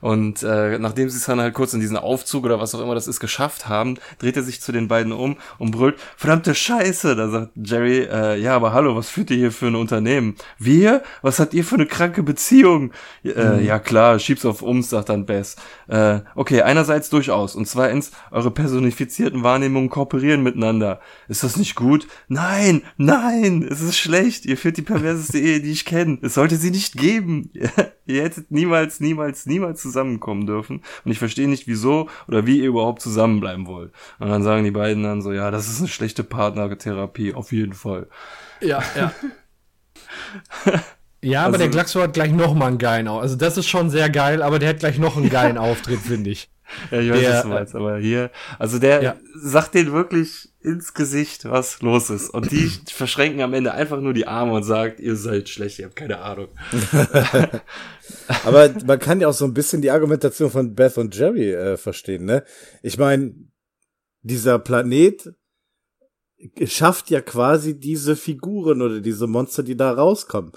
Und 0.00 0.42
äh, 0.42 0.78
nachdem 0.78 1.08
sie 1.08 1.16
es 1.16 1.24
dann 1.24 1.40
halt 1.40 1.54
kurz 1.54 1.74
in 1.74 1.80
diesen 1.80 1.96
Aufzug 1.96 2.44
oder 2.44 2.60
was 2.60 2.74
auch 2.74 2.80
immer 2.80 2.94
das 2.94 3.08
ist 3.08 3.18
geschafft 3.18 3.68
haben, 3.68 3.96
dreht 4.18 4.36
er 4.36 4.42
sich 4.44 4.60
zu 4.60 4.70
den 4.70 4.86
beiden 4.88 5.12
um 5.12 5.36
und 5.58 5.72
brüllt, 5.72 5.96
verdammte 6.16 6.54
Scheiße. 6.54 7.16
Da 7.16 7.28
sagt 7.28 7.50
Jerry, 7.56 8.00
äh, 8.00 8.38
ja, 8.40 8.54
aber 8.54 8.72
hallo, 8.72 8.96
was 8.96 9.08
führt 9.10 9.30
ihr 9.30 9.36
hier 9.36 9.52
für 9.52 9.66
ein 9.66 9.74
Unternehmen? 9.74 10.36
Wir? 10.58 11.02
Was 11.22 11.40
habt 11.40 11.54
ihr 11.54 11.64
für 11.64 11.74
eine 11.74 11.86
kranke 11.86 12.22
Beziehung? 12.22 12.92
Äh, 13.24 13.64
Ja 13.64 13.78
klar, 13.78 14.18
schieb's 14.18 14.44
auf 14.44 14.62
uns, 14.62 14.90
sagt 14.90 15.08
dann 15.08 15.26
Bess. 15.26 15.56
Äh, 15.88 16.20
okay, 16.34 16.62
einerseits 16.62 17.10
durchaus 17.10 17.56
und 17.56 17.66
zweitens, 17.66 18.12
eure 18.30 18.50
personifizierten 18.50 19.42
Wahrnehmungen 19.42 19.90
kooperieren 19.90 20.42
miteinander. 20.42 21.00
Ist 21.28 21.42
das 21.42 21.56
nicht 21.56 21.74
gut? 21.74 22.06
Nein, 22.28 22.82
nein, 22.96 23.67
es 23.70 23.80
ist 23.80 23.96
schlecht. 23.98 24.46
Ihr 24.46 24.56
führt 24.56 24.76
die 24.76 24.82
perverseste 24.82 25.38
Ehe, 25.38 25.60
die 25.60 25.70
ich 25.72 25.84
kenne. 25.84 26.18
Es 26.22 26.34
sollte 26.34 26.56
sie 26.56 26.70
nicht 26.70 26.96
geben. 26.96 27.50
ihr 28.06 28.22
hättet 28.22 28.50
niemals, 28.50 29.00
niemals, 29.00 29.46
niemals 29.46 29.82
zusammenkommen 29.82 30.46
dürfen. 30.46 30.82
Und 31.04 31.10
ich 31.12 31.18
verstehe 31.18 31.48
nicht, 31.48 31.66
wieso 31.66 32.08
oder 32.26 32.46
wie 32.46 32.58
ihr 32.60 32.68
überhaupt 32.68 33.02
zusammenbleiben 33.02 33.66
wollt. 33.66 33.92
Und 34.18 34.28
dann 34.28 34.42
sagen 34.42 34.64
die 34.64 34.70
beiden 34.70 35.02
dann 35.02 35.22
so, 35.22 35.32
ja, 35.32 35.50
das 35.50 35.68
ist 35.68 35.78
eine 35.80 35.88
schlechte 35.88 36.24
Partnertherapie, 36.24 37.34
auf 37.34 37.52
jeden 37.52 37.74
Fall. 37.74 38.08
Ja, 38.60 38.82
ja. 38.96 39.12
Ja, 41.20 41.40
aber 41.40 41.46
Also- 41.54 41.58
der 41.58 41.68
Glaxo 41.68 42.00
hat 42.00 42.12
gleich 42.14 42.30
noch 42.30 42.54
mal 42.54 42.66
einen 42.68 42.78
geilen 42.78 43.08
Auftritt. 43.08 43.22
Also 43.24 43.36
das 43.36 43.56
ist 43.56 43.66
schon 43.68 43.90
sehr 43.90 44.08
geil, 44.08 44.40
aber 44.40 44.60
der 44.60 44.68
hat 44.68 44.78
gleich 44.78 44.98
noch 44.98 45.16
einen 45.16 45.28
geilen 45.30 45.58
Auftritt, 45.68 45.98
finde 45.98 46.30
ich. 46.30 46.48
Ja, 46.92 47.00
ich 47.00 47.10
weiß, 47.10 47.20
Der, 47.20 47.32
was 47.34 47.42
du 47.42 47.48
meinst, 47.48 47.74
aber 47.74 47.98
hier, 47.98 48.30
also 48.58 48.78
der 48.78 49.02
Ja. 49.02 49.16
sagt 49.34 49.74
denen 49.74 49.92
wirklich 49.92 50.47
ins 50.68 50.94
Gesicht, 50.94 51.44
was 51.46 51.80
los 51.82 52.10
ist. 52.10 52.30
Und 52.30 52.50
die 52.52 52.70
verschränken 52.92 53.40
am 53.40 53.54
Ende 53.54 53.72
einfach 53.72 54.00
nur 54.00 54.12
die 54.12 54.26
Arme 54.26 54.52
und 54.52 54.62
sagt, 54.64 55.00
ihr 55.00 55.16
seid 55.16 55.48
schlecht, 55.48 55.78
ihr 55.78 55.86
habt 55.86 55.96
keine 55.96 56.20
Ahnung. 56.20 56.48
Aber 58.44 58.70
man 58.86 58.98
kann 58.98 59.20
ja 59.20 59.28
auch 59.28 59.32
so 59.34 59.44
ein 59.44 59.54
bisschen 59.54 59.82
die 59.82 59.90
Argumentation 59.90 60.50
von 60.50 60.74
Beth 60.74 60.98
und 60.98 61.16
Jerry 61.16 61.52
äh, 61.52 61.76
verstehen, 61.76 62.24
ne? 62.24 62.44
Ich 62.82 62.98
meine, 62.98 63.34
dieser 64.22 64.58
Planet 64.58 65.32
schafft 66.64 67.10
ja 67.10 67.20
quasi 67.20 67.78
diese 67.78 68.14
Figuren 68.16 68.82
oder 68.82 69.00
diese 69.00 69.26
Monster, 69.26 69.62
die 69.62 69.76
da 69.76 69.90
rauskommen. 69.92 70.52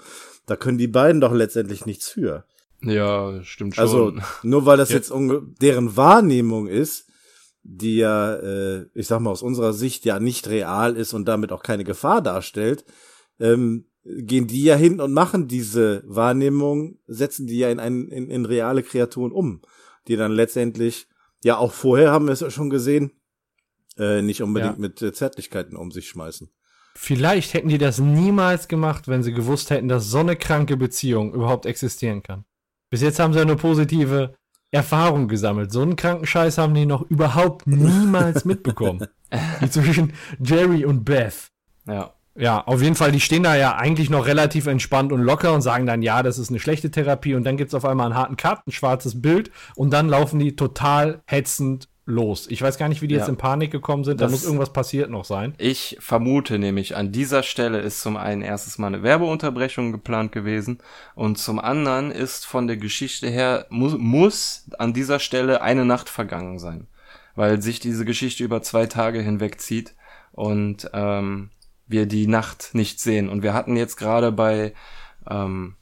Da 0.46 0.56
können 0.56 0.78
die 0.78 0.88
beiden 0.88 1.20
doch 1.20 1.32
letztendlich 1.32 1.86
nichts 1.86 2.08
für. 2.08 2.44
Ja, 2.82 3.42
stimmt 3.44 3.76
schon. 3.76 3.82
Also 3.82 4.12
nur 4.42 4.66
weil 4.66 4.76
das 4.76 4.90
jetzt 4.90 5.10
unge- 5.12 5.42
deren 5.60 5.96
Wahrnehmung 5.96 6.66
ist, 6.66 7.08
die 7.62 7.96
ja, 7.96 8.34
äh, 8.34 8.86
ich 8.94 9.06
sag 9.06 9.20
mal 9.20 9.30
aus 9.30 9.42
unserer 9.42 9.72
Sicht 9.72 10.04
ja 10.04 10.18
nicht 10.18 10.48
real 10.48 10.96
ist 10.96 11.12
und 11.12 11.26
damit 11.26 11.52
auch 11.52 11.62
keine 11.62 11.84
Gefahr 11.84 12.20
darstellt, 12.22 12.84
ähm, 13.38 13.86
gehen 14.04 14.48
die 14.48 14.64
ja 14.64 14.74
hin 14.74 15.00
und 15.00 15.12
machen 15.12 15.46
diese 15.46 16.02
Wahrnehmung, 16.06 16.98
setzen 17.06 17.46
die 17.46 17.58
ja 17.58 17.70
in, 17.70 17.78
ein, 17.78 18.08
in, 18.08 18.28
in 18.30 18.44
reale 18.46 18.82
Kreaturen 18.82 19.30
um, 19.30 19.62
die 20.08 20.16
dann 20.16 20.32
letztendlich, 20.32 21.06
ja 21.44 21.56
auch 21.56 21.72
vorher 21.72 22.10
haben 22.10 22.26
wir 22.26 22.32
es 22.32 22.40
ja 22.40 22.50
schon 22.50 22.70
gesehen, 22.70 23.12
äh, 23.98 24.22
nicht 24.22 24.42
unbedingt 24.42 24.76
Ja. 24.76 24.80
mit 24.80 25.00
äh, 25.02 25.12
Zärtlichkeiten 25.12 25.76
um 25.76 25.92
sich 25.92 26.08
schmeißen. 26.08 26.50
Vielleicht 26.94 27.54
hätten 27.54 27.68
die 27.68 27.78
das 27.78 28.00
niemals 28.00 28.68
gemacht, 28.68 29.08
wenn 29.08 29.22
sie 29.22 29.32
gewusst 29.32 29.70
hätten, 29.70 29.88
dass 29.88 30.10
so 30.10 30.18
eine 30.18 30.36
kranke 30.36 30.76
Beziehung 30.76 31.32
überhaupt 31.32 31.64
existieren 31.64 32.22
kann. 32.22 32.44
Bis 32.90 33.00
jetzt 33.00 33.18
haben 33.18 33.32
sie 33.32 33.38
ja 33.38 33.44
nur 33.44 33.56
positive 33.56 34.34
Erfahrungen 34.72 35.28
gesammelt. 35.28 35.70
So 35.70 35.82
einen 35.82 35.96
kranken 35.96 36.26
Scheiß 36.26 36.58
haben 36.58 36.74
die 36.74 36.86
noch 36.86 37.02
überhaupt 37.02 37.66
niemals 37.66 38.44
mitbekommen. 38.46 39.06
Wie 39.60 39.70
zwischen 39.70 40.14
Jerry 40.40 40.84
und 40.84 41.04
Beth. 41.04 41.48
ja. 41.86 42.12
Ja, 42.34 42.62
auf 42.66 42.80
jeden 42.80 42.94
Fall, 42.94 43.12
die 43.12 43.20
stehen 43.20 43.42
da 43.42 43.56
ja 43.56 43.76
eigentlich 43.76 44.08
noch 44.08 44.24
relativ 44.24 44.66
entspannt 44.66 45.12
und 45.12 45.20
locker 45.20 45.52
und 45.52 45.60
sagen 45.60 45.84
dann, 45.84 46.00
ja, 46.00 46.22
das 46.22 46.38
ist 46.38 46.48
eine 46.48 46.60
schlechte 46.60 46.90
Therapie 46.90 47.34
und 47.34 47.44
dann 47.44 47.58
gibt's 47.58 47.74
auf 47.74 47.84
einmal 47.84 48.06
einen 48.06 48.14
harten 48.14 48.38
Cut, 48.38 48.66
ein 48.66 48.72
schwarzes 48.72 49.20
Bild 49.20 49.50
und 49.76 49.90
dann 49.90 50.08
laufen 50.08 50.38
die 50.38 50.56
total 50.56 51.20
hetzend 51.26 51.90
los. 52.04 52.46
Ich 52.50 52.60
weiß 52.60 52.78
gar 52.78 52.88
nicht, 52.88 53.00
wie 53.00 53.06
die 53.06 53.14
Ja. 53.14 53.20
jetzt 53.20 53.28
in 53.28 53.36
Panik 53.36 53.70
gekommen 53.70 54.02
sind, 54.04 54.20
da 54.20 54.24
Das- 54.24 54.32
muss 54.32 54.44
irgendwas 54.44 54.72
passiert 54.72 55.08
noch 55.10 55.24
sein. 55.24 55.54
Ich 55.58 55.96
vermute 56.00 56.58
nämlich, 56.58 56.96
an 56.96 57.12
dieser 57.12 57.42
Stelle 57.44 57.78
ist 57.80 58.00
zum 58.00 58.16
einen 58.16 58.42
erstes 58.42 58.78
Mal 58.78 58.88
eine 58.88 59.02
Werbeunterbrechung 59.02 59.92
geplant 59.92 60.32
gewesen 60.32 60.78
und 61.14 61.38
zum 61.38 61.58
anderen 61.60 62.10
ist 62.10 62.44
von 62.46 62.66
der 62.66 62.76
Geschichte 62.76 63.28
her, 63.28 63.66
muss, 63.70 63.96
muss 63.96 64.66
an 64.78 64.92
dieser 64.92 65.20
Stelle 65.20 65.62
eine 65.62 65.84
Nacht 65.84 66.08
vergangen 66.08 66.58
sein, 66.58 66.88
weil 67.36 67.62
sich 67.62 67.78
diese 67.78 68.04
Geschichte 68.04 68.42
über 68.42 68.62
zwei 68.62 68.86
Tage 68.86 69.20
hinweg 69.20 69.60
zieht 69.60 69.94
und 70.32 70.90
ähm, 70.92 71.50
wir 71.86 72.06
die 72.06 72.26
Nacht 72.26 72.70
nicht 72.72 72.98
sehen. 73.00 73.28
Und 73.28 73.42
wir 73.42 73.54
hatten 73.54 73.76
jetzt 73.76 73.96
gerade 73.96 74.32
bei 74.32 74.72
ähm, 75.30 75.76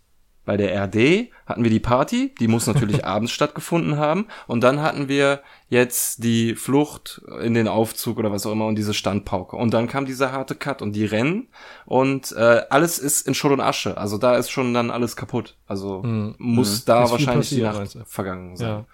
bei 0.50 0.56
der 0.56 0.74
RD 0.84 1.30
hatten 1.46 1.62
wir 1.62 1.70
die 1.70 1.78
Party, 1.78 2.34
die 2.40 2.48
muss 2.48 2.66
natürlich 2.66 3.04
abends 3.04 3.30
stattgefunden 3.30 3.98
haben. 3.98 4.26
Und 4.48 4.64
dann 4.64 4.82
hatten 4.82 5.06
wir 5.06 5.44
jetzt 5.68 6.24
die 6.24 6.56
Flucht 6.56 7.22
in 7.40 7.54
den 7.54 7.68
Aufzug 7.68 8.18
oder 8.18 8.32
was 8.32 8.44
auch 8.46 8.50
immer 8.50 8.66
und 8.66 8.74
diese 8.74 8.92
Standpauke. 8.92 9.54
Und 9.54 9.72
dann 9.72 9.86
kam 9.86 10.06
dieser 10.06 10.32
harte 10.32 10.56
Cut 10.56 10.82
und 10.82 10.90
die 10.90 11.04
rennen 11.04 11.46
und 11.86 12.32
äh, 12.32 12.62
alles 12.68 12.98
ist 12.98 13.28
in 13.28 13.34
Schutt 13.34 13.52
und 13.52 13.60
Asche. 13.60 13.96
Also 13.96 14.18
da 14.18 14.34
ist 14.34 14.50
schon 14.50 14.74
dann 14.74 14.90
alles 14.90 15.14
kaputt. 15.14 15.56
Also 15.66 16.02
Mhm. 16.02 16.34
muss 16.38 16.84
da 16.84 17.04
Ist 17.04 17.12
wahrscheinlich 17.12 17.50
die 17.50 17.62
Nacht 17.62 17.96
vergangen 18.06 18.56
sein. 18.56 18.68
Ja. 18.68 18.86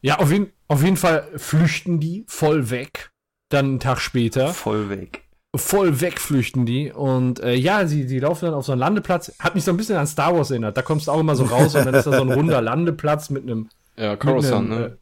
Ja, 0.00 0.18
auf 0.18 0.32
jeden, 0.32 0.52
auf 0.66 0.82
jeden 0.82 0.96
Fall 0.96 1.28
flüchten 1.36 2.00
die 2.00 2.24
voll 2.26 2.70
weg. 2.70 3.12
Dann 3.48 3.66
einen 3.66 3.78
Tag 3.80 4.00
später. 4.00 4.48
Voll 4.48 4.90
weg. 4.90 5.22
Voll 5.58 6.00
wegflüchten 6.00 6.66
die. 6.66 6.92
Und 6.92 7.40
äh, 7.40 7.54
ja, 7.54 7.86
sie, 7.86 8.06
sie 8.08 8.18
laufen 8.20 8.46
dann 8.46 8.54
auf 8.54 8.64
so 8.66 8.72
einen 8.72 8.80
Landeplatz. 8.80 9.32
Hat 9.38 9.54
mich 9.54 9.64
so 9.64 9.70
ein 9.70 9.76
bisschen 9.76 9.96
an 9.96 10.06
Star 10.06 10.34
Wars 10.36 10.50
erinnert. 10.50 10.76
Da 10.76 10.82
kommst 10.82 11.06
du 11.06 11.12
auch 11.12 11.20
immer 11.20 11.36
so 11.36 11.44
raus 11.44 11.74
und 11.74 11.84
dann 11.86 11.94
ist 11.94 12.06
da 12.06 12.12
so 12.16 12.22
ein 12.22 12.32
runder 12.32 12.60
Landeplatz 12.62 13.30
mit 13.30 13.42
einem 13.44 13.68
Ja, 13.96 14.10
mit 14.12 14.20
Coruscant, 14.20 14.70
einem, 14.70 14.80
ne? 14.80 14.86
äh, 14.86 14.96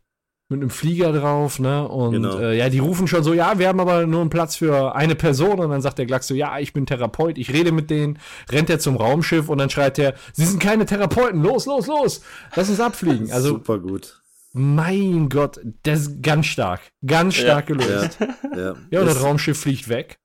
mit 0.50 0.60
einem 0.60 0.70
Flieger 0.70 1.12
drauf, 1.12 1.58
ne? 1.58 1.88
Und 1.88 2.12
Genau. 2.12 2.38
äh, 2.38 2.56
ja, 2.56 2.68
die 2.68 2.78
rufen 2.78 3.08
schon 3.08 3.24
so, 3.24 3.32
ja, 3.34 3.58
wir 3.58 3.66
haben 3.66 3.80
aber 3.80 4.06
nur 4.06 4.20
einen 4.20 4.30
Platz 4.30 4.54
für 4.56 4.94
eine 4.94 5.14
Person. 5.14 5.58
Und 5.58 5.70
dann 5.70 5.80
sagt 5.80 5.98
der 5.98 6.06
Glax 6.06 6.26
so, 6.28 6.34
ja, 6.34 6.58
ich 6.58 6.72
bin 6.72 6.86
Therapeut, 6.86 7.38
ich 7.38 7.52
rede 7.52 7.72
mit 7.72 7.90
denen, 7.90 8.18
rennt 8.52 8.70
er 8.70 8.78
zum 8.78 8.96
Raumschiff 8.96 9.48
und 9.48 9.58
dann 9.58 9.70
schreit 9.70 9.98
er, 9.98 10.14
sie 10.32 10.44
sind 10.44 10.60
keine 10.62 10.84
Therapeuten, 10.86 11.42
los, 11.42 11.66
los, 11.66 11.86
los, 11.86 12.20
lass 12.54 12.68
uns 12.68 12.78
abfliegen. 12.78 13.32
Also, 13.32 13.48
Super 13.48 13.78
gut. 13.78 14.20
mein 14.52 15.28
Gott, 15.28 15.58
das 15.82 16.00
ist 16.02 16.22
ganz 16.22 16.46
stark, 16.46 16.80
ganz 17.04 17.34
stark 17.34 17.66
gelöst. 17.66 18.18
Ja. 18.56 18.74
Ja, 18.90 19.00
und 19.00 19.06
das 19.06 19.22
Raumschiff 19.22 19.58
fliegt 19.58 19.88
weg. 19.88 20.18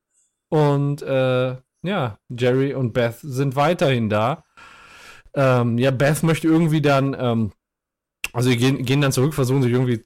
Und 0.49 1.01
äh, 1.01 1.55
ja, 1.83 2.17
Jerry 2.29 2.73
und 2.73 2.93
Beth 2.93 3.19
sind 3.21 3.55
weiterhin 3.55 4.09
da. 4.09 4.43
Ähm, 5.33 5.77
ja, 5.77 5.91
Beth 5.91 6.23
möchte 6.23 6.47
irgendwie 6.47 6.81
dann, 6.81 7.15
ähm, 7.17 7.51
also 8.33 8.49
gehen, 8.49 8.83
gehen 8.83 9.01
dann 9.01 9.11
zurück, 9.11 9.33
versuchen 9.33 9.61
sich 9.61 9.71
irgendwie 9.71 10.03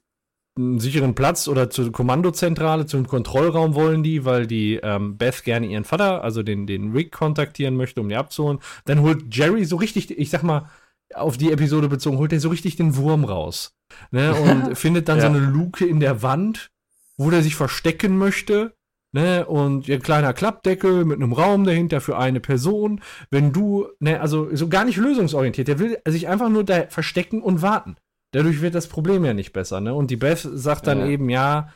einen 0.56 0.78
sicheren 0.78 1.14
Platz 1.16 1.48
oder 1.48 1.68
zur 1.68 1.90
Kommandozentrale, 1.90 2.86
zum 2.86 3.08
Kontrollraum 3.08 3.74
wollen 3.74 4.02
die, 4.04 4.24
weil 4.24 4.46
die 4.46 4.76
ähm, 4.82 5.16
Beth 5.16 5.42
gerne 5.42 5.66
ihren 5.66 5.84
Vater, 5.84 6.22
also 6.22 6.42
den, 6.44 6.66
den 6.66 6.92
Rick, 6.92 7.10
kontaktieren 7.10 7.76
möchte, 7.76 8.00
um 8.00 8.08
die 8.08 8.14
abzuholen. 8.14 8.60
Dann 8.84 9.00
holt 9.00 9.34
Jerry 9.34 9.64
so 9.64 9.76
richtig, 9.76 10.10
ich 10.16 10.30
sag 10.30 10.42
mal, 10.44 10.70
auf 11.12 11.36
die 11.36 11.50
Episode 11.50 11.88
bezogen, 11.88 12.18
holt 12.18 12.32
er 12.32 12.40
so 12.40 12.50
richtig 12.50 12.76
den 12.76 12.96
Wurm 12.96 13.24
raus. 13.24 13.74
Ne, 14.10 14.34
und 14.34 14.74
findet 14.76 15.08
dann 15.08 15.18
Ja. 15.18 15.22
so 15.22 15.28
eine 15.28 15.38
Luke 15.40 15.84
in 15.84 16.00
der 16.00 16.22
Wand, 16.22 16.70
wo 17.16 17.30
der 17.30 17.42
sich 17.42 17.56
verstecken 17.56 18.16
möchte. 18.18 18.76
Ne, 19.16 19.46
und 19.46 19.88
ein 19.88 20.02
kleiner 20.02 20.32
Klappdeckel 20.32 21.04
mit 21.04 21.18
einem 21.22 21.32
Raum 21.32 21.62
dahinter 21.62 22.00
für 22.00 22.18
eine 22.18 22.40
Person. 22.40 23.00
Wenn 23.30 23.52
du, 23.52 23.86
ne, 24.00 24.20
also 24.20 24.48
so 24.56 24.68
gar 24.68 24.84
nicht 24.84 24.96
lösungsorientiert. 24.96 25.68
Der 25.68 25.78
will 25.78 25.98
sich 26.08 26.26
einfach 26.26 26.48
nur 26.48 26.64
da 26.64 26.86
verstecken 26.88 27.40
und 27.40 27.62
warten. 27.62 27.94
Dadurch 28.32 28.60
wird 28.60 28.74
das 28.74 28.88
Problem 28.88 29.24
ja 29.24 29.32
nicht 29.32 29.52
besser, 29.52 29.80
ne? 29.80 29.94
Und 29.94 30.10
die 30.10 30.16
Beth 30.16 30.40
sagt 30.54 30.88
dann 30.88 30.98
Ja. 30.98 31.06
eben, 31.06 31.28
ja, 31.30 31.72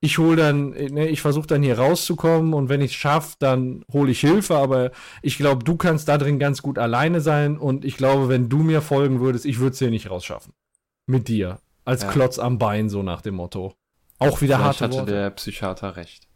ich 0.00 0.18
hole 0.18 0.36
dann, 0.36 0.70
ne, 0.72 1.08
ich 1.08 1.22
versuche 1.22 1.46
dann 1.46 1.62
hier 1.62 1.78
rauszukommen 1.78 2.52
und 2.52 2.68
wenn 2.68 2.82
ich 2.82 2.90
es 2.90 2.96
schaffe, 2.98 3.36
dann 3.38 3.86
hole 3.90 4.10
ich 4.10 4.20
Hilfe, 4.20 4.56
aber 4.56 4.90
ich 5.22 5.38
glaube, 5.38 5.64
du 5.64 5.76
kannst 5.76 6.08
da 6.08 6.18
drin 6.18 6.38
ganz 6.38 6.60
gut 6.60 6.76
alleine 6.78 7.22
sein 7.22 7.56
und 7.56 7.86
ich 7.86 7.96
glaube, 7.96 8.28
wenn 8.28 8.50
du 8.50 8.58
mir 8.58 8.82
folgen 8.82 9.20
würdest, 9.20 9.46
ich 9.46 9.60
würde 9.60 9.72
es 9.72 9.78
hier 9.78 9.88
nicht 9.90 10.10
rausschaffen. 10.10 10.52
Mit 11.06 11.28
dir. 11.28 11.58
Als 11.86 12.02
Ja. 12.02 12.10
Klotz 12.10 12.38
am 12.38 12.58
Bein, 12.58 12.90
so 12.90 13.02
nach 13.02 13.22
dem 13.22 13.36
Motto. 13.36 13.72
Auch 14.18 14.42
wieder 14.42 14.56
Vielleicht 14.56 14.80
harte 14.80 14.84
hatte 14.84 14.96
Worte. 14.98 15.12
der 15.12 15.30
Psychiater 15.30 15.96
recht. 15.96 16.28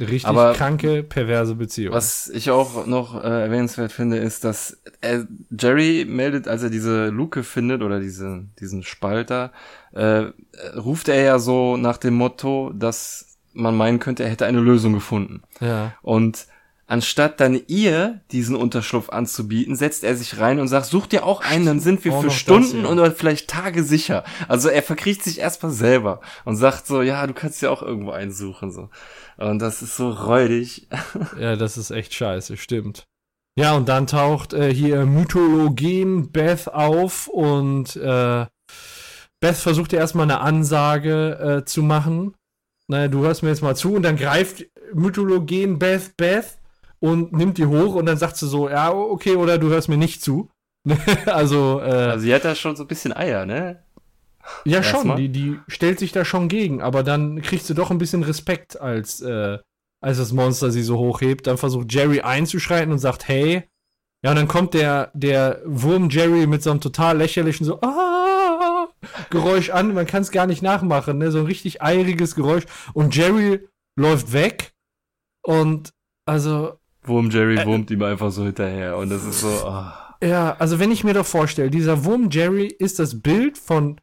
Richtig 0.00 0.26
Aber 0.26 0.54
kranke, 0.54 1.02
perverse 1.02 1.54
Beziehung. 1.54 1.94
Was 1.94 2.28
ich 2.28 2.50
auch 2.50 2.86
noch 2.86 3.22
äh, 3.22 3.42
erwähnenswert 3.42 3.92
finde, 3.92 4.16
ist, 4.16 4.44
dass 4.44 4.80
er, 5.00 5.26
Jerry 5.50 6.06
meldet, 6.08 6.48
als 6.48 6.62
er 6.62 6.70
diese 6.70 7.08
Luke 7.08 7.42
findet 7.42 7.82
oder 7.82 8.00
diese, 8.00 8.44
diesen 8.58 8.82
Spalter, 8.82 9.52
äh, 9.94 10.22
äh, 10.22 10.32
ruft 10.76 11.08
er 11.08 11.22
ja 11.22 11.38
so 11.38 11.76
nach 11.76 11.98
dem 11.98 12.14
Motto, 12.14 12.72
dass 12.74 13.38
man 13.52 13.76
meinen 13.76 13.98
könnte, 13.98 14.22
er 14.22 14.30
hätte 14.30 14.46
eine 14.46 14.60
Lösung 14.60 14.92
gefunden. 14.92 15.42
Ja. 15.60 15.92
Und 16.02 16.46
anstatt 16.90 17.40
dann 17.40 17.60
ihr 17.68 18.20
diesen 18.32 18.56
Unterschlupf 18.56 19.10
anzubieten, 19.10 19.76
setzt 19.76 20.02
er 20.02 20.16
sich 20.16 20.38
rein 20.38 20.58
und 20.58 20.66
sagt, 20.66 20.86
such 20.86 21.06
dir 21.06 21.24
auch 21.24 21.40
einen, 21.40 21.64
dann 21.64 21.80
sind 21.80 22.04
wir 22.04 22.12
Auch 22.12 22.20
für 22.20 22.26
noch 22.26 22.32
das, 22.32 22.40
Stunden 22.40 22.82
ja. 22.82 22.88
oder 22.90 23.12
vielleicht 23.12 23.48
Tage 23.48 23.84
sicher. 23.84 24.24
Also 24.48 24.68
er 24.68 24.82
verkriecht 24.82 25.22
sich 25.22 25.38
erstmal 25.38 25.70
selber 25.70 26.20
und 26.44 26.56
sagt 26.56 26.88
so, 26.88 27.00
ja, 27.00 27.24
du 27.26 27.32
kannst 27.32 27.62
ja 27.62 27.70
auch 27.70 27.82
irgendwo 27.82 28.10
einen 28.10 28.32
suchen, 28.32 28.72
so. 28.72 28.88
Und 29.36 29.60
das 29.60 29.82
ist 29.82 29.96
so 29.96 30.10
räudig. 30.10 30.88
Ja, 31.38 31.56
das 31.56 31.78
ist 31.78 31.90
echt 31.90 32.12
scheiße, 32.12 32.56
stimmt. 32.56 33.06
Ja, 33.56 33.74
und 33.74 33.88
dann 33.88 34.06
taucht 34.06 34.52
äh, 34.52 34.72
hier 34.72 35.06
Mythologen 35.06 36.32
Beth 36.32 36.68
auf 36.68 37.28
und 37.28 37.94
äh, 37.96 38.46
Beth 39.40 39.56
versucht 39.56 39.92
ja 39.92 40.00
erstmal 40.00 40.24
eine 40.24 40.40
Ansage 40.40 41.60
äh, 41.60 41.64
zu 41.64 41.82
machen. 41.82 42.34
Naja, 42.88 43.08
du 43.08 43.22
hörst 43.22 43.42
mir 43.42 43.50
jetzt 43.50 43.62
mal 43.62 43.76
zu 43.76 43.94
und 43.94 44.02
dann 44.02 44.16
greift 44.16 44.66
Mythologen 44.92 45.78
Beth 45.78 46.16
Beth 46.16 46.59
und 47.00 47.32
nimmt 47.32 47.58
die 47.58 47.66
hoch 47.66 47.94
und 47.94 48.06
dann 48.06 48.16
sagt 48.16 48.36
sie 48.36 48.46
so, 48.46 48.68
ja, 48.68 48.92
okay, 48.92 49.36
oder 49.36 49.58
du 49.58 49.68
hörst 49.68 49.88
mir 49.88 49.96
nicht 49.96 50.22
zu. 50.22 50.50
also, 51.26 51.80
äh, 51.80 51.84
Also 51.84 52.24
sie 52.24 52.34
hat 52.34 52.44
da 52.44 52.54
schon 52.54 52.76
so 52.76 52.84
ein 52.84 52.88
bisschen 52.88 53.14
Eier, 53.14 53.46
ne? 53.46 53.82
ja, 54.64 54.82
schon, 54.82 54.94
erstmal. 54.94 55.16
die, 55.16 55.28
die 55.28 55.58
stellt 55.68 55.98
sich 55.98 56.12
da 56.12 56.24
schon 56.24 56.48
gegen, 56.48 56.82
aber 56.82 57.02
dann 57.02 57.42
kriegt 57.42 57.64
sie 57.64 57.74
doch 57.74 57.90
ein 57.90 57.98
bisschen 57.98 58.22
Respekt, 58.22 58.80
als, 58.80 59.20
äh, 59.20 59.58
als 60.02 60.18
das 60.18 60.32
Monster 60.32 60.70
sie 60.70 60.82
so 60.82 60.98
hochhebt. 60.98 61.46
Dann 61.46 61.58
versucht 61.58 61.92
Jerry 61.92 62.20
einzuschreiten 62.20 62.92
und 62.92 62.98
sagt, 62.98 63.28
hey. 63.28 63.64
Ja, 64.22 64.30
und 64.30 64.36
dann 64.36 64.48
kommt 64.48 64.74
der, 64.74 65.10
der 65.14 65.62
Wurm 65.64 66.10
Jerry 66.10 66.46
mit 66.46 66.62
so 66.62 66.70
einem 66.70 66.80
total 66.80 67.16
lächerlichen 67.16 67.64
so, 67.64 67.80
ah, 67.80 68.88
Geräusch 69.30 69.70
an. 69.70 69.94
Man 69.94 70.06
kann 70.06 70.22
es 70.22 70.30
gar 70.30 70.46
nicht 70.46 70.62
nachmachen, 70.62 71.18
ne? 71.18 71.30
So 71.30 71.38
ein 71.38 71.46
richtig 71.46 71.80
eiriges 71.80 72.34
Geräusch. 72.34 72.64
Und 72.92 73.16
Jerry 73.16 73.66
läuft 73.96 74.32
weg. 74.32 74.72
Und 75.42 75.90
also, 76.26 76.79
Wurm 77.02 77.30
Jerry 77.30 77.64
wurmt 77.64 77.90
ihm 77.90 78.02
einfach 78.02 78.30
so 78.30 78.44
hinterher 78.44 78.96
und 78.96 79.10
das 79.10 79.24
ist 79.24 79.40
so, 79.40 79.48
oh. 79.66 79.84
Ja, 80.22 80.54
also 80.58 80.78
wenn 80.78 80.90
ich 80.92 81.02
mir 81.02 81.14
doch 81.14 81.24
vorstelle, 81.26 81.70
dieser 81.70 82.04
Wurm 82.04 82.28
Jerry 82.30 82.66
ist 82.66 82.98
das 82.98 83.22
Bild 83.22 83.56
von, 83.56 83.98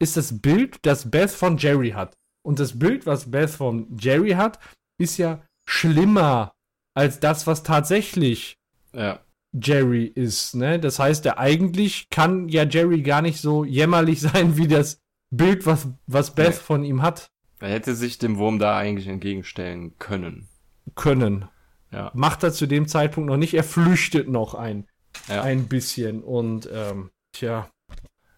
ist 0.00 0.16
das 0.16 0.40
Bild, 0.40 0.78
das 0.82 1.10
Beth 1.10 1.30
von 1.30 1.58
Jerry 1.58 1.90
hat. 1.90 2.16
Und 2.42 2.58
das 2.60 2.78
Bild, 2.78 3.06
was 3.06 3.30
Beth 3.30 3.50
von 3.50 3.94
Jerry 3.98 4.30
hat, 4.30 4.58
ist 4.98 5.18
ja 5.18 5.42
schlimmer 5.66 6.52
als 6.94 7.20
das, 7.20 7.46
was 7.46 7.62
tatsächlich 7.62 8.56
ja. 8.94 9.20
Jerry 9.52 10.04
ist, 10.06 10.54
ne? 10.54 10.78
Das 10.80 10.98
heißt, 10.98 11.24
der 11.24 11.38
eigentlich 11.38 12.08
kann 12.10 12.48
ja 12.48 12.64
Jerry 12.64 13.02
gar 13.02 13.20
nicht 13.22 13.40
so 13.40 13.64
jämmerlich 13.64 14.20
sein, 14.22 14.56
wie 14.56 14.68
das 14.68 14.98
Bild, 15.30 15.66
was, 15.66 15.88
was 16.06 16.34
Beth 16.34 16.48
Nee. 16.48 16.52
von 16.54 16.84
ihm 16.84 17.02
hat, 17.02 17.30
Er 17.60 17.68
hätte 17.68 17.94
sich 17.94 18.18
dem 18.18 18.38
Wurm 18.38 18.58
da 18.58 18.76
eigentlich 18.76 19.08
entgegenstellen 19.08 19.98
können. 19.98 20.48
können. 20.94 21.48
Ja. 21.94 22.10
Macht 22.14 22.42
er 22.42 22.52
zu 22.52 22.66
dem 22.66 22.88
Zeitpunkt 22.88 23.28
noch 23.28 23.36
nicht, 23.36 23.54
er 23.54 23.64
flüchtet 23.64 24.28
noch 24.28 24.54
ein, 24.54 24.86
Ja. 25.28 25.42
ein 25.42 25.68
bisschen 25.68 26.22
und, 26.22 26.68
ähm, 26.72 27.10
tja, 27.32 27.68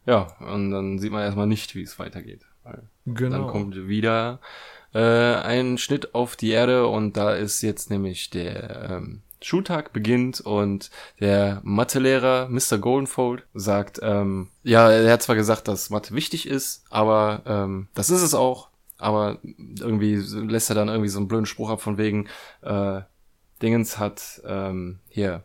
Ja, 0.05 0.29
und 0.41 0.71
dann 0.71 0.99
sieht 1.01 1.11
man 1.11 1.23
erstmal 1.23 1.47
nicht, 1.49 1.75
wie 1.75 1.83
es 1.83 1.99
weitergeht. 1.99 2.43
Genau. 3.07 3.39
Dann 3.39 3.47
kommt 3.49 3.75
wieder 3.89 4.41
äh, 4.95 5.01
ein 5.35 5.79
Schnitt 5.79 6.15
auf 6.15 6.37
die 6.37 6.51
Erde 6.51 6.87
und 6.87 7.17
da 7.17 7.33
ist 7.35 7.63
jetzt 7.63 7.91
nämlich 7.91 8.31
der 8.31 8.91
ähm, 8.91 9.23
Schultag 9.43 9.93
beginnt 9.93 10.41
und 10.41 10.91
der 11.21 11.61
Mathelehrer 11.65 12.49
Mr. 12.49 12.79
Goldenfold 12.79 13.47
sagt, 13.55 14.01
ähm, 14.03 14.49
ja, 14.63 14.91
er 14.91 15.13
hat 15.13 15.23
zwar 15.23 15.37
gesagt, 15.37 15.69
dass 15.69 15.91
Mathe 15.91 16.15
wichtig 16.15 16.47
ist, 16.49 16.85
aber 16.91 17.43
ähm, 17.47 17.89
das 17.95 18.11
ist 18.11 18.23
es 18.23 18.35
auch, 18.35 18.69
aber 18.99 19.39
irgendwie 19.45 20.17
lässt 20.17 20.71
er 20.71 20.75
dann 20.77 20.89
irgendwie 20.89 21.11
so 21.11 21.19
einen 21.19 21.29
blöden 21.29 21.47
Spruch 21.47 21.71
ab 21.71 21.81
von 21.81 21.99
wegen, 21.99 22.27
äh, 22.63 23.01
Dingens 23.63 23.99
hat 23.99 24.41
ähm, 24.47 24.99
hier 25.09 25.43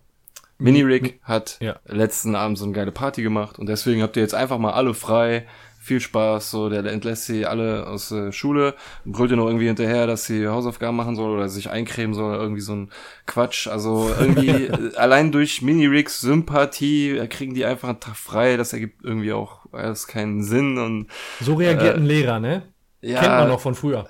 Mini-Rig 0.57 1.19
hat 1.23 1.57
Ja. 1.59 1.79
letzten 1.85 2.35
Abend 2.35 2.57
so 2.57 2.65
eine 2.65 2.73
geile 2.73 2.91
Party 2.91 3.23
gemacht 3.23 3.57
und 3.57 3.67
deswegen 3.67 4.01
habt 4.03 4.15
ihr 4.15 4.21
jetzt 4.23 4.35
einfach 4.35 4.57
mal 4.59 4.73
alle 4.73 4.93
frei. 4.93 5.47
Viel 5.83 5.99
Spaß, 5.99 6.51
so, 6.51 6.69
der 6.69 6.85
entlässt 6.85 7.25
sie 7.25 7.47
alle 7.47 7.87
aus 7.87 8.09
der 8.09 8.31
Schule, 8.31 8.75
brüllt 9.03 9.31
ihr 9.31 9.37
noch 9.37 9.47
irgendwie 9.47 9.65
hinterher, 9.65 10.05
dass 10.05 10.25
sie 10.25 10.47
Hausaufgaben 10.47 10.95
machen 10.95 11.15
soll 11.15 11.31
oder 11.35 11.49
sich 11.49 11.71
eincremen 11.71 12.13
soll, 12.13 12.35
irgendwie 12.35 12.61
so 12.61 12.73
ein 12.75 12.91
Quatsch. 13.25 13.65
Also 13.67 14.11
irgendwie, 14.19 14.67
äh, 14.67 14.95
allein 14.97 15.31
durch 15.31 15.63
Mini-Rigs 15.63 16.21
Sympathie 16.21 17.17
äh, 17.17 17.25
kriegen 17.25 17.55
die 17.55 17.65
einfach 17.65 17.89
einen 17.89 17.99
Tag 17.99 18.15
frei, 18.15 18.57
das 18.57 18.73
ergibt 18.73 19.03
irgendwie 19.03 19.33
auch 19.33 19.61
alles 19.71 20.05
keinen 20.05 20.43
Sinn 20.43 20.77
und 20.77 21.07
So 21.39 21.55
reagiert 21.55 21.95
Äh, 21.95 21.99
ein 21.99 22.05
Lehrer, 22.05 22.39
ne? 22.39 22.61
ja. 23.01 23.19
Kennt 23.19 23.33
man 23.33 23.47
noch 23.47 23.59
von 23.61 23.73
früher. 23.73 24.05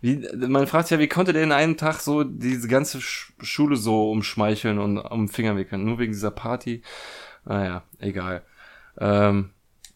Wie, 0.00 0.26
man 0.34 0.66
fragt 0.66 0.88
sich 0.88 0.96
ja, 0.96 1.00
wie 1.00 1.08
konnte 1.08 1.32
der 1.32 1.42
in 1.42 1.52
einem 1.52 1.76
Tag 1.76 2.00
so 2.00 2.24
diese 2.24 2.68
ganze 2.68 3.00
Sch 3.00 3.32
Schule 3.40 3.76
so 3.76 4.10
umschmeicheln 4.10 4.78
und 4.78 4.98
um 4.98 5.28
Finger 5.28 5.56
wickeln? 5.56 5.84
Nur 5.84 5.98
wegen 5.98 6.12
dieser 6.12 6.30
Party? 6.30 6.82
Naja, 7.44 7.82
egal. 7.98 8.42
Ähm, 8.98 9.50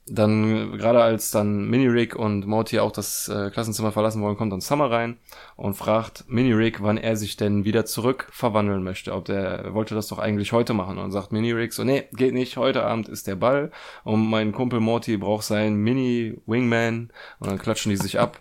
dann, 0.07 0.77
gerade 0.77 1.03
als 1.03 1.31
dann 1.31 1.65
Mini-Rick 1.71 2.15
und 2.15 2.47
Morty 2.47 2.79
auch 2.79 2.93
das 2.93 3.29
äh, 3.29 3.51
Klassenzimmer 3.51 3.91
verlassen 3.91 4.21
wollen, 4.21 4.37
kommt 4.37 4.53
dann 4.53 4.61
Summer 4.61 4.91
rein 4.91 5.17
und 5.57 5.75
fragt 5.75 6.25
Mini-Rick, 6.29 6.83
wann 6.83 6.99
er 6.99 7.17
sich 7.17 7.37
denn 7.39 7.65
wieder 7.65 7.87
zurück 7.87 8.27
verwandeln 8.31 8.83
möchte. 8.83 9.15
Ob 9.15 9.25
der, 9.25 9.43
er 9.43 9.75
wollte 9.75 9.95
das 9.95 10.09
doch 10.09 10.19
eigentlich 10.19 10.53
heute 10.53 10.75
machen. 10.75 10.99
Und 10.99 11.11
sagt 11.11 11.33
Mini-Rick 11.33 11.73
so, 11.73 11.85
nee, 11.85 12.05
geht 12.13 12.35
nicht, 12.35 12.59
heute 12.59 12.85
Abend 12.85 13.09
ist 13.09 13.27
der 13.27 13.37
Ball 13.37 13.71
und 14.05 14.29
mein 14.29 14.53
Kumpel 14.53 14.81
Morty 14.81 15.17
braucht 15.17 15.45
seinen 15.45 15.77
Mini-Wingman 15.77 17.11
und 17.39 17.51
dann 17.51 17.59
klatschen 17.59 17.89
die 17.89 17.97
sich 17.97 18.21
ab. 18.21 18.41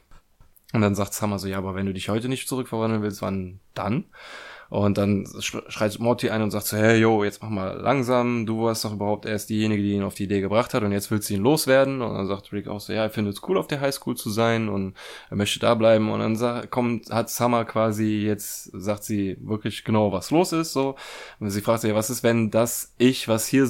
Und 0.73 0.81
dann 0.81 0.95
sagt 0.95 1.13
Summer 1.13 1.39
so, 1.39 1.47
ja, 1.47 1.57
aber 1.59 1.75
wenn 1.75 1.85
du 1.85 1.93
dich 1.93 2.09
heute 2.09 2.27
nicht 2.27 2.49
zurückverwandeln 2.49 3.01
willst, 3.01 3.21
wann 3.21 3.59
dann? 3.73 4.05
Und 4.69 4.97
dann 4.97 5.25
sch- 5.25 5.69
schreit 5.69 5.99
Morty 5.99 6.31
ein 6.31 6.41
und 6.41 6.49
sagt 6.49 6.65
so, 6.65 6.77
hey, 6.77 6.99
yo, 6.99 7.23
jetzt 7.23 7.43
mach 7.43 7.49
mal 7.49 7.79
langsam, 7.79 8.47
du 8.47 8.63
warst 8.63 8.83
doch 8.83 8.93
überhaupt 8.93 9.27
erst 9.27 9.51
diejenige, 9.51 9.83
die 9.83 9.91
ihn 9.91 10.01
auf 10.01 10.15
die 10.15 10.23
Idee 10.23 10.41
gebracht 10.41 10.73
hat 10.73 10.81
und 10.81 10.91
jetzt 10.91 11.11
willst 11.11 11.29
du 11.29 11.35
ihn 11.35 11.43
loswerden. 11.43 12.01
Und 12.01 12.15
dann 12.15 12.25
sagt 12.25 12.51
Rick 12.51 12.67
auch 12.67 12.79
so, 12.79 12.91
ja, 12.91 13.03
er 13.03 13.11
findet 13.11 13.35
es 13.35 13.43
cool, 13.47 13.59
auf 13.59 13.67
der 13.67 13.81
Highschool 13.81 14.17
zu 14.17 14.31
sein 14.31 14.69
und 14.69 14.95
er 15.29 15.37
möchte 15.37 15.59
da 15.59 15.75
bleiben. 15.75 16.09
Und 16.09 16.21
dann 16.21 16.35
sa- 16.35 16.65
kommt, 16.65 17.11
hat 17.11 17.29
Summer 17.29 17.65
quasi 17.65 18.23
jetzt, 18.25 18.71
sagt 18.73 19.03
sie 19.03 19.37
wirklich 19.41 19.83
genau, 19.83 20.11
was 20.11 20.31
los 20.31 20.53
ist, 20.53 20.73
so. 20.73 20.95
Und 21.39 21.51
sie 21.51 21.61
fragt 21.61 21.81
sich, 21.81 21.93
was 21.93 22.09
ist, 22.09 22.23
wenn 22.23 22.49
das 22.49 22.95
Ich, 22.97 23.27
was 23.27 23.45
hier 23.45 23.67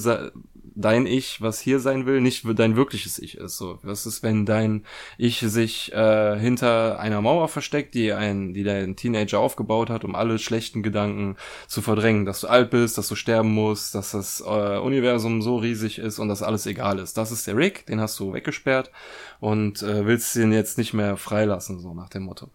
dein 0.75 1.05
Ich, 1.05 1.41
was 1.41 1.59
hier 1.59 1.79
sein 1.79 2.05
will, 2.05 2.21
nicht 2.21 2.45
dein 2.57 2.75
wirkliches 2.75 3.19
Ich 3.19 3.37
ist. 3.37 3.57
So, 3.57 3.79
was 3.83 4.05
ist, 4.05 4.23
wenn 4.23 4.45
dein 4.45 4.85
Ich 5.17 5.39
sich 5.39 5.93
äh, 5.93 6.39
hinter 6.39 6.99
einer 6.99 7.21
Mauer 7.21 7.47
versteckt, 7.47 7.93
die 7.93 8.13
ein, 8.13 8.53
die 8.53 8.63
dein 8.63 8.95
Teenager 8.95 9.39
aufgebaut 9.39 9.89
hat, 9.89 10.03
um 10.03 10.15
alle 10.15 10.39
schlechten 10.39 10.83
Gedanken 10.83 11.35
zu 11.67 11.81
verdrängen, 11.81 12.25
dass 12.25 12.41
du 12.41 12.47
alt 12.47 12.69
bist, 12.69 12.97
dass 12.97 13.07
du 13.07 13.15
sterben 13.15 13.53
musst, 13.53 13.95
dass 13.95 14.11
das 14.11 14.41
äh, 14.41 14.77
Universum 14.77 15.41
so 15.41 15.57
riesig 15.57 15.99
ist 15.99 16.19
und 16.19 16.29
dass 16.29 16.43
alles 16.43 16.65
egal 16.65 16.99
ist. 16.99 17.17
Das 17.17 17.31
ist 17.31 17.47
der 17.47 17.57
Rick, 17.57 17.85
den 17.85 17.99
hast 18.01 18.19
du 18.19 18.33
weggesperrt 18.33 18.91
und 19.39 19.81
äh, 19.83 20.05
willst 20.05 20.35
ihn 20.35 20.51
jetzt 20.51 20.77
nicht 20.77 20.93
mehr 20.93 21.17
freilassen, 21.17 21.79
so 21.79 21.93
nach 21.93 22.09
dem 22.09 22.23
Motto. 22.23 22.49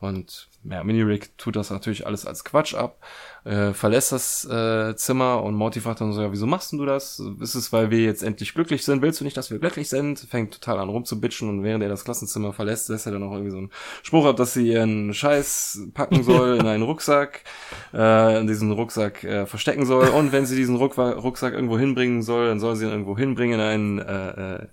Und 0.00 0.48
ja, 0.64 0.82
Mini-Rick 0.82 1.36
tut 1.36 1.56
das 1.56 1.70
natürlich 1.70 2.06
alles 2.06 2.26
als 2.26 2.44
Quatsch 2.44 2.74
ab, 2.74 2.98
äh, 3.44 3.74
verlässt 3.74 4.12
das 4.12 4.44
äh, 4.46 4.96
Zimmer 4.96 5.42
und 5.42 5.54
Morty 5.54 5.80
fragt 5.80 6.00
dann 6.00 6.12
so, 6.12 6.22
ja, 6.22 6.32
wieso 6.32 6.46
machst 6.46 6.72
du 6.72 6.84
das? 6.86 7.22
Ist 7.40 7.54
es, 7.54 7.72
weil 7.72 7.90
wir 7.90 8.00
jetzt 8.00 8.22
endlich 8.22 8.54
glücklich 8.54 8.84
sind? 8.84 9.02
Willst 9.02 9.20
du 9.20 9.24
nicht, 9.24 9.36
dass 9.36 9.50
wir 9.50 9.58
glücklich 9.58 9.88
sind? 9.88 10.18
Fängt 10.18 10.54
total 10.54 10.78
an 10.78 10.88
rumzubitschen 10.88 11.48
und 11.48 11.62
während 11.62 11.82
er 11.82 11.90
das 11.90 12.04
Klassenzimmer 12.04 12.52
verlässt, 12.52 12.88
lässt 12.88 13.06
er 13.06 13.12
dann 13.12 13.20
noch 13.20 13.32
irgendwie 13.32 13.50
so 13.50 13.58
einen 13.58 13.70
Spruch 14.02 14.26
ab, 14.26 14.36
dass 14.36 14.54
sie 14.54 14.68
ihren 14.68 15.12
Scheiß 15.12 15.88
packen 15.92 16.22
soll 16.22 16.56
in 16.56 16.66
einen 16.66 16.82
Rucksack, 16.82 17.42
äh, 17.94 18.40
in 18.40 18.46
diesen 18.46 18.72
Rucksack 18.72 19.24
äh, 19.24 19.46
verstecken 19.46 19.84
soll 19.84 20.08
und 20.08 20.32
wenn 20.32 20.46
sie 20.46 20.56
diesen 20.56 20.76
Ruck 20.76 20.96
Rucksack 20.96 21.54
irgendwo 21.54 21.78
hinbringen 21.78 22.22
soll, 22.22 22.48
dann 22.48 22.60
soll 22.60 22.76
sie 22.76 22.86
ihn 22.86 22.90
irgendwo 22.90 23.16
hinbringen 23.18 23.60
in 23.60 23.66
einen 23.66 23.98
äh, 23.98 24.54
äh, 24.54 24.66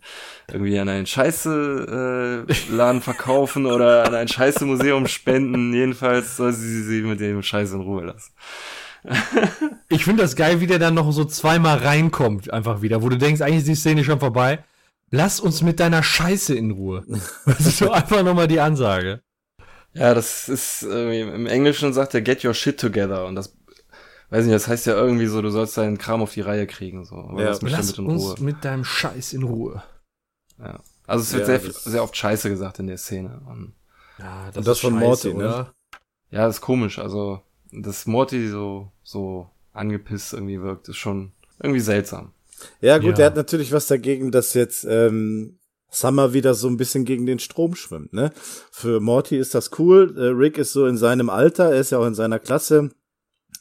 irgendwie 0.51 0.79
an 0.79 0.89
einen 0.89 1.05
Scheiße 1.05 2.45
äh, 2.47 2.99
verkaufen 3.01 3.65
oder 3.65 4.05
an 4.05 4.15
ein 4.15 4.27
Scheiße 4.27 4.65
Museum 4.65 5.07
spenden. 5.07 5.73
Jedenfalls 5.73 6.37
soll 6.37 6.53
sie 6.53 6.83
sie 6.83 7.01
mit 7.01 7.19
dem 7.19 7.41
Scheiß 7.41 7.71
in 7.73 7.81
Ruhe 7.81 8.05
lassen. 8.05 8.31
Ich 9.89 10.03
finde 10.05 10.23
das 10.23 10.35
geil, 10.35 10.59
wie 10.61 10.67
der 10.67 10.79
dann 10.79 10.93
noch 10.93 11.11
so 11.11 11.25
zweimal 11.25 11.77
reinkommt, 11.79 12.51
einfach 12.53 12.81
wieder, 12.81 13.01
wo 13.01 13.09
du 13.09 13.17
denkst, 13.17 13.41
eigentlich 13.41 13.59
ist 13.59 13.67
die 13.67 13.75
Szene 13.75 14.03
schon 14.03 14.19
vorbei. 14.19 14.63
Lass 15.09 15.39
uns 15.39 15.61
mit 15.61 15.79
deiner 15.79 16.03
Scheiße 16.03 16.55
in 16.55 16.71
Ruhe. 16.71 17.03
Das 17.45 17.59
ist 17.61 17.77
so 17.79 17.91
einfach 17.91 18.23
nochmal 18.23 18.47
die 18.47 18.59
Ansage. 18.59 19.21
Ja, 19.93 20.13
das 20.13 20.47
ist 20.47 20.83
äh, 20.83 21.19
im 21.21 21.47
Englischen 21.47 21.91
sagt 21.93 22.13
er 22.13 22.21
get 22.21 22.45
your 22.45 22.53
shit 22.53 22.79
together 22.79 23.25
und 23.25 23.35
das 23.35 23.53
weiß 24.29 24.45
nicht, 24.45 24.55
das 24.55 24.69
heißt 24.69 24.85
ja 24.85 24.93
irgendwie 24.93 25.25
so, 25.25 25.41
du 25.41 25.49
sollst 25.49 25.77
deinen 25.77 25.97
Kram 25.97 26.21
auf 26.21 26.31
die 26.33 26.39
Reihe 26.41 26.65
kriegen 26.65 27.03
so. 27.03 27.15
Aber 27.15 27.41
Ja. 27.41 27.49
lass 27.49 27.61
mich 27.61 27.73
Lass 27.73 27.87
damit 27.93 27.99
in 27.99 28.05
uns 28.05 28.23
Ruhe. 28.23 28.35
mit 28.39 28.63
deinem 28.63 28.85
Scheiß 28.85 29.33
in 29.33 29.43
Ruhe. 29.43 29.83
Ja. 30.59 30.79
Also 31.07 31.23
es 31.23 31.33
wird 31.33 31.41
Ja, 31.41 31.59
sehr, 31.59 31.67
das- 31.67 31.83
sehr 31.83 32.03
oft 32.03 32.15
Scheiße 32.15 32.49
gesagt 32.49 32.79
in 32.79 32.87
der 32.87 32.97
Szene. 32.97 33.41
Und 33.49 33.73
Ja, 34.17 34.49
Und 34.55 34.65
das 34.65 34.79
von 34.79 34.93
Morty, 34.93 35.29
ne? 35.29 35.33
oder? 35.35 35.73
ja, 36.29 36.47
ist 36.47 36.61
komisch. 36.61 36.97
Also 36.99 37.41
dass 37.71 38.05
Morty 38.05 38.47
so 38.49 38.91
so 39.03 39.49
angepisst 39.73 40.33
irgendwie 40.33 40.61
wirkt, 40.61 40.89
ist 40.89 40.97
schon 40.97 41.31
irgendwie 41.61 41.79
seltsam. 41.79 42.31
Ja, 42.81 42.97
gut, 42.97 43.09
Ja. 43.09 43.13
der 43.13 43.25
hat 43.27 43.35
natürlich 43.35 43.71
was 43.71 43.87
dagegen, 43.87 44.31
dass 44.31 44.53
jetzt 44.53 44.85
ähm, 44.87 45.57
Summer 45.89 46.33
wieder 46.33 46.53
so 46.53 46.67
ein 46.67 46.77
bisschen 46.77 47.05
gegen 47.05 47.25
den 47.25 47.39
Strom 47.39 47.75
schwimmt, 47.75 48.13
ne? 48.13 48.31
Für 48.71 48.99
Morty 48.99 49.37
ist 49.37 49.55
das 49.55 49.71
cool. 49.79 50.13
Äh, 50.17 50.27
Rick 50.27 50.57
ist 50.57 50.73
so 50.73 50.85
in 50.85 50.97
seinem 50.97 51.29
Alter, 51.29 51.71
er 51.71 51.79
ist 51.81 51.91
ja 51.91 51.97
auch 51.99 52.05
in 52.07 52.13
seiner 52.15 52.39
Klasse. 52.39 52.89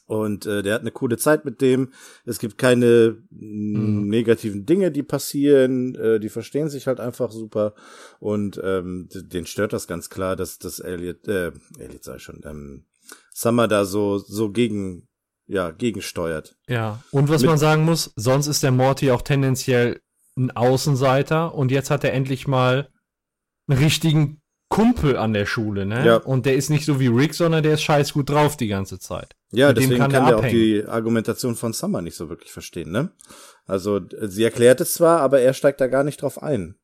Und 0.07 0.45
äh, 0.45 0.63
der 0.63 0.75
hat 0.75 0.81
eine 0.81 0.91
coole 0.91 1.19
Zeit 1.19 1.45
mit 1.45 1.61
dem. 1.61 1.93
Es 2.25 2.41
gibt 2.41 2.59
keine 2.59 3.17
mm, 3.31 4.09
negativen 4.09 4.67
Dinge, 4.67 4.91
die 4.91 5.05
passieren. 5.05 5.95
Äh, 5.95 6.19
die 6.19 6.29
verstehen 6.29 6.69
sich 6.69 6.89
halt 6.89 6.99
einfach 6.99 7.31
super. 7.31 7.75
Und 8.19 8.61
ähm, 8.63 9.09
den 9.13 9.47
stört 9.47 9.73
das 9.73 9.87
ganz 9.87 10.11
klar, 10.11 10.35
dass 10.35 10.59
das 10.59 10.81
Elliot, 10.81 11.29
äh, 11.29 11.53
Elliot 11.79 12.03
sei 12.03 12.19
schon, 12.19 12.41
ähm, 12.45 12.85
Summer 13.41 13.69
da 13.69 13.85
so 13.85 14.19
so 14.19 14.51
gegen 14.51 15.09
ja 15.47 15.71
gegensteuert. 15.71 16.57
Ja. 16.69 17.03
Und 17.11 17.29
was 17.29 17.41
Mit- 17.41 17.51
man 17.51 17.59
sagen 17.59 17.85
muss, 17.85 18.13
sonst 18.17 18.47
ist 18.47 18.63
der 18.63 18.71
Morty 18.71 19.11
auch 19.11 19.23
tendenziell 19.23 20.01
ein 20.37 20.51
Außenseiter 20.51 21.55
und 21.55 21.71
jetzt 21.71 21.91
hat 21.91 22.05
er 22.05 22.13
endlich 22.13 22.47
mal 22.47 22.89
einen 23.67 23.79
richtigen 23.79 24.41
Kumpel 24.69 25.17
an 25.17 25.33
der 25.33 25.47
Schule, 25.47 25.87
ne? 25.87 26.07
Ja. 26.07 26.17
Und 26.19 26.47
der 26.47 26.55
ist 26.55 26.71
nicht 26.71 26.85
so 26.85 27.01
wie 27.01 27.09
Rick, 27.09 27.35
sondern 27.35 27.63
der 27.63 27.75
ist 27.75 27.83
scheiß 27.83 28.13
gut 28.13 28.31
drauf 28.31 28.57
die 28.57 28.69
ganze 28.69 28.99
Zeit. 28.99 29.35
Ja, 29.51 29.69
Mit 29.69 29.79
dem 29.79 29.81
deswegen 29.83 30.01
kann 30.01 30.13
kann, 30.13 30.29
er 30.29 30.37
auch 30.39 30.47
die 30.47 30.85
Argumentation 30.87 31.57
von 31.57 31.73
Summer 31.73 32.03
nicht 32.03 32.17
so 32.17 32.29
wirklich 32.29 32.53
verstehen, 32.53 32.93
ne? 32.93 33.11
Also 33.67 34.01
sie 34.23 34.45
erklärt 34.45 34.81
es 34.81 34.95
zwar, 34.95 35.21
aber 35.21 35.41
er 35.41 35.55
steigt 35.55 35.81
da 35.81 35.87
gar 35.89 36.05
nicht 36.05 36.23
drauf 36.23 36.43
ein. 36.43 36.77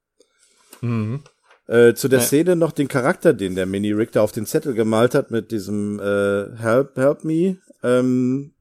Mhm. 0.81 1.23
Äh, 1.67 1.95
zu 1.95 2.09
der 2.09 2.21
Ja. 2.21 2.25
Szene 2.25 2.57
noch 2.57 2.73
den 2.73 2.89
Charakter, 2.89 3.33
den 3.33 3.57
der 3.57 3.67
Mini 3.67 3.93
Rick 3.93 4.13
da 4.13 4.23
auf 4.23 4.33
den 4.33 4.47
Zettel 4.47 4.75
gemalt 4.75 5.15
hat 5.15 5.31
mit 5.31 5.51
diesem 5.51 5.99
äh, 5.99 6.57
Help 6.57 6.97
Help 6.97 7.25
Me. 7.25 7.59
Ähm, 7.83 8.53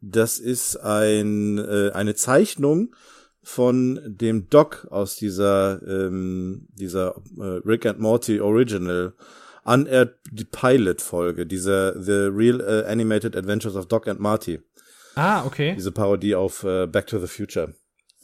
das 0.00 0.38
ist 0.38 0.76
ein 0.76 1.58
äh, 1.58 1.90
eine 1.92 2.14
Zeichnung 2.14 2.94
von 3.42 4.00
dem 4.06 4.48
Doc 4.48 4.86
aus 4.90 5.16
dieser 5.16 5.82
ähm, 5.86 6.68
dieser 6.72 7.16
äh, 7.38 7.60
Rick 7.66 7.84
and 7.84 8.00
Morty 8.00 8.40
Original 8.40 9.12
Unaired 9.64 10.14
Pilot 10.50 11.02
Folge, 11.02 11.46
diese 11.46 11.94
The 12.00 12.28
Real 12.32 12.60
uh, 12.60 12.86
Animated 12.86 13.36
Adventures 13.36 13.76
of 13.76 13.86
Doc 13.86 14.08
and 14.08 14.18
Marty. 14.18 14.60
Ah, 15.14 15.44
okay. 15.44 15.74
Diese 15.76 15.92
Parodie 15.92 16.34
auf 16.34 16.64
uh, 16.64 16.86
Back 16.86 17.06
to 17.08 17.18
the 17.18 17.26
Future. 17.26 17.74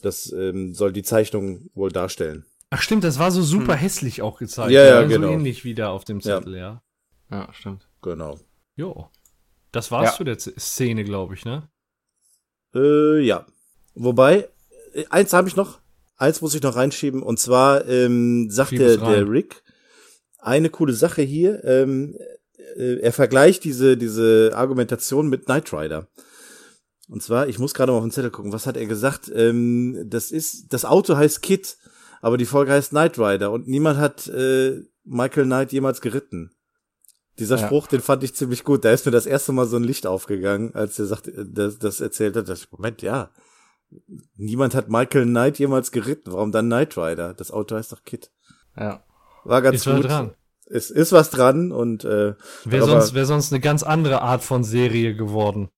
Das 0.03 0.33
ähm, 0.33 0.75
soll 0.75 0.93
die 0.93 1.03
Zeichnung 1.03 1.71
wohl 1.75 1.91
darstellen. 1.91 2.47
Ach 2.77 2.83
stimmt, 2.83 3.05
das 3.05 3.19
war 3.19 3.31
so 3.31 3.43
super 3.43 3.73
hm. 3.73 3.79
hässlich 3.79 4.21
auch 4.21 4.39
gezeigt. 4.39 4.71
Ja, 4.71 4.85
ja, 4.85 5.03
so 5.03 5.09
genau. 5.09 5.31
ähnlich 5.31 5.65
wie 5.65 5.75
da 5.75 5.89
auf 5.89 6.05
dem 6.05 6.21
Zettel, 6.21 6.57
ja. 6.57 6.83
Ja, 7.31 7.39
ja 7.39 7.49
stimmt. 7.55 7.89
Genau. 8.03 8.39
Jo. 8.75 9.09
Das 9.73 9.91
war's 9.91 10.11
ja. 10.11 10.17
zu 10.17 10.25
der 10.25 10.39
Szene, 10.39 11.03
glaube 11.05 11.33
ich, 11.33 11.47
ne? 11.47 11.71
Äh, 12.75 13.21
ja. 13.21 13.47
Wobei, 13.95 14.51
äh, 14.93 15.07
eins 15.09 15.33
habe 15.33 15.49
ich 15.49 15.57
noch. 15.57 15.79
Eins 16.19 16.43
muss 16.43 16.55
ich 16.55 16.63
noch 16.63 16.77
reinschieben. 16.77 17.23
Und 17.23 17.41
zwar 17.41 17.89
ähm, 17.89 18.51
sagt 18.51 18.73
der, 18.73 18.99
der 18.99 19.27
Rick 19.27 19.63
eine 20.39 20.69
coole 20.69 20.93
Sache 20.93 21.23
hier. 21.23 21.65
Ähm, 21.65 22.15
äh, 22.77 23.01
er 23.01 23.13
vergleicht 23.15 23.65
diese, 23.65 23.97
diese 23.97 24.53
Argumentation 24.55 25.31
mit 25.31 25.47
Knight 25.47 25.73
Rider. 25.73 26.09
Und 27.09 27.23
zwar, 27.23 27.49
ich 27.49 27.59
muss 27.59 27.73
gerade 27.73 27.93
mal 27.93 27.99
auf 27.99 28.05
den 28.05 28.11
Zettel 28.11 28.31
gucken, 28.31 28.53
was 28.53 28.67
hat 28.67 28.77
er 28.77 28.85
gesagt? 28.85 29.33
Ähm, 29.35 30.05
das 30.05 30.31
ist, 30.31 30.75
das 30.75 30.85
Auto 30.85 31.17
heißt 31.17 31.41
Kit, 31.41 31.79
aber 32.27 32.39
die 32.39 32.45
Folge 32.45 32.73
heißt 32.73 32.91
Knight 32.91 33.21
Rider 33.21 33.53
und 33.53 33.69
niemand 33.69 34.01
hat 34.01 34.27
äh, 34.27 34.83
Michael 35.05 35.45
Knight 35.45 35.71
jemals 35.71 36.01
geritten. 36.01 36.51
Dieser 37.39 37.57
ja. 37.57 37.65
Spruch, 37.65 37.87
den 37.87 38.01
fand 38.01 38.25
ich 38.25 38.35
ziemlich 38.35 38.65
gut. 38.65 38.85
Da 38.85 38.91
ist 38.91 39.07
mir 39.07 39.13
das 39.13 39.27
erste 39.27 39.53
Mal 39.53 39.67
so 39.67 39.77
ein 39.77 39.85
Licht 39.85 40.09
aufgegangen, 40.09 40.75
als 40.75 40.99
er 40.99 41.07
sagt, 41.07 41.31
das, 41.37 41.79
das 41.79 42.01
erzählt 42.01 42.35
hat. 42.35 42.49
Das, 42.49 42.69
Moment, 42.73 43.01
ja. 43.01 43.31
Niemand 44.35 44.75
hat 44.75 44.89
Michael 44.89 45.27
Knight 45.27 45.61
jemals 45.61 45.93
geritten. 45.93 46.33
Warum 46.33 46.51
dann 46.51 46.67
Knight 46.67 46.99
Rider? 46.99 47.33
Das 47.33 47.53
Auto 47.53 47.77
heißt 47.77 47.93
doch 47.93 48.03
Kit. 48.03 48.33
Ja. 48.77 49.05
War 49.45 49.63
ganz 49.63 49.87
ist 49.87 49.95
gut. 49.95 50.07
dran. 50.07 50.35
Es 50.65 50.91
ist 50.91 51.13
was 51.13 51.31
dran 51.31 51.71
und 51.71 52.05
äh, 52.05 52.35
wäre 52.65 52.87
sonst, 52.87 53.15
wär 53.15 53.27
sonst 53.27 53.53
eine 53.53 53.61
ganz 53.61 53.85
andere 53.85 54.23
Art 54.23 54.43
von 54.43 54.65
Serie 54.65 55.15
geworden. 55.15 55.69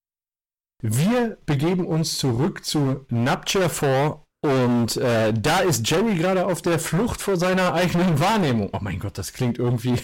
Wir 0.81 1.37
begeben 1.45 1.87
uns 1.87 2.17
zurück 2.17 2.65
zu 2.65 3.05
Nupture 3.11 3.69
4 3.69 4.25
und 4.43 4.97
äh, 4.97 5.33
da 5.33 5.61
ist 5.61 5.89
Jerry 5.89 6.15
gerade 6.15 6.47
auf 6.47 6.63
der 6.63 6.79
Flucht 6.79 7.21
vor 7.21 7.37
seiner 7.37 7.75
eigenen 7.75 8.21
Wahrnehmung. 8.21 8.71
Oh 8.73 8.79
mein 8.81 8.99
Gott, 8.99 9.19
das 9.19 9.33
klingt 9.33 9.59
irgendwie 9.59 9.99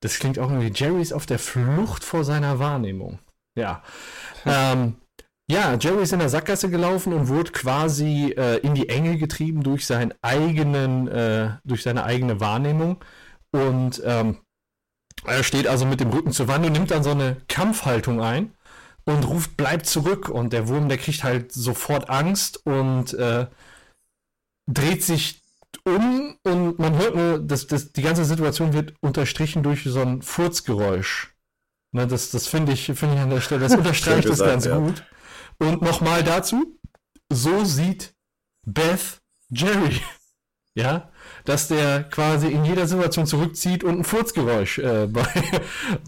das 0.00 0.18
klingt 0.18 0.38
auch 0.38 0.50
irgendwie, 0.50 0.72
Jerry 0.72 1.02
ist 1.02 1.12
auf 1.12 1.26
der 1.26 1.38
Flucht 1.38 2.04
vor 2.04 2.24
seiner 2.24 2.58
Wahrnehmung. 2.58 3.18
Ja. 3.56 3.82
ähm, 4.46 4.96
ja, 5.50 5.74
Jerry 5.74 6.02
ist 6.02 6.12
in 6.12 6.18
der 6.18 6.28
Sackgasse 6.28 6.70
gelaufen 6.70 7.12
und 7.12 7.28
wurde 7.28 7.52
quasi 7.52 8.34
äh, 8.36 8.58
in 8.58 8.74
die 8.74 8.88
Enge 8.88 9.16
getrieben 9.16 9.62
durch 9.62 9.86
seinen 9.86 10.12
eigenen, 10.22 11.08
äh, 11.08 11.56
durch 11.64 11.82
seine 11.82 12.04
eigene 12.04 12.38
Wahrnehmung. 12.38 13.02
Und 13.50 14.02
ähm, 14.04 14.38
er 15.24 15.42
steht 15.42 15.66
also 15.66 15.86
mit 15.86 16.00
dem 16.00 16.10
Rücken 16.10 16.32
zur 16.32 16.48
Wand 16.48 16.66
und 16.66 16.72
nimmt 16.72 16.90
dann 16.90 17.02
so 17.02 17.10
eine 17.10 17.38
Kampfhaltung 17.48 18.20
ein 18.20 18.52
und 19.08 19.26
ruft, 19.26 19.56
bleibt 19.56 19.86
zurück. 19.86 20.28
Und 20.28 20.52
der 20.52 20.68
Wurm, 20.68 20.88
der 20.88 20.98
kriegt 20.98 21.24
halt 21.24 21.50
sofort 21.50 22.10
Angst 22.10 22.64
und 22.66 23.14
äh, 23.14 23.46
dreht 24.70 25.02
sich 25.02 25.42
um 25.84 26.36
und 26.44 26.78
man 26.78 26.98
hört 26.98 27.14
nur, 27.14 27.38
dass, 27.38 27.66
dass 27.66 27.92
die 27.92 28.02
ganze 28.02 28.24
Situation 28.24 28.74
wird 28.74 28.94
unterstrichen 29.00 29.62
durch 29.62 29.84
so 29.84 30.02
ein 30.02 30.20
Furzgeräusch. 30.20 31.34
Ne, 31.92 32.06
das 32.06 32.30
das 32.30 32.46
finde 32.46 32.72
ich, 32.72 32.84
find 32.84 33.14
ich 33.14 33.20
an 33.20 33.30
der 33.30 33.40
Stelle, 33.40 33.62
das 33.62 33.74
unterstreicht 33.76 34.28
das 34.28 34.40
ganz 34.40 34.66
ja. 34.66 34.76
gut. 34.76 35.02
Und 35.58 35.80
nochmal 35.80 36.22
dazu, 36.22 36.78
so 37.32 37.64
sieht 37.64 38.14
Beth 38.66 39.20
Jerry. 39.50 40.00
Ja, 40.74 41.10
dass 41.44 41.68
der 41.68 42.04
quasi 42.04 42.48
in 42.48 42.64
jeder 42.64 42.86
Situation 42.86 43.26
zurückzieht 43.26 43.84
und 43.84 43.98
ein 43.98 44.04
Furzgeräusch 44.04 44.78
äh, 44.78 45.06
bei, 45.12 45.26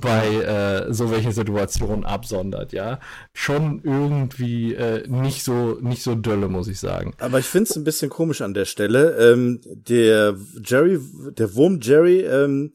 bei 0.01 0.26
äh, 0.26 0.92
so 0.92 1.10
welchen 1.10 1.32
Situationen 1.32 2.05
absondert, 2.05 2.72
ja. 2.72 3.01
Schon 3.32 3.80
irgendwie 3.84 4.74
äh, 4.74 5.06
nicht 5.09 5.44
so 5.44 5.78
nicht 5.80 6.02
so 6.02 6.14
dolle, 6.14 6.48
muss 6.48 6.68
ich 6.68 6.78
sagen. 6.78 7.14
Aber 7.18 7.38
ich 7.38 7.47
finde 7.47 7.70
es 7.70 7.76
ein 7.76 7.84
bisschen 7.84 8.10
komisch 8.10 8.42
an 8.42 8.55
der 8.55 8.64
Stelle. 8.64 9.16
Ähm, 9.18 9.60
der 9.64 10.36
Jerry, 10.64 11.01
der 11.36 11.55
Wurm 11.55 11.80
Jerry 11.80 12.20
ähm, 12.20 12.72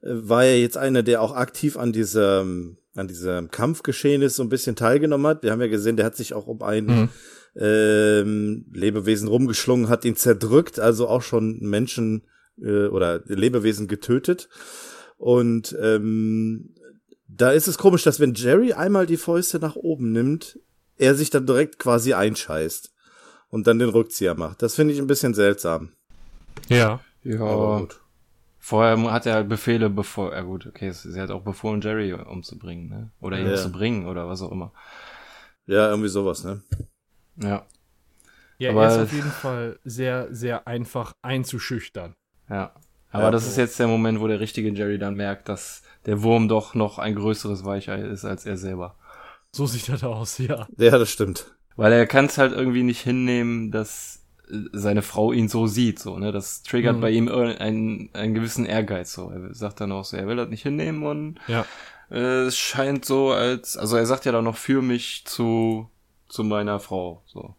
war 0.00 0.44
ja 0.44 0.54
jetzt 0.54 0.76
einer, 0.76 1.02
der 1.02 1.22
auch 1.22 1.34
aktiv 1.34 1.76
an 1.76 1.92
diesem 1.92 2.78
an 2.94 3.06
diesem 3.06 3.50
Kampfgeschehen 3.50 4.22
ist, 4.22 4.36
so 4.36 4.42
ein 4.42 4.48
bisschen 4.48 4.74
teilgenommen 4.74 5.26
hat. 5.26 5.44
Wir 5.44 5.52
haben 5.52 5.60
ja 5.60 5.68
gesehen, 5.68 5.96
der 5.96 6.06
hat 6.06 6.16
sich 6.16 6.34
auch 6.34 6.48
um 6.48 6.62
einen 6.62 7.02
mhm 7.02 7.08
ähm, 7.58 8.66
Lebewesen 8.72 9.28
rumgeschlungen, 9.28 9.88
hat 9.88 10.04
ihn 10.04 10.16
zerdrückt, 10.16 10.78
also 10.78 11.08
auch 11.08 11.22
schon 11.22 11.58
Menschen 11.60 12.22
äh, 12.62 12.86
oder 12.86 13.22
Lebewesen 13.26 13.88
getötet. 13.88 14.48
Und 15.16 15.76
ähm, 15.80 16.74
da 17.26 17.50
ist 17.50 17.66
es 17.66 17.78
komisch, 17.78 18.04
dass 18.04 18.20
wenn 18.20 18.34
Jerry 18.34 18.72
einmal 18.72 19.06
die 19.06 19.16
Fäuste 19.16 19.58
nach 19.58 19.76
oben 19.76 20.12
nimmt, 20.12 20.58
er 20.96 21.14
sich 21.14 21.30
dann 21.30 21.46
direkt 21.46 21.78
quasi 21.78 22.14
einscheißt 22.14 22.92
und 23.50 23.66
dann 23.66 23.78
den 23.78 23.90
Rückzieher 23.90 24.34
macht. 24.34 24.62
Das 24.62 24.74
finde 24.74 24.94
ich 24.94 25.00
ein 25.00 25.06
bisschen 25.06 25.34
seltsam. 25.34 25.92
Ja. 26.68 27.00
Ja. 27.24 27.40
Aber 27.40 27.80
gut. 27.80 28.00
Vorher 28.58 29.00
hat 29.12 29.24
er 29.24 29.34
halt 29.34 29.48
Befehle 29.48 29.88
bevor, 29.88 30.32
ja 30.32 30.42
gut, 30.42 30.66
okay, 30.66 30.90
sie 30.92 31.18
hat 31.18 31.30
auch 31.30 31.42
befohlen, 31.42 31.80
Jerry 31.80 32.12
umzubringen, 32.12 32.88
ne? 32.88 33.10
Oder 33.20 33.38
ihn 33.38 33.46
ja. 33.46 33.56
zu 33.56 33.72
bringen 33.72 34.06
oder 34.06 34.28
was 34.28 34.42
auch 34.42 34.52
immer. 34.52 34.72
Ja, 35.66 35.88
irgendwie 35.88 36.10
sowas, 36.10 36.44
ne? 36.44 36.60
Ja. 37.42 37.66
Ja, 38.58 38.70
aber 38.70 38.86
er 38.86 38.96
ist 38.96 39.02
auf 39.02 39.12
jeden 39.12 39.30
Fall 39.30 39.78
sehr, 39.84 40.34
sehr 40.34 40.66
einfach 40.66 41.12
einzuschüchtern. 41.22 42.14
Ja. 42.50 42.74
Aber 43.10 43.24
ja, 43.24 43.30
das 43.30 43.46
ist 43.46 43.56
jetzt 43.56 43.78
der 43.78 43.86
Moment, 43.86 44.20
wo 44.20 44.26
der 44.26 44.40
richtige 44.40 44.70
Jerry 44.70 44.98
dann 44.98 45.14
merkt, 45.14 45.48
dass 45.48 45.82
der 46.06 46.22
Wurm 46.22 46.48
doch 46.48 46.74
noch 46.74 46.98
ein 46.98 47.14
größeres 47.14 47.64
Weichei 47.64 48.00
ist 48.00 48.24
als 48.24 48.44
er 48.44 48.56
selber. 48.56 48.96
So 49.52 49.66
sieht 49.66 49.88
das 49.88 50.04
aus, 50.04 50.38
ja. 50.38 50.66
Ja, 50.76 50.98
das 50.98 51.10
stimmt. 51.10 51.54
Weil 51.76 51.92
er 51.92 52.06
kann 52.06 52.26
es 52.26 52.36
halt 52.36 52.52
irgendwie 52.52 52.82
nicht 52.82 53.00
hinnehmen, 53.00 53.70
dass 53.70 54.26
äh, 54.50 54.56
seine 54.72 55.02
Frau 55.02 55.32
ihn 55.32 55.48
so 55.48 55.66
sieht, 55.66 56.00
so, 56.00 56.18
ne? 56.18 56.32
Das 56.32 56.62
triggert 56.62 56.96
mhm. 56.96 57.00
bei 57.00 57.10
ihm 57.10 57.28
einen, 57.28 58.10
einen 58.12 58.34
gewissen 58.34 58.66
Ehrgeiz, 58.66 59.14
so. 59.14 59.30
Er 59.30 59.54
sagt 59.54 59.80
dann 59.80 59.92
auch 59.92 60.04
so, 60.04 60.16
er 60.16 60.26
will 60.26 60.36
das 60.36 60.48
nicht 60.48 60.62
hinnehmen 60.62 61.04
und 61.04 61.38
ja. 61.46 61.64
äh, 62.10 62.46
es 62.46 62.58
scheint 62.58 63.04
so 63.04 63.30
als, 63.30 63.76
also 63.76 63.96
er 63.96 64.06
sagt 64.06 64.26
ja 64.26 64.32
dann 64.32 64.44
noch 64.44 64.56
für 64.56 64.82
mich 64.82 65.22
zu 65.24 65.88
zu 66.28 66.44
meiner 66.44 66.80
Frau. 66.80 67.22
So. 67.26 67.54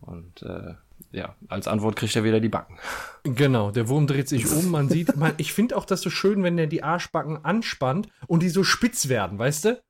Und 0.00 0.42
äh, 0.42 0.74
ja, 1.10 1.34
als 1.48 1.68
Antwort 1.68 1.96
kriegt 1.96 2.14
er 2.16 2.24
wieder 2.24 2.40
die 2.40 2.48
Backen. 2.48 2.78
Genau, 3.24 3.70
der 3.70 3.88
Wurm 3.88 4.06
dreht 4.06 4.28
sich 4.28 4.50
um. 4.50 4.70
Man 4.70 4.88
sieht, 4.88 5.16
man, 5.16 5.32
ich 5.38 5.52
finde 5.52 5.76
auch 5.76 5.84
das 5.84 6.00
so 6.00 6.10
schön, 6.10 6.42
wenn 6.42 6.58
er 6.58 6.66
die 6.66 6.82
Arschbacken 6.82 7.44
anspannt 7.44 8.08
und 8.26 8.42
die 8.42 8.50
so 8.50 8.64
spitz 8.64 9.08
werden, 9.08 9.38
weißt 9.38 9.64
du? 9.66 9.82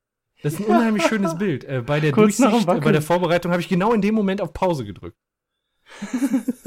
Das 0.42 0.54
ist 0.54 0.60
ein 0.60 0.66
unheimlich 0.66 1.04
schönes 1.04 1.36
Bild. 1.36 1.64
Äh, 1.64 1.82
bei 1.84 1.98
der 1.98 2.12
Durchsicht, 2.12 2.68
äh, 2.68 2.80
bei 2.80 2.92
der 2.92 3.02
Vorbereitung 3.02 3.50
habe 3.50 3.60
ich 3.60 3.68
genau 3.68 3.92
in 3.92 4.00
dem 4.00 4.14
Moment 4.14 4.40
auf 4.40 4.52
Pause 4.52 4.84
gedrückt. 4.84 5.16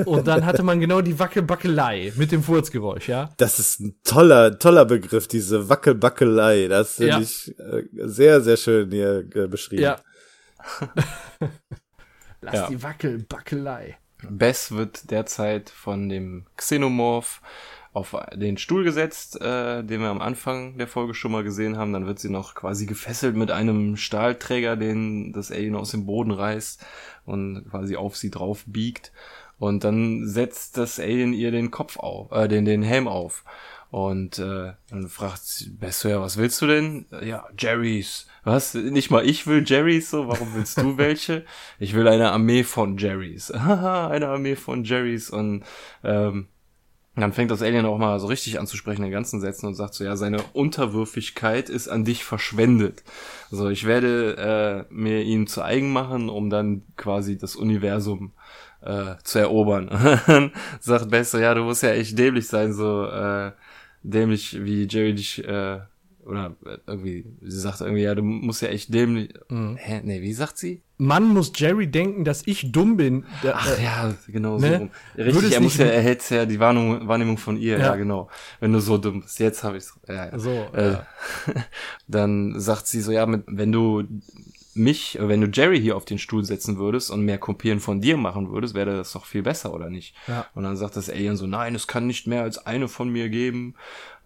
Und 0.06 0.28
dann 0.28 0.46
hatte 0.46 0.64
man 0.64 0.80
genau 0.80 1.02
die 1.02 1.18
Wackelbackelei 1.20 2.12
mit 2.16 2.32
dem 2.32 2.44
Furzgeräusch, 2.44 3.08
ja? 3.08 3.30
Das 3.38 3.60
ist 3.60 3.80
ein 3.80 3.96
toller, 4.04 4.58
toller 4.58 4.84
Begriff, 4.86 5.28
diese 5.28 5.70
Wackelbackelei. 5.70 6.68
Das 6.68 6.96
finde 6.96 7.12
ja. 7.12 7.20
ich 7.20 7.56
äh, 7.60 7.84
sehr, 7.92 8.42
sehr 8.42 8.58
schön 8.58 8.92
hier 8.92 9.24
äh, 9.36 9.48
beschrieben. 9.48 9.84
Ja, 9.84 10.00
Lass 12.42 12.56
ja. 12.56 12.68
die 12.68 12.82
Wackelbackelei. 12.82 13.98
Bess 14.30 14.72
wird 14.72 15.12
derzeit 15.12 15.70
von 15.70 16.10
dem 16.10 16.46
Xenomorph 16.58 17.42
auf 17.94 18.16
den 18.36 18.58
Stuhl 18.58 18.84
gesetzt, 18.84 19.42
äh, 19.42 19.84
den 19.84 20.00
wir 20.00 20.10
am 20.10 20.22
Anfang 20.22 20.78
der 20.78 20.88
Folge 20.88 21.14
schon 21.14 21.32
mal 21.32 21.44
gesehen 21.44 21.78
haben. 21.78 21.92
Dann 21.92 22.08
wird 22.08 22.20
sie 22.20 22.30
noch 22.30 22.56
quasi 22.56 22.86
gefesselt 22.86 23.36
mit 23.36 23.52
einem 23.52 23.98
Stahlträger, 23.98 24.78
den 24.78 25.34
das 25.34 25.52
Alien 25.52 25.76
aus 25.76 25.92
dem 25.92 26.06
Boden 26.06 26.32
reißt 26.32 26.86
und 27.26 27.70
quasi 27.70 27.98
auf 27.98 28.16
sie 28.16 28.32
drauf 28.32 28.64
biegt. 28.66 29.12
Und 29.60 29.84
dann 29.84 30.28
setzt 30.28 30.78
das 30.78 31.00
Alien 31.00 31.34
ihr 31.34 31.52
den 31.52 31.70
Kopf 31.70 31.98
auf, 31.98 32.32
äh, 32.32 32.48
den, 32.48 32.66
den 32.66 32.82
Helm 32.82 33.08
auf. 33.08 33.44
Und 33.92 34.40
äh, 34.40 34.72
dann 34.90 35.10
fragt 35.10 35.70
Bess, 35.78 36.04
ja, 36.04 36.22
was 36.22 36.38
willst 36.38 36.62
du 36.62 36.68
denn? 36.68 37.06
Ja, 37.22 37.46
Jerry's. 37.60 38.26
Was? 38.46 38.74
Nicht 38.74 39.12
mal 39.12 39.28
ich 39.28 39.48
will 39.48 39.64
Jerry's 39.68 40.10
so, 40.10 40.30
warum 40.30 40.56
willst 40.56 40.80
du 40.80 40.98
welche? 40.98 41.46
Ich 41.80 41.94
will 41.94 42.08
eine 42.08 42.32
Armee 42.32 42.64
von 42.64 42.98
Jerry's. 42.98 43.50
Haha, 43.54 44.08
eine 44.08 44.30
Armee 44.30 44.56
von 44.56 44.86
Jerry's 44.86 45.30
und 45.30 45.64
ähm, 46.06 46.48
dann 47.18 47.34
fängt 47.34 47.52
das 47.52 47.62
Alien 47.62 47.86
auch 47.86 47.98
mal 47.98 48.18
so 48.22 48.28
richtig 48.28 48.58
an 48.60 48.66
zu 48.66 48.78
sprechen 48.78 49.04
in 49.04 49.12
ganzen 49.12 49.42
Sätzen 49.42 49.68
und 49.68 49.74
sagt 49.74 49.94
so, 49.94 50.06
ja, 50.06 50.16
seine 50.16 50.42
Unterwürfigkeit 50.54 51.70
ist 51.70 51.90
an 51.90 52.06
dich 52.06 52.24
verschwendet. 52.24 53.04
Also 53.52 53.68
ich 53.68 53.86
werde 53.86 54.88
äh, 54.90 54.94
mir 54.94 55.22
ihn 55.22 55.48
zu 55.48 55.62
eigen 55.62 55.92
machen, 55.92 56.30
um 56.30 56.50
dann 56.50 56.84
quasi 56.96 57.38
das 57.38 57.58
Universum 57.58 58.32
äh, 58.82 59.16
zu 59.26 59.40
erobern. 59.40 59.90
sagt 60.80 61.10
Bess 61.10 61.34
ja, 61.34 61.54
du 61.54 61.64
musst 61.64 61.84
ja 61.84 61.90
echt 61.90 62.18
dämlich 62.18 62.48
sein, 62.48 62.72
so 62.72 63.06
äh, 63.06 63.52
dämlich 64.04 64.64
wie 64.64 64.88
Jerry 64.90 65.14
dich 65.16 65.44
äh, 65.46 65.80
oder 66.26 66.56
irgendwie, 66.88 67.26
sie 67.42 67.60
sagt 67.60 67.82
irgendwie, 67.82 68.04
ja, 68.04 68.14
du 68.14 68.22
musst 68.22 68.62
ja 68.62 68.68
echt 68.70 68.94
dämlich. 68.94 69.34
Mhm. 69.50 69.78
Hä? 69.78 70.02
Nee, 70.04 70.22
wie 70.22 70.34
sagt 70.34 70.58
sie? 70.58 70.82
Mann 70.98 71.30
muss 71.30 71.52
Jerry 71.56 71.88
denken, 71.88 72.26
dass 72.26 72.46
ich 72.46 72.72
dumm 72.72 72.96
bin. 72.96 73.26
Da, 73.42 73.54
Ach 73.56 73.80
äh, 73.80 73.84
ja, 73.84 74.14
genau 74.28 74.60
ne? 74.60 74.68
so 74.70 74.76
rum. 74.76 74.90
Richtig, 75.18 75.44
es 75.46 75.52
er 75.54 75.62
muss 75.62 75.78
ja, 75.78 75.86
er 75.88 76.02
hätte 76.02 76.36
ja 76.36 76.46
die 76.46 76.60
Wahrnehmung, 76.60 77.08
Wahrnehmung 77.08 77.38
von 77.40 77.58
ihr, 77.58 77.80
ja. 77.80 77.86
Ja. 77.88 77.96
genau. 77.96 78.30
Wenn 78.60 78.72
du 78.72 78.80
so 78.80 79.00
dumm 79.00 79.22
bist, 79.22 79.40
jetzt 79.40 79.64
habe 79.64 79.78
ich's. 79.78 80.00
Ja, 80.08 80.28
ja. 80.28 80.40
So, 80.40 80.68
Äh, 80.74 80.92
ja. 80.92 81.06
dann 82.08 82.60
sagt 82.60 82.86
sie 82.86 83.02
so, 83.02 83.12
ja, 83.12 83.26
mit, 83.26 83.44
wenn 83.48 83.72
du 83.72 84.04
mich, 84.76 85.18
äh, 85.20 85.28
wenn 85.28 85.42
du 85.42 85.48
Jerry 85.48 85.80
hier 85.82 85.96
auf 85.98 86.06
den 86.06 86.18
Stuhl 86.20 86.44
setzen 86.44 86.78
würdest 86.78 87.12
und 87.12 87.22
mehr 87.24 87.38
Kopien 87.38 87.80
von 87.80 88.02
dir 88.02 88.18
machen 88.18 88.52
würdest, 88.52 88.74
wäre 88.74 88.98
das 88.98 89.12
doch 89.14 89.26
viel 89.26 89.44
besser, 89.44 89.74
oder 89.74 89.90
nicht? 89.90 90.16
Ja. 90.28 90.48
Und 90.54 90.64
dann 90.64 90.78
sagt 90.78 90.96
das 90.96 91.10
Alien 91.10 91.38
so, 91.38 91.48
nein, 91.48 91.76
es 91.76 91.88
kann 91.88 92.08
nicht 92.08 92.28
mehr 92.28 92.44
als 92.44 92.66
eine 92.66 92.88
von 92.88 93.10
mir 93.10 93.30
geben, 93.30 93.76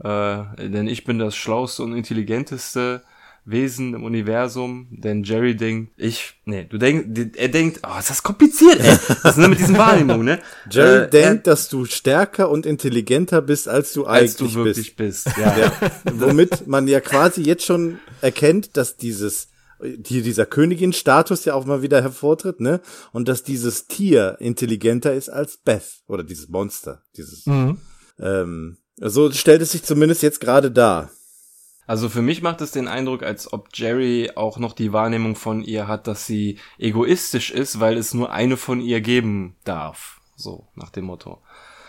äh, 0.03 0.43
denn 0.57 0.87
ich 0.87 1.03
bin 1.03 1.19
das 1.19 1.35
schlauste 1.35 1.83
und 1.83 1.93
intelligenteste 1.95 3.03
Wesen 3.47 3.93
im 3.93 4.03
Universum, 4.03 4.87
denn 4.89 5.23
Jerry 5.23 5.55
denkt, 5.55 5.91
ich, 5.97 6.33
nee, 6.45 6.65
du 6.67 6.79
denkst, 6.79 7.31
er 7.35 7.49
denkt, 7.49 7.81
oh, 7.83 7.99
ist 7.99 8.09
das 8.09 8.23
kompliziert, 8.23 8.79
ey. 8.79 8.97
Das 9.21 9.33
ist 9.33 9.37
nur 9.37 9.49
mit 9.49 9.59
diesen 9.59 9.77
Wahrnehmungen, 9.77 10.25
ne? 10.25 10.39
Jerry 10.71 11.03
Äh, 11.05 11.09
denkt, 11.11 11.45
dass 11.45 11.69
du 11.69 11.85
stärker 11.85 12.49
und 12.49 12.65
intelligenter 12.65 13.43
bist, 13.43 13.69
als 13.69 13.93
du 13.93 14.03
er, 14.05 14.09
als 14.09 14.41
eigentlich 14.41 14.53
du 14.53 14.63
wirklich 14.65 14.95
bist. 14.95 15.25
bist. 15.25 15.37
Ja, 15.39 15.55
Ja, 15.59 15.71
womit 16.11 16.65
man 16.65 16.87
ja 16.87 16.99
quasi 17.01 17.43
jetzt 17.43 17.65
schon 17.65 17.99
erkennt, 18.21 18.77
dass 18.77 18.97
dieses 18.97 19.49
hier 20.05 20.23
dieser 20.23 20.45
Königin-Status 20.45 21.45
ja 21.45 21.53
auch 21.53 21.65
mal 21.65 21.81
wieder 21.81 22.01
hervortritt, 22.01 22.59
ne? 22.59 22.81
Und 23.11 23.27
dass 23.27 23.43
dieses 23.43 23.87
Tier 23.87 24.37
intelligenter 24.39 25.13
ist 25.13 25.29
als 25.29 25.57
Beth 25.57 26.01
oder 26.07 26.23
dieses 26.23 26.49
Monster, 26.49 27.01
dieses. 27.17 27.45
Mhm. 27.45 27.79
Ähm, 28.19 28.77
so 28.97 29.31
stellt 29.31 29.61
es 29.61 29.71
sich 29.71 29.83
zumindest 29.83 30.23
jetzt 30.23 30.39
gerade 30.39 30.71
dar. 30.71 31.09
Also 31.87 32.09
für 32.09 32.21
mich 32.21 32.41
macht 32.41 32.61
es 32.61 32.71
den 32.71 32.87
Eindruck, 32.87 33.21
als 33.21 33.51
ob 33.53 33.69
Jerry 33.73 34.31
auch 34.35 34.57
noch 34.57 34.73
die 34.73 34.91
Wahrnehmung 34.91 35.35
von 35.35 35.61
ihr 35.61 35.87
hat, 35.87 36.07
dass 36.07 36.25
sie 36.25 36.57
egoistisch 36.79 37.51
ist, 37.51 37.79
weil 37.79 37.97
es 37.97 38.13
nur 38.13 38.31
eine 38.31 38.57
von 38.57 38.81
ihr 38.81 39.01
geben 39.01 39.55
darf. 39.65 40.19
So, 40.35 40.67
nach 40.75 40.89
dem 40.89 41.05
Motto. 41.05 41.41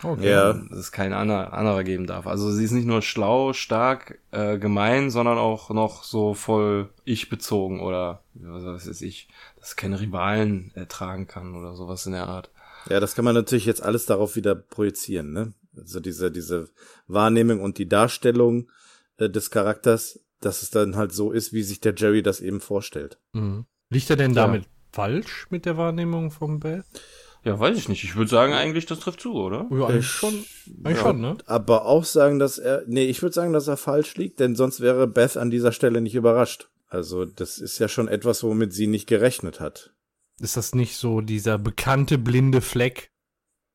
Okay. 0.03 0.31
Ja. 0.31 0.53
Dass 0.53 0.79
es 0.79 0.93
kein 0.93 1.13
anderer, 1.13 1.53
anderer 1.53 1.85
geben 1.85 2.07
darf. 2.07 2.27
Also 2.27 2.51
sie 2.53 2.65
ist 2.65 2.73
nicht 2.73 2.87
nur 2.87 3.03
schlau, 3.03 3.53
stark, 3.53 4.19
äh, 4.31 4.59
gemein, 4.59 5.11
sondern 5.11 5.39
auch 5.39 5.71
noch 5.71 6.05
so 6.05 6.35
voll 6.35 6.91
ich-bezogen 7.05 7.81
oder 7.81 8.23
was 8.35 8.87
weiß 8.87 9.01
ich, 9.03 9.29
dass 9.59 9.77
keine 9.77 10.01
Rivalen 10.01 10.71
ertragen 10.75 11.27
kann 11.27 11.55
oder 11.55 11.75
sowas 11.75 12.07
in 12.07 12.13
der 12.13 12.29
Art. 12.29 12.51
Ja, 12.89 13.01
das 13.01 13.15
kann 13.15 13.25
man 13.25 13.35
natürlich 13.35 13.65
jetzt 13.67 13.83
alles 13.83 14.07
darauf 14.07 14.37
wieder 14.37 14.55
projizieren, 14.55 15.33
ne? 15.33 15.53
Also 15.77 16.01
diese, 16.01 16.31
diese 16.31 16.69
Wahrnehmung 17.07 17.61
und 17.61 17.79
die 17.79 17.89
Darstellung 17.89 18.71
äh, 19.19 19.29
des 19.29 19.51
Charakters, 19.51 20.21
dass 20.41 20.63
es 20.63 20.71
dann 20.71 20.97
halt 20.97 21.13
so 21.13 21.33
ist, 21.33 21.53
wie 21.53 21.63
sich 21.63 21.81
der 21.81 21.95
Jerry 21.97 22.23
das 22.23 22.41
eben 22.41 22.61
vorstellt. 22.61 23.19
Mhm. 23.33 23.67
Liegt 23.91 24.09
er 24.11 24.17
denn 24.17 24.33
Ja. 24.35 24.47
damit 24.47 24.65
falsch 24.93 25.47
mit 25.51 25.67
der 25.67 25.77
Wahrnehmung 25.77 26.31
vom 26.31 26.61
Beth? 26.61 26.85
Ja, 27.47 27.61
weiß 27.61 27.79
ich 27.79 27.89
nicht. 27.89 28.03
Ich 28.05 28.17
würde 28.17 28.31
sagen, 28.31 28.53
eigentlich, 28.53 28.87
das 28.87 28.99
trifft 28.99 29.21
zu, 29.21 29.33
oder? 29.35 29.67
Ja, 29.71 29.87
eigentlich 29.87 29.99
Ich- 30.07 30.11
schon, 30.11 30.35
eigentlich 30.83 30.97
ja. 30.99 31.03
schon, 31.03 31.21
ne? 31.21 31.37
Aber 31.47 31.87
auch 31.87 32.05
sagen, 32.05 32.39
dass 32.41 32.59
er, 32.59 32.83
nee, 32.89 33.05
ich 33.05 33.23
würde 33.23 33.35
sagen, 33.35 33.53
dass 33.53 33.69
er 33.69 33.77
falsch 33.77 34.17
liegt, 34.17 34.41
denn 34.41 34.57
sonst 34.57 34.81
wäre 34.81 35.07
Beth 35.07 35.37
an 35.37 35.51
dieser 35.51 35.71
Stelle 35.73 36.01
nicht 36.01 36.15
überrascht. 36.17 36.69
Also 36.89 37.25
das 37.25 37.59
ist 37.59 37.79
ja 37.79 37.89
schon 37.89 38.09
etwas, 38.09 38.43
womit 38.43 38.73
sie 38.73 38.87
nicht 38.89 39.07
gerechnet 39.07 39.61
hat. 39.61 39.95
Ist 40.41 40.57
das 40.57 40.75
nicht 40.75 40.97
so 40.97 41.21
dieser 41.21 41.57
bekannte 41.59 42.19
blinde 42.19 42.61
Fleck? 42.61 43.11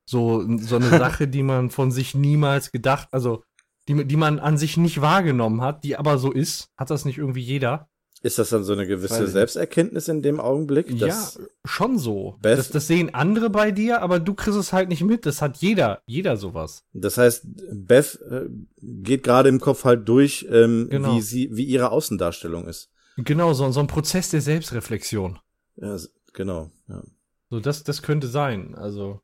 So, 0.05 0.43
so 0.57 0.75
eine 0.75 0.89
Sache, 0.89 1.27
die 1.27 1.43
man 1.43 1.69
von 1.69 1.91
sich 1.91 2.13
niemals 2.13 2.71
gedacht, 2.71 3.07
also 3.11 3.43
die, 3.87 4.05
die 4.05 4.17
man 4.17 4.39
an 4.39 4.57
sich 4.57 4.75
nicht 4.77 4.99
wahrgenommen 5.01 5.61
hat, 5.61 5.83
die 5.83 5.95
aber 5.95 6.17
so 6.17 6.31
ist. 6.31 6.67
Hat 6.77 6.89
das 6.89 7.05
nicht 7.05 7.17
irgendwie 7.17 7.41
jeder? 7.41 7.87
Ist 8.23 8.37
das 8.37 8.49
dann 8.49 8.63
so 8.63 8.73
eine 8.73 8.85
gewisse 8.85 9.27
Selbsterkenntnis 9.27 10.07
in 10.07 10.21
dem 10.21 10.39
Augenblick? 10.39 10.91
Ja, 10.91 11.27
schon 11.65 11.97
so. 11.97 12.37
Das, 12.43 12.69
das 12.69 12.85
sehen 12.85 13.15
andere 13.15 13.49
bei 13.49 13.71
dir, 13.71 14.03
aber 14.03 14.19
du 14.19 14.35
kriegst 14.35 14.59
es 14.59 14.71
halt 14.73 14.89
nicht 14.89 15.03
mit. 15.03 15.25
Das 15.25 15.41
hat 15.41 15.57
jeder, 15.57 16.03
jeder 16.05 16.37
sowas. 16.37 16.83
Das 16.93 17.17
heißt, 17.17 17.47
Beth 17.71 18.19
äh, 18.29 18.47
geht 18.79 19.23
gerade 19.23 19.49
im 19.49 19.59
Kopf 19.59 19.85
halt 19.85 20.07
durch, 20.07 20.45
ähm, 20.51 20.87
Genau. 20.91 21.15
wie 21.15 21.21
sie, 21.21 21.49
wie 21.55 21.63
ihre 21.63 21.91
Außendarstellung 21.91 22.67
ist. 22.67 22.91
Genau, 23.17 23.53
so, 23.53 23.71
so 23.71 23.79
ein 23.79 23.87
Prozess 23.87 24.29
der 24.29 24.41
Selbstreflexion. 24.41 25.39
Ja, 25.77 25.97
genau. 26.33 26.69
Ja. 26.87 27.03
So, 27.49 27.59
das, 27.59 27.83
das 27.83 28.03
könnte 28.03 28.27
sein. 28.27 28.75
Also, 28.75 29.19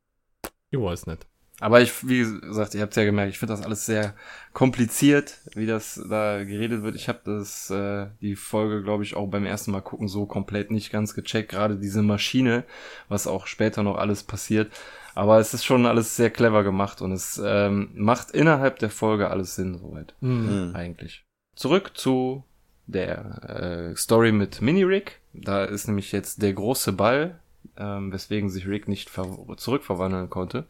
ich 0.71 0.79
weiß 0.79 1.05
nicht. 1.05 1.27
Aber 1.59 1.81
ich, 1.81 2.07
wie 2.07 2.19
gesagt, 2.19 2.75
ihr 2.75 2.81
habt 2.81 2.95
ja 2.95 3.03
gemerkt, 3.03 3.31
ich 3.31 3.39
finde 3.39 3.55
das 3.55 3.65
alles 3.65 3.85
sehr 3.85 4.13
kompliziert, 4.53 5.39
wie 5.55 5.65
das 5.65 5.99
da 6.07 6.43
geredet 6.43 6.83
wird. 6.83 6.95
Ich 6.95 7.09
habe 7.09 7.19
das 7.25 7.71
äh, 7.71 8.07
die 8.21 8.35
Folge, 8.35 8.83
glaube 8.83 9.03
ich, 9.03 9.15
auch 9.15 9.27
beim 9.27 9.45
ersten 9.45 9.71
Mal 9.71 9.81
gucken 9.81 10.07
so 10.07 10.27
komplett 10.27 10.69
nicht 10.69 10.91
ganz 10.91 11.15
gecheckt. 11.15 11.49
Gerade 11.49 11.77
diese 11.77 12.03
Maschine, 12.03 12.63
was 13.09 13.25
auch 13.25 13.47
später 13.47 13.81
noch 13.81 13.97
alles 13.97 14.23
passiert. 14.23 14.71
Aber 15.15 15.39
es 15.39 15.55
ist 15.55 15.65
schon 15.65 15.87
alles 15.87 16.15
sehr 16.15 16.29
clever 16.29 16.63
gemacht 16.63 17.01
und 17.01 17.11
es 17.11 17.41
ähm, 17.43 17.89
macht 17.95 18.29
innerhalb 18.31 18.77
der 18.77 18.91
Folge 18.91 19.31
alles 19.31 19.55
Sinn 19.55 19.79
soweit 19.79 20.13
Mhm. 20.21 20.73
Eigentlich. 20.75 21.23
Zurück 21.55 21.97
zu 21.97 22.43
der 22.85 23.89
äh, 23.91 23.95
Story 23.95 24.31
mit 24.31 24.61
Mini-Rick. 24.61 25.19
Da 25.33 25.65
ist 25.65 25.87
nämlich 25.87 26.11
jetzt 26.11 26.43
der 26.43 26.53
große 26.53 26.93
Ball, 26.93 27.39
ähm, 27.77 28.13
weswegen 28.13 28.51
sich 28.51 28.67
Rick 28.67 28.87
nicht 28.87 29.09
ver 29.09 29.27
zurückverwandeln 29.57 30.29
konnte. 30.29 30.67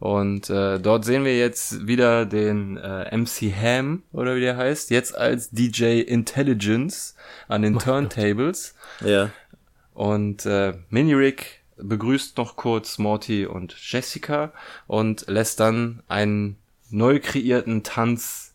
Und 0.00 0.48
äh, 0.50 0.78
dort 0.80 1.04
sehen 1.04 1.24
wir 1.24 1.36
jetzt 1.38 1.86
wieder 1.86 2.24
den 2.26 2.76
äh, 2.78 3.14
MC 3.16 3.52
Ham, 3.54 4.02
oder 4.12 4.34
wie 4.34 4.40
der 4.40 4.56
heißt, 4.56 4.90
jetzt 4.90 5.14
als 5.16 5.50
DJ 5.50 6.00
Intelligence 6.00 7.14
an 7.48 7.62
den 7.62 7.74
Mein 7.74 7.78
Gott. 7.78 7.84
Turntables. 7.84 8.74
ja. 9.04 9.30
Und 9.92 10.46
äh, 10.46 10.74
Mini-Rick 10.88 11.60
begrüßt 11.76 12.38
noch 12.38 12.56
kurz 12.56 12.96
Morty 12.98 13.44
und 13.44 13.74
Jessica 13.78 14.52
und 14.86 15.26
lässt 15.28 15.60
dann 15.60 16.02
einen 16.08 16.56
neu 16.88 17.20
kreierten 17.20 17.82
Tanz 17.82 18.54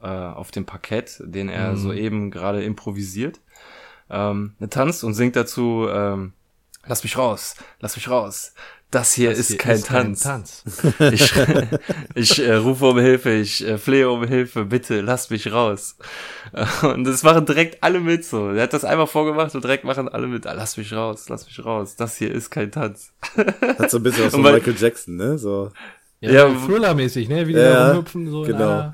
äh, 0.00 0.06
auf 0.06 0.52
dem 0.52 0.64
Parkett, 0.66 1.20
den 1.24 1.48
er 1.48 1.72
Mhm. 1.72 1.76
soeben 1.78 2.30
gerade 2.30 2.62
improvisiert. 2.62 3.40
Ähm, 4.10 4.54
tanzt 4.70 5.02
und 5.02 5.14
singt 5.14 5.34
dazu, 5.34 5.88
ähm, 5.90 6.32
lass 6.86 7.02
mich 7.02 7.16
raus, 7.18 7.56
lass 7.80 7.96
mich 7.96 8.08
raus. 8.08 8.54
Das 8.94 9.12
hier 9.12 9.30
Das 9.30 9.40
ist 9.40 9.48
hier 9.48 9.58
kein 9.58 9.82
Tanz. 9.82 10.20
Tanz. 10.22 10.62
Ich, 11.12 11.32
ich 12.14 12.38
äh, 12.38 12.54
rufe 12.54 12.86
um 12.86 12.98
Hilfe, 13.00 13.32
ich 13.32 13.66
äh, 13.66 13.76
flehe 13.76 14.08
um 14.08 14.24
Hilfe, 14.24 14.64
bitte 14.66 15.00
lasst 15.00 15.32
mich 15.32 15.50
raus. 15.50 15.96
Und 16.82 17.02
das 17.02 17.24
machen 17.24 17.44
direkt 17.44 17.82
alle 17.82 17.98
mit 17.98 18.24
so. 18.24 18.50
Er 18.50 18.62
hat 18.62 18.72
das 18.72 18.84
einmal 18.84 19.08
vorgemacht 19.08 19.52
und 19.54 19.64
direkt 19.64 19.82
machen 19.82 20.08
alle 20.08 20.28
mit, 20.28 20.46
ah, 20.46 20.52
lass 20.52 20.76
mich 20.76 20.92
raus, 20.92 21.28
lass 21.28 21.44
mich 21.46 21.64
raus. 21.64 21.96
Das 21.96 22.16
hier 22.18 22.32
ist 22.32 22.50
kein 22.50 22.70
Tanz. 22.70 23.12
Hat 23.78 23.90
so 23.90 23.96
ein 23.96 24.02
bisschen 24.04 24.26
was 24.26 24.32
von 24.32 24.42
Michael 24.42 24.76
Jackson, 24.78 25.16
ne? 25.16 25.38
So. 25.38 25.72
Ja, 26.20 26.30
Ja, 26.30 26.48
Thriller-mäßig, 26.66 27.28
ne? 27.28 27.48
Wie 27.48 27.52
die 27.52 27.58
Ja, 27.58 27.72
da 27.72 27.88
rumhüpfen, 27.90 28.30
so. 28.30 28.42
genau. 28.42 28.92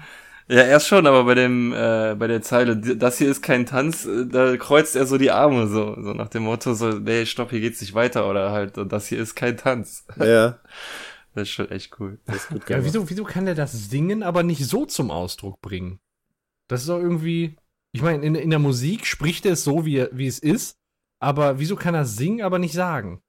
Ja, 0.51 0.63
erst 0.65 0.89
schon, 0.89 1.07
aber 1.07 1.25
bei 1.25 1.35
dem, 1.37 1.73
äh, 1.73 2.17
bei 2.19 2.27
der 2.27 2.43
Zeile, 2.43 2.77
"D- 2.77 2.97
das 2.97 3.19
hier 3.19 3.31
ist 3.31 3.41
kein 3.41 3.67
Tanz, 3.67 4.05
äh, 4.05 4.27
da 4.27 4.57
kreuzt 4.57 4.97
er 4.97 5.07
so 5.07 5.17
die 5.17 5.31
Arme, 5.31 5.69
so, 5.69 5.95
so 6.03 6.13
nach 6.13 6.29
dem 6.29 6.43
Motto, 6.43 6.75
so, 6.75 6.91
nee, 6.91 7.25
stopp, 7.25 7.51
hier 7.51 7.61
geht's 7.61 7.81
nicht 7.81 7.95
weiter, 7.95 8.29
oder 8.29 8.51
halt, 8.51 8.77
und 8.77 8.91
das 8.93 9.07
hier 9.07 9.21
ist 9.21 9.37
kein 9.37 9.57
Tanz. 9.57 10.05
Ja, 10.19 10.59
Das 11.35 11.43
ist 11.45 11.51
schon 11.51 11.71
echt 11.71 12.01
cool. 12.01 12.19
das 12.27 12.37
ist 12.37 12.49
gut 12.49 12.69
ja, 12.69 12.85
wieso, 12.85 13.09
wieso 13.09 13.23
kann 13.23 13.45
der 13.47 13.55
das 13.55 13.89
Singen 13.91 14.25
aber 14.25 14.43
nicht 14.43 14.67
so 14.67 14.85
zum 14.87 15.13
Ausdruck 15.13 15.61
bringen? 15.61 16.01
Das 16.69 16.81
ist 16.81 16.89
doch 16.89 16.99
irgendwie. 16.99 17.57
Ich 17.93 18.03
meine, 18.03 18.25
in, 18.25 18.35
in 18.35 18.51
der 18.51 18.59
Musik 18.59 19.07
spricht 19.07 19.47
er 19.47 19.53
es 19.53 19.63
so, 19.63 19.85
wie, 19.87 19.99
er- 19.99 20.11
wie 20.13 20.27
es 20.27 20.41
ist, 20.41 20.75
aber 21.21 21.61
wieso 21.61 21.77
kann 21.77 21.95
er 21.95 22.05
singen, 22.05 22.43
aber 22.43 22.59
nicht 22.59 22.75
sagen? 22.75 23.23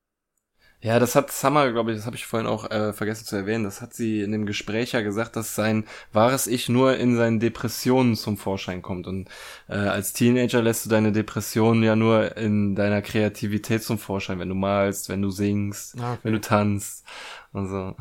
Ja, 0.83 0.97
das 0.97 1.13
hat 1.15 1.31
Summer, 1.31 1.71
glaube 1.71 1.91
ich, 1.91 1.97
das 1.97 2.07
habe 2.07 2.15
ich 2.15 2.25
vorhin 2.25 2.47
auch 2.47 2.69
äh, 2.71 2.91
vergessen 2.91 3.25
zu 3.25 3.35
erwähnen, 3.35 3.63
das 3.63 3.81
hat 3.81 3.93
sie 3.93 4.21
in 4.21 4.31
dem 4.31 4.47
Gespräch 4.47 4.93
ja 4.93 5.01
gesagt, 5.01 5.35
dass 5.35 5.53
sein 5.53 5.85
wahres 6.11 6.47
Ich 6.47 6.69
nur 6.69 6.97
in 6.97 7.15
seinen 7.15 7.39
Depressionen 7.39 8.15
zum 8.15 8.35
Vorschein 8.35 8.81
kommt. 8.81 9.05
Und 9.05 9.29
äh, 9.69 9.75
als 9.75 10.13
Teenager 10.13 10.61
lässt 10.63 10.85
du 10.85 10.89
deine 10.89 11.11
Depressionen 11.11 11.83
ja 11.83 11.95
nur 11.95 12.35
in 12.35 12.73
deiner 12.73 13.03
Kreativität 13.03 13.83
zum 13.83 13.99
Vorschein, 13.99 14.39
wenn 14.39 14.49
du 14.49 14.55
malst, 14.55 15.07
wenn 15.09 15.21
du 15.21 15.29
singst, 15.29 15.99
Ah, 15.99 16.17
wenn 16.23 16.33
du 16.33 16.41
tanzt 16.41 17.05
und 17.53 17.67
so. 17.67 17.95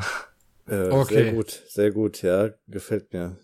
Äh, 0.66 0.89
Okay. 0.90 1.15
Sehr 1.24 1.32
gut, 1.32 1.51
sehr 1.69 1.90
gut, 1.90 2.23
ja. 2.23 2.51
Gefällt 2.69 3.12
mir. 3.12 3.36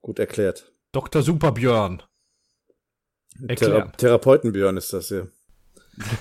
Gut 0.00 0.18
erklärt. 0.18 0.72
Dr. 0.92 1.22
Superbjörn. 1.22 2.02
Thera. 3.56 3.86
Therapeutenbjörn 3.96 4.76
ist 4.76 4.92
das 4.92 5.08
hier. 5.08 5.28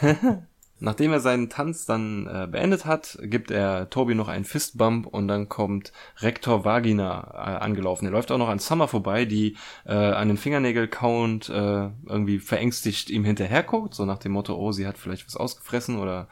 Nachdem 0.82 1.12
er 1.12 1.20
seinen 1.20 1.50
Tanz 1.50 1.86
dann 1.86 2.26
äh, 2.28 2.48
beendet 2.48 2.86
hat, 2.86 3.18
gibt 3.22 3.52
er 3.52 3.90
Toby 3.90 4.16
noch 4.16 4.30
einen 4.30 4.46
Fistbump 4.46 5.08
und 5.08 5.28
dann 5.28 5.50
kommt 5.50 5.92
Rektor 6.18 6.64
Vagina 6.64 7.32
äh, 7.34 7.64
angelaufen. 7.64 8.06
Er 8.06 8.12
läuft 8.12 8.32
auch 8.32 8.38
noch 8.38 8.48
an 8.48 8.60
Summer 8.60 8.88
vorbei, 8.88 9.26
die 9.26 9.58
äh, 9.86 9.94
an 9.94 10.30
den 10.30 10.38
Fingernägel 10.38 10.88
kauend 10.88 11.50
äh, 11.50 11.90
irgendwie 12.06 12.40
verängstigt 12.40 13.10
ihm 13.10 13.26
hinterherguckt, 13.26 13.94
so 13.94 14.06
nach 14.06 14.20
dem 14.20 14.32
Motto, 14.32 14.56
oh, 14.56 14.72
sie 14.72 14.88
hat 14.88 14.98
vielleicht 14.98 15.28
was 15.28 15.36
ausgefressen 15.36 16.00
oder 16.00 16.30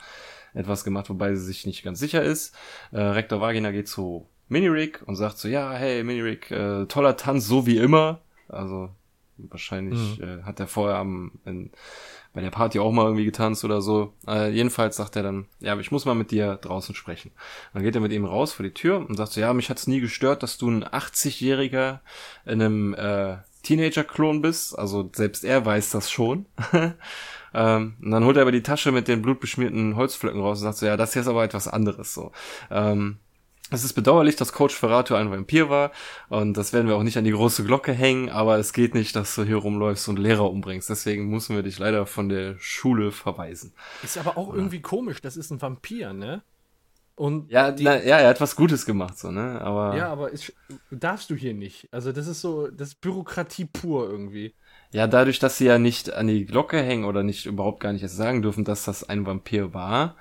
etwas 0.54 0.86
gemacht, 0.86 1.10
wobei 1.10 1.36
sie 1.36 1.44
sich 1.44 1.66
nicht 1.66 1.84
ganz 1.84 2.00
sicher 2.00 2.24
ist. 2.24 2.56
Äh, 2.92 3.02
Rektor 3.02 3.42
Vagina 3.42 3.72
geht 3.72 3.90
zu 3.90 4.28
Mini-Rick 4.48 5.04
und 5.06 5.18
sagt 5.18 5.38
so, 5.38 5.50
ja, 5.50 5.74
hey 5.74 6.04
Mini-Rick, 6.04 6.52
äh, 6.52 6.86
toller 6.86 7.18
Tanz, 7.18 7.48
so 7.48 7.66
wie 7.66 7.78
immer. 7.78 8.22
Also 8.48 8.92
Wahrscheinlich 9.38 10.20
mhm. 10.20 10.40
äh, 10.40 10.44
hat 10.44 10.60
er 10.60 10.68
vorher 10.68 10.98
am, 10.98 11.32
in, 11.46 11.72
bei 12.34 12.42
der 12.42 12.52
Party 12.52 12.80
auch 12.80 12.92
mal 12.92 13.06
irgendwie 13.06 13.26
getanzt 13.26 13.64
oder 13.66 13.82
so. 13.82 14.14
Äh, 14.28 14.52
jedenfalls 14.52 14.98
sagt 14.98 15.16
er 15.16 15.24
dann, 15.24 15.48
ja, 15.60 15.78
ich 15.80 15.92
muss 15.92 16.06
mal 16.06 16.16
mit 16.16 16.32
dir 16.32 16.56
draußen 16.58 16.96
sprechen. 16.96 17.32
Dann 17.74 17.84
geht 17.84 17.96
er 17.96 18.02
mit 18.02 18.12
ihm 18.12 18.26
raus 18.26 18.54
vor 18.54 18.64
die 18.64 18.74
Tür 18.74 19.06
und 19.08 19.16
sagt 19.16 19.34
so, 19.34 19.42
ja, 19.42 19.54
mich 19.54 19.70
hat's 19.70 19.88
nie 19.88 20.00
gestört, 20.00 20.44
dass 20.44 20.58
du 20.58 20.70
ein 20.70 20.84
80-Jähriger 20.84 22.00
in 22.46 22.62
einem 22.62 22.94
äh, 22.94 23.38
Teenager-Klon 23.64 24.42
bist. 24.42 24.78
Also 24.78 25.10
selbst 25.14 25.44
er 25.44 25.66
weiß 25.66 25.92
das 25.92 26.10
schon. 26.10 26.46
ähm, 27.54 27.96
und 28.02 28.12
dann 28.12 28.24
holt 28.24 28.38
er 28.38 28.44
aber 28.44 28.52
die 28.52 28.64
Tasche 28.64 28.92
mit 28.92 29.08
den 29.08 29.22
blutbeschmierten 29.22 29.96
Holzflöcken 29.96 30.42
raus 30.42 30.60
und 30.60 30.64
sagt 30.64 30.78
so, 30.78 30.86
ja, 30.86 30.98
das 30.98 31.14
hier 31.14 31.22
ist 31.22 31.28
aber 31.28 31.44
etwas 31.44 31.68
anderes 31.68 32.14
so. 32.14 32.32
Ähm, 32.70 33.18
es 33.70 33.84
ist 33.84 33.94
bedauerlich, 33.94 34.36
dass 34.36 34.54
Coach 34.54 34.76
Ferrato 34.76 35.16
ein 35.16 35.30
Vampir 35.30 35.70
war 35.70 35.92
und 36.30 36.56
das 36.56 36.74
werden 36.74 36.88
wir 36.88 36.96
auch 36.96 37.04
nicht 37.04 37.18
an 37.18 37.26
die 37.26 37.32
große 37.32 37.64
Glocke 37.64 37.92
hängen, 37.92 38.30
aber 38.30 38.58
es 38.58 38.74
geht 38.74 38.94
nicht, 38.94 39.16
dass 39.16 39.36
du 39.36 39.44
hier 39.44 39.58
rumläufst 39.58 40.08
und 40.08 40.18
Lehrer 40.20 40.50
umbringst. 40.50 40.90
Deswegen 40.90 41.30
müssen 41.30 41.56
wir 41.56 41.64
dich 41.64 41.78
leider 41.80 42.06
von 42.06 42.30
der 42.30 42.56
Schule 42.60 43.12
verweisen. 43.12 43.74
Ist 44.04 44.18
aber 44.18 44.38
auch 44.38 44.50
ja. 44.50 44.56
irgendwie 44.56 44.82
komisch, 44.82 45.22
das 45.22 45.36
ist 45.36 45.52
ein 45.52 45.62
Vampir, 45.62 46.14
ne? 46.14 46.44
Und 47.18 47.52
ja, 47.52 47.72
die, 47.72 47.84
na, 47.84 47.96
ja, 48.04 48.20
er 48.20 48.30
hat 48.30 48.42
was 48.42 48.56
Gutes 48.56 48.86
gemacht, 48.86 49.18
so, 49.18 49.32
ne? 49.32 49.60
Aber. 49.60 49.98
Ja, 49.98 50.10
aber 50.10 50.30
ist, 50.30 50.54
darfst 50.92 51.32
du 51.32 51.36
hier 51.36 51.56
nicht. 51.56 51.88
Also, 51.92 52.12
das 52.12 52.28
ist 52.28 52.42
so, 52.42 52.68
das 52.68 52.90
ist 52.90 53.02
Bürokratie 53.02 53.66
pur 53.66 54.08
irgendwie. 54.08 54.54
Ja, 54.92 55.08
dadurch, 55.08 55.40
dass 55.40 55.58
sie 55.58 55.66
ja 55.66 55.80
nicht 55.80 56.14
an 56.14 56.28
die 56.28 56.46
Glocke 56.46 56.80
hängen 56.80 57.06
oder 57.06 57.24
nicht 57.24 57.48
überhaupt 57.48 57.80
gar 57.80 57.92
nicht 57.92 58.04
erst 58.04 58.18
sagen 58.18 58.44
dürfen, 58.44 58.66
dass 58.66 58.86
das 58.86 59.04
ein 59.04 59.26
Vampir 59.26 59.74
war, 59.74 60.16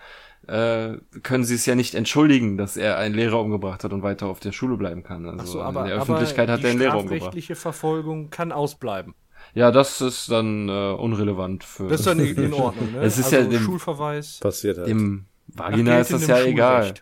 äh, 0.48 0.98
können 1.23 1.44
sie 1.44 1.55
es 1.55 1.66
ja 1.66 1.74
nicht 1.74 1.94
entschuldigen, 1.94 2.56
dass 2.56 2.77
er 2.77 2.98
einen 2.98 3.14
Lehrer 3.14 3.40
umgebracht 3.40 3.85
hat 3.85 3.93
und 3.93 4.02
weiter 4.02 4.27
auf 4.27 4.40
der 4.40 4.52
Schule 4.52 4.77
bleiben 4.77 5.02
kann. 5.02 5.28
Also 5.28 5.55
so, 5.55 5.62
aber, 5.62 5.82
in 5.82 5.86
der 5.89 5.97
Öffentlichkeit 5.97 6.48
hat 6.48 6.62
er 6.62 6.70
einen 6.70 6.78
Lehrer 6.78 6.98
umgebracht. 6.98 7.12
Die 7.12 7.16
strafrechtliche 7.16 7.55
Verfolgung 7.56 8.31
kann 8.31 8.52
ausbleiben. 8.52 9.14
Ja, 9.55 9.70
das 9.70 10.01
ist 10.01 10.31
dann 10.31 10.68
äh, 10.68 10.93
unrelevant 10.93 11.64
für. 11.64 11.89
Das 11.89 12.01
ist 12.01 12.06
dann 12.06 12.20
in 12.20 12.52
Ordnung, 12.52 12.93
ne? 12.93 13.01
Es 13.01 13.18
ist 13.18 13.27
also 13.27 13.36
ja 13.36 13.44
dem, 13.44 13.62
Schulverweis. 13.62 14.39
Passiert 14.40 14.78
halt. 14.78 14.89
Im 14.89 15.27
Vagina 15.48 15.98
ist 15.98 16.12
das 16.12 16.27
ja 16.27 16.40
egal. 16.43 16.94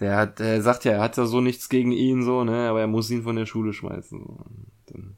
Der 0.00 0.16
hat, 0.16 0.38
der 0.38 0.62
sagt 0.62 0.84
ja, 0.84 0.92
er 0.92 1.00
hat 1.00 1.16
ja 1.16 1.26
so 1.26 1.40
nichts 1.40 1.68
gegen 1.68 1.90
ihn, 1.90 2.22
so, 2.22 2.44
ne, 2.44 2.68
aber 2.68 2.80
er 2.80 2.86
muss 2.86 3.10
ihn 3.10 3.22
von 3.22 3.34
der 3.34 3.46
Schule 3.46 3.72
schmeißen. 3.72 4.24
Dann, 4.86 5.16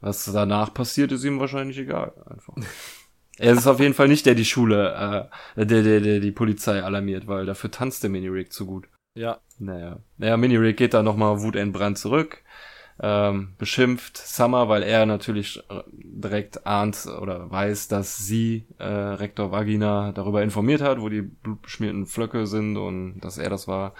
was 0.00 0.24
danach 0.24 0.74
passiert, 0.74 1.12
ist 1.12 1.24
ihm 1.24 1.40
wahrscheinlich 1.40 1.78
egal, 1.78 2.12
einfach. 2.28 2.54
er 3.38 3.52
ist 3.52 3.66
auf 3.66 3.80
jeden 3.80 3.94
Fall 3.94 4.08
nicht 4.08 4.26
der, 4.26 4.34
die 4.34 4.44
Schule, 4.44 5.28
äh, 5.56 5.64
der, 5.64 5.82
der, 5.82 6.00
der 6.00 6.20
die 6.20 6.32
Polizei 6.32 6.82
alarmiert, 6.82 7.26
weil 7.26 7.46
dafür 7.46 7.70
tanzt 7.70 8.02
der 8.02 8.10
Mini-Rig 8.10 8.52
zu 8.52 8.66
gut. 8.66 8.88
Ja. 9.14 9.40
Naja. 9.58 9.98
Naja, 10.18 10.36
Mini-Rig 10.36 10.76
geht 10.76 10.94
da 10.94 11.02
nochmal 11.02 11.42
wutentbrannt 11.42 11.98
zurück 11.98 12.42
ähm, 13.00 13.54
beschimpft 13.58 14.16
Summer, 14.16 14.68
weil 14.68 14.82
er 14.82 15.06
natürlich 15.06 15.58
äh, 15.68 15.82
direkt 15.90 16.66
ahnt 16.66 17.06
oder 17.06 17.50
weiß, 17.50 17.88
dass 17.88 18.16
sie 18.18 18.66
äh, 18.78 18.84
Rektor 18.84 19.50
Vagina 19.50 20.12
darüber 20.12 20.42
informiert 20.42 20.82
hat, 20.82 21.00
wo 21.00 21.08
die 21.08 21.22
blutbeschmierten 21.22 22.06
Flöcke 22.06 22.46
sind 22.46 22.76
und 22.76 23.20
dass 23.20 23.38
er 23.38 23.50
das 23.50 23.66
war 23.66 23.94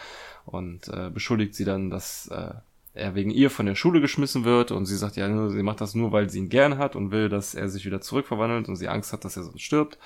und 0.44 0.88
äh, 0.88 1.10
beschuldigt 1.10 1.54
sie 1.54 1.64
dann, 1.64 1.90
dass 1.90 2.28
äh, 2.28 2.54
er 2.94 3.14
wegen 3.14 3.30
ihr 3.30 3.48
von 3.48 3.66
der 3.66 3.74
Schule 3.74 4.00
geschmissen 4.00 4.44
wird 4.44 4.70
und 4.70 4.84
sie 4.84 4.96
sagt 4.96 5.16
ja, 5.16 5.48
sie 5.48 5.62
macht 5.62 5.80
das 5.80 5.94
nur, 5.94 6.12
weil 6.12 6.28
sie 6.28 6.40
ihn 6.40 6.50
gern 6.50 6.76
hat 6.76 6.94
und 6.94 7.10
will, 7.10 7.30
dass 7.30 7.54
er 7.54 7.68
sich 7.68 7.86
wieder 7.86 8.02
zurückverwandelt 8.02 8.68
und 8.68 8.76
sie 8.76 8.88
Angst 8.88 9.12
hat, 9.12 9.24
dass 9.24 9.36
er 9.36 9.44
sonst 9.44 9.62
stirbt. 9.62 9.98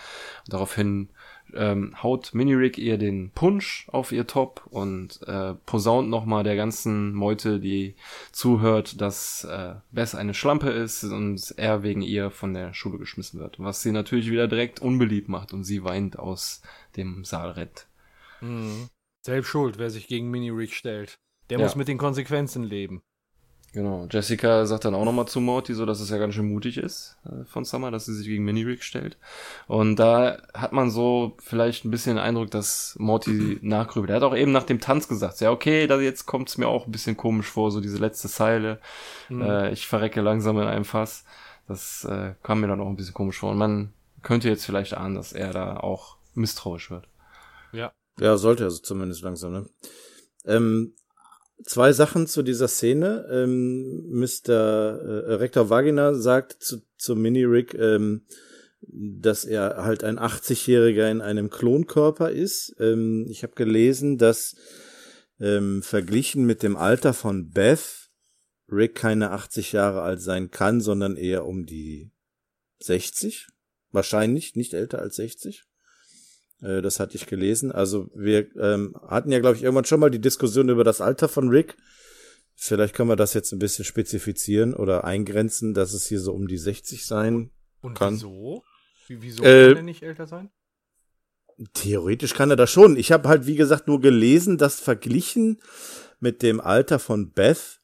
Und 0.44 0.52
daraufhin 0.52 1.08
ähm, 1.54 2.00
haut 2.00 2.32
Minirig 2.32 2.78
ihr 2.78 2.96
den 2.96 3.30
Punsch 3.30 3.88
auf 3.90 4.12
ihr 4.12 4.28
Top 4.28 4.62
und 4.70 5.20
äh, 5.26 5.54
posaunt 5.66 6.08
nochmal 6.08 6.44
der 6.44 6.54
ganzen 6.54 7.12
Meute, 7.12 7.58
die 7.58 7.96
zuhört, 8.30 9.00
dass 9.00 9.42
äh, 9.44 9.74
Bess 9.90 10.14
eine 10.14 10.34
Schlampe 10.34 10.70
ist 10.70 11.02
und 11.02 11.54
er 11.56 11.82
wegen 11.82 12.02
ihr 12.02 12.30
von 12.30 12.54
der 12.54 12.72
Schule 12.72 12.98
geschmissen 12.98 13.40
wird. 13.40 13.58
Was 13.58 13.82
sie 13.82 13.90
natürlich 13.90 14.30
wieder 14.30 14.46
direkt 14.46 14.80
unbeliebt 14.80 15.28
macht 15.28 15.52
und 15.52 15.64
sie 15.64 15.82
weint 15.82 16.18
aus 16.18 16.62
dem 16.96 17.24
Saal 17.24 17.50
rennt. 17.50 17.88
Mhm. 18.40 18.88
Selbst 19.22 19.48
schuld, 19.48 19.78
wer 19.78 19.90
sich 19.90 20.06
gegen 20.06 20.30
Minirig 20.30 20.76
stellt. 20.76 21.18
Der 21.50 21.58
ja. 21.58 21.64
muss 21.64 21.76
mit 21.76 21.88
den 21.88 21.98
Konsequenzen 21.98 22.64
leben. 22.64 23.02
Genau. 23.76 24.06
Jessica 24.10 24.64
sagt 24.64 24.86
dann 24.86 24.94
auch 24.94 25.04
nochmal 25.04 25.28
zu 25.28 25.38
Morty, 25.38 25.74
so 25.74 25.84
dass 25.84 26.00
es 26.00 26.08
ja 26.08 26.16
ganz 26.16 26.32
schön 26.32 26.50
mutig 26.50 26.78
ist 26.78 27.18
äh, 27.26 27.44
von 27.44 27.66
Summer, 27.66 27.90
dass 27.90 28.06
sie 28.06 28.14
sich 28.14 28.26
gegen 28.26 28.42
Mini-Rig 28.42 28.82
stellt. 28.82 29.18
Und 29.66 29.96
da 29.96 30.38
hat 30.54 30.72
man 30.72 30.90
so 30.90 31.36
vielleicht 31.42 31.84
ein 31.84 31.90
bisschen 31.90 32.16
den 32.16 32.24
Eindruck, 32.24 32.50
dass 32.50 32.96
Morty 32.98 33.58
nachgrübelt. 33.60 34.08
Er 34.08 34.16
hat 34.16 34.22
auch 34.22 34.34
eben 34.34 34.50
nach 34.50 34.62
dem 34.62 34.80
Tanz 34.80 35.08
gesagt, 35.08 35.40
ja 35.40 35.50
okay, 35.50 35.86
da 35.86 36.00
jetzt 36.00 36.24
kommt 36.24 36.48
es 36.48 36.56
mir 36.56 36.68
auch 36.68 36.86
ein 36.86 36.90
bisschen 36.90 37.18
komisch 37.18 37.48
vor, 37.48 37.70
so 37.70 37.82
diese 37.82 37.98
letzte 37.98 38.28
Zeile. 38.28 38.80
Mhm. 39.28 39.42
Äh, 39.42 39.72
ich 39.72 39.86
verrecke 39.86 40.22
langsam 40.22 40.58
in 40.58 40.66
einem 40.66 40.86
Fass. 40.86 41.26
Das 41.68 42.04
äh, 42.04 42.32
kam 42.42 42.62
mir 42.62 42.68
dann 42.68 42.80
auch 42.80 42.88
ein 42.88 42.96
bisschen 42.96 43.12
komisch 43.12 43.40
vor. 43.40 43.50
Und 43.50 43.58
man 43.58 43.92
könnte 44.22 44.48
jetzt 44.48 44.64
vielleicht 44.64 44.94
ahnen, 44.94 45.16
dass 45.16 45.34
er 45.34 45.52
da 45.52 45.76
auch 45.76 46.16
misstrauisch 46.32 46.90
wird. 46.90 47.08
Ja. 47.72 47.92
Ja, 48.18 48.38
sollte 48.38 48.62
er 48.62 48.68
also 48.68 48.78
zumindest 48.78 49.20
langsam, 49.20 49.52
ne? 49.52 49.66
Ähm, 50.46 50.94
Zwei 51.64 51.92
Sachen 51.92 52.26
zu 52.26 52.42
dieser 52.42 52.68
Szene. 52.68 53.26
Ähm, 53.30 54.08
Mr. 54.10 54.50
Äh, 54.50 55.34
Rektor 55.34 55.70
Vagina 55.70 56.14
sagt 56.14 56.62
zu, 56.62 56.82
zu 56.96 57.16
Mini-Rick, 57.16 57.74
ähm, 57.74 58.26
dass 58.82 59.44
er 59.44 59.84
halt 59.84 60.04
ein 60.04 60.18
80-Jähriger 60.18 61.10
in 61.10 61.20
einem 61.20 61.50
Klonkörper 61.50 62.30
ist. 62.30 62.76
Ähm, 62.78 63.26
ich 63.30 63.42
habe 63.42 63.54
gelesen, 63.54 64.18
dass 64.18 64.56
ähm, 65.40 65.82
verglichen 65.82 66.44
mit 66.44 66.62
dem 66.62 66.76
Alter 66.76 67.14
von 67.14 67.50
Beth 67.50 68.10
Rick 68.70 68.96
keine 68.96 69.30
80 69.30 69.72
Jahre 69.72 70.02
alt 70.02 70.20
sein 70.20 70.50
kann, 70.50 70.80
sondern 70.80 71.16
eher 71.16 71.46
um 71.46 71.66
die 71.66 72.10
60. 72.80 73.46
Wahrscheinlich, 73.92 74.56
nicht 74.56 74.74
älter 74.74 74.98
als 74.98 75.16
60. 75.16 75.64
Äh, 76.62 76.82
das 76.82 77.00
hatte 77.00 77.16
ich 77.16 77.26
gelesen. 77.26 77.72
Also 77.72 78.10
wir 78.14 78.54
ähm, 78.56 78.96
hatten 79.06 79.32
ja, 79.32 79.40
glaube 79.40 79.56
ich, 79.56 79.62
irgendwann 79.62 79.84
schon 79.84 80.00
mal 80.00 80.10
die 80.10 80.20
Diskussion 80.20 80.68
über 80.68 80.84
das 80.84 81.00
Alter 81.00 81.28
von 81.28 81.48
Rick. 81.48 81.76
Vielleicht 82.54 82.94
können 82.94 83.10
wir 83.10 83.16
das 83.16 83.34
jetzt 83.34 83.52
ein 83.52 83.58
bisschen 83.58 83.84
spezifizieren 83.84 84.74
oder 84.74 85.04
eingrenzen, 85.04 85.74
dass 85.74 85.92
es 85.92 86.06
hier 86.06 86.20
so 86.20 86.32
um 86.32 86.48
die 86.48 86.56
60 86.56 87.04
sein 87.04 87.50
Und 87.82 87.94
kann. 87.94 88.14
wieso? 88.14 88.64
Wie, 89.08 89.22
wieso 89.22 89.44
äh, 89.44 89.68
kann 89.68 89.76
er 89.76 89.82
nicht 89.82 90.02
älter 90.02 90.26
sein? 90.26 90.50
Theoretisch 91.74 92.34
kann 92.34 92.50
er 92.50 92.56
das 92.56 92.70
schon. 92.70 92.96
Ich 92.96 93.12
habe 93.12 93.28
halt, 93.28 93.46
wie 93.46 93.56
gesagt, 93.56 93.88
nur 93.88 94.00
gelesen, 94.00 94.58
dass 94.58 94.80
verglichen 94.80 95.60
mit 96.18 96.42
dem 96.42 96.60
Alter 96.60 96.98
von 96.98 97.30
Beth 97.30 97.80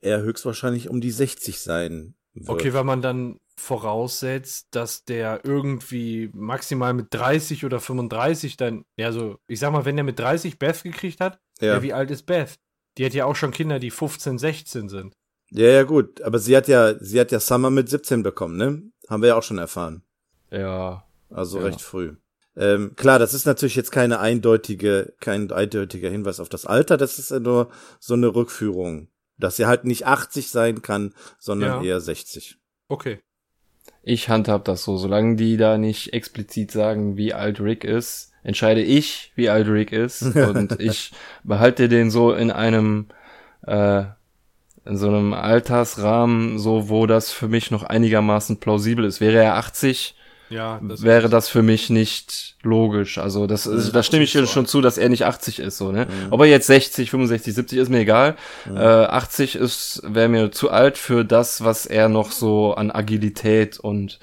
er 0.00 0.22
höchstwahrscheinlich 0.22 0.88
um 0.88 1.00
die 1.00 1.10
60 1.10 1.60
sein 1.60 2.14
wird. 2.34 2.48
Okay, 2.48 2.72
weil 2.72 2.84
man 2.84 3.02
dann 3.02 3.40
voraussetzt, 3.58 4.68
dass 4.70 5.04
der 5.04 5.40
irgendwie 5.44 6.30
maximal 6.32 6.94
mit 6.94 7.08
30 7.10 7.64
oder 7.64 7.80
35 7.80 8.56
dann, 8.56 8.84
ja, 8.96 9.12
so, 9.12 9.38
ich 9.46 9.60
sag 9.60 9.72
mal, 9.72 9.84
wenn 9.84 9.96
der 9.96 10.04
mit 10.04 10.18
30 10.18 10.58
Beth 10.58 10.82
gekriegt 10.82 11.20
hat, 11.20 11.40
ja. 11.60 11.74
ja, 11.74 11.82
wie 11.82 11.92
alt 11.92 12.10
ist 12.10 12.24
Beth? 12.24 12.58
Die 12.96 13.04
hat 13.04 13.14
ja 13.14 13.24
auch 13.24 13.36
schon 13.36 13.50
Kinder, 13.50 13.78
die 13.78 13.90
15, 13.90 14.38
16 14.38 14.88
sind. 14.88 15.14
Ja, 15.50 15.68
ja, 15.68 15.82
gut, 15.82 16.20
aber 16.22 16.38
sie 16.38 16.56
hat 16.56 16.68
ja, 16.68 16.94
sie 16.98 17.18
hat 17.18 17.32
ja 17.32 17.40
Summer 17.40 17.70
mit 17.70 17.88
17 17.88 18.22
bekommen, 18.22 18.56
ne? 18.56 18.82
Haben 19.08 19.22
wir 19.22 19.28
ja 19.30 19.36
auch 19.36 19.42
schon 19.42 19.58
erfahren. 19.58 20.02
Ja. 20.50 21.04
Also 21.30 21.58
ja. 21.58 21.66
recht 21.66 21.80
früh. 21.80 22.16
Ähm, 22.56 22.96
klar, 22.96 23.18
das 23.18 23.34
ist 23.34 23.46
natürlich 23.46 23.76
jetzt 23.76 23.92
keine 23.92 24.18
eindeutige, 24.18 25.14
kein 25.20 25.50
eindeutiger 25.50 26.10
Hinweis 26.10 26.40
auf 26.40 26.48
das 26.48 26.66
Alter, 26.66 26.96
das 26.96 27.18
ist 27.18 27.30
ja 27.30 27.38
nur 27.38 27.70
so 28.00 28.14
eine 28.14 28.34
Rückführung. 28.34 29.08
Dass 29.36 29.56
sie 29.56 29.66
halt 29.66 29.84
nicht 29.84 30.04
80 30.04 30.50
sein 30.50 30.82
kann, 30.82 31.14
sondern 31.38 31.84
eher 31.84 32.00
60. 32.00 32.58
Okay. 32.88 33.20
Ich 34.02 34.28
handhab 34.28 34.64
das 34.64 34.84
so. 34.84 34.96
Solange 34.96 35.36
die 35.36 35.56
da 35.56 35.78
nicht 35.78 36.12
explizit 36.12 36.70
sagen, 36.70 37.16
wie 37.16 37.34
alt 37.34 37.60
Rick 37.60 37.84
ist, 37.84 38.32
entscheide 38.42 38.82
ich, 38.82 39.32
wie 39.34 39.50
alt 39.50 39.68
Rick 39.68 39.92
ist. 39.92 40.22
und 40.36 40.80
ich 40.80 41.12
behalte 41.44 41.88
den 41.88 42.10
so 42.10 42.32
in 42.32 42.50
einem, 42.50 43.08
äh, 43.66 44.04
in 44.84 44.96
so 44.96 45.08
einem 45.08 45.34
Altersrahmen, 45.34 46.58
so 46.58 46.88
wo 46.88 47.06
das 47.06 47.30
für 47.30 47.48
mich 47.48 47.70
noch 47.70 47.82
einigermaßen 47.82 48.58
plausibel 48.58 49.04
ist. 49.04 49.20
Wäre 49.20 49.42
er 49.42 49.56
80, 49.56 50.14
ja, 50.50 50.80
das 50.82 51.02
wäre 51.02 51.28
das 51.28 51.48
für 51.48 51.62
mich 51.62 51.90
nicht 51.90 52.56
logisch. 52.62 53.18
Also 53.18 53.46
das 53.46 53.66
ist, 53.66 53.92
da 53.92 54.02
stimme 54.02 54.24
ich 54.24 54.32
dir 54.32 54.46
schon 54.46 54.66
zu, 54.66 54.80
dass 54.80 54.98
er 54.98 55.08
nicht 55.08 55.24
80 55.24 55.58
ist, 55.58 55.78
so, 55.78 55.92
ne? 55.92 56.06
Mhm. 56.06 56.32
Ob 56.32 56.40
er 56.40 56.46
jetzt 56.46 56.66
60, 56.66 57.10
65, 57.10 57.54
70 57.54 57.78
ist 57.78 57.88
mir 57.88 58.00
egal. 58.00 58.36
Mhm. 58.66 58.76
Äh, 58.76 58.80
80 58.80 59.56
ist, 59.56 60.02
wäre 60.04 60.28
mir 60.28 60.50
zu 60.50 60.70
alt 60.70 60.98
für 60.98 61.24
das, 61.24 61.64
was 61.64 61.86
er 61.86 62.08
noch 62.08 62.32
so 62.32 62.74
an 62.74 62.90
Agilität 62.90 63.78
und 63.78 64.18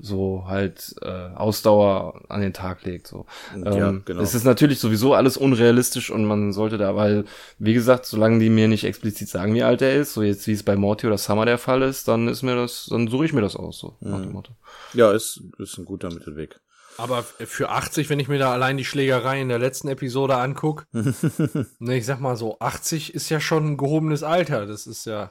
so 0.00 0.44
halt 0.46 0.94
äh, 1.02 1.08
Ausdauer 1.34 2.22
an 2.28 2.40
den 2.40 2.52
Tag 2.52 2.84
legt. 2.84 3.06
So. 3.06 3.26
Ja, 3.64 3.88
ähm, 3.88 4.02
genau. 4.04 4.22
Es 4.22 4.34
ist 4.34 4.44
natürlich 4.44 4.78
sowieso 4.80 5.14
alles 5.14 5.36
unrealistisch 5.36 6.10
und 6.10 6.24
man 6.24 6.52
sollte 6.52 6.78
da, 6.78 6.94
weil, 6.96 7.24
wie 7.58 7.74
gesagt, 7.74 8.06
solange 8.06 8.38
die 8.38 8.50
mir 8.50 8.68
nicht 8.68 8.84
explizit 8.84 9.28
sagen, 9.28 9.54
wie 9.54 9.62
alt 9.62 9.82
er 9.82 9.94
ist, 9.96 10.14
so 10.14 10.22
jetzt 10.22 10.46
wie 10.46 10.52
es 10.52 10.62
bei 10.62 10.76
Morty 10.76 11.06
oder 11.06 11.18
Summer 11.18 11.46
der 11.46 11.58
Fall 11.58 11.82
ist, 11.82 12.08
dann 12.08 12.28
ist 12.28 12.42
mir 12.42 12.56
das, 12.56 12.86
dann 12.90 13.08
suche 13.08 13.24
ich 13.24 13.32
mir 13.32 13.40
das 13.40 13.56
aus, 13.56 13.78
so 13.78 13.96
mhm. 14.00 14.10
nach 14.10 14.20
dem 14.20 14.32
Motto. 14.32 14.52
Ja, 14.94 15.12
ist, 15.12 15.42
ist 15.58 15.78
ein 15.78 15.84
guter 15.84 16.12
Mittelweg. 16.12 16.60
Aber 16.98 17.22
für 17.22 17.68
80, 17.68 18.10
wenn 18.10 18.18
ich 18.18 18.26
mir 18.26 18.40
da 18.40 18.52
allein 18.52 18.76
die 18.76 18.84
Schlägerei 18.84 19.40
in 19.40 19.48
der 19.48 19.60
letzten 19.60 19.86
Episode 19.86 20.36
angucke, 20.36 20.84
ne, 21.78 21.96
ich 21.96 22.04
sag 22.04 22.18
mal 22.18 22.36
so, 22.36 22.58
80 22.58 23.14
ist 23.14 23.28
ja 23.28 23.38
schon 23.38 23.66
ein 23.66 23.76
gehobenes 23.76 24.24
Alter. 24.24 24.66
Das 24.66 24.88
ist 24.88 25.06
ja. 25.06 25.30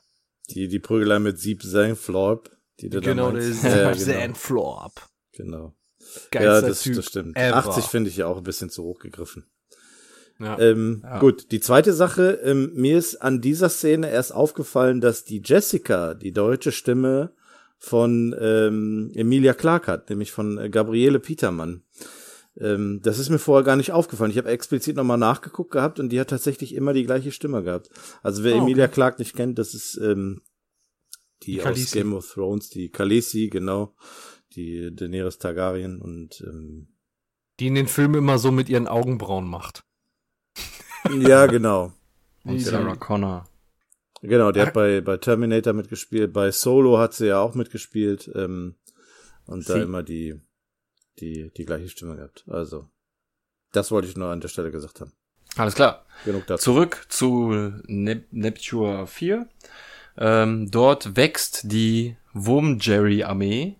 Die, 0.50 0.70
die 0.70 0.80
Prügelei 0.80 1.20
mit 1.20 1.40
Sieb 1.40 1.64
Florp, 1.98 2.57
die 2.80 2.90
du 2.90 3.02
Genau, 3.02 3.32
da 3.32 3.40
der 3.40 3.42
meinst. 3.44 3.64
ist 3.64 4.08
ja, 4.08 4.22
genau. 4.26 4.36
Florp. 4.36 5.02
genau. 5.34 5.74
Geilster 6.32 6.62
Ja, 6.62 6.62
das, 6.62 6.82
Typ 6.82 6.96
das 6.96 7.06
stimmt. 7.06 7.38
ever. 7.38 7.56
80 7.58 7.86
finde 7.86 8.10
ich 8.10 8.18
ja 8.18 8.28
auch 8.28 8.38
ein 8.38 8.44
bisschen 8.44 8.70
zu 8.70 8.84
hoch 8.84 9.00
gegriffen. 9.00 9.46
Ja. 10.40 10.58
Ähm, 10.60 11.02
Ja. 11.04 11.20
Gut, 11.20 11.52
die 11.52 11.60
zweite 11.60 11.94
Sache, 11.94 12.40
ähm, 12.44 12.72
mir 12.76 12.98
ist 12.98 13.16
an 13.18 13.42
dieser 13.42 13.70
Szene 13.70 14.10
erst 14.12 14.34
aufgefallen, 14.34 15.02
dass 15.02 15.26
die 15.26 15.42
Jessica 15.44 16.14
die 16.14 16.32
deutsche 16.32 16.72
Stimme 16.72 17.34
von 17.80 18.36
ähm, 18.40 19.12
Emilia 19.16 19.54
Clarke 19.54 19.92
hat, 19.92 20.10
nämlich 20.10 20.32
von 20.32 20.58
äh, 20.58 20.70
Gabriele 20.70 21.20
Petermann. 21.20 21.84
Ähm, 22.60 23.02
das 23.04 23.20
ist 23.20 23.30
mir 23.30 23.38
vorher 23.40 23.64
gar 23.66 23.76
nicht 23.76 23.92
aufgefallen. 23.92 24.32
Ich 24.32 24.38
habe 24.38 24.50
explizit 24.50 24.96
nochmal 24.96 25.18
nachgeguckt 25.18 25.72
gehabt 25.72 26.00
und 26.00 26.10
die 26.10 26.20
hat 26.20 26.30
tatsächlich 26.30 26.74
immer 26.74 26.94
die 26.94 27.06
gleiche 27.06 27.32
Stimme 27.32 27.64
gehabt. 27.64 27.90
Also 28.24 28.44
wer 28.44 28.54
Ah, 28.54 28.56
okay. 28.58 28.64
Emilia 28.64 28.88
Clarke 28.88 29.20
nicht 29.22 29.36
kennt, 29.36 29.60
das 29.60 29.74
ist 29.74 29.98
ähm, 29.98 30.42
die, 31.44 31.54
Die 31.54 31.60
aus 31.60 31.66
Khaleesi. 31.66 31.98
Game 32.00 32.14
of 32.14 32.32
Thrones, 32.34 32.70
die 32.70 32.90
Khaleesi, 32.90 33.50
genau, 33.50 33.96
die 34.56 34.94
Daenerys 34.96 35.38
Targaryen 35.38 36.02
und 36.02 36.42
ähm, 36.48 36.88
Die 37.60 37.68
in 37.68 37.76
den 37.76 37.88
Filmen 37.88 38.16
immer 38.16 38.40
so 38.40 38.52
mit 38.52 38.70
ihren 38.70 38.88
Augenbrauen 38.88 39.48
macht. 39.48 39.84
ja, 41.20 41.46
genau. 41.46 41.94
Und 42.44 42.54
Die- 42.56 42.60
Sarah 42.62 42.96
Connor. 42.96 43.48
Genau, 44.22 44.52
der 44.52 44.64
Ach. 44.64 44.68
hat 44.68 44.74
bei, 44.74 45.02
bei 45.02 45.18
Terminator 45.18 45.74
mitgespielt, 45.74 46.34
bei 46.34 46.50
Solo 46.52 46.98
hat 46.98 47.14
sie 47.14 47.28
ja 47.28 47.40
auch 47.40 47.54
mitgespielt 47.54 48.32
ähm, 48.34 48.76
und 49.46 49.70
da 49.70 49.74
Sie- 49.76 49.82
immer 49.82 50.02
die, 50.02 50.42
die, 51.20 51.52
die 51.56 51.66
gleiche 51.66 51.88
Stimme 51.90 52.16
gehabt. 52.16 52.44
Also, 52.48 52.90
das 53.74 53.92
wollte 53.92 54.08
ich 54.08 54.18
nur 54.18 54.30
an 54.30 54.42
der 54.42 54.48
Stelle 54.48 54.72
gesagt 54.72 55.02
haben. 55.02 55.12
Alles 55.56 55.76
klar. 55.76 56.06
Genug 56.26 56.48
dazu. 56.48 56.64
Zurück 56.64 57.06
zu 57.10 57.52
Nep 57.86 58.28
Neptune 58.32 59.06
4. 59.08 59.48
Ähm, 60.18 60.72
dort 60.72 61.16
wächst 61.16 61.72
die 61.72 62.16
Wurm-Jerry-Armee 62.34 63.76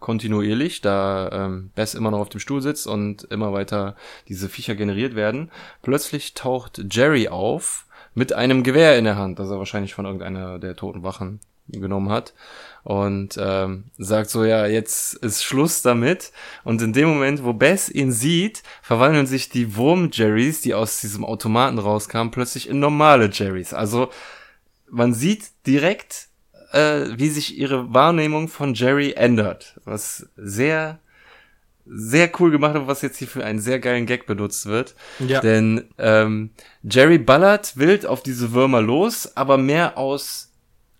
kontinuierlich, 0.00 0.80
da 0.80 1.30
ähm, 1.30 1.70
Bess 1.74 1.94
immer 1.94 2.10
noch 2.10 2.20
auf 2.20 2.30
dem 2.30 2.40
Stuhl 2.40 2.62
sitzt 2.62 2.86
und 2.86 3.24
immer 3.24 3.52
weiter 3.52 3.96
diese 4.28 4.48
Viecher 4.48 4.74
generiert 4.74 5.14
werden. 5.14 5.50
Plötzlich 5.82 6.34
taucht 6.34 6.82
Jerry 6.90 7.28
auf 7.28 7.86
mit 8.14 8.32
einem 8.32 8.62
Gewehr 8.62 8.98
in 8.98 9.04
der 9.04 9.16
Hand, 9.16 9.38
das 9.38 9.50
er 9.50 9.58
wahrscheinlich 9.58 9.94
von 9.94 10.06
irgendeiner 10.06 10.58
der 10.58 10.74
toten 10.74 11.02
Wachen 11.02 11.40
genommen 11.68 12.10
hat 12.10 12.34
und 12.82 13.38
ähm, 13.40 13.84
sagt 13.98 14.30
so, 14.30 14.44
ja, 14.44 14.66
jetzt 14.66 15.14
ist 15.14 15.44
Schluss 15.44 15.82
damit. 15.82 16.32
Und 16.64 16.82
in 16.82 16.92
dem 16.92 17.08
Moment, 17.08 17.44
wo 17.44 17.52
Bess 17.52 17.88
ihn 17.88 18.10
sieht, 18.10 18.62
verwandeln 18.82 19.26
sich 19.26 19.50
die 19.50 19.76
Wurm-Jerrys, 19.76 20.62
die 20.62 20.74
aus 20.74 21.00
diesem 21.00 21.24
Automaten 21.24 21.78
rauskamen, 21.78 22.32
plötzlich 22.32 22.68
in 22.68 22.80
normale 22.80 23.30
Jerrys. 23.30 23.74
Also 23.74 24.08
man 24.90 25.14
sieht 25.14 25.50
direkt, 25.66 26.28
äh, 26.72 27.06
wie 27.16 27.28
sich 27.28 27.58
ihre 27.58 27.92
Wahrnehmung 27.92 28.48
von 28.48 28.74
Jerry 28.74 29.12
ändert. 29.12 29.80
Was 29.84 30.28
sehr, 30.36 30.98
sehr 31.86 32.30
cool 32.38 32.50
gemacht 32.50 32.76
ist, 32.76 32.86
was 32.86 33.02
jetzt 33.02 33.18
hier 33.18 33.28
für 33.28 33.44
einen 33.44 33.60
sehr 33.60 33.80
geilen 33.80 34.06
Gag 34.06 34.26
benutzt 34.26 34.66
wird. 34.66 34.94
Ja. 35.18 35.40
Denn 35.40 35.88
ähm, 35.98 36.50
Jerry 36.82 37.18
ballert 37.18 37.76
wild 37.76 38.06
auf 38.06 38.22
diese 38.22 38.52
Würmer 38.52 38.82
los, 38.82 39.36
aber 39.36 39.58
mehr 39.58 39.98
aus 39.98 40.52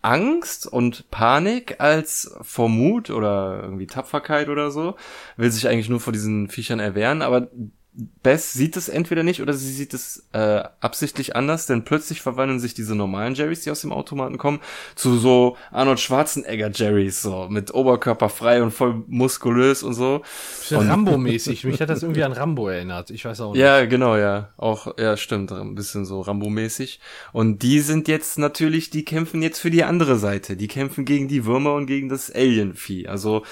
Angst 0.03 0.67
und 0.67 1.11
Panik 1.11 1.77
als 1.79 2.35
vor 2.41 2.69
Mut 2.69 3.11
oder 3.11 3.61
irgendwie 3.63 3.87
Tapferkeit 3.87 4.49
oder 4.49 4.71
so. 4.71 4.97
Will 5.37 5.51
sich 5.51 5.69
eigentlich 5.69 5.91
nur 5.91 6.01
vor 6.01 6.13
diesen 6.13 6.49
Viechern 6.49 6.81
erwehren, 6.81 7.23
aber 7.23 7.49
Bess 7.93 8.53
sieht 8.53 8.77
es 8.77 8.89
entweder 8.89 9.25
nicht 9.25 9.43
oder 9.43 9.53
sie 9.53 9.73
sieht 9.73 9.95
es 9.95 10.29
äh, 10.33 10.63
absichtlich 10.81 11.35
anders, 11.35 11.67
denn 11.67 11.85
plötzlich 11.85 12.23
verwandeln 12.23 12.61
sich 12.61 12.73
diese 12.73 12.95
normalen 12.95 13.35
Jerrys, 13.35 13.63
die 13.63 13.71
aus 13.71 13.81
dem 13.81 13.93
Automaten 13.93 14.39
kommen, 14.39 14.61
zu 14.95 15.19
so 15.19 15.57
Arnold 15.73 15.99
Schwarzenegger 15.99 16.71
Jerrys, 16.71 17.21
so 17.21 17.49
mit 17.51 17.75
Oberkörper 17.75 18.29
frei 18.29 18.63
und 18.63 18.71
voll 18.71 19.03
muskulös 19.09 19.83
und 19.83 19.95
so. 19.95 20.23
Rambo-mäßig. 20.71 21.65
Mich 21.65 21.81
hat 21.81 21.91
das 21.91 22.03
irgendwie 22.05 22.23
an 22.23 22.33
Rambo 22.33 22.69
erinnert. 22.69 23.11
Ich 23.11 23.25
weiß 23.25 23.41
auch 23.41 23.53
nicht. 23.53 23.61
Ja, 23.61 23.85
genau, 23.87 24.17
ja. 24.17 24.51
Auch, 24.57 24.97
ja, 24.97 25.17
stimmt, 25.17 25.51
ein 25.51 25.75
bisschen 25.75 26.05
so 26.05 26.21
Rambo-mäßig. 26.21 27.01
Und 27.33 27.63
die 27.63 27.81
sind 27.81 28.07
jetzt 28.07 28.39
natürlich, 28.39 28.91
die 28.91 29.05
kämpfen 29.05 29.43
jetzt 29.43 29.59
für 29.59 29.71
die 29.71 29.83
andere 29.83 30.17
Seite. 30.17 30.57
Die 30.57 30.69
kämpfen 30.69 31.05
gegen 31.05 31.27
die 31.27 31.45
Würmer 31.45 31.75
und 31.75 31.87
gegen 31.87 32.09
das 32.09 32.31
Alien-Vieh. 32.31 33.09
Also 33.09 33.43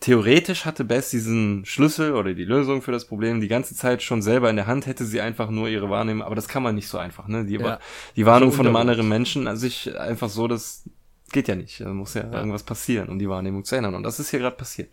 theoretisch 0.00 0.64
hatte 0.64 0.84
Bess 0.84 1.10
diesen 1.10 1.64
Schlüssel 1.64 2.12
oder 2.14 2.34
die 2.34 2.44
Lösung 2.44 2.82
für 2.82 2.92
das 2.92 3.06
Problem 3.06 3.40
die 3.40 3.48
ganze 3.48 3.74
Zeit 3.74 4.02
schon 4.02 4.22
selber 4.22 4.50
in 4.50 4.56
der 4.56 4.66
Hand, 4.66 4.86
hätte 4.86 5.04
sie 5.04 5.20
einfach 5.20 5.50
nur 5.50 5.68
ihre 5.68 5.90
Wahrnehmung, 5.90 6.22
aber 6.24 6.34
das 6.34 6.48
kann 6.48 6.62
man 6.62 6.74
nicht 6.74 6.88
so 6.88 6.98
einfach, 6.98 7.28
ne? 7.28 7.44
Die, 7.44 7.54
Ja. 7.54 7.78
die 8.16 8.26
Warnung 8.26 8.52
von 8.52 8.66
einem 8.66 8.76
anderen 8.76 9.08
Menschen, 9.08 9.46
also 9.48 9.66
ich 9.66 9.98
einfach 9.98 10.28
so, 10.28 10.48
das 10.48 10.84
geht 11.32 11.48
ja 11.48 11.54
nicht. 11.54 11.80
Da 11.80 11.88
muss 11.92 12.14
ja, 12.14 12.30
irgendwas 12.32 12.62
passieren, 12.62 13.08
um 13.08 13.18
die 13.18 13.28
Wahrnehmung 13.28 13.64
zu 13.64 13.76
ändern. 13.76 13.94
Und 13.94 14.02
das 14.02 14.18
ist 14.20 14.30
hier 14.30 14.38
gerade 14.40 14.56
passiert. 14.56 14.88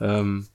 Ähm, 0.00 0.46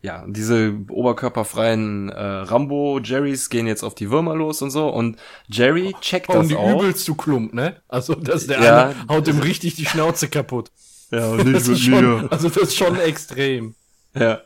ja, 0.00 0.24
diese 0.26 0.74
oberkörperfreien 0.88 2.08
äh, 2.08 2.20
Rambo-Jerrys 2.20 3.50
gehen 3.50 3.66
jetzt 3.66 3.82
auf 3.84 3.94
die 3.94 4.10
Würmer 4.10 4.34
los 4.34 4.60
und 4.62 4.70
so. 4.70 4.88
Und 4.88 5.16
Jerry 5.46 5.94
checkt 6.00 6.28
Oh, 6.28 6.32
und 6.32 6.38
das 6.40 6.48
die 6.48 6.56
auch. 6.56 6.80
übelst 6.82 7.04
zu 7.04 7.14
Klump, 7.14 7.54
ne? 7.54 7.80
Also, 7.88 8.14
dass 8.14 8.46
der 8.46 8.60
Ja. 8.60 8.84
eine 8.86 8.94
haut 9.08 9.28
ihm 9.28 9.38
richtig 9.38 9.76
die 9.76 9.86
Schnauze 9.86 10.28
kaputt. 10.28 10.70
Ja, 11.12 11.28
und 11.28 11.52
Das 11.52 11.68
ist 11.68 11.82
schon, 11.82 12.28
also 12.30 12.48
das 12.48 12.62
ist 12.62 12.76
schon 12.76 12.98
extrem. 12.98 13.74
Ja. 14.14 14.40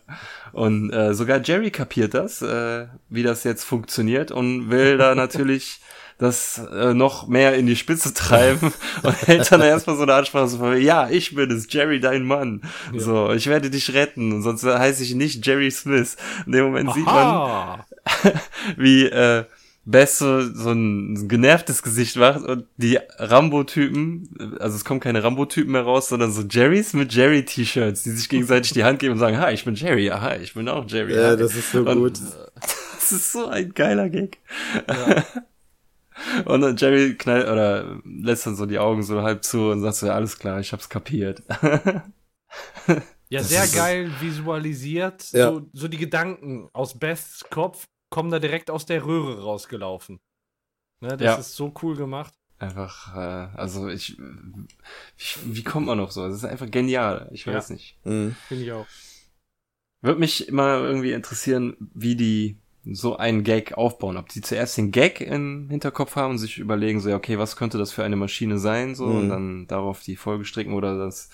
Und 0.52 0.92
äh, 0.92 1.14
sogar 1.14 1.40
Jerry 1.42 1.70
kapiert 1.70 2.14
das, 2.14 2.42
äh, 2.42 2.86
wie 3.08 3.22
das 3.22 3.44
jetzt 3.44 3.64
funktioniert 3.64 4.30
und 4.30 4.70
will 4.70 4.98
da 4.98 5.14
natürlich 5.14 5.80
das 6.18 6.58
äh, 6.72 6.94
noch 6.94 7.28
mehr 7.28 7.56
in 7.56 7.66
die 7.66 7.76
Spitze 7.76 8.14
treiben 8.14 8.72
und 9.02 9.26
hält 9.26 9.52
dann 9.52 9.60
erstmal 9.60 9.96
so 9.96 10.02
eine 10.02 10.14
Ansprache 10.14 10.48
so 10.48 10.58
von, 10.58 10.80
ja, 10.80 11.10
ich 11.10 11.34
bin 11.34 11.50
es, 11.50 11.66
Jerry, 11.70 12.00
dein 12.00 12.24
Mann. 12.24 12.62
So, 12.94 13.32
ich 13.32 13.48
werde 13.48 13.68
dich 13.68 13.92
retten, 13.92 14.42
sonst 14.42 14.64
heiße 14.64 15.02
ich 15.02 15.14
nicht 15.14 15.46
Jerry 15.46 15.70
Smith. 15.70 16.16
In 16.46 16.52
dem 16.52 16.64
Moment 16.66 16.94
sieht 16.94 17.04
man, 17.04 17.26
Aha. 17.26 17.86
wie 18.78 19.04
äh, 19.04 19.44
Bess 19.88 20.18
so, 20.18 20.42
so 20.42 20.72
ein 20.72 21.28
genervtes 21.28 21.82
Gesicht 21.82 22.16
macht 22.16 22.42
und 22.44 22.66
die 22.76 22.98
Rambo-Typen, 23.18 24.56
also 24.58 24.74
es 24.76 24.84
kommen 24.84 24.98
keine 25.00 25.22
Rambo-Typen 25.22 25.70
mehr 25.72 25.82
raus, 25.82 26.08
sondern 26.08 26.32
so 26.32 26.42
Jerrys 26.42 26.92
mit 26.92 27.14
Jerry-T-Shirts, 27.14 28.02
die 28.02 28.10
sich 28.10 28.28
gegenseitig 28.28 28.72
die 28.72 28.82
Hand 28.84 28.98
geben 28.98 29.12
und 29.12 29.20
sagen, 29.20 29.38
hi, 29.38 29.54
ich 29.54 29.64
bin 29.64 29.76
Jerry, 29.76 30.10
aha, 30.10 30.34
ich 30.36 30.54
bin 30.54 30.68
auch 30.68 30.84
Jerry. 30.90 31.14
Ja, 31.14 31.30
hi. 31.30 31.36
das 31.36 31.54
ist 31.54 31.70
so 31.72 31.80
Und- 31.80 31.98
gut. 31.98 32.18
Das 32.98 33.12
ist 33.12 33.30
so 33.30 33.46
ein 33.46 33.72
geiler 33.72 34.08
Gag. 34.10 34.38
Und 36.44 36.60
dann 36.62 36.76
Jerry 36.76 37.14
knallt 37.16 37.46
oder 37.46 38.00
lässt 38.04 38.46
dann 38.46 38.56
so 38.56 38.66
die 38.66 38.80
Augen 38.80 39.04
so 39.04 39.22
halb 39.22 39.44
zu 39.44 39.70
und 39.70 39.80
sagt 39.80 39.96
so, 39.96 40.06
ja, 40.06 40.14
alles 40.14 40.38
klar, 40.38 40.58
ich 40.58 40.72
hab's 40.72 40.88
kapiert. 40.88 41.42
Ja, 43.28 43.40
Das 43.40 43.48
sehr 43.48 43.66
geil 43.68 44.10
visualisiert. 44.20 45.30
Ja. 45.32 45.52
So, 45.52 45.68
so 45.72 45.88
die 45.88 45.98
Gedanken 45.98 46.68
aus 46.72 46.98
Beths 46.98 47.44
Kopf 47.50 47.84
kommen 48.10 48.30
da 48.30 48.38
direkt 48.38 48.70
aus 48.70 48.86
der 48.86 49.04
Röhre 49.04 49.42
rausgelaufen. 49.42 50.20
Ne, 51.00 51.08
das 51.16 51.20
Ja. 51.20 51.34
ist 51.36 51.54
so 51.56 51.72
cool 51.82 51.96
gemacht. 51.96 52.34
Einfach, 52.58 53.14
äh, 53.14 53.48
also 53.58 53.88
ich, 53.88 54.16
wie, 54.18 55.56
wie 55.56 55.62
kommt 55.64 55.86
man 55.86 56.00
auf 56.00 56.12
so? 56.12 56.26
Das 56.26 56.36
ist 56.36 56.44
einfach 56.44 56.70
genial. 56.70 57.28
Ich 57.32 57.46
weiß 57.46 57.70
nicht. 57.70 57.98
Mhm. 58.04 58.34
Finde 58.48 58.64
ich 58.64 58.72
auch. 58.72 58.86
Würde 60.02 60.20
mich 60.20 60.48
immer 60.48 60.78
irgendwie 60.78 61.12
interessieren, 61.12 61.76
wie 61.94 62.16
die 62.16 62.56
so 62.84 63.16
einen 63.16 63.42
Gag 63.44 63.74
aufbauen. 63.76 64.16
Ob 64.16 64.28
die 64.28 64.40
zuerst 64.40 64.76
den 64.78 64.90
Gag 64.92 65.20
im 65.20 65.68
Hinterkopf 65.68 66.16
haben 66.16 66.32
und 66.32 66.38
sich 66.38 66.58
überlegen, 66.58 67.00
so, 67.00 67.08
ja, 67.10 67.16
okay, 67.16 67.38
was 67.38 67.56
könnte 67.56 67.76
das 67.78 67.92
für 67.92 68.04
eine 68.04 68.16
Maschine 68.16 68.58
sein, 68.58 68.94
so, 68.94 69.06
Mhm. 69.06 69.16
und 69.18 69.28
dann 69.28 69.66
darauf 69.66 70.00
die 70.02 70.16
Folge 70.16 70.44
stricken 70.44 70.72
oder 70.72 70.96
das, 70.96 71.28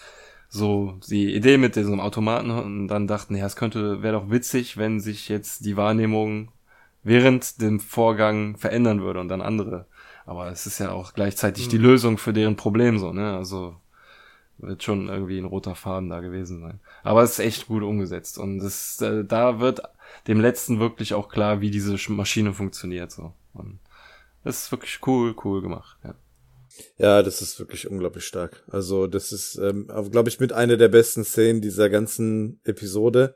so, 0.49 0.99
die 1.09 1.35
Idee 1.35 1.59
mit 1.59 1.77
diesem 1.77 2.01
Automaten 2.01 2.51
und 2.51 2.89
dann 2.89 3.07
dachten, 3.07 3.37
ja, 3.37 3.47
es 3.47 3.57
könnte, 3.57 4.03
wäre 4.03 4.15
doch 4.15 4.31
witzig, 4.31 4.77
wenn 4.77 4.99
sich 5.01 5.29
jetzt 5.29 5.65
die 5.67 5.77
Wahrnehmung 5.77 6.51
während 7.03 7.61
dem 7.61 7.81
Vorgang 7.81 8.57
verändern 8.57 9.03
würde 9.03 9.21
und 9.21 9.29
dann 9.29 9.41
andere. 9.43 9.87
Aber 10.25 10.51
es 10.51 10.67
ist 10.67 10.79
ja 10.79 10.93
auch 10.93 11.15
gleichzeitig 11.15 11.69
die 11.69 11.79
Mhm. 11.79 11.85
Lösung 11.85 12.19
für 12.19 12.33
deren 12.33 12.57
Problem, 12.57 12.99
so, 12.99 13.13
ne, 13.13 13.37
also, 13.37 13.77
wird 14.59 14.83
schon 14.85 15.09
irgendwie 15.09 15.39
ein 15.39 15.45
roter 15.45 15.75
Faden 15.75 16.09
da 16.11 16.21
gewesen 16.21 16.61
sein. 16.61 16.79
Aber 17.03 17.23
es 17.23 17.33
ist 17.33 17.39
echt 17.41 17.67
gut 17.67 17.83
umgesetzt 17.83 18.39
und 18.39 18.59
das, 18.61 19.01
äh, 19.01 19.25
da 19.25 19.59
wird 19.59 19.83
dem 20.29 20.41
letzten 20.41 20.79
wirklich 20.79 21.15
auch 21.15 21.29
klar, 21.29 21.61
wie 21.61 21.71
diese 21.71 21.95
Sch- 21.95 22.13
Maschine 22.13 22.53
funktioniert 22.53 23.11
so. 23.11 23.33
Und 23.55 23.81
das 24.45 24.65
ist 24.65 24.73
wirklich 24.73 25.01
cool, 25.07 25.35
cool 25.45 25.63
gemacht. 25.63 25.97
Ja. 26.05 26.15
Ja, 26.97 27.23
das 27.23 27.43
ist 27.43 27.59
wirklich 27.59 27.91
unglaublich 27.91 28.25
stark. 28.25 28.63
Also 28.71 29.07
das 29.07 29.33
ist, 29.33 29.57
ähm, 29.57 29.89
glaube 30.11 30.29
ich, 30.29 30.39
mit 30.41 30.53
einer 30.53 30.77
der 30.77 30.89
besten 30.89 31.25
Szenen 31.25 31.61
dieser 31.61 31.91
ganzen 31.91 32.61
Episode, 32.65 33.35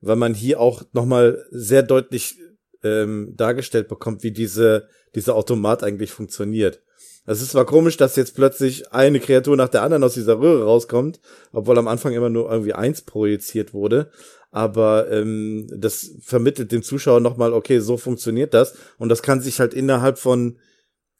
weil 0.00 0.16
man 0.16 0.34
hier 0.34 0.60
auch 0.60 0.82
nochmal 0.92 1.44
sehr 1.50 1.82
deutlich 1.82 2.38
ähm, 2.86 3.34
dargestellt 3.36 3.88
bekommt, 3.88 4.22
wie 4.22 4.32
diese, 4.32 4.88
dieser 5.14 5.34
Automat 5.34 5.82
eigentlich 5.82 6.12
funktioniert. 6.12 6.82
Es 7.28 7.42
ist 7.42 7.50
zwar 7.50 7.66
komisch, 7.66 7.96
dass 7.96 8.14
jetzt 8.16 8.36
plötzlich 8.36 8.92
eine 8.92 9.18
Kreatur 9.18 9.56
nach 9.56 9.68
der 9.68 9.82
anderen 9.82 10.04
aus 10.04 10.14
dieser 10.14 10.38
Röhre 10.38 10.64
rauskommt, 10.64 11.20
obwohl 11.52 11.76
am 11.78 11.88
Anfang 11.88 12.12
immer 12.12 12.30
nur 12.30 12.50
irgendwie 12.50 12.72
eins 12.72 13.02
projiziert 13.02 13.74
wurde, 13.74 14.10
aber 14.52 15.10
ähm, 15.10 15.66
das 15.76 16.12
vermittelt 16.22 16.70
dem 16.70 16.82
Zuschauer 16.84 17.20
nochmal, 17.20 17.52
okay, 17.52 17.80
so 17.80 17.96
funktioniert 17.96 18.54
das 18.54 18.74
und 18.98 19.08
das 19.08 19.22
kann 19.22 19.40
sich 19.40 19.58
halt 19.60 19.74
innerhalb 19.74 20.18
von 20.18 20.58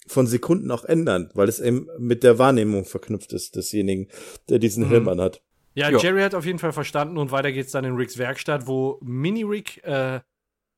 von 0.08 0.28
Sekunden 0.28 0.70
auch 0.70 0.84
ändern, 0.84 1.30
weil 1.34 1.48
es 1.48 1.58
eben 1.58 1.88
mit 1.98 2.22
der 2.22 2.38
Wahrnehmung 2.38 2.84
verknüpft 2.84 3.32
ist 3.32 3.56
desjenigen, 3.56 4.06
der 4.48 4.60
diesen 4.60 4.84
Mhm. 4.84 4.88
Helm 4.90 5.08
anhat. 5.08 5.42
Ja, 5.74 5.90
Ja. 5.90 5.98
Jerry 5.98 6.22
hat 6.22 6.36
auf 6.36 6.46
jeden 6.46 6.60
Fall 6.60 6.72
verstanden 6.72 7.18
und 7.18 7.32
weiter 7.32 7.50
geht's 7.50 7.72
dann 7.72 7.84
in 7.84 7.96
Ricks 7.96 8.16
Werkstatt, 8.16 8.68
wo 8.68 9.00
Mini-Rick 9.02 9.82
äh, 9.82 10.20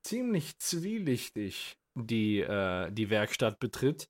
ziemlich 0.03 0.59
zwielichtig 0.59 1.79
die, 1.95 2.41
äh, 2.41 2.91
die 2.93 3.11
Werkstatt 3.11 3.59
betritt 3.59 4.09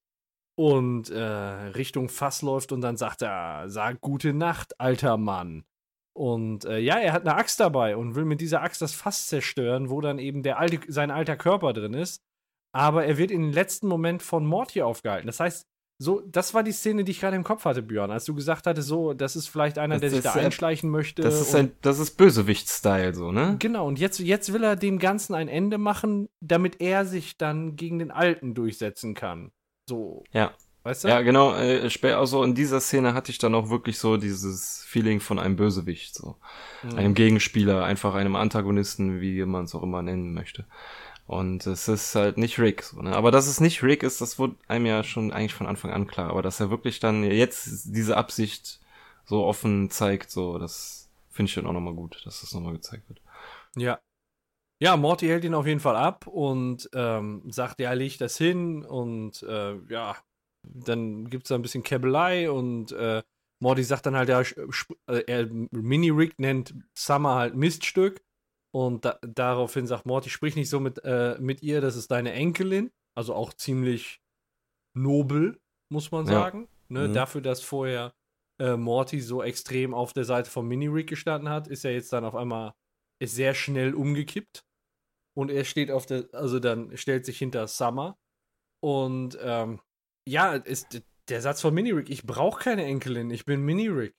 und 0.59 1.10
äh, 1.10 1.20
Richtung 1.23 2.09
Fass 2.09 2.43
läuft 2.43 2.73
und 2.73 2.81
dann 2.81 2.97
sagt 2.97 3.23
er, 3.23 3.69
sag 3.69 4.01
gute 4.01 4.32
Nacht, 4.32 4.81
alter 4.81 5.16
Mann. 5.16 5.65
Und 6.15 6.65
äh, 6.65 6.78
ja, 6.78 6.98
er 6.98 7.12
hat 7.12 7.23
eine 7.23 7.36
Axt 7.36 7.60
dabei 7.60 7.97
und 7.97 8.16
will 8.16 8.24
mit 8.24 8.40
dieser 8.40 8.62
Axt 8.62 8.82
das 8.82 8.93
Fass 8.93 9.28
zerstören, 9.28 9.89
wo 9.89 10.01
dann 10.01 10.19
eben 10.19 10.43
der 10.43 10.59
alte, 10.59 10.81
sein 10.93 11.12
alter 11.12 11.36
Körper 11.36 11.73
drin 11.73 11.94
ist. 11.94 12.24
Aber 12.74 13.06
er 13.06 13.19
wird 13.19 13.31
in 13.31 13.43
den 13.43 13.52
letzten 13.52 13.86
Moment 13.86 14.23
von 14.23 14.44
Morty 14.44 14.82
aufgehalten. 14.82 15.28
Das 15.28 15.39
heißt, 15.39 15.66
so, 16.00 16.22
das 16.30 16.54
war 16.54 16.62
die 16.62 16.70
Szene, 16.70 17.02
die 17.02 17.10
ich 17.10 17.20
gerade 17.20 17.34
im 17.34 17.42
Kopf 17.42 17.64
hatte, 17.64 17.82
Björn, 17.82 18.12
als 18.12 18.24
du 18.24 18.34
gesagt 18.34 18.68
hattest, 18.68 18.86
so, 18.86 19.14
das 19.14 19.34
ist 19.34 19.48
vielleicht 19.48 19.78
einer, 19.78 19.96
Das 19.96 20.00
der 20.02 20.10
sich 20.10 20.20
da 20.20 20.32
einschleichen 20.34 20.90
möchte. 20.90 21.22
Das 21.22 21.40
ist 21.40 21.54
ein, 21.56 21.72
das 21.82 21.98
ist 21.98 22.16
Bösewicht-Style, 22.16 23.14
so, 23.14 23.32
ne? 23.32 23.56
Genau, 23.58 23.86
und 23.86 23.98
jetzt, 23.98 24.20
jetzt 24.20 24.52
will 24.52 24.62
er 24.62 24.76
dem 24.76 25.00
Ganzen 25.00 25.34
ein 25.34 25.48
Ende 25.48 25.76
machen, 25.76 26.28
damit 26.40 26.80
er 26.80 27.04
sich 27.04 27.36
dann 27.36 27.74
gegen 27.74 27.98
den 27.98 28.12
Alten 28.12 28.54
durchsetzen 28.54 29.14
kann. 29.14 29.50
So, 29.88 30.22
Ja. 30.32 30.52
weißt 30.84 31.02
du? 31.02 31.08
Ja, 31.08 31.20
genau, 31.22 31.54
äh, 31.56 31.90
also 32.14 32.44
in 32.44 32.54
dieser 32.54 32.80
Szene 32.80 33.12
hatte 33.12 33.32
ich 33.32 33.38
dann 33.38 33.56
auch 33.56 33.68
wirklich 33.68 33.98
so 33.98 34.18
dieses 34.18 34.84
Feeling 34.86 35.18
von 35.18 35.40
einem 35.40 35.56
Bösewicht, 35.56 36.14
so. 36.14 36.36
Mhm. 36.84 36.96
Einem 36.96 37.14
Gegenspieler, 37.14 37.82
einfach 37.82 38.14
einem 38.14 38.36
Antagonisten, 38.36 39.20
wie 39.20 39.44
man 39.44 39.64
es 39.64 39.74
auch 39.74 39.82
immer 39.82 40.02
nennen 40.02 40.32
möchte. 40.32 40.64
Und 41.28 41.66
es 41.66 41.88
ist 41.88 42.14
halt 42.14 42.38
nicht 42.38 42.59
Rick, 42.59 42.82
so, 42.82 43.02
ne? 43.02 43.14
Aber 43.14 43.30
dass 43.30 43.48
es 43.48 43.60
nicht 43.60 43.82
Rick 43.82 44.02
ist, 44.02 44.22
das 44.22 44.38
wurde 44.38 44.56
einem 44.66 44.86
ja 44.86 45.05
schon 45.05 45.30
eigentlich 45.30 45.52
von 45.52 45.66
Anfang 45.66 45.90
an 45.90 46.06
klar. 46.06 46.30
Aber 46.30 46.40
dass 46.40 46.59
er 46.59 46.70
wirklich 46.70 47.00
dann 47.00 47.22
jetzt 47.22 47.94
diese 47.94 48.16
Absicht 48.16 48.80
so 49.26 49.44
offen 49.44 49.90
zeigt, 49.90 50.30
so, 50.30 50.56
das 50.56 51.10
finde 51.28 51.50
ich 51.50 51.55
dann 51.55 51.66
auch 51.66 51.74
nochmal 51.74 51.92
gut, 51.92 52.22
dass 52.24 52.40
das 52.40 52.55
nochmal 52.55 52.72
gezeigt 52.72 53.10
wird. 53.10 53.20
Ja. 53.76 54.00
Ja, 54.80 54.96
Morty 54.96 55.26
hält 55.26 55.44
ihn 55.44 55.52
auf 55.52 55.66
jeden 55.66 55.80
Fall 55.80 55.96
ab 55.96 56.26
und 56.26 56.88
ähm, 56.94 57.42
sagt, 57.50 57.78
ja, 57.80 57.92
leg 57.92 58.16
das 58.16 58.38
hin 58.38 58.82
und 58.82 59.42
äh, 59.42 59.76
ja, 59.90 60.16
dann 60.62 61.28
gibt's 61.28 61.50
da 61.50 61.56
ein 61.56 61.62
bisschen 61.62 61.82
Käbelei 61.82 62.50
und 62.50 62.92
äh, 62.92 63.22
Morty 63.60 63.82
sagt 63.84 64.06
dann 64.06 64.16
halt, 64.16 64.30
ja, 64.30 64.40
äh, 65.09 65.44
Mini-Rick 65.72 66.38
nennt 66.38 66.74
Summer 66.94 67.34
halt 67.34 67.55
Miststück 67.55 68.22
und 68.74 69.04
da, 69.04 69.18
daraufhin 69.22 69.86
sagt 69.86 70.06
Morty, 70.06 70.30
sprich 70.30 70.56
nicht 70.56 70.68
so 70.70 70.80
mit, 70.80 71.02
äh, 71.04 71.36
mit 71.40 71.62
ihr, 71.62 71.80
das 71.80 71.96
ist 71.96 72.10
deine 72.10 72.32
Enkelin, 72.32 72.90
also 73.16 73.34
auch 73.34 73.52
ziemlich 73.54 74.20
nobel, 74.94 75.60
muss 75.90 76.10
man 76.10 76.26
Ja. 76.26 76.32
sagen, 76.32 76.68
ne? 76.88 77.08
Mhm. 77.08 77.12
dafür, 77.14 77.40
dass 77.40 77.62
vorher 77.62 78.14
äh, 78.60 78.76
Morty 78.76 79.20
so 79.20 79.42
extrem 79.42 79.94
auf 79.94 80.12
der 80.12 80.24
Seite 80.24 80.50
von 80.50 80.66
Mini-Rick 80.66 81.08
gestanden 81.08 81.48
hat, 81.48 81.68
ist 81.68 81.84
er 81.84 81.92
jetzt 81.92 82.12
dann 82.12 82.24
auf 82.24 82.34
einmal 82.34 82.74
sehr 83.22 83.54
schnell 83.54 83.94
umgekippt 83.94 84.64
und 85.36 85.50
er 85.50 85.64
steht 85.64 85.90
auf 85.90 86.06
der, 86.06 86.28
also 86.32 86.58
dann 86.58 86.96
stellt 86.96 87.24
sich 87.24 87.38
hinter 87.38 87.68
Summer 87.68 88.18
und 88.82 89.38
ähm, 89.40 89.80
ja, 90.28 90.54
ist 90.54 91.00
der 91.28 91.40
Satz 91.40 91.60
von 91.60 91.72
Mini-Rick, 91.74 92.10
ich 92.10 92.24
brauche 92.26 92.60
keine 92.62 92.84
Enkelin, 92.84 93.30
ich 93.30 93.44
bin 93.44 93.62
Mini-Rick. 93.62 94.14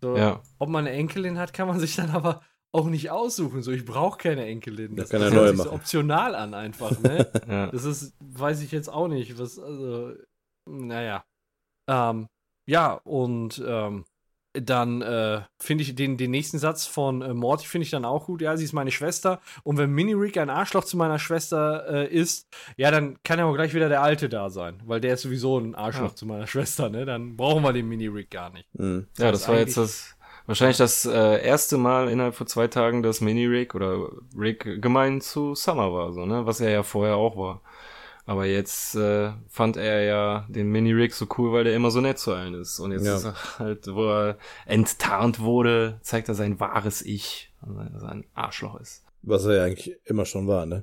So, 0.00 0.16
Ja. 0.16 0.42
Ob 0.58 0.68
man 0.68 0.86
eine 0.86 0.96
Enkelin 0.96 1.38
hat, 1.38 1.52
kann 1.52 1.68
man 1.68 1.78
sich 1.80 1.96
dann 1.96 2.10
aber 2.10 2.42
auch 2.72 2.86
nicht 2.86 3.10
aussuchen. 3.10 3.62
So, 3.62 3.70
ich 3.72 3.84
brauche 3.84 4.18
keine 4.18 4.44
Enkelin. 4.46 4.96
Da 4.96 5.02
Das, 5.02 5.10
kann 5.10 5.20
das 5.20 5.30
er 5.30 5.34
neue 5.36 5.44
hört 5.46 5.56
sich 5.56 5.64
so 5.64 5.70
machen. 5.70 5.76
optional 5.80 6.34
an 6.34 6.54
einfach, 6.54 6.98
ne? 7.00 7.30
Ja. 7.48 7.66
Das 7.68 7.84
ist, 7.84 8.14
weiß 8.20 8.60
ich 8.62 8.72
jetzt 8.72 8.88
auch 8.88 9.08
nicht. 9.08 9.38
Was, 9.38 9.58
also, 9.58 10.12
naja. 10.68 11.24
Ähm, 11.88 12.28
ja, 12.68 12.92
und 13.04 13.62
ähm, 13.66 14.04
dann 14.52 15.02
äh, 15.02 15.42
finde 15.60 15.82
ich 15.82 15.94
den, 15.94 16.16
den 16.16 16.30
nächsten 16.30 16.58
Satz 16.58 16.86
von 16.86 17.20
äh, 17.20 17.34
Morty 17.34 17.66
finde 17.66 17.84
ich 17.84 17.90
dann 17.90 18.06
auch 18.06 18.24
gut. 18.24 18.40
Ja, 18.40 18.56
sie 18.56 18.64
ist 18.64 18.72
meine 18.72 18.90
Schwester. 18.90 19.40
Und 19.64 19.76
wenn 19.76 19.90
Mini-Rick 19.90 20.38
ein 20.38 20.48
Arschloch 20.48 20.84
zu 20.84 20.96
meiner 20.96 21.18
Schwester 21.18 21.86
äh, 21.88 22.08
ist, 22.08 22.48
ja, 22.78 22.90
dann 22.90 23.18
kann 23.22 23.38
ja 23.38 23.44
auch 23.44 23.54
gleich 23.54 23.74
wieder 23.74 23.90
der 23.90 24.02
Alte 24.02 24.28
da 24.30 24.48
sein. 24.48 24.82
Weil 24.86 25.00
der 25.02 25.14
ist 25.14 25.22
sowieso 25.22 25.58
ein 25.58 25.74
Arschloch 25.74 26.08
Ja. 26.10 26.14
zu 26.14 26.24
meiner 26.26 26.46
Schwester, 26.46 26.88
ne? 26.88 27.04
Dann 27.04 27.36
brauchen 27.36 27.62
wir 27.62 27.74
den 27.74 27.86
Mini-Rick 27.86 28.30
gar 28.30 28.48
nicht. 28.50 28.66
Mhm. 28.74 29.06
Ja, 29.18 29.30
Das 29.30 29.40
das 29.42 29.48
war 29.48 29.58
jetzt 29.58 29.76
das, 29.76 30.15
wahrscheinlich 30.46 30.76
das 30.76 31.04
äh, 31.06 31.44
erste 31.44 31.76
Mal 31.76 32.08
innerhalb 32.08 32.34
von 32.34 32.46
zwei 32.46 32.68
Tagen, 32.68 33.02
dass 33.02 33.20
Mini-Rick 33.20 33.74
oder 33.74 34.08
Rick 34.36 34.80
gemein 34.82 35.20
zu 35.20 35.54
Summer 35.54 35.92
war, 35.92 36.12
so, 36.12 36.26
ne? 36.26 36.46
Was 36.46 36.60
er 36.60 36.70
ja 36.70 36.82
vorher 36.82 37.16
auch 37.16 37.36
war. 37.36 37.60
Aber 38.28 38.44
jetzt 38.44 38.96
äh, 38.96 39.30
fand 39.48 39.76
er 39.76 40.02
ja 40.02 40.46
den 40.48 40.68
Mini-Rick 40.72 41.14
so 41.14 41.28
cool, 41.38 41.52
weil 41.52 41.62
der 41.62 41.76
immer 41.76 41.92
so 41.92 42.00
nett 42.00 42.18
zu 42.18 42.32
allen 42.34 42.54
ist. 42.54 42.80
Und 42.80 42.90
jetzt 42.90 43.06
Ja. 43.06 43.16
ist 43.16 43.24
er 43.24 43.34
halt, 43.60 43.86
wo 43.86 44.08
er 44.08 44.36
enttarnt 44.66 45.38
wurde, 45.38 46.00
zeigt 46.02 46.28
er 46.28 46.34
sein 46.34 46.58
wahres 46.58 47.02
Ich, 47.02 47.52
dass 47.92 48.02
er 48.02 48.08
ein 48.10 48.24
Arschloch 48.34 48.80
ist. 48.80 49.04
Was 49.22 49.44
er 49.44 49.56
ja 49.56 49.64
eigentlich 49.64 49.96
immer 50.04 50.24
schon 50.24 50.48
war, 50.48 50.66
ne? 50.66 50.82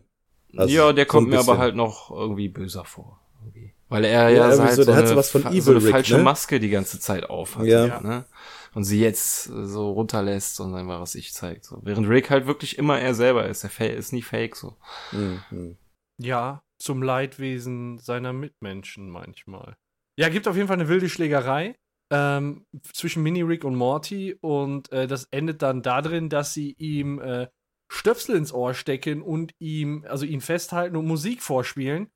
Also, 0.55 0.73
ja, 0.73 0.93
der 0.93 1.03
so 1.05 1.09
kommt 1.09 1.29
mir 1.29 1.39
aber 1.39 1.57
halt 1.57 1.75
noch 1.75 2.11
irgendwie 2.11 2.47
böser 2.47 2.85
vor. 2.85 3.19
Irgendwie. 3.41 3.73
Weil 3.89 4.05
er 4.05 4.29
Ja, 4.29 4.29
ja, 4.29 4.49
irgendwie 4.49 4.67
halt 4.67 4.75
so, 4.75 4.83
so, 4.83 4.91
der 4.91 4.95
hat 4.95 5.11
eine, 5.11 5.21
so 5.21 5.61
so 5.61 5.71
eine 5.71 5.83
Rick, 5.83 5.91
falsche 5.91 6.17
ne? 6.17 6.23
Maske 6.23 6.59
die 6.61 6.69
ganze 6.69 6.99
Zeit 6.99 7.29
auf 7.29 7.57
hat. 7.57 7.65
Ja. 7.65 7.99
Ne? 7.99 8.25
Und 8.73 8.83
sie 8.83 8.99
jetzt 8.99 9.49
äh, 9.49 9.65
so 9.65 9.91
runterlässt 9.91 10.59
und 10.59 10.71
sein 10.71 10.87
wahres 10.87 11.15
Ich 11.15 11.33
zeigt. 11.33 11.65
So. 11.65 11.79
Während 11.83 12.07
Rick 12.09 12.29
halt 12.29 12.47
wirklich 12.47 12.77
immer 12.77 12.99
er 12.99 13.13
selber 13.13 13.47
ist. 13.47 13.63
Er 13.63 13.95
ist 13.95 14.13
nie 14.13 14.21
fake 14.21 14.55
so. 14.55 14.75
Mhm. 15.11 15.43
Mhm. 15.51 15.77
Ja, 16.17 16.63
zum 16.79 17.01
Leidwesen 17.01 17.97
seiner 17.97 18.33
Mitmenschen 18.33 19.09
manchmal. 19.09 19.77
Ja, 20.17 20.29
gibt 20.29 20.47
auf 20.47 20.55
jeden 20.55 20.67
Fall 20.67 20.79
eine 20.79 20.89
wilde 20.89 21.09
Schlägerei 21.09 21.75
ähm, 22.11 22.65
zwischen 22.93 23.23
Mini-Rick 23.23 23.63
und 23.63 23.75
Morty 23.75 24.35
und 24.39 24.91
äh, 24.91 25.07
das 25.07 25.27
endet 25.31 25.61
dann 25.61 25.81
darin, 25.81 26.29
dass 26.29 26.53
sie 26.53 26.73
ihm 26.77 27.19
äh, 27.19 27.47
Stöpsel 27.91 28.35
ins 28.35 28.53
Ohr 28.53 28.73
stecken 28.73 29.21
und 29.21 29.53
ihm, 29.59 30.05
also 30.07 30.25
ihn 30.25 30.41
festhalten 30.41 30.95
und 30.95 31.07
Musik 31.07 31.41
vorspielen 31.41 32.11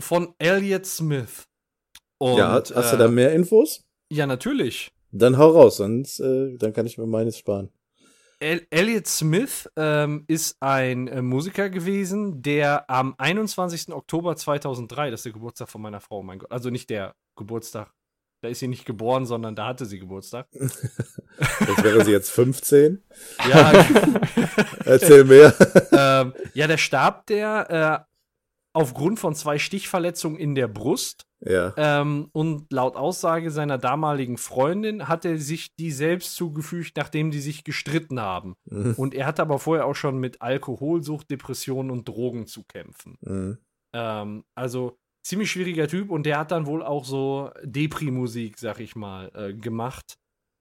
von 0.00 0.34
Elliot 0.38 0.86
Smith. 0.86 1.44
Und, 2.18 2.38
ja, 2.38 2.50
hast 2.50 2.70
äh, 2.70 2.90
du 2.92 2.96
da 2.96 3.08
mehr 3.08 3.32
Infos? 3.32 3.84
Ja, 4.10 4.26
natürlich. 4.26 4.92
Dann 5.12 5.38
hau 5.38 5.50
raus, 5.50 5.78
sonst 5.78 6.20
äh, 6.20 6.56
dann 6.58 6.72
kann 6.72 6.86
ich 6.86 6.98
mir 6.98 7.06
meines 7.06 7.38
sparen. 7.38 7.70
El 8.38 8.66
Elliot 8.70 9.06
Smith 9.06 9.70
ähm, 9.76 10.24
ist 10.26 10.56
ein 10.60 11.08
äh, 11.08 11.22
Musiker 11.22 11.70
gewesen, 11.70 12.42
der 12.42 12.90
am 12.90 13.14
21. 13.16 13.94
Oktober 13.94 14.36
2003, 14.36 15.10
das 15.10 15.20
ist 15.20 15.24
der 15.24 15.32
Geburtstag 15.32 15.70
von 15.70 15.80
meiner 15.80 16.00
Frau, 16.00 16.22
mein 16.22 16.38
Gott, 16.40 16.52
also 16.52 16.68
nicht 16.68 16.90
der 16.90 17.14
Geburtstag, 17.34 17.92
da 18.42 18.48
ist 18.48 18.60
sie 18.60 18.68
nicht 18.68 18.84
geboren, 18.84 19.24
sondern 19.24 19.56
da 19.56 19.66
hatte 19.66 19.86
sie 19.86 19.98
Geburtstag. 19.98 20.48
Jetzt 20.52 21.82
wäre 21.82 22.04
sie 22.04 22.12
jetzt 22.12 22.30
15. 22.30 23.02
Ja, 23.48 23.72
Erzähl 24.84 25.24
mehr. 25.24 25.54
ähm, 25.92 26.34
ja, 26.54 26.66
der 26.66 26.78
starb 26.78 27.26
der 27.26 28.06
äh, 28.08 28.12
aufgrund 28.72 29.18
von 29.18 29.34
zwei 29.34 29.58
Stichverletzungen 29.58 30.38
in 30.38 30.54
der 30.54 30.68
Brust. 30.68 31.25
Ja. 31.40 31.74
Ähm, 31.76 32.28
und 32.32 32.72
laut 32.72 32.96
Aussage 32.96 33.50
seiner 33.50 33.78
damaligen 33.78 34.38
Freundin 34.38 35.08
hat 35.08 35.24
er 35.24 35.38
sich 35.38 35.74
die 35.76 35.90
selbst 35.90 36.34
zugefügt, 36.34 36.96
nachdem 36.96 37.30
die 37.30 37.40
sich 37.40 37.64
gestritten 37.64 38.20
haben. 38.20 38.54
Mhm. 38.64 38.94
Und 38.96 39.14
er 39.14 39.26
hatte 39.26 39.42
aber 39.42 39.58
vorher 39.58 39.86
auch 39.86 39.96
schon 39.96 40.18
mit 40.18 40.40
Alkoholsucht, 40.40 41.30
Depressionen 41.30 41.90
und 41.90 42.08
Drogen 42.08 42.46
zu 42.46 42.64
kämpfen. 42.64 43.16
Mhm. 43.20 43.58
Ähm, 43.94 44.44
also 44.54 44.98
ziemlich 45.26 45.50
schwieriger 45.50 45.88
Typ 45.88 46.10
und 46.10 46.24
der 46.24 46.38
hat 46.38 46.52
dann 46.52 46.66
wohl 46.66 46.82
auch 46.82 47.04
so 47.04 47.50
Depri-Musik, 47.62 48.58
sag 48.58 48.80
ich 48.80 48.96
mal, 48.96 49.30
äh, 49.34 49.52
gemacht, 49.52 50.16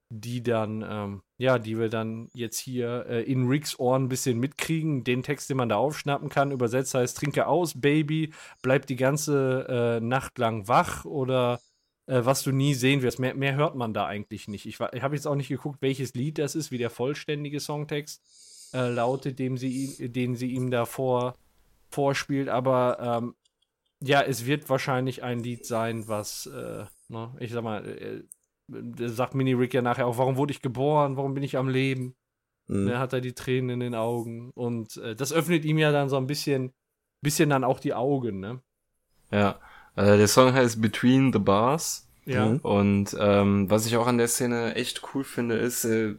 die 0.09 0.43
dann, 0.43 0.85
ähm, 0.87 1.21
ja, 1.37 1.57
die 1.59 1.79
wir 1.79 1.89
dann 1.89 2.29
jetzt 2.33 2.59
hier 2.59 3.05
äh, 3.07 3.23
in 3.23 3.47
Ricks 3.47 3.79
Ohren 3.79 4.03
ein 4.03 4.09
bisschen 4.09 4.39
mitkriegen. 4.39 5.03
Den 5.03 5.23
Text, 5.23 5.49
den 5.49 5.57
man 5.57 5.69
da 5.69 5.77
aufschnappen 5.77 6.29
kann, 6.29 6.51
übersetzt 6.51 6.93
heißt: 6.93 7.17
Trinke 7.17 7.47
aus, 7.47 7.79
Baby, 7.79 8.33
bleib 8.61 8.85
die 8.85 8.95
ganze 8.95 9.97
äh, 9.99 9.99
Nacht 9.99 10.37
lang 10.37 10.67
wach 10.67 11.05
oder 11.05 11.59
äh, 12.07 12.21
was 12.23 12.43
du 12.43 12.51
nie 12.51 12.73
sehen 12.73 13.01
wirst. 13.01 13.19
Mehr, 13.19 13.33
mehr 13.33 13.55
hört 13.55 13.75
man 13.75 13.93
da 13.93 14.05
eigentlich 14.05 14.47
nicht. 14.47 14.65
Ich, 14.65 14.79
ich 14.79 15.01
habe 15.01 15.15
jetzt 15.15 15.27
auch 15.27 15.35
nicht 15.35 15.49
geguckt, 15.49 15.81
welches 15.81 16.13
Lied 16.13 16.37
das 16.37 16.55
ist, 16.55 16.71
wie 16.71 16.77
der 16.77 16.89
vollständige 16.89 17.59
Songtext 17.59 18.21
äh, 18.73 18.89
lautet, 18.89 19.39
dem 19.39 19.57
sie, 19.57 20.11
den 20.11 20.35
sie 20.35 20.51
ihm 20.51 20.69
da 20.69 20.85
vor, 20.85 21.35
vorspielt, 21.89 22.49
aber 22.49 22.97
ähm, 22.99 23.35
ja, 24.01 24.21
es 24.21 24.45
wird 24.45 24.69
wahrscheinlich 24.69 25.23
ein 25.23 25.39
Lied 25.39 25.65
sein, 25.65 26.07
was, 26.07 26.47
äh, 26.47 26.85
ne, 27.07 27.35
ich 27.39 27.51
sag 27.51 27.63
mal, 27.63 27.85
äh, 27.87 28.23
sagt 28.67 29.35
Mini 29.35 29.53
Rick 29.53 29.73
ja 29.73 29.81
nachher 29.81 30.07
auch, 30.07 30.17
warum 30.17 30.37
wurde 30.37 30.51
ich 30.51 30.61
geboren, 30.61 31.17
warum 31.17 31.33
bin 31.33 31.43
ich 31.43 31.57
am 31.57 31.69
Leben? 31.69 32.15
Mhm. 32.67 32.85
Ne, 32.85 32.99
hat 32.99 33.13
er 33.13 33.21
die 33.21 33.33
Tränen 33.33 33.69
in 33.69 33.79
den 33.79 33.95
Augen 33.95 34.51
und 34.55 34.97
äh, 34.97 35.15
das 35.15 35.31
öffnet 35.31 35.65
ihm 35.65 35.77
ja 35.77 35.91
dann 35.91 36.09
so 36.09 36.17
ein 36.17 36.25
bisschen, 36.25 36.73
bisschen 37.21 37.49
dann 37.49 37.63
auch 37.63 37.79
die 37.79 37.93
Augen, 37.93 38.39
ne? 38.39 38.59
Ja. 39.31 39.59
Äh, 39.95 40.17
der 40.17 40.27
Song 40.27 40.53
heißt 40.53 40.81
Between 40.81 41.31
the 41.31 41.39
Bars. 41.39 42.07
Ja. 42.25 42.47
Mhm. 42.47 42.57
Und 42.63 43.15
ähm, 43.19 43.69
was 43.69 43.85
ich 43.85 43.97
auch 43.97 44.07
an 44.07 44.17
der 44.17 44.27
Szene 44.27 44.73
echt 44.73 45.01
cool 45.13 45.23
finde, 45.23 45.57
ist, 45.57 45.85
äh, 45.85 46.15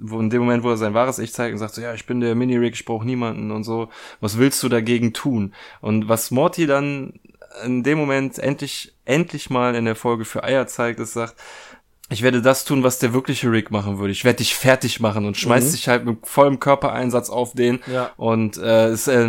wo 0.00 0.18
in 0.18 0.30
dem 0.30 0.40
Moment, 0.40 0.64
wo 0.64 0.70
er 0.70 0.78
sein 0.78 0.94
wahres 0.94 1.18
Ich 1.18 1.34
zeigt 1.34 1.52
und 1.52 1.58
sagt 1.58 1.74
so, 1.74 1.82
ja, 1.82 1.92
ich 1.92 2.06
bin 2.06 2.20
der 2.20 2.34
Mini-Rick, 2.34 2.74
ich 2.74 2.86
brauche 2.86 3.04
niemanden 3.04 3.50
und 3.50 3.64
so, 3.64 3.90
was 4.20 4.38
willst 4.38 4.62
du 4.62 4.70
dagegen 4.70 5.12
tun? 5.12 5.54
Und 5.82 6.08
was 6.08 6.30
Morty 6.30 6.66
dann 6.66 7.20
in 7.64 7.82
dem 7.82 7.98
Moment 7.98 8.38
endlich, 8.38 8.94
endlich 9.04 9.50
mal 9.50 9.74
in 9.74 9.84
der 9.84 9.94
Folge 9.94 10.24
für 10.24 10.42
Eier 10.42 10.66
zeigt, 10.66 11.00
es 11.00 11.12
sagt, 11.12 11.36
ich 12.12 12.22
werde 12.22 12.42
das 12.42 12.64
tun, 12.64 12.82
was 12.82 12.98
der 12.98 13.12
wirkliche 13.12 13.50
Rick 13.50 13.70
machen 13.70 13.98
würde. 13.98 14.12
Ich 14.12 14.24
werde 14.24 14.38
dich 14.38 14.54
fertig 14.54 15.00
machen 15.00 15.24
und 15.24 15.36
schmeißt 15.36 15.66
Mhm. 15.66 15.70
sich 15.70 15.88
halt 15.88 16.04
mit 16.04 16.26
vollem 16.26 16.60
Körpereinsatz 16.60 17.30
auf 17.30 17.54
den 17.54 17.80
Ja. 17.92 18.10
und 18.16 18.56
äh, 18.58 18.88
es 18.88 19.08
äh, 19.08 19.28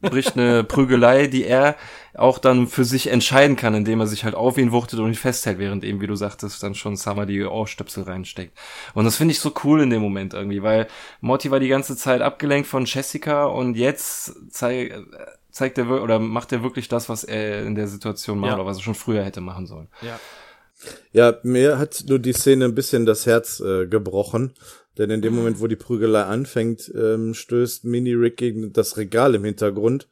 bricht 0.00 0.36
eine 0.36 0.64
Prügelei, 0.64 1.26
die 1.26 1.44
er 1.44 1.76
auch 2.16 2.38
dann 2.38 2.66
für 2.68 2.84
sich 2.84 3.08
entscheiden 3.08 3.56
kann, 3.56 3.74
indem 3.74 4.00
er 4.00 4.06
sich 4.06 4.24
halt 4.24 4.34
auf 4.34 4.56
ihn 4.58 4.70
wuchtet 4.72 5.00
und 5.00 5.08
ihn 5.08 5.14
festhält, 5.14 5.58
während 5.58 5.82
eben, 5.84 6.00
wie 6.00 6.06
du 6.06 6.14
sagtest, 6.14 6.62
dann 6.62 6.74
schon 6.74 6.96
Summer 6.96 7.26
die 7.26 7.42
Ohrstöpsel 7.42 8.04
reinsteckt. 8.04 8.56
Und 8.94 9.04
das 9.04 9.16
finde 9.16 9.32
ich 9.32 9.40
so 9.40 9.52
cool 9.64 9.80
in 9.82 9.90
dem 9.90 10.00
Moment 10.02 10.32
irgendwie, 10.34 10.62
weil 10.62 10.86
Morty 11.20 11.50
war 11.50 11.58
die 11.60 11.68
ganze 11.68 11.96
Zeit 11.96 12.22
abgelenkt 12.22 12.68
von 12.68 12.84
Jessica 12.84 13.46
und 13.46 13.76
jetzt 13.76 14.32
zei 14.52 14.86
äh, 14.86 15.02
zeigt 15.50 15.78
er 15.78 15.88
oder 16.02 16.18
macht 16.18 16.50
er 16.50 16.64
wirklich 16.64 16.88
das, 16.88 17.08
was 17.08 17.22
er 17.22 17.64
in 17.64 17.76
der 17.76 17.86
Situation 17.86 18.38
macht 18.40 18.50
Ja. 18.50 18.56
oder 18.56 18.66
was 18.66 18.78
er 18.78 18.82
schon 18.82 18.96
früher 18.96 19.22
hätte 19.24 19.40
machen 19.40 19.66
sollen. 19.66 19.86
Ja. 20.02 20.18
Ja, 21.12 21.38
mir 21.42 21.78
hat 21.78 22.04
nur 22.08 22.18
die 22.18 22.32
Szene 22.32 22.64
ein 22.66 22.74
bisschen 22.74 23.06
das 23.06 23.26
Herz 23.26 23.60
äh, 23.60 23.86
gebrochen. 23.86 24.54
Denn 24.98 25.10
in 25.10 25.22
dem 25.22 25.32
Mhm. 25.32 25.38
Moment, 25.40 25.60
wo 25.60 25.66
die 25.66 25.76
Prügelei 25.76 26.22
anfängt, 26.22 26.92
ähm, 26.94 27.34
stößt 27.34 27.84
Mini-Rick 27.84 28.36
gegen 28.36 28.72
das 28.72 28.96
Regal 28.96 29.34
im 29.34 29.44
Hintergrund 29.44 30.08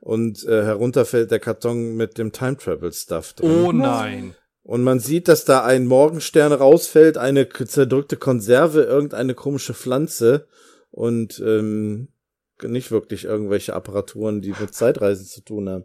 und 0.00 0.44
äh, 0.44 0.64
herunterfällt 0.64 1.30
der 1.30 1.40
Karton 1.40 1.96
mit 1.96 2.18
dem 2.18 2.32
Time-Travel-Stuff 2.32 3.34
drin. 3.34 3.50
Oh 3.50 3.72
nein. 3.72 4.34
Und 4.62 4.84
man 4.84 5.00
sieht, 5.00 5.28
dass 5.28 5.46
da 5.46 5.64
ein 5.64 5.86
Morgenstern 5.86 6.52
rausfällt, 6.52 7.16
eine 7.16 7.48
zerdrückte 7.48 8.18
Konserve, 8.18 8.82
irgendeine 8.82 9.34
komische 9.34 9.72
Pflanze 9.72 10.46
und 10.90 11.42
ähm, 11.44 12.08
nicht 12.62 12.90
wirklich 12.90 13.24
irgendwelche 13.24 13.74
Apparaturen, 13.74 14.42
die 14.42 14.52
mit 14.60 14.74
Zeitreisen 14.74 15.24
zu 15.24 15.40
tun 15.40 15.70
haben. 15.70 15.84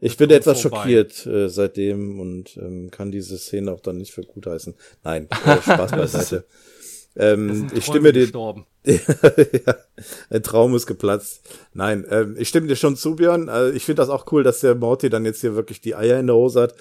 Ich 0.00 0.16
bin 0.16 0.30
etwas 0.30 0.60
vorbei. 0.60 0.76
schockiert 0.78 1.26
äh, 1.26 1.48
seitdem 1.48 2.20
und 2.20 2.56
ähm, 2.56 2.90
kann 2.90 3.10
diese 3.10 3.38
Szene 3.38 3.72
auch 3.72 3.80
dann 3.80 3.98
nicht 3.98 4.12
für 4.12 4.22
gut 4.22 4.46
heißen. 4.46 4.74
Nein, 5.02 5.28
äh, 5.44 5.56
Spaß 5.62 5.90
beiseite. 5.92 6.44
Ähm, 7.16 7.68
ich 7.74 7.84
stimme 7.84 8.12
dir, 8.12 8.22
gestorben. 8.22 8.66
ja, 8.84 9.76
ein 10.30 10.42
Traum 10.42 10.74
ist 10.74 10.86
geplatzt. 10.86 11.42
Nein, 11.72 12.04
ähm, 12.10 12.34
ich 12.38 12.48
stimme 12.48 12.66
dir 12.66 12.76
schon 12.76 12.96
zu, 12.96 13.14
Björn. 13.14 13.48
Äh, 13.48 13.70
ich 13.70 13.84
finde 13.84 14.02
das 14.02 14.08
auch 14.08 14.30
cool, 14.32 14.42
dass 14.42 14.60
der 14.60 14.74
Morty 14.74 15.10
dann 15.10 15.24
jetzt 15.24 15.40
hier 15.40 15.54
wirklich 15.54 15.80
die 15.80 15.94
Eier 15.94 16.18
in 16.18 16.26
der 16.26 16.36
Hose 16.36 16.62
hat 16.62 16.74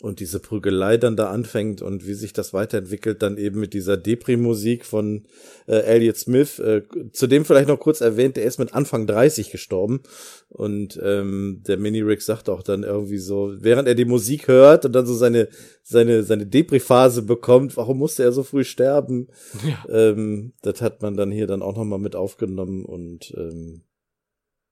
und 0.00 0.20
diese 0.20 0.40
Prügelei 0.40 0.96
dann 0.96 1.16
da 1.16 1.30
anfängt 1.30 1.82
und 1.82 2.06
wie 2.06 2.14
sich 2.14 2.32
das 2.32 2.54
weiterentwickelt, 2.54 3.22
dann 3.22 3.36
eben 3.36 3.60
mit 3.60 3.74
dieser 3.74 3.96
Depri-Musik 3.96 4.86
von 4.86 5.26
äh, 5.66 5.76
Elliot 5.76 6.16
Smith. 6.16 6.58
Äh, 6.58 6.82
zudem 7.12 7.44
vielleicht 7.44 7.68
noch 7.68 7.78
kurz 7.78 8.00
erwähnt, 8.00 8.36
der 8.36 8.44
ist 8.44 8.58
mit 8.58 8.72
Anfang 8.72 9.06
30 9.06 9.50
gestorben 9.50 10.00
und 10.48 10.98
ähm, 11.02 11.62
der 11.66 11.76
Mini-Rick 11.76 12.22
sagt 12.22 12.48
auch 12.48 12.62
dann 12.62 12.82
irgendwie 12.82 13.18
so, 13.18 13.52
während 13.58 13.88
er 13.88 13.94
die 13.94 14.06
Musik 14.06 14.48
hört 14.48 14.86
und 14.86 14.92
dann 14.92 15.06
so 15.06 15.14
seine 15.14 15.48
seine 15.82 16.22
seine 16.22 16.46
Depri-Phase 16.46 17.22
bekommt, 17.22 17.76
warum 17.76 17.98
musste 17.98 18.22
er 18.22 18.32
so 18.32 18.42
früh 18.42 18.64
sterben? 18.64 19.28
Ja. 19.62 20.10
Ähm, 20.10 20.54
das 20.62 20.80
hat 20.80 21.02
man 21.02 21.16
dann 21.16 21.30
hier 21.30 21.46
dann 21.46 21.62
auch 21.62 21.76
nochmal 21.76 21.98
mit 21.98 22.16
aufgenommen 22.16 22.84
und 22.84 23.34
ähm, 23.36 23.82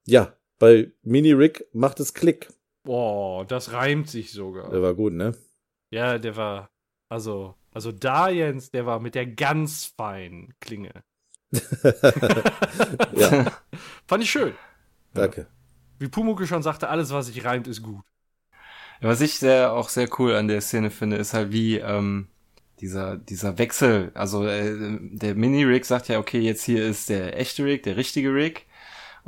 ja, 0.06 0.34
bei 0.58 0.90
Mini 1.02 1.32
Rick 1.32 1.66
macht 1.72 2.00
es 2.00 2.14
Klick. 2.14 2.48
Boah, 2.84 3.44
das 3.46 3.72
reimt 3.72 4.08
sich 4.08 4.32
sogar. 4.32 4.70
Der 4.70 4.82
war 4.82 4.94
gut, 4.94 5.12
ne? 5.12 5.34
Ja, 5.90 6.18
der 6.18 6.36
war, 6.36 6.70
also, 7.08 7.54
also 7.72 7.92
da 7.92 8.28
Jens, 8.28 8.70
der 8.70 8.86
war 8.86 9.00
mit 9.00 9.14
der 9.14 9.26
ganz 9.26 9.86
feinen 9.96 10.54
Klinge. 10.60 10.92
Ja, 13.16 13.44
Fand 14.06 14.22
ich 14.24 14.30
schön. 14.30 14.54
danke. 15.14 15.46
Wie 16.00 16.08
Pumuke 16.08 16.46
schon 16.48 16.62
sagte, 16.64 16.88
alles, 16.88 17.12
was 17.12 17.26
sich 17.26 17.44
reimt, 17.44 17.68
ist 17.68 17.82
gut. 17.82 18.04
Was 19.00 19.20
ich 19.20 19.38
sehr, 19.38 19.72
auch 19.72 19.88
sehr 19.88 20.08
cool 20.18 20.34
an 20.34 20.48
der 20.48 20.60
Szene 20.60 20.90
finde, 20.90 21.16
ist 21.16 21.34
halt 21.34 21.52
wie 21.52 21.76
ähm, 21.78 22.28
dieser, 22.80 23.16
dieser 23.16 23.58
Wechsel. 23.58 24.10
Also 24.14 24.44
äh, 24.46 24.98
der 25.00 25.34
Mini-Rick 25.34 25.84
sagt 25.86 26.08
ja, 26.08 26.18
okay, 26.18 26.40
jetzt 26.40 26.64
hier 26.64 26.84
ist 26.86 27.08
der 27.08 27.38
echte 27.38 27.64
Rick, 27.64 27.84
der 27.84 27.96
richtige 27.96 28.34
Rick. 28.34 28.66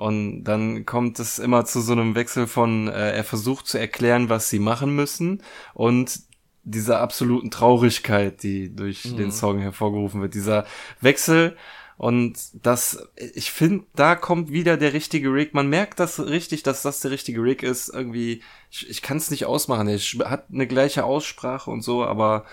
Und 0.00 0.44
dann 0.44 0.86
kommt 0.86 1.18
es 1.18 1.38
immer 1.38 1.66
zu 1.66 1.82
so 1.82 1.92
einem 1.92 2.14
Wechsel 2.14 2.46
von, 2.46 2.88
äh, 2.88 3.12
er 3.12 3.22
versucht 3.22 3.66
zu 3.66 3.76
erklären, 3.76 4.30
was 4.30 4.48
sie 4.48 4.58
machen 4.58 4.96
müssen 4.96 5.42
und 5.74 6.20
dieser 6.62 7.00
absoluten 7.00 7.50
Traurigkeit, 7.50 8.42
die 8.42 8.74
durch 8.74 9.04
Mhm. 9.04 9.16
den 9.18 9.30
Song 9.30 9.58
hervorgerufen 9.58 10.22
wird. 10.22 10.32
Dieser 10.32 10.64
Wechsel 11.02 11.54
und 11.98 12.38
das, 12.54 13.10
ich 13.34 13.50
finde, 13.50 13.84
da 13.94 14.16
kommt 14.16 14.50
wieder 14.50 14.78
der 14.78 14.94
richtige 14.94 15.34
Rick. 15.34 15.52
Man 15.52 15.68
merkt 15.68 16.00
das 16.00 16.18
richtig, 16.18 16.62
dass 16.62 16.80
das 16.80 17.00
der 17.00 17.10
richtige 17.10 17.42
Rick 17.42 17.62
ist. 17.62 17.90
Irgendwie, 17.90 18.42
ich, 18.70 18.88
ich 18.88 19.02
kann 19.02 19.18
es 19.18 19.30
nicht 19.30 19.44
ausmachen. 19.44 19.86
Er 19.86 19.98
hat 20.30 20.46
eine 20.50 20.66
gleiche 20.66 21.04
Aussprache 21.04 21.70
und 21.70 21.82
so, 21.82 22.02
aber 22.06 22.46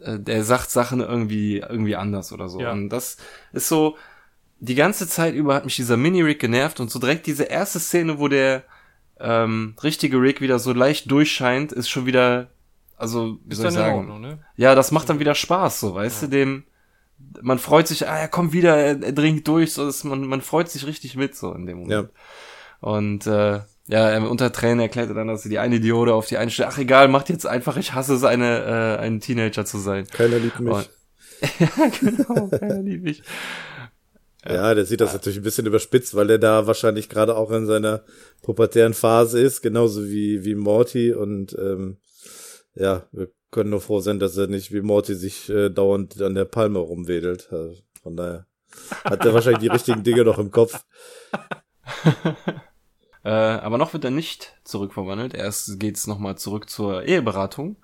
äh, 0.00 0.20
der 0.20 0.44
sagt 0.44 0.70
Sachen 0.70 1.00
irgendwie, 1.00 1.58
irgendwie 1.58 1.96
anders 1.96 2.30
oder 2.30 2.48
so. 2.48 2.60
Ja. 2.60 2.70
Und 2.70 2.88
das 2.90 3.16
ist 3.52 3.66
so, 3.66 3.96
die 4.58 4.74
ganze 4.74 5.06
Zeit 5.08 5.34
über 5.34 5.54
hat 5.54 5.64
mich 5.64 5.76
dieser 5.76 5.96
Mini-Rick 5.96 6.38
genervt 6.40 6.80
und 6.80 6.90
so 6.90 6.98
direkt 6.98 7.26
diese 7.26 7.44
erste 7.44 7.78
Szene, 7.80 8.18
wo 8.18 8.28
der 8.28 8.64
ähm, 9.20 9.74
richtige 9.82 10.20
Rick 10.20 10.40
wieder 10.40 10.58
so 10.58 10.72
leicht 10.72 11.10
durchscheint, 11.10 11.72
ist 11.72 11.88
schon 11.88 12.06
wieder, 12.06 12.48
also, 12.96 13.38
wie 13.44 13.52
Ist 13.52 13.58
soll 13.58 13.68
ich 13.68 13.74
sagen? 13.74 13.98
Ordnung, 13.98 14.20
ne? 14.20 14.38
Ja, 14.56 14.74
das 14.74 14.92
macht 14.92 15.08
dann 15.08 15.18
wieder 15.20 15.34
Spaß, 15.34 15.80
so, 15.80 15.94
weißt 15.94 16.22
du, 16.22 16.26
dem, 16.28 16.64
man 17.42 17.58
freut 17.58 17.88
sich, 17.88 18.08
ah, 18.08 18.16
er 18.18 18.28
kommt 18.28 18.52
wieder, 18.52 18.76
er, 18.76 19.02
er 19.02 19.12
dringt 19.12 19.46
durch, 19.48 19.72
so, 19.74 19.84
dass 19.86 20.04
man, 20.04 20.26
man 20.26 20.40
freut 20.42 20.68
sich 20.70 20.86
richtig 20.86 21.16
mit, 21.16 21.34
so, 21.34 21.52
in 21.52 21.66
dem 21.66 21.78
Moment. 21.78 21.92
Und, 22.80 23.26
äh, 23.26 23.60
ja, 23.88 24.08
er- 24.10 24.30
unter 24.30 24.52
Tränen 24.52 24.80
erklärt 24.80 25.08
er 25.08 25.14
dann, 25.14 25.28
dass 25.28 25.42
sie 25.42 25.48
die 25.48 25.58
eine 25.58 25.80
Diode 25.80 26.12
auf 26.14 26.26
die 26.26 26.36
eine 26.38 26.50
Stelle, 26.50 26.68
ach 26.68 26.78
egal, 26.78 27.08
macht 27.08 27.28
jetzt 27.28 27.46
einfach, 27.46 27.76
ich 27.76 27.94
hasse 27.94 28.14
es, 28.14 28.24
eine, 28.24 28.98
äh, 28.98 29.02
ein 29.02 29.20
Teenager 29.20 29.64
zu 29.64 29.78
sein. 29.78 30.06
Keiner 30.08 30.38
liebt 30.38 30.60
mich. 30.60 30.72
Und- 30.74 30.90
ja, 31.60 31.68
genau, 32.00 32.48
keiner 32.48 32.82
liebt 32.82 33.04
mich. 33.04 33.22
Ja, 34.48 34.74
der 34.74 34.86
sieht 34.86 35.00
das 35.00 35.12
natürlich 35.12 35.38
ein 35.38 35.44
bisschen 35.44 35.66
überspitzt, 35.66 36.14
weil 36.14 36.26
der 36.26 36.38
da 36.38 36.66
wahrscheinlich 36.66 37.08
gerade 37.08 37.36
auch 37.36 37.50
in 37.50 37.66
seiner 37.66 38.04
pubertären 38.42 38.94
Phase 38.94 39.40
ist, 39.40 39.62
genauso 39.62 40.06
wie, 40.06 40.44
wie 40.44 40.54
Morty 40.54 41.12
und 41.12 41.56
ähm, 41.58 41.98
ja, 42.74 43.06
wir 43.12 43.28
können 43.50 43.70
nur 43.70 43.80
froh 43.80 44.00
sein, 44.00 44.18
dass 44.18 44.36
er 44.36 44.46
nicht 44.46 44.72
wie 44.72 44.82
Morty 44.82 45.14
sich 45.14 45.48
äh, 45.48 45.70
dauernd 45.70 46.20
an 46.20 46.34
der 46.34 46.44
Palme 46.44 46.78
rumwedelt. 46.78 47.48
Also 47.50 47.80
von 48.02 48.16
daher 48.16 48.46
hat 49.04 49.24
er 49.24 49.34
wahrscheinlich 49.34 49.62
die 49.62 49.68
richtigen 49.68 50.02
Dinge 50.02 50.24
noch 50.24 50.38
im 50.38 50.50
Kopf. 50.50 50.84
Äh, 53.24 53.30
aber 53.30 53.76
noch 53.76 53.92
wird 53.92 54.04
er 54.04 54.12
nicht 54.12 54.54
zurückverwandelt. 54.62 55.34
Erst 55.34 55.80
geht's 55.80 56.06
nochmal 56.06 56.38
zurück 56.38 56.70
zur 56.70 57.02
Eheberatung, 57.02 57.76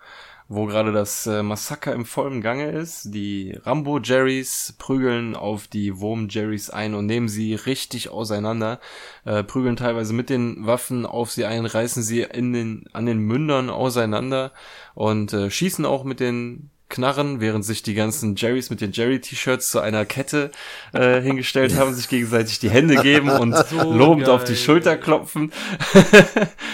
wo 0.55 0.67
gerade 0.67 0.93
das 0.93 1.27
äh, 1.27 1.43
Massaker 1.43 1.93
im 1.95 2.05
vollen 2.05 2.41
Gange 2.43 2.71
ist. 2.71 3.15
Die 3.15 3.59
Rambo-Jerrys 3.65 4.75
prügeln 4.79 5.35
auf 5.35 5.67
die 5.67 5.99
Wurm-Jerrys 5.99 6.71
ein 6.71 6.95
und 6.95 7.07
nehmen 7.07 7.29
sie 7.29 7.55
richtig 7.55 8.11
auseinander, 8.11 8.79
äh, 9.25 9.43
prügeln 9.43 9.77
teilweise 9.77 10.13
mit 10.13 10.29
den 10.31 10.67
Waffen 10.67 11.07
auf 11.07 11.31
sie 11.33 11.45
ein, 11.47 11.65
reißen 11.67 12.03
sie 12.03 12.21
in 12.23 12.53
den, 12.53 12.85
an 12.93 13.07
den 13.07 13.19
Mündern 13.19 13.71
auseinander 13.71 14.53
und 14.95 15.33
äh, 15.33 15.51
schießen 15.51 15.87
auch 15.87 16.05
mit 16.05 16.21
den 16.21 16.69
Knarren, 16.91 17.41
während 17.41 17.65
sich 17.65 17.83
die 17.83 17.95
ganzen 17.95 18.37
Jerrys 18.37 18.69
mit 18.69 18.83
den 18.83 18.93
Jerry-T-Shirts 18.93 19.71
zu 19.71 19.81
einer 19.81 20.05
Kette 20.05 20.51
äh, 20.93 21.21
hingestellt 21.23 21.77
haben, 21.79 21.95
sich 21.95 22.09
gegenseitig 22.09 22.59
die 22.59 22.69
Hände 22.69 22.97
geben 23.03 23.31
und 23.31 23.57
So 23.57 23.91
lobend 23.91 24.29
auf 24.29 24.45
die 24.45 24.53
geil. 24.53 24.57
Schulter 24.63 24.97
klopfen. 24.99 25.51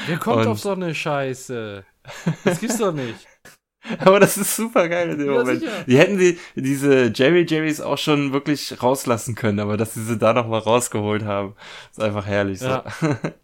Wer 0.09 0.17
kommt 0.19 0.39
Und- 0.39 0.47
auf 0.49 0.59
so 0.59 0.71
eine 0.73 0.95
Scheiße? 0.95 1.85
Das 2.43 2.59
gibt's 2.59 2.79
doch 2.79 2.93
nicht. 2.93 3.15
Aber 4.01 4.21
das 4.21 4.37
ist 4.37 4.57
super 4.57 4.89
geil 4.89 5.11
in 5.11 5.19
dem 5.19 5.29
Ja, 5.29 5.39
Moment. 5.39 5.61
sicher. 5.61 5.73
Die 5.87 5.99
hätten 5.99 6.19
die, 6.19 6.39
diese 6.57 7.13
Jerry 7.15 7.47
Jerrys 7.49 7.81
auch 7.81 7.99
schon 7.99 8.33
wirklich 8.33 8.83
rauslassen 8.83 9.35
können, 9.35 9.61
aber 9.61 9.77
dass 9.77 9.95
sie 9.95 10.05
sie 10.05 10.19
da 10.19 10.33
nochmal 10.33 10.61
rausgeholt 10.61 11.25
haben, 11.25 11.55
ist 11.91 12.01
einfach 12.01 12.27
herrlich. 12.27 12.59
So. 12.61 12.67
Ja. 12.69 12.85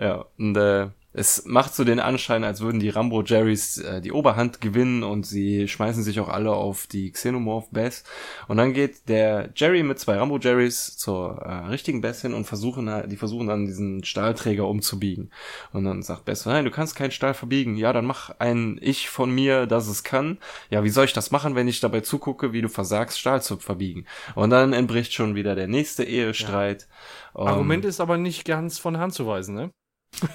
Ja, 0.00 0.24
und 0.38 0.56
äh, 0.56 0.88
es 1.16 1.44
macht 1.46 1.76
so 1.76 1.84
den 1.84 2.00
Anschein, 2.00 2.42
als 2.42 2.60
würden 2.60 2.80
die 2.80 2.88
Rambo 2.88 3.22
Jerrys 3.22 3.78
äh, 3.78 4.00
die 4.00 4.10
Oberhand 4.10 4.60
gewinnen 4.60 5.04
und 5.04 5.24
sie 5.24 5.68
schmeißen 5.68 6.02
sich 6.02 6.18
auch 6.18 6.28
alle 6.28 6.50
auf 6.50 6.88
die 6.88 7.12
Xenomorph 7.12 7.70
Bess. 7.70 8.02
Und 8.48 8.56
dann 8.56 8.72
geht 8.72 9.08
der 9.08 9.50
Jerry 9.54 9.84
mit 9.84 10.00
zwei 10.00 10.16
Rambo 10.16 10.38
Jerrys 10.38 10.96
zur 10.96 11.38
äh, 11.38 11.66
richtigen 11.68 12.00
Bess 12.00 12.22
hin 12.22 12.34
und 12.34 12.46
versuchen, 12.46 12.90
halt- 12.90 13.12
die 13.12 13.16
versuchen 13.16 13.46
dann 13.46 13.64
diesen 13.64 14.02
Stahlträger 14.02 14.66
umzubiegen. 14.66 15.30
Und 15.72 15.84
dann 15.84 16.02
sagt 16.02 16.24
Bess, 16.24 16.46
nein, 16.46 16.64
du 16.64 16.72
kannst 16.72 16.96
keinen 16.96 17.12
Stahl 17.12 17.34
verbiegen. 17.34 17.76
Ja, 17.76 17.92
dann 17.92 18.06
mach 18.06 18.30
ein 18.40 18.78
Ich 18.82 19.08
von 19.08 19.30
mir, 19.32 19.66
das 19.66 19.86
es 19.86 20.02
kann. 20.02 20.38
Ja, 20.68 20.82
wie 20.82 20.90
soll 20.90 21.04
ich 21.04 21.12
das 21.12 21.30
machen, 21.30 21.54
wenn 21.54 21.68
ich 21.68 21.78
dabei 21.78 22.00
zugucke, 22.00 22.52
wie 22.52 22.60
du 22.60 22.68
versagst, 22.68 23.20
Stahl 23.20 23.40
zu 23.40 23.56
verbiegen? 23.58 24.04
Und 24.34 24.50
dann 24.50 24.72
entbricht 24.72 25.12
schon 25.12 25.36
wieder 25.36 25.54
der 25.54 25.68
nächste 25.68 26.02
Ehestreit. 26.02 26.88
Ähm, 27.36 27.46
Argument 27.46 27.84
ist 27.84 28.00
aber 28.00 28.18
nicht 28.18 28.44
ganz 28.44 28.80
von 28.80 28.98
Hand 28.98 29.14
zu 29.14 29.28
weisen, 29.28 29.54
ne? 29.54 29.70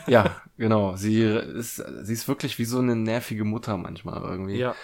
Ja, 0.07 0.41
genau. 0.57 0.95
Sie 0.95 1.21
ist, 1.21 1.83
sie 2.01 2.13
ist 2.13 2.27
wirklich 2.27 2.57
wie 2.59 2.65
so 2.65 2.79
eine 2.79 2.95
nervige 2.95 3.43
Mutter 3.43 3.77
manchmal 3.77 4.21
irgendwie. 4.21 4.57
Ja. 4.57 4.75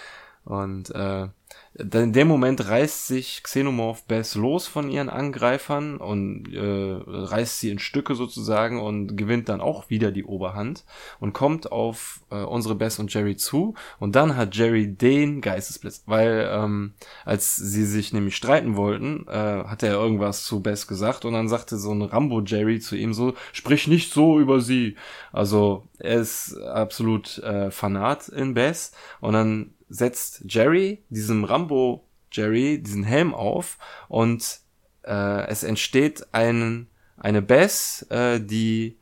Und 0.46 0.94
äh, 0.94 1.26
in 1.74 2.12
dem 2.12 2.28
Moment 2.28 2.68
reißt 2.68 3.08
sich 3.08 3.42
Xenomorph 3.42 4.04
Bess 4.04 4.34
los 4.34 4.66
von 4.66 4.88
ihren 4.88 5.10
Angreifern 5.10 5.98
und 5.98 6.52
äh, 6.54 6.98
reißt 7.04 7.60
sie 7.60 7.70
in 7.70 7.78
Stücke 7.78 8.14
sozusagen 8.14 8.80
und 8.80 9.16
gewinnt 9.16 9.48
dann 9.48 9.60
auch 9.60 9.90
wieder 9.90 10.12
die 10.12 10.24
Oberhand 10.24 10.84
und 11.20 11.34
kommt 11.34 11.70
auf 11.72 12.20
äh, 12.30 12.36
unsere 12.36 12.76
Bess 12.76 12.98
und 12.98 13.12
Jerry 13.12 13.36
zu 13.36 13.74
und 13.98 14.16
dann 14.16 14.36
hat 14.36 14.54
Jerry 14.56 14.86
den 14.86 15.40
Geistesblitz, 15.40 16.04
weil 16.06 16.48
ähm, 16.50 16.94
als 17.24 17.56
sie 17.56 17.84
sich 17.84 18.12
nämlich 18.12 18.36
streiten 18.36 18.76
wollten, 18.76 19.26
äh, 19.28 19.64
hat 19.64 19.82
er 19.82 19.94
irgendwas 19.94 20.44
zu 20.44 20.60
Bess 20.60 20.86
gesagt 20.86 21.24
und 21.24 21.34
dann 21.34 21.48
sagte 21.48 21.76
so 21.76 21.92
ein 21.92 22.02
Rambo 22.02 22.40
Jerry 22.40 22.80
zu 22.80 22.96
ihm 22.96 23.12
so, 23.12 23.34
sprich 23.52 23.86
nicht 23.86 24.12
so 24.12 24.38
über 24.40 24.60
sie. 24.60 24.96
Also 25.32 25.86
er 25.98 26.20
ist 26.20 26.56
absolut 26.56 27.38
äh, 27.38 27.70
Fanat 27.70 28.28
in 28.28 28.54
Bess 28.54 28.92
und 29.20 29.34
dann 29.34 29.72
setzt 29.88 30.42
Jerry 30.48 31.02
diesem 31.08 31.44
Rambo 31.44 32.06
Jerry 32.32 32.82
diesen 32.82 33.04
Helm 33.04 33.34
auf 33.34 33.78
und 34.08 34.60
äh, 35.04 35.46
es 35.46 35.62
entsteht 35.62 36.26
ein, 36.32 36.88
eine 37.16 37.42
Bass, 37.42 38.02
äh, 38.10 38.40
die 38.40 38.98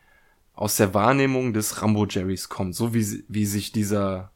aus 0.55 0.77
der 0.77 0.95
Wahrnehmung 0.95 1.53
des 1.53 1.83
Rambo 1.83 2.07
Jerrys 2.07 2.49
kommt, 2.49 2.75
so 2.75 2.95
wie, 2.95 3.25
wie 3.29 3.47
sich 3.47 3.73
dieser 3.73 4.31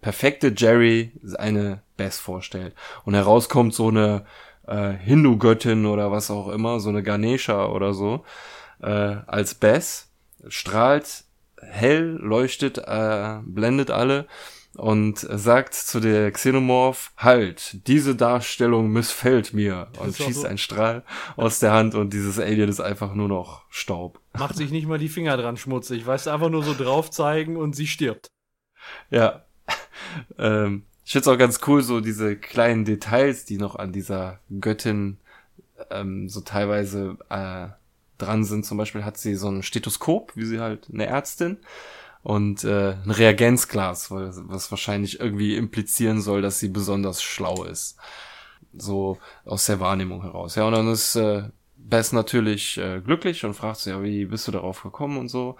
perfekte 0.00 0.54
Jerry 0.56 1.12
eine 1.36 1.82
Bass 1.96 2.18
vorstellt. 2.18 2.74
Und 3.04 3.14
herauskommt 3.14 3.74
so 3.74 3.88
eine 3.88 4.24
äh, 4.66 4.92
Hindu-Göttin 4.92 5.84
oder 5.84 6.10
was 6.10 6.30
auch 6.30 6.48
immer, 6.48 6.80
so 6.80 6.88
eine 6.88 7.02
Ganesha 7.02 7.66
oder 7.66 7.92
so, 7.92 8.24
äh, 8.80 8.86
als 9.26 9.54
Bass, 9.54 10.08
strahlt 10.48 11.24
hell, 11.60 12.16
leuchtet, 12.18 12.78
äh, 12.78 13.38
blendet 13.42 13.90
alle 13.90 14.26
und 14.76 15.18
sagt 15.18 15.74
zu 15.74 16.00
der 16.00 16.30
Xenomorph, 16.30 17.12
halt, 17.16 17.86
diese 17.86 18.14
Darstellung 18.14 18.90
missfällt 18.90 19.52
mir 19.52 19.88
und 19.98 20.16
schießt 20.16 20.42
so. 20.42 20.46
einen 20.46 20.58
Strahl 20.58 21.04
aus 21.36 21.58
der 21.58 21.72
Hand 21.72 21.94
und 21.94 22.12
dieses 22.12 22.38
Alien 22.38 22.68
ist 22.68 22.80
einfach 22.80 23.14
nur 23.14 23.28
noch 23.28 23.64
Staub. 23.68 24.20
Macht 24.38 24.56
sich 24.56 24.70
nicht 24.70 24.86
mal 24.86 24.98
die 24.98 25.08
Finger 25.08 25.36
dran 25.36 25.56
schmutzig, 25.56 26.06
weißt 26.06 26.26
du, 26.26 26.30
einfach 26.30 26.50
nur 26.50 26.62
so 26.62 26.74
drauf 26.74 27.10
zeigen 27.10 27.56
und 27.56 27.74
sie 27.74 27.86
stirbt. 27.86 28.28
Ja. 29.10 29.44
ähm, 30.38 30.84
ich 31.04 31.12
find's 31.12 31.28
auch 31.28 31.38
ganz 31.38 31.60
cool, 31.66 31.82
so 31.82 32.00
diese 32.00 32.36
kleinen 32.36 32.84
Details, 32.84 33.44
die 33.44 33.58
noch 33.58 33.74
an 33.74 33.92
dieser 33.92 34.38
Göttin 34.60 35.18
ähm, 35.90 36.28
so 36.28 36.40
teilweise 36.40 37.18
äh, 37.28 37.68
dran 38.18 38.44
sind. 38.44 38.64
Zum 38.64 38.78
Beispiel 38.78 39.04
hat 39.04 39.18
sie 39.18 39.34
so 39.34 39.48
ein 39.48 39.64
Stethoskop, 39.64 40.32
wie 40.36 40.44
sie 40.44 40.60
halt 40.60 40.88
eine 40.92 41.06
Ärztin 41.06 41.58
und 42.22 42.64
äh, 42.64 42.92
ein 42.92 43.10
Reagenzglas, 43.10 44.10
was 44.10 44.70
wahrscheinlich 44.70 45.20
irgendwie 45.20 45.56
implizieren 45.56 46.20
soll, 46.20 46.42
dass 46.42 46.58
sie 46.58 46.68
besonders 46.68 47.22
schlau 47.22 47.64
ist. 47.64 47.96
So 48.76 49.18
aus 49.44 49.66
der 49.66 49.80
Wahrnehmung 49.80 50.22
heraus. 50.22 50.54
Ja, 50.54 50.64
und 50.64 50.72
dann 50.72 50.92
ist 50.92 51.16
äh, 51.16 51.44
Bess 51.76 52.12
natürlich 52.12 52.78
äh, 52.78 53.00
glücklich 53.00 53.44
und 53.44 53.54
fragt 53.54 53.78
sie, 53.78 53.90
ja, 53.90 54.02
wie 54.02 54.24
bist 54.26 54.46
du 54.46 54.52
darauf 54.52 54.82
gekommen 54.82 55.18
und 55.18 55.28
so. 55.28 55.56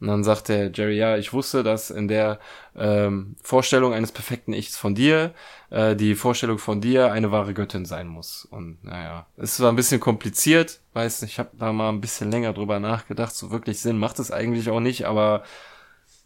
Und 0.00 0.08
dann 0.08 0.24
sagt 0.24 0.48
der 0.48 0.70
Jerry, 0.72 0.96
ja, 0.96 1.16
ich 1.16 1.32
wusste, 1.32 1.62
dass 1.62 1.90
in 1.90 2.08
der 2.08 2.40
ähm, 2.76 3.36
Vorstellung 3.42 3.92
eines 3.92 4.12
perfekten 4.12 4.52
Ichs 4.52 4.76
von 4.76 4.94
dir 4.94 5.32
äh, 5.70 5.94
die 5.94 6.14
Vorstellung 6.14 6.58
von 6.58 6.80
dir 6.80 7.12
eine 7.12 7.30
wahre 7.30 7.54
Göttin 7.54 7.84
sein 7.84 8.08
muss. 8.08 8.44
Und 8.44 8.82
naja, 8.84 9.26
es 9.36 9.60
war 9.60 9.70
ein 9.70 9.76
bisschen 9.76 10.00
kompliziert, 10.00 10.80
weiß 10.94 11.22
nicht, 11.22 11.32
ich 11.32 11.38
habe 11.38 11.50
da 11.58 11.72
mal 11.72 11.88
ein 11.88 12.00
bisschen 12.00 12.30
länger 12.30 12.52
drüber 12.52 12.80
nachgedacht. 12.80 13.34
So 13.34 13.50
wirklich 13.50 13.80
Sinn 13.80 13.98
macht 13.98 14.18
es 14.18 14.30
eigentlich 14.30 14.70
auch 14.70 14.80
nicht, 14.80 15.06
aber 15.06 15.44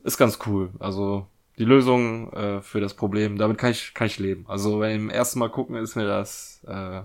ist 0.06 0.18
ganz 0.18 0.38
cool. 0.46 0.70
Also 0.78 1.26
die 1.58 1.64
Lösung 1.64 2.32
äh, 2.32 2.62
für 2.62 2.80
das 2.80 2.94
Problem, 2.94 3.38
damit 3.38 3.58
kann 3.58 3.72
ich, 3.72 3.92
kann 3.94 4.06
ich 4.06 4.18
leben. 4.18 4.44
Also 4.48 4.78
beim 4.78 5.10
ersten 5.10 5.38
Mal 5.38 5.50
gucken 5.50 5.76
ist 5.76 5.96
mir 5.96 6.06
das, 6.06 6.60
äh, 6.66 7.02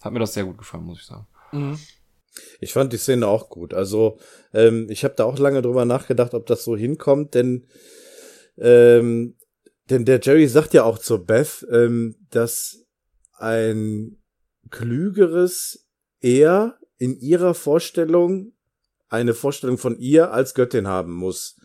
hat 0.00 0.12
mir 0.12 0.18
das 0.18 0.34
sehr 0.34 0.44
gut 0.44 0.58
gefallen, 0.58 0.84
muss 0.84 0.98
ich 0.98 1.06
sagen. 1.06 1.26
Mhm. 1.52 1.78
Ich 2.60 2.72
fand 2.72 2.92
die 2.92 2.98
Szene 2.98 3.26
auch 3.26 3.48
gut. 3.48 3.72
Also 3.72 4.18
ähm, 4.52 4.88
ich 4.90 5.04
habe 5.04 5.14
da 5.14 5.24
auch 5.24 5.38
lange 5.38 5.62
drüber 5.62 5.84
nachgedacht, 5.84 6.34
ob 6.34 6.46
das 6.46 6.64
so 6.64 6.76
hinkommt, 6.76 7.34
denn 7.34 7.66
ähm, 8.58 9.36
denn 9.88 10.04
der 10.04 10.20
Jerry 10.20 10.48
sagt 10.48 10.74
ja 10.74 10.82
auch 10.82 10.98
zur 10.98 11.24
Beth, 11.24 11.64
ähm, 11.70 12.16
dass 12.30 12.86
ein 13.38 14.16
klügeres 14.70 15.86
er 16.20 16.76
in 16.98 17.18
ihrer 17.20 17.54
Vorstellung 17.54 18.52
eine 19.08 19.34
Vorstellung 19.34 19.78
von 19.78 19.98
ihr 19.98 20.32
als 20.32 20.54
Göttin 20.54 20.88
haben 20.88 21.12
muss 21.12 21.56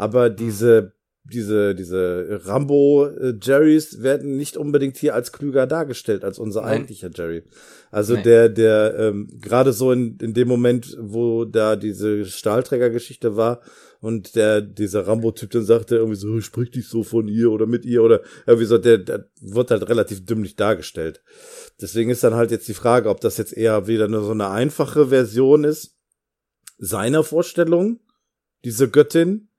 aber 0.00 0.30
diese 0.30 0.94
diese 1.24 1.74
diese 1.74 2.40
Rambo 2.44 3.06
äh, 3.06 3.34
Jerrys 3.40 4.02
werden 4.02 4.36
nicht 4.38 4.56
unbedingt 4.56 4.96
hier 4.96 5.14
als 5.14 5.30
klüger 5.30 5.66
dargestellt 5.66 6.24
als 6.24 6.38
unser 6.38 6.62
Nein. 6.62 6.70
eigentlicher 6.70 7.10
Jerry. 7.14 7.42
Also 7.90 8.14
Nein. 8.14 8.22
der 8.24 8.48
der 8.48 8.94
ähm, 8.98 9.28
gerade 9.42 9.74
so 9.74 9.92
in 9.92 10.16
in 10.22 10.32
dem 10.32 10.48
Moment, 10.48 10.96
wo 10.98 11.44
da 11.44 11.76
diese 11.76 12.24
Stahlträgergeschichte 12.24 13.36
war 13.36 13.60
und 14.00 14.34
der 14.36 14.62
dieser 14.62 15.06
Rambo 15.06 15.32
Typ 15.32 15.50
dann 15.50 15.64
sagte 15.64 15.96
irgendwie 15.96 16.16
so 16.16 16.40
sprich 16.40 16.70
dich 16.70 16.88
so 16.88 17.02
von 17.02 17.28
ihr 17.28 17.50
oder 17.50 17.66
mit 17.66 17.84
ihr 17.84 18.02
oder 18.02 18.22
irgendwie 18.46 18.66
so 18.66 18.78
der, 18.78 18.96
der 18.96 19.28
wird 19.42 19.70
halt 19.70 19.86
relativ 19.86 20.24
dümmlich 20.24 20.56
dargestellt. 20.56 21.22
Deswegen 21.78 22.08
ist 22.08 22.24
dann 22.24 22.34
halt 22.34 22.50
jetzt 22.50 22.68
die 22.68 22.74
Frage, 22.74 23.10
ob 23.10 23.20
das 23.20 23.36
jetzt 23.36 23.54
eher 23.54 23.86
wieder 23.86 24.08
nur 24.08 24.24
so 24.24 24.30
eine 24.30 24.48
einfache 24.48 25.08
Version 25.08 25.64
ist 25.64 25.98
seiner 26.78 27.22
Vorstellung 27.22 28.00
diese 28.64 28.88
Göttin 28.88 29.49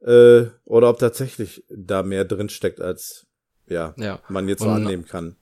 äh, 0.00 0.46
oder 0.64 0.90
ob 0.90 0.98
tatsächlich 0.98 1.64
da 1.68 2.02
mehr 2.02 2.24
drin 2.24 2.48
steckt, 2.48 2.80
als 2.80 3.26
ja, 3.66 3.94
ja. 3.96 4.20
man 4.28 4.48
jetzt 4.48 4.62
so 4.62 4.68
annehmen 4.68 5.04
kann. 5.04 5.36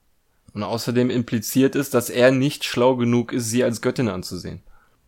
Und 0.54 0.62
außerdem 0.62 1.10
impliziert 1.10 1.76
ist, 1.76 1.94
dass 1.94 2.08
er 2.08 2.30
nicht 2.30 2.64
schlau 2.64 2.96
genug 2.96 3.32
ist, 3.32 3.50
sie 3.50 3.62
als 3.62 3.82
Göttin 3.82 4.08
anzusehen. 4.08 4.62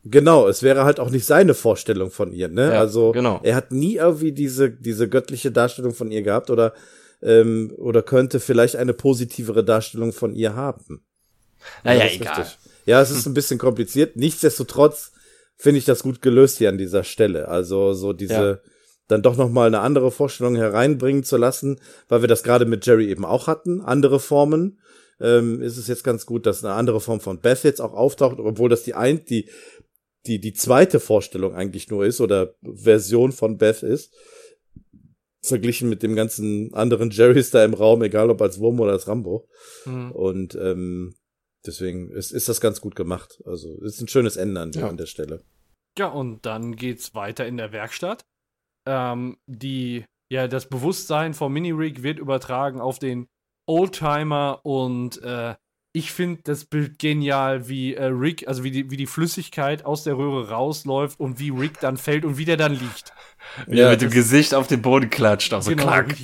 Genau, 0.04 0.46
es 0.46 0.62
wäre 0.62 0.84
halt 0.84 1.00
auch 1.00 1.10
nicht 1.10 1.26
seine 1.26 1.54
Vorstellung 1.54 2.10
von 2.10 2.32
ihr, 2.32 2.48
ne? 2.48 2.72
Ja, 2.72 2.80
also 2.80 3.12
genau. 3.12 3.40
er 3.42 3.56
hat 3.56 3.72
nie 3.72 3.96
irgendwie 3.96 4.32
diese 4.32 4.70
diese 4.70 5.08
göttliche 5.08 5.50
Darstellung 5.50 5.92
von 5.92 6.10
ihr 6.10 6.22
gehabt 6.22 6.50
oder 6.50 6.72
ähm, 7.20 7.72
oder 7.76 8.02
könnte 8.02 8.40
vielleicht 8.40 8.76
eine 8.76 8.94
positivere 8.94 9.64
Darstellung 9.64 10.12
von 10.12 10.34
ihr 10.34 10.54
haben. 10.54 11.02
Naja, 11.82 12.04
ja, 12.04 12.12
egal. 12.12 12.40
Richtig. 12.40 12.58
Ja, 12.86 13.02
es 13.02 13.10
ist 13.10 13.26
ein 13.26 13.34
bisschen 13.34 13.58
kompliziert. 13.58 14.16
Nichtsdestotrotz 14.16 15.12
finde 15.56 15.78
ich 15.78 15.84
das 15.84 16.02
gut 16.02 16.22
gelöst 16.22 16.58
hier 16.58 16.68
an 16.68 16.78
dieser 16.78 17.02
Stelle. 17.04 17.48
Also 17.48 17.92
so 17.92 18.12
diese 18.12 18.60
ja 18.64 18.70
dann 19.08 19.22
doch 19.22 19.36
noch 19.36 19.50
mal 19.50 19.66
eine 19.66 19.80
andere 19.80 20.10
Vorstellung 20.10 20.54
hereinbringen 20.54 21.24
zu 21.24 21.36
lassen, 21.36 21.80
weil 22.08 22.20
wir 22.20 22.28
das 22.28 22.42
gerade 22.42 22.66
mit 22.66 22.86
Jerry 22.86 23.10
eben 23.10 23.24
auch 23.24 23.46
hatten, 23.46 23.80
andere 23.80 24.20
Formen. 24.20 24.78
Ähm, 25.20 25.60
ist 25.60 25.78
es 25.78 25.88
jetzt 25.88 26.04
ganz 26.04 26.26
gut, 26.26 26.46
dass 26.46 26.64
eine 26.64 26.74
andere 26.74 27.00
Form 27.00 27.18
von 27.18 27.40
Beth 27.40 27.64
jetzt 27.64 27.80
auch 27.80 27.94
auftaucht, 27.94 28.38
obwohl 28.38 28.68
das 28.68 28.84
die 28.84 28.94
ein, 28.94 29.24
die, 29.24 29.50
die, 30.26 30.38
die 30.38 30.52
zweite 30.52 31.00
Vorstellung 31.00 31.54
eigentlich 31.54 31.88
nur 31.88 32.04
ist 32.04 32.20
oder 32.20 32.54
Version 32.62 33.32
von 33.32 33.56
Beth 33.58 33.82
ist. 33.82 34.14
Verglichen 35.40 35.88
mit 35.88 36.02
dem 36.02 36.14
ganzen 36.14 36.72
anderen 36.74 37.10
Jerrys 37.10 37.50
da 37.50 37.64
im 37.64 37.74
Raum, 37.74 38.02
egal 38.02 38.30
ob 38.30 38.42
als 38.42 38.60
Wurm 38.60 38.78
oder 38.78 38.92
als 38.92 39.08
Rambo. 39.08 39.48
Mhm. 39.86 40.12
Und 40.12 40.54
ähm, 40.56 41.14
deswegen 41.66 42.10
ist, 42.10 42.30
ist 42.30 42.48
das 42.48 42.60
ganz 42.60 42.80
gut 42.80 42.94
gemacht. 42.94 43.40
Also 43.44 43.80
ist 43.80 44.00
ein 44.00 44.08
schönes 44.08 44.36
Ende 44.36 44.60
an, 44.60 44.72
ja. 44.72 44.88
an 44.88 44.96
der 44.96 45.06
Stelle. 45.06 45.42
Ja, 45.96 46.08
und 46.08 46.44
dann 46.44 46.76
geht's 46.76 47.14
weiter 47.14 47.46
in 47.46 47.56
der 47.56 47.72
Werkstatt 47.72 48.22
ähm, 48.88 49.36
die, 49.46 50.04
ja, 50.30 50.48
das 50.48 50.68
Bewusstsein 50.68 51.34
vom 51.34 51.52
Mini-Rig 51.52 52.02
wird 52.02 52.18
übertragen 52.18 52.80
auf 52.80 52.98
den 52.98 53.28
Oldtimer 53.66 54.60
und 54.64 55.22
äh, 55.22 55.54
ich 55.92 56.12
finde 56.12 56.42
das 56.44 56.64
Bild 56.64 56.98
genial, 56.98 57.68
wie 57.68 57.94
äh, 57.94 58.04
Rick, 58.04 58.46
also 58.46 58.62
wie 58.62 58.70
die, 58.70 58.90
wie 58.90 58.96
die 58.96 59.06
Flüssigkeit 59.06 59.84
aus 59.84 60.04
der 60.04 60.16
Röhre 60.16 60.48
rausläuft 60.48 61.18
und 61.18 61.38
wie 61.38 61.50
Rick 61.50 61.80
dann 61.80 61.96
fällt 61.96 62.24
und 62.24 62.38
wie 62.38 62.44
der 62.44 62.56
dann 62.56 62.72
liegt. 62.72 63.12
Wie 63.66 63.78
ja, 63.78 63.90
mit 63.90 64.02
dem 64.02 64.10
Gesicht 64.10 64.54
auf 64.54 64.66
den 64.66 64.82
Boden 64.82 65.10
klatscht, 65.10 65.52
auch 65.54 65.62
so 65.62 65.70
genau, 65.70 65.84
klack. 65.84 66.14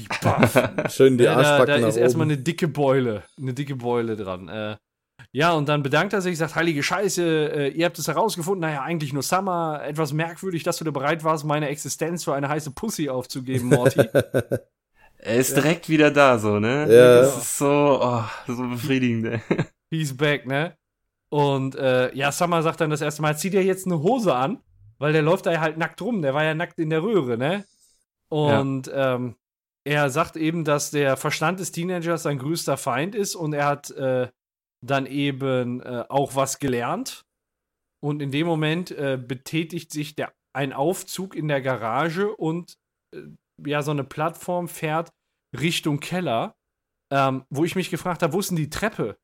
Schön 0.90 1.18
die 1.18 1.28
Arschbacken 1.28 1.66
Da, 1.66 1.78
da 1.78 1.88
ist 1.88 1.96
erstmal 1.96 2.26
eine 2.26 2.36
dicke 2.36 2.68
Beule, 2.68 3.22
eine 3.38 3.54
dicke 3.54 3.76
Beule 3.76 4.16
dran. 4.16 4.48
Äh, 4.48 4.76
ja, 5.34 5.52
und 5.52 5.68
dann 5.68 5.82
bedankt 5.82 6.12
er 6.12 6.20
sich, 6.20 6.38
sagt, 6.38 6.54
heilige 6.54 6.84
Scheiße, 6.84 7.52
äh, 7.52 7.68
ihr 7.70 7.86
habt 7.86 7.98
es 7.98 8.06
herausgefunden, 8.06 8.60
naja, 8.60 8.82
eigentlich 8.82 9.12
nur 9.12 9.24
Summer. 9.24 9.82
Etwas 9.84 10.12
merkwürdig, 10.12 10.62
dass 10.62 10.76
du 10.76 10.84
da 10.84 10.92
bereit 10.92 11.24
warst, 11.24 11.44
meine 11.44 11.66
Existenz 11.70 12.22
für 12.22 12.34
eine 12.34 12.48
heiße 12.48 12.70
Pussy 12.70 13.08
aufzugeben, 13.08 13.66
Morty. 13.66 13.98
er 15.18 15.36
ist 15.36 15.56
ja. 15.56 15.60
direkt 15.60 15.88
wieder 15.88 16.12
da, 16.12 16.38
so, 16.38 16.60
ne? 16.60 16.82
Ja. 16.82 17.20
Das 17.22 17.36
ist 17.36 17.58
so, 17.58 17.98
oh, 18.00 18.22
so 18.46 18.68
befriedigend, 18.68 19.26
ey. 19.26 19.40
He's 19.90 20.16
back, 20.16 20.46
ne? 20.46 20.76
Und 21.30 21.74
äh, 21.74 22.14
ja, 22.14 22.30
Summer 22.30 22.62
sagt 22.62 22.80
dann 22.80 22.90
das 22.90 23.00
erste 23.00 23.20
Mal, 23.20 23.36
zieh 23.36 23.50
dir 23.50 23.64
jetzt 23.64 23.86
eine 23.86 24.00
Hose 24.00 24.32
an, 24.32 24.60
weil 24.98 25.12
der 25.12 25.22
läuft 25.22 25.46
da 25.46 25.52
ja 25.52 25.60
halt 25.60 25.78
nackt 25.78 26.00
rum, 26.00 26.22
der 26.22 26.34
war 26.34 26.44
ja 26.44 26.54
nackt 26.54 26.78
in 26.78 26.90
der 26.90 27.02
Röhre, 27.02 27.36
ne? 27.36 27.64
Und 28.28 28.86
ja. 28.86 29.16
ähm, 29.16 29.34
er 29.82 30.10
sagt 30.10 30.36
eben, 30.36 30.64
dass 30.64 30.92
der 30.92 31.16
Verstand 31.16 31.58
des 31.58 31.72
Teenagers 31.72 32.22
sein 32.22 32.38
größter 32.38 32.76
Feind 32.76 33.16
ist 33.16 33.34
und 33.34 33.52
er 33.52 33.66
hat 33.66 33.90
äh, 33.90 34.28
dann 34.84 35.06
eben 35.06 35.80
äh, 35.80 36.04
auch 36.08 36.36
was 36.36 36.58
gelernt. 36.58 37.24
Und 38.00 38.20
in 38.20 38.30
dem 38.30 38.46
Moment 38.46 38.90
äh, 38.90 39.18
betätigt 39.20 39.92
sich 39.92 40.14
der, 40.14 40.32
ein 40.52 40.72
Aufzug 40.72 41.34
in 41.34 41.48
der 41.48 41.62
Garage 41.62 42.34
und 42.34 42.76
äh, 43.14 43.22
ja, 43.64 43.82
so 43.82 43.92
eine 43.92 44.04
Plattform 44.04 44.68
fährt 44.68 45.10
Richtung 45.58 46.00
Keller. 46.00 46.54
Ähm, 47.10 47.44
wo 47.50 47.64
ich 47.64 47.76
mich 47.76 47.90
gefragt 47.90 48.22
habe, 48.22 48.32
wo 48.32 48.40
ist 48.40 48.50
denn 48.50 48.56
die 48.56 48.70
Treppe, 48.70 49.16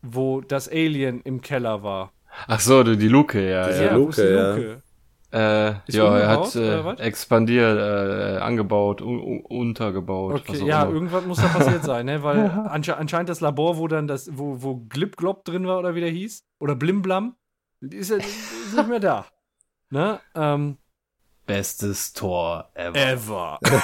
wo 0.00 0.40
das 0.40 0.68
Alien 0.68 1.20
im 1.22 1.40
Keller 1.40 1.82
war? 1.82 2.12
Ach 2.46 2.60
so, 2.60 2.82
die 2.82 2.96
die 2.96 3.08
Luke, 3.08 3.48
ja. 3.48 3.68
Diese 3.68 3.84
ja. 3.84 3.98
wo 3.98 4.08
ist 4.08 4.18
die 4.18 4.22
Luke, 4.22 4.68
ja. 4.68 4.82
Äh, 5.32 5.74
ja, 5.88 6.18
er 6.18 6.28
hat 6.28 6.54
äh, 6.54 6.92
expandiert, 7.02 7.78
äh, 7.78 8.38
angebaut, 8.40 9.02
un 9.02 9.18
un 9.18 9.40
untergebaut. 9.40 10.34
was 10.34 10.40
Okay, 10.48 10.62
auch 10.62 10.66
ja, 10.66 10.82
immer. 10.84 10.92
irgendwas 10.92 11.24
muss 11.24 11.38
da 11.40 11.48
passiert 11.48 11.82
sein, 11.84 12.06
ne? 12.06 12.22
Weil 12.22 12.48
ansche 12.50 12.96
anscheinend 12.96 13.28
das 13.28 13.40
Labor, 13.40 13.76
wo 13.76 13.88
dann 13.88 14.06
das, 14.06 14.30
wo, 14.38 14.62
wo 14.62 14.76
Glip 14.88 15.16
Glop 15.16 15.44
drin 15.44 15.66
war 15.66 15.78
oder 15.78 15.94
wie 15.94 16.00
der 16.00 16.10
hieß, 16.10 16.44
oder 16.60 16.76
Blimblam, 16.76 17.34
ist, 17.80 18.10
ja- 18.10 18.16
ist 18.18 18.74
nicht 18.74 18.88
mehr 18.88 19.00
da. 19.00 19.26
Ne? 19.90 20.20
Ähm, 20.34 20.78
Bestes 21.46 22.12
Tor 22.12 22.70
ever. 22.74 22.96
ever. 22.96 23.58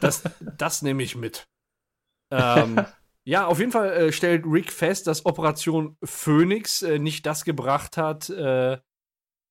das, 0.00 0.22
das 0.56 0.82
nehme 0.82 1.02
ich 1.02 1.16
mit. 1.16 1.46
Ähm, 2.30 2.84
ja, 3.24 3.46
auf 3.46 3.58
jeden 3.58 3.72
Fall 3.72 3.92
äh, 3.92 4.12
stellt 4.12 4.44
Rick 4.46 4.72
fest, 4.72 5.06
dass 5.06 5.26
Operation 5.26 5.96
Phoenix 6.02 6.82
äh, 6.82 6.98
nicht 6.98 7.26
das 7.26 7.44
gebracht 7.44 7.96
hat, 7.96 8.30
äh, 8.30 8.78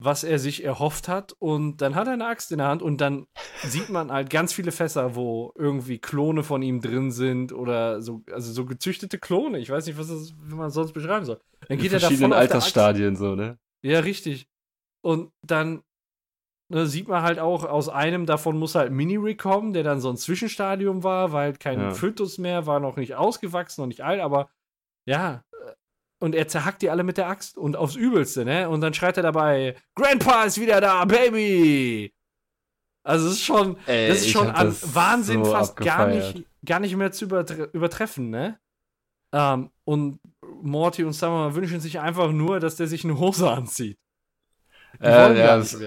was 0.03 0.23
er 0.23 0.39
sich 0.39 0.63
erhofft 0.63 1.07
hat. 1.07 1.33
Und 1.37 1.77
dann 1.77 1.93
hat 1.93 2.07
er 2.07 2.13
eine 2.13 2.25
Axt 2.25 2.51
in 2.51 2.57
der 2.57 2.67
Hand 2.67 2.81
und 2.81 2.99
dann 3.01 3.27
sieht 3.63 3.89
man 3.89 4.11
halt 4.11 4.31
ganz 4.31 4.51
viele 4.51 4.71
Fässer, 4.71 5.15
wo 5.15 5.53
irgendwie 5.55 5.99
Klone 5.99 6.43
von 6.43 6.63
ihm 6.63 6.81
drin 6.81 7.11
sind 7.11 7.53
oder 7.53 8.01
so, 8.01 8.23
also 8.31 8.51
so 8.51 8.65
gezüchtete 8.65 9.19
Klone. 9.19 9.59
Ich 9.59 9.69
weiß 9.69 9.85
nicht, 9.85 9.99
was 9.99 10.07
das, 10.07 10.33
wie 10.41 10.55
man 10.55 10.71
sonst 10.71 10.93
beschreiben 10.93 11.25
soll. 11.25 11.39
Dann 11.67 11.77
In 11.77 11.83
geht 11.83 11.93
er 11.93 11.99
da 11.99 12.07
verschiedenen. 12.07 12.33
Altersstadien 12.33 13.15
so, 13.15 13.35
ne? 13.35 13.59
Ja, 13.83 13.99
richtig. 13.99 14.47
Und 15.03 15.31
dann 15.45 15.83
ne, 16.69 16.87
sieht 16.87 17.07
man 17.07 17.21
halt 17.21 17.37
auch, 17.37 17.63
aus 17.63 17.87
einem 17.87 18.25
davon 18.25 18.57
muss 18.57 18.73
halt 18.73 18.91
Mini-Rig 18.91 19.37
kommen, 19.37 19.71
der 19.73 19.83
dann 19.83 20.01
so 20.01 20.09
ein 20.09 20.17
Zwischenstadium 20.17 21.03
war, 21.03 21.31
weil 21.31 21.43
halt 21.45 21.59
kein 21.59 21.79
Ja. 21.79 21.91
Fötus 21.91 22.39
mehr, 22.39 22.65
war 22.65 22.79
noch 22.79 22.95
nicht 22.95 23.13
ausgewachsen, 23.15 23.81
noch 23.81 23.87
nicht 23.87 24.01
alt, 24.01 24.19
aber 24.19 24.49
ja. 25.05 25.43
Und 26.21 26.35
er 26.35 26.47
zerhackt 26.47 26.83
die 26.83 26.89
alle 26.91 27.03
mit 27.03 27.17
der 27.17 27.27
Axt 27.27 27.57
und 27.57 27.75
aufs 27.75 27.95
Übelste, 27.95 28.45
ne? 28.45 28.69
Und 28.69 28.81
dann 28.81 28.93
schreit 28.93 29.17
er 29.17 29.23
dabei: 29.23 29.75
Grandpa 29.95 30.43
ist 30.43 30.59
wieder 30.61 30.79
da, 30.79 31.03
Baby! 31.05 32.13
Also, 33.03 33.27
es 33.27 33.33
ist 33.33 33.43
schon, 33.43 33.75
Ey, 33.87 34.07
das 34.07 34.19
ist 34.19 34.29
schon 34.29 34.47
an 34.51 34.75
Wahnsinn 34.93 35.43
so 35.43 35.51
fast 35.51 35.75
gar 35.77 36.05
nicht, 36.07 36.45
gar 36.63 36.79
nicht 36.79 36.95
mehr 36.95 37.11
zu 37.11 37.25
übertre 37.25 37.69
übertreffen, 37.73 38.29
ne? 38.29 38.59
Ähm, 39.33 39.71
und 39.83 40.19
Morty 40.61 41.03
und 41.03 41.13
Summer 41.13 41.55
wünschen 41.55 41.79
sich 41.79 41.99
einfach 41.99 42.31
nur, 42.31 42.59
dass 42.59 42.75
der 42.75 42.87
sich 42.87 43.03
eine 43.03 43.17
Hose 43.17 43.49
anzieht. 43.49 43.97
Die 44.99 45.05
Äh, 45.05 45.39
ja, 45.39 45.57
das-. 45.57 45.77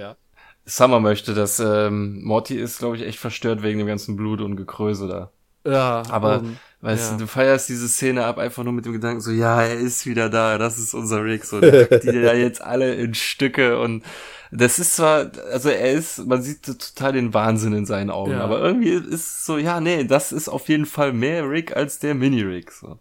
Summer 0.67 0.99
möchte, 0.99 1.35
dass 1.35 1.61
ähm, 1.61 2.25
Morty 2.25 2.57
ist, 2.59 2.79
glaube 2.79 2.97
ich, 2.97 3.03
echt 3.03 3.19
verstört 3.21 3.63
wegen 3.63 3.79
dem 3.79 3.87
ganzen 3.87 4.17
Blut 4.17 4.41
und 4.41 4.57
Gekröse 4.57 5.07
da. 5.09 5.34
Ja, 5.65 6.03
Aber- 6.11 6.41
und, 6.41 6.59
Weißt 6.81 7.13
Ja. 7.13 7.17
du, 7.17 7.23
du 7.23 7.27
feierst 7.27 7.71
diese 7.71 7.89
Szene 7.89 8.27
ab 8.27 8.37
einfach 8.37 8.63
nur 8.63 8.75
mit 8.75 8.85
dem 8.85 8.93
Gedanken 8.93 9.23
so, 9.23 9.31
ja, 9.31 9.63
er 9.63 9.79
ist 9.79 10.05
wieder 10.05 10.29
da, 10.29 10.59
das 10.59 10.79
ist 10.79 10.93
unser 10.93 11.25
Rick, 11.25 11.47
so, 11.47 11.59
der 11.59 11.87
die 11.99 12.21
da 12.21 12.35
jetzt 12.35 12.61
alle 12.61 12.95
in 12.97 13.15
Stücke 13.15 13.79
und 13.81 14.05
das 14.53 14.79
ist 14.79 14.97
zwar, 14.97 15.31
also 15.51 15.71
er 15.71 15.93
ist, 15.93 16.27
man 16.27 16.43
sieht 16.43 16.63
total 16.63 17.15
den 17.15 17.33
Wahnsinn 17.33 17.73
in 17.73 17.87
seinen 17.87 18.11
Augen, 18.11 18.33
Ja. 18.33 18.41
aber 18.41 18.61
irgendwie 18.61 18.91
ist 18.91 19.07
es 19.15 19.47
so, 19.47 19.57
ja, 19.57 19.81
nee, 19.81 20.05
das 20.05 20.31
ist 20.31 20.51
auf 20.51 20.69
jeden 20.69 20.85
Fall 20.85 21.15
mehr 21.15 21.49
Rick 21.49 21.75
als 21.75 22.01
der 22.01 22.15
Mini-Rick, 22.15 22.71
so. 22.71 22.99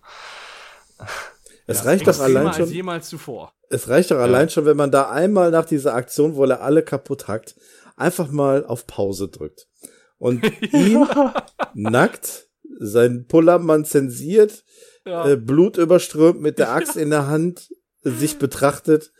Es 1.68 1.80
ja, 1.80 1.84
reicht 1.84 2.08
doch 2.08 2.20
allein 2.22 2.48
als 2.48 2.56
schon, 2.56 2.70
jemals 2.70 3.10
zuvor. 3.10 3.52
es 3.70 3.90
reicht 3.90 4.12
doch 4.12 4.18
allein 4.20 4.50
schon, 4.50 4.66
wenn 4.66 4.78
man 4.78 4.92
da 4.92 5.10
einmal 5.10 5.52
nach 5.52 5.66
dieser 5.66 5.94
Aktion, 5.94 6.36
wo 6.36 6.46
er 6.46 6.62
alle 6.62 6.84
kaputt 6.84 7.28
hackt, 7.28 7.56
einfach 7.98 8.30
mal 8.32 8.66
auf 8.66 8.88
Pause 8.88 9.28
drückt. 9.28 9.68
Und 10.20 10.42
ihn 10.74 11.06
nackt, 11.74 12.48
sein 12.86 13.26
Pullermann 13.28 13.86
zensiert, 13.86 14.64
Ja. 15.06 15.28
äh, 15.30 15.36
Blut 15.38 15.78
überströmt 15.78 16.42
mit 16.42 16.60
der 16.60 16.72
Axt 16.74 16.96
in 16.96 17.10
der 17.10 17.28
Hand, 17.28 17.70
sich 18.04 18.38
betrachtet 18.38 19.12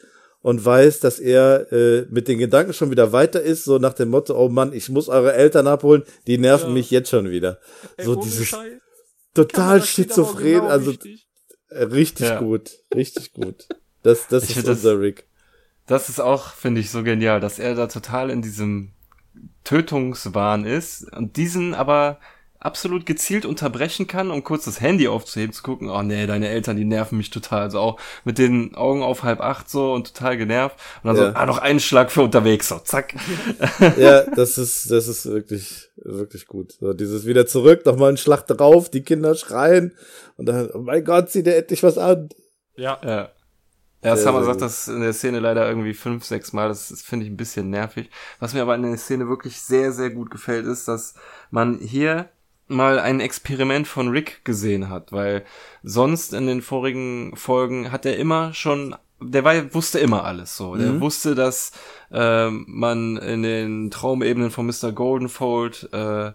und 0.42 0.64
weiß, 0.66 1.00
dass 1.00 1.20
er 1.20 1.72
äh, 1.72 2.06
mit 2.10 2.28
den 2.28 2.38
Gedanken 2.38 2.74
schon 2.74 2.92
wieder 2.92 3.14
weiter 3.14 3.42
ist, 3.42 3.64
so 3.64 3.78
nach 3.78 3.94
dem 3.94 4.10
Motto, 4.10 4.38
oh 4.38 4.50
Mann, 4.50 4.74
ich 4.74 4.90
muss 4.90 5.08
eure 5.08 5.34
Eltern 5.34 5.68
abholen, 5.68 6.04
die 6.28 6.38
nerven 6.38 6.68
Ja. 6.70 6.74
mich 6.74 6.92
jetzt 6.92 7.10
schon 7.10 7.30
wieder. 7.30 7.60
Ey, 7.98 8.06
so 8.06 8.16
dieses 8.16 8.48
Scheiß, 8.48 8.74
total 9.34 9.82
schizophren, 9.84 10.44
genau 10.54 10.68
also 10.68 10.92
richtig. 10.92 11.28
äh, 11.70 11.84
richtig 11.84 12.28
Ja. 12.28 12.40
gut, 12.40 12.72
richtig 12.94 13.32
gut. 13.34 13.68
Das, 14.04 14.28
das 14.28 14.44
Ich 14.44 14.50
ist 14.50 14.56
find 14.56 14.68
das- 14.68 14.78
unser 14.80 15.00
Rick. 15.00 15.28
Das 15.88 16.08
ist 16.10 16.20
auch, 16.22 16.54
finde 16.54 16.82
ich, 16.82 16.92
so 16.92 17.04
genial, 17.04 17.40
dass 17.40 17.60
er 17.60 17.76
da 17.76 17.88
total 17.88 18.30
in 18.30 18.42
diesem 18.42 18.92
Tötungswahn 19.64 20.66
ist 20.66 21.12
und 21.16 21.38
diesen 21.38 21.74
aber 21.74 22.20
absolut 22.64 23.06
gezielt 23.06 23.46
unterbrechen 23.46 24.08
kann, 24.08 24.32
um 24.32 24.44
kurz 24.44 24.66
das 24.66 24.82
Handy 24.82 25.08
aufzuheben, 25.08 25.54
zu 25.54 25.62
gucken, 25.64 25.90
oh 25.90 26.02
nee, 26.02 26.26
deine 26.26 26.48
Eltern, 26.48 26.78
die 26.78 26.86
nerven 26.86 27.18
mich 27.18 27.30
total. 27.30 27.62
Also 27.62 27.80
auch 27.80 28.00
mit 28.24 28.38
den 28.38 28.74
Augen 28.76 29.04
auf 29.04 29.24
halb 29.24 29.42
acht 29.42 29.70
so 29.70 29.94
und 29.94 30.14
total 30.16 30.38
genervt. 30.38 30.78
Und 31.04 31.08
dann 31.10 31.16
Ja. 31.18 31.32
so, 31.32 31.36
ah, 31.38 31.46
noch 31.46 31.58
einen 31.60 31.80
Schlag 31.80 32.12
für 32.12 32.22
unterwegs, 32.24 32.70
so, 32.70 32.80
zack. 32.80 33.14
Ja, 33.98 34.22
das 34.36 34.58
ist, 34.58 34.90
das 34.90 35.08
ist 35.08 35.26
wirklich, 35.26 35.90
wirklich 35.98 36.48
gut. 36.48 36.74
So, 36.80 36.94
dieses 36.94 37.26
wieder 37.26 37.46
zurück, 37.46 37.86
nochmal 37.86 38.10
ein 38.12 38.18
Schlag 38.18 38.48
drauf, 38.48 38.90
die 38.90 39.04
Kinder 39.04 39.36
schreien 39.36 39.94
und 40.38 40.46
dann, 40.48 40.70
oh 40.74 40.80
mein 40.80 41.04
Gott, 41.04 41.30
zieh 41.30 41.44
dir 41.44 41.56
endlich 41.58 41.84
was 41.84 41.98
an. 41.98 42.30
Ja, 42.76 42.98
Ja. 43.04 43.30
Ja, 44.06 44.18
Sehr, 44.18 44.26
Summer 44.26 44.40
sehr 44.40 44.48
sagt 44.48 44.60
gut. 44.60 44.66
das 44.68 44.88
in 44.90 45.00
der 45.00 45.14
Szene 45.14 45.40
leider 45.40 45.66
irgendwie 45.66 45.94
fünf, 45.94 46.26
sechs 46.26 46.52
Mal. 46.52 46.68
Das, 46.68 46.90
das 46.90 47.02
finde 47.02 47.26
ich 47.26 47.32
ein 47.32 47.38
bisschen 47.38 47.70
nervig. 47.70 48.10
Was 48.40 48.54
mir 48.54 48.62
aber 48.62 48.76
in 48.76 48.82
der 48.82 48.98
Szene 48.98 49.30
wirklich 49.30 49.62
sehr, 49.62 49.94
sehr 49.94 50.10
gut 50.10 50.30
gefällt, 50.30 50.66
ist, 50.66 50.90
dass 50.90 51.14
man 51.52 51.80
hier 51.80 52.28
mal 52.74 53.00
ein 53.00 53.20
Experiment 53.20 53.88
von 53.88 54.10
Rick 54.10 54.44
gesehen 54.44 54.90
hat, 54.90 55.12
weil 55.12 55.44
sonst 55.84 56.34
in 56.34 56.48
den 56.48 56.62
vorigen 56.62 57.36
Folgen 57.36 57.92
hat 57.92 58.06
er 58.06 58.18
immer 58.18 58.54
schon, 58.54 58.96
der 59.22 59.44
war, 59.44 59.74
wusste 59.74 60.00
immer 60.00 60.26
alles 60.26 60.58
so. 60.58 60.76
Der 60.76 60.92
Mhm. 60.94 61.02
wusste, 61.02 61.36
dass 61.36 61.72
ähm, 62.12 62.66
man 62.68 63.18
in 63.18 63.44
den 63.44 63.92
Traumebenen 63.92 64.52
von 64.52 64.66
Mr. 64.66 64.92
Goldenfold 64.92 65.90
äh, 65.94 66.32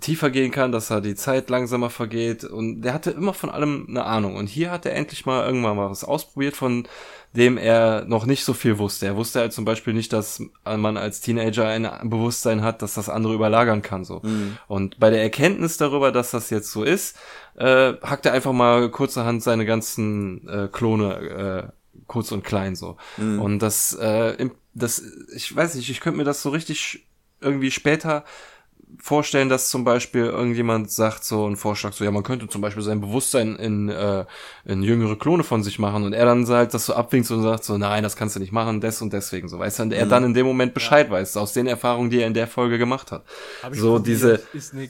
tiefer 0.00 0.30
gehen 0.30 0.52
kann, 0.52 0.70
dass 0.70 0.90
er 0.90 1.00
die 1.00 1.16
Zeit 1.16 1.50
langsamer 1.50 1.90
vergeht 1.90 2.44
und 2.44 2.82
der 2.82 2.94
hatte 2.94 3.10
immer 3.10 3.34
von 3.34 3.50
allem 3.50 3.86
eine 3.88 4.04
Ahnung 4.04 4.36
und 4.36 4.46
hier 4.46 4.70
hat 4.70 4.86
er 4.86 4.94
endlich 4.94 5.26
mal 5.26 5.44
irgendwann 5.44 5.76
mal 5.76 5.90
was 5.90 6.04
ausprobiert, 6.04 6.54
von 6.56 6.86
dem 7.34 7.58
er 7.58 8.04
noch 8.04 8.24
nicht 8.26 8.44
so 8.44 8.52
viel 8.52 8.78
wusste. 8.78 9.06
Er 9.06 9.16
wusste 9.16 9.40
halt 9.40 9.52
zum 9.52 9.64
Beispiel 9.64 9.94
nicht, 9.94 10.12
dass 10.12 10.42
man 10.64 10.96
als 10.96 11.20
Teenager 11.20 11.66
ein 11.66 11.88
Bewusstsein 12.08 12.62
hat, 12.62 12.82
dass 12.82 12.94
das 12.94 13.08
andere 13.08 13.34
überlagern 13.34 13.82
kann 13.82 14.04
so. 14.04 14.20
Und 14.68 15.00
bei 15.00 15.10
der 15.10 15.22
Erkenntnis 15.22 15.78
darüber, 15.78 16.12
dass 16.12 16.30
das 16.30 16.50
jetzt 16.50 16.70
so 16.70 16.84
ist, 16.84 17.16
äh, 17.56 17.94
hackt 18.02 18.26
er 18.26 18.34
einfach 18.34 18.52
mal 18.52 18.90
kurzerhand 18.90 19.42
seine 19.42 19.64
ganzen 19.64 20.46
äh, 20.46 20.68
Klone 20.70 21.72
äh, 21.72 21.98
kurz 22.06 22.32
und 22.32 22.44
klein 22.44 22.76
so. 22.76 22.96
Und 23.40 23.60
das, 23.60 23.94
äh, 23.94 24.50
das, 24.74 25.02
ich 25.34 25.54
weiß 25.56 25.74
nicht, 25.74 25.88
ich 25.90 26.00
könnte 26.00 26.18
mir 26.18 26.24
das 26.24 26.42
so 26.42 26.50
richtig 26.50 27.06
irgendwie 27.40 27.70
später 27.70 28.24
vorstellen, 29.00 29.48
dass 29.48 29.68
zum 29.68 29.84
Beispiel 29.84 30.24
irgendjemand 30.24 30.90
sagt 30.90 31.24
so 31.24 31.46
einen 31.46 31.56
Vorschlag 31.56 31.92
so, 31.92 32.04
ja, 32.04 32.10
man 32.10 32.22
könnte 32.22 32.48
zum 32.48 32.60
Beispiel 32.60 32.82
sein 32.82 33.00
Bewusstsein 33.00 33.56
in, 33.56 33.88
äh, 33.88 34.24
in 34.64 34.82
jüngere 34.82 35.16
Klone 35.16 35.44
von 35.44 35.62
sich 35.62 35.78
machen. 35.78 36.04
Und 36.04 36.12
er 36.12 36.24
dann 36.24 36.46
halt 36.46 36.74
das 36.74 36.86
so 36.86 36.94
abwinkt 36.94 37.30
und 37.30 37.42
sagt 37.42 37.64
so, 37.64 37.78
nein, 37.78 38.02
das 38.02 38.16
kannst 38.16 38.36
du 38.36 38.40
nicht 38.40 38.52
machen, 38.52 38.80
des 38.80 39.02
und 39.02 39.12
deswegen 39.12 39.48
so, 39.48 39.58
weißt 39.58 39.78
du, 39.78 39.82
und 39.84 39.92
er 39.92 40.06
dann 40.06 40.24
in 40.24 40.34
dem 40.34 40.46
Moment 40.46 40.74
Bescheid 40.74 41.10
weiß, 41.10 41.36
aus 41.36 41.52
den 41.52 41.66
Erfahrungen, 41.66 42.10
die 42.10 42.20
er 42.20 42.26
in 42.26 42.34
der 42.34 42.46
Folge 42.46 42.78
gemacht 42.78 43.12
hat. 43.12 43.24
So 43.72 43.98
diese, 43.98 44.40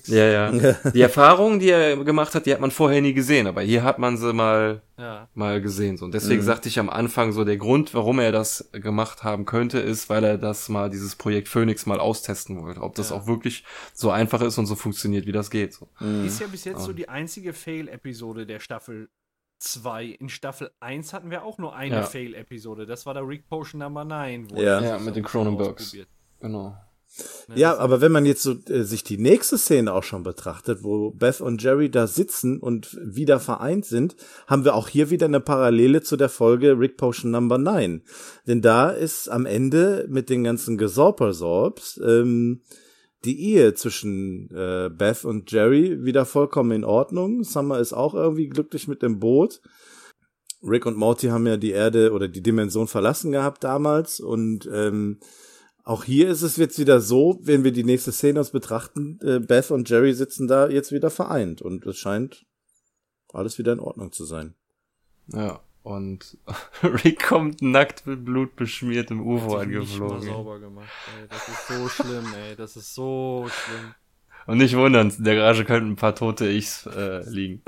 ja, 0.07 0.27
ja, 0.27 0.53
die 0.95 1.01
Erfahrungen, 1.01 1.61
die 1.61 1.71
er 1.71 1.97
gemacht 1.97 2.35
hat, 2.35 2.47
die 2.47 2.53
hat 2.53 2.61
man 2.61 2.71
vorher 2.71 3.01
nie 3.01 3.15
gesehen, 3.15 3.47
aber 3.47 3.63
hier 3.63 3.83
hat 3.83 3.99
man 3.99 4.17
sie 4.17 4.33
mal 4.33 4.83
Ja. 5.03 5.29
mal 5.35 5.61
gesehen. 5.61 5.97
So. 5.97 6.05
Und 6.05 6.15
deswegen 6.15 6.43
sagte 6.43 6.69
ich 6.69 6.79
am 6.79 6.89
Anfang 6.89 7.33
so, 7.33 7.45
der 7.45 7.57
Grund, 7.57 7.93
warum 7.93 8.19
er 8.21 8.31
das 8.33 8.71
gemacht 8.73 9.25
haben 9.25 9.45
könnte, 9.45 9.79
ist, 9.81 10.09
weil 10.09 10.23
er 10.25 10.39
das 10.39 10.69
mal, 10.69 10.89
dieses 10.91 11.17
Projekt 11.17 11.49
Phoenix 11.49 11.85
mal 11.87 11.99
austesten 12.01 12.63
wollte. 12.63 12.81
Ob 12.83 12.95
das 12.95 13.11
Ja. 13.11 13.17
auch 13.17 13.27
wirklich 13.27 13.65
so 13.93 14.11
einfach 14.11 14.41
ist 14.41 14.57
und 14.59 14.67
so 14.67 14.77
funktioniert, 14.77 15.27
wie 15.27 15.33
das 15.33 15.51
geht. 15.51 15.75
So. 15.75 15.89
Ist 16.25 16.41
ja 16.41 16.47
bis 16.47 16.65
jetzt 16.65 16.83
so 16.85 16.93
die 16.93 17.09
einzige 17.09 17.53
Fail-Episode 17.53 18.47
der 18.47 18.61
Staffel 18.61 19.09
2. 19.59 20.07
In 20.07 20.29
Staffel 20.29 20.71
1 20.81 21.13
hatten 21.13 21.31
wir 21.31 21.45
auch 21.45 21.59
nur 21.59 21.75
eine 21.75 21.97
Ja. 21.97 22.03
Fail-Episode. 22.03 22.87
Das 22.87 23.05
war 23.07 23.15
der 23.15 23.27
Rick 23.27 23.49
Potion 23.49 23.81
Number 23.81 24.05
9. 24.05 24.51
wo 24.51 24.57
Ja. 24.57 24.81
er 24.81 24.85
Ja, 24.85 24.99
mit 24.99 25.17
den 25.17 25.25
Cronenbergs. 25.25 25.97
Genau. 26.41 26.77
Ja, 27.55 27.77
aber 27.77 28.01
wenn 28.01 28.13
man 28.13 28.25
jetzt 28.25 28.43
so 28.43 28.55
äh, 28.69 28.85
sich 28.85 29.05
die 29.05 29.19
nächste 29.19 29.59
Szene 29.59 29.93
auch 29.93 30.03
schon 30.03 30.23
betrachtet, 30.23 30.83
wo 30.83 31.11
Beth 31.11 31.41
und 31.41 31.63
Jerry 31.63 31.91
da 31.91 32.07
sitzen 32.07 32.59
und 32.59 32.99
wieder 33.03 33.41
vereint 33.41 33.85
sind, 33.85 34.17
haben 34.47 34.65
wir 34.65 34.75
auch 34.75 34.89
hier 34.89 35.11
wieder 35.11 35.27
eine 35.27 35.41
Parallele 35.41 36.03
zu 36.03 36.17
der 36.17 36.31
Folge 36.31 36.79
Rick 36.79 36.97
Potion 36.97 37.31
Number 37.31 37.59
9. 37.59 38.03
Denn 38.47 38.63
da 38.63 38.91
ist 38.91 39.29
am 39.29 39.45
Ende 39.45 40.07
mit 40.09 40.31
den 40.31 40.45
ganzen 40.45 40.79
Gesorpersorbs 40.79 42.01
ähm, 42.05 42.63
die 43.25 43.41
Ehe 43.53 43.75
zwischen 43.75 44.51
äh, 44.51 44.91
Beth 44.91 45.25
und 45.25 45.51
Jerry 45.53 46.05
wieder 46.05 46.25
vollkommen 46.25 46.73
in 46.73 46.85
Ordnung. 46.85 47.45
Summer 47.45 47.79
ist 47.79 47.93
auch 47.93 48.15
irgendwie 48.15 48.49
glücklich 48.49 48.89
mit 48.89 49.03
dem 49.03 49.21
Boot. 49.21 49.61
Rick 50.63 50.87
und 50.87 50.97
Morty 50.97 51.29
haben 51.29 51.47
ja 51.47 51.57
die 51.57 51.73
Erde 51.73 52.13
oder 52.13 52.29
die 52.29 52.43
Dimension 52.43 52.87
verlassen 52.87 53.33
gehabt 53.33 53.65
damals 53.65 54.21
und 54.21 54.69
ähm, 54.73 55.19
Auch 55.85 56.05
hier 56.05 56.29
ist 56.29 56.43
es 56.43 56.57
jetzt 56.57 56.79
wieder 56.79 57.01
so, 57.01 57.39
wenn 57.43 57.65
wir 57.65 57.73
die 57.73 57.85
nächste 57.85 58.13
Szene 58.13 58.39
uns 58.39 58.51
betrachten, 58.51 59.19
äh, 59.23 59.41
Beth 59.41 59.71
und 59.71 59.89
Jerry 59.91 60.13
sitzen 60.15 60.47
da 60.47 60.69
jetzt 60.69 60.93
wieder 60.93 61.11
vereint 61.11 61.61
und 61.61 61.85
es 61.87 61.99
scheint 61.99 62.47
alles 63.33 63.59
wieder 63.59 63.73
in 63.73 63.81
Ordnung 63.81 64.13
zu 64.13 64.25
sein. 64.25 64.55
Ja, 65.29 65.61
und 65.83 66.39
Rick 66.83 67.27
kommt 67.27 67.63
nackt 67.63 68.07
mit 68.07 68.25
Blut 68.25 68.55
beschmiert 68.55 69.11
im 69.11 69.27
UFO 69.27 69.57
angeflogen. 69.57 70.19
Nicht 70.19 70.27
mal 70.29 70.35
sauber 70.35 70.61
gemacht, 70.61 70.89
ey. 71.21 71.27
Das 71.29 71.49
ist 71.49 71.67
so 71.67 71.89
schlimm, 71.89 72.35
ey. 72.35 72.57
Das 72.57 72.77
ist 72.77 72.95
so 72.95 73.49
schlimm. 73.49 73.95
Und 74.47 74.59
nicht 74.59 74.77
wundern, 74.77 75.11
in 75.11 75.25
der 75.25 75.37
Garage 75.37 75.65
könnten 75.65 75.93
ein 75.93 75.97
paar 75.97 76.15
tote 76.15 76.49
Ichs 76.49 76.87
äh, 76.87 77.29
liegen. 77.29 77.63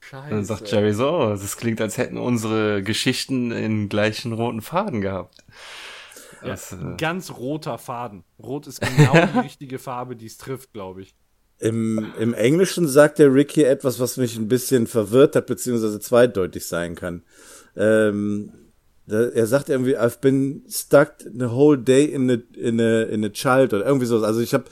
Scheiße. 0.00 0.30
Dann 0.30 0.44
sagt 0.44 0.70
Jerry 0.70 0.92
so, 0.92 1.10
oh, 1.10 1.28
das 1.30 1.56
klingt, 1.56 1.80
als 1.80 1.98
hätten 1.98 2.16
unsere 2.16 2.82
Geschichten 2.82 3.50
in 3.50 3.88
gleichen 3.88 4.32
roten 4.32 4.62
Faden 4.62 5.00
gehabt. 5.00 5.44
Ja, 6.46 6.52
Das, 6.52 6.72
äh, 6.72 6.76
ein 6.76 6.96
ganz 6.96 7.30
roter 7.30 7.78
Faden. 7.78 8.24
Rot 8.38 8.66
ist 8.66 8.80
genau 8.80 9.12
die 9.12 9.38
richtige 9.44 9.78
Farbe, 9.78 10.16
die 10.16 10.26
es 10.26 10.38
trifft, 10.38 10.72
glaube 10.72 11.02
ich. 11.02 11.14
Im, 11.58 12.12
Im 12.18 12.34
Englischen 12.34 12.86
sagt 12.86 13.18
der 13.18 13.32
Rick 13.32 13.52
hier 13.52 13.70
etwas, 13.70 13.98
was 13.98 14.18
mich 14.18 14.36
ein 14.36 14.48
bisschen 14.48 14.86
verwirrt 14.86 15.36
hat, 15.36 15.46
beziehungsweise 15.46 15.98
zweideutig 16.00 16.66
sein 16.66 16.94
kann. 16.94 17.22
Ähm, 17.76 18.52
da, 19.06 19.22
er 19.28 19.46
sagt 19.46 19.68
irgendwie, 19.70 19.96
I've 19.96 20.20
been 20.20 20.64
stuck 20.68 21.14
the 21.20 21.46
whole 21.46 21.78
day 21.78 22.04
in 22.04 22.30
a, 22.30 22.36
in 22.58 22.80
a, 22.80 23.02
in 23.04 23.24
a 23.24 23.30
child 23.30 23.72
oder 23.72 23.86
irgendwie 23.86 24.06
so. 24.06 24.22
Also 24.22 24.40
ich 24.40 24.52
habe 24.52 24.64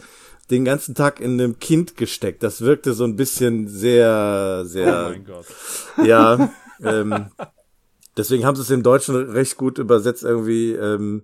den 0.50 0.64
ganzen 0.64 0.94
Tag 0.94 1.20
in 1.20 1.40
einem 1.40 1.58
Kind 1.58 1.96
gesteckt. 1.96 2.42
Das 2.42 2.60
wirkte 2.60 2.92
so 2.92 3.04
ein 3.04 3.16
bisschen 3.16 3.68
sehr, 3.68 4.62
Oh 4.62 4.66
sehr, 4.66 5.08
mein 5.10 5.24
Gott. 5.24 5.46
ja. 6.04 6.50
ähm, 6.82 7.30
deswegen 8.16 8.44
haben 8.44 8.56
sie 8.56 8.62
es 8.62 8.70
im 8.70 8.82
Deutschen 8.82 9.14
recht 9.14 9.56
gut 9.56 9.78
übersetzt 9.78 10.22
irgendwie. 10.22 10.72
Ähm, 10.72 11.22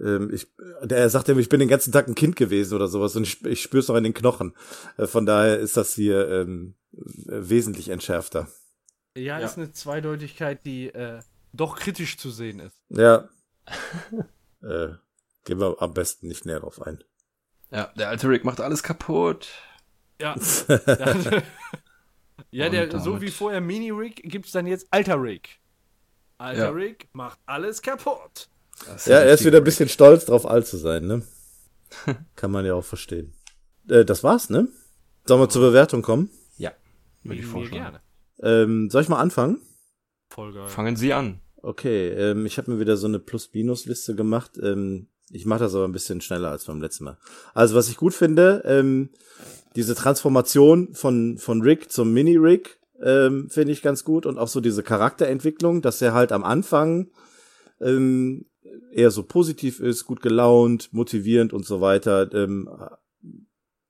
ähm, 0.00 0.30
ich, 0.32 0.48
der, 0.82 0.98
er 0.98 1.10
sagt 1.10 1.28
nämlich, 1.28 1.44
ich 1.46 1.48
bin 1.50 1.60
den 1.60 1.68
ganzen 1.68 1.92
Tag 1.92 2.08
ein 2.08 2.14
Kind 2.14 2.36
gewesen 2.36 2.74
oder 2.74 2.88
sowas 2.88 3.14
und 3.16 3.22
ich, 3.24 3.44
ich 3.44 3.62
spüre 3.62 3.80
es 3.80 3.88
noch 3.88 3.96
in 3.96 4.04
den 4.04 4.14
Knochen. 4.14 4.54
Äh, 4.96 5.06
von 5.06 5.26
daher 5.26 5.58
ist 5.58 5.76
das 5.76 5.94
hier 5.94 6.28
ähm, 6.30 6.74
wesentlich 6.92 7.88
entschärfter. 7.90 8.48
Ja, 9.16 9.38
Ja. 9.38 9.46
ist 9.46 9.56
eine 9.58 9.72
Zweideutigkeit, 9.72 10.64
die 10.66 10.88
äh, 10.88 11.20
doch 11.52 11.76
kritisch 11.76 12.16
zu 12.18 12.30
sehen 12.30 12.60
ist. 12.60 12.76
Ja. 12.88 13.28
äh, 14.62 14.88
gehen 15.44 15.60
wir 15.60 15.76
am 15.80 15.94
besten 15.94 16.28
nicht 16.28 16.44
näher 16.46 16.60
drauf 16.60 16.82
ein. 16.82 17.02
ja, 17.70 17.92
der 17.96 18.08
alte 18.08 18.28
Rick 18.28 18.44
macht 18.44 18.60
alles 18.60 18.82
kaputt. 18.82 19.48
Ja. 20.20 20.34
ja, 22.50 22.68
der, 22.68 23.00
so 23.00 23.20
wie 23.20 23.30
vorher 23.30 23.60
Mini-Rick 23.60 24.22
gibt's 24.24 24.52
dann 24.52 24.66
jetzt 24.66 24.86
Alter 24.90 25.20
Rick. 25.20 25.60
Alter 26.38 26.64
Ja. 26.64 26.70
Rick 26.70 27.08
macht 27.12 27.38
alles 27.46 27.82
kaputt. 27.82 28.48
Ja, 29.06 29.18
er 29.18 29.32
ist 29.34 29.44
wieder 29.44 29.58
ein 29.58 29.64
bisschen 29.64 29.88
stolz 29.88 30.26
drauf, 30.26 30.46
alt 30.46 30.66
zu 30.66 30.76
sein, 30.76 31.06
ne? 31.06 31.22
Kann 32.36 32.50
man 32.50 32.66
ja 32.66 32.74
auch 32.74 32.84
verstehen. 32.84 33.34
Äh, 33.88 34.04
das 34.04 34.24
war's, 34.24 34.50
ne? 34.50 34.68
Sollen 35.26 35.40
wir 35.40 35.48
zur 35.48 35.62
Bewertung 35.62 36.02
kommen? 36.02 36.30
Ja, 36.56 36.72
würde 37.22 37.40
ich 37.40 37.46
vorschlagen. 37.46 37.82
gerne. 37.82 38.00
Ähm, 38.42 38.90
soll 38.90 39.02
ich 39.02 39.08
mal 39.08 39.20
anfangen? 39.20 39.60
Voll 40.28 40.52
geil. 40.52 40.68
Fangen 40.68 40.96
Sie 40.96 41.12
an. 41.12 41.40
Okay, 41.62 42.08
ähm, 42.08 42.44
ich 42.44 42.58
habe 42.58 42.70
mir 42.72 42.80
wieder 42.80 42.96
so 42.96 43.06
eine 43.06 43.18
Plus-Minus-Liste 43.18 44.14
gemacht. 44.14 44.58
Ähm, 44.62 45.08
ich 45.30 45.46
mache 45.46 45.60
das 45.60 45.74
aber 45.74 45.84
ein 45.84 45.92
bisschen 45.92 46.20
schneller 46.20 46.50
als 46.50 46.66
beim 46.66 46.80
letzten 46.80 47.04
Mal. 47.04 47.18
Also 47.54 47.74
was 47.74 47.88
ich 47.88 47.96
gut 47.96 48.12
finde, 48.12 48.62
ähm, 48.66 49.10
diese 49.74 49.94
Transformation 49.94 50.94
von 50.94 51.38
von 51.38 51.62
Rick 51.62 51.90
zum 51.90 52.12
Mini-Rick 52.12 52.78
ähm, 53.02 53.48
finde 53.48 53.72
ich 53.72 53.80
ganz 53.80 54.04
gut 54.04 54.26
und 54.26 54.38
auch 54.38 54.48
so 54.48 54.60
diese 54.60 54.82
Charakterentwicklung, 54.82 55.80
dass 55.80 56.02
er 56.02 56.12
halt 56.12 56.32
am 56.32 56.44
Anfang 56.44 57.10
ähm, 57.80 58.44
eher 58.92 59.10
so 59.10 59.22
positiv 59.22 59.80
ist, 59.80 60.04
gut 60.04 60.20
gelaunt, 60.22 60.92
motivierend 60.92 61.52
und 61.52 61.64
so 61.66 61.80
weiter. 61.80 62.32
Ähm, 62.32 62.68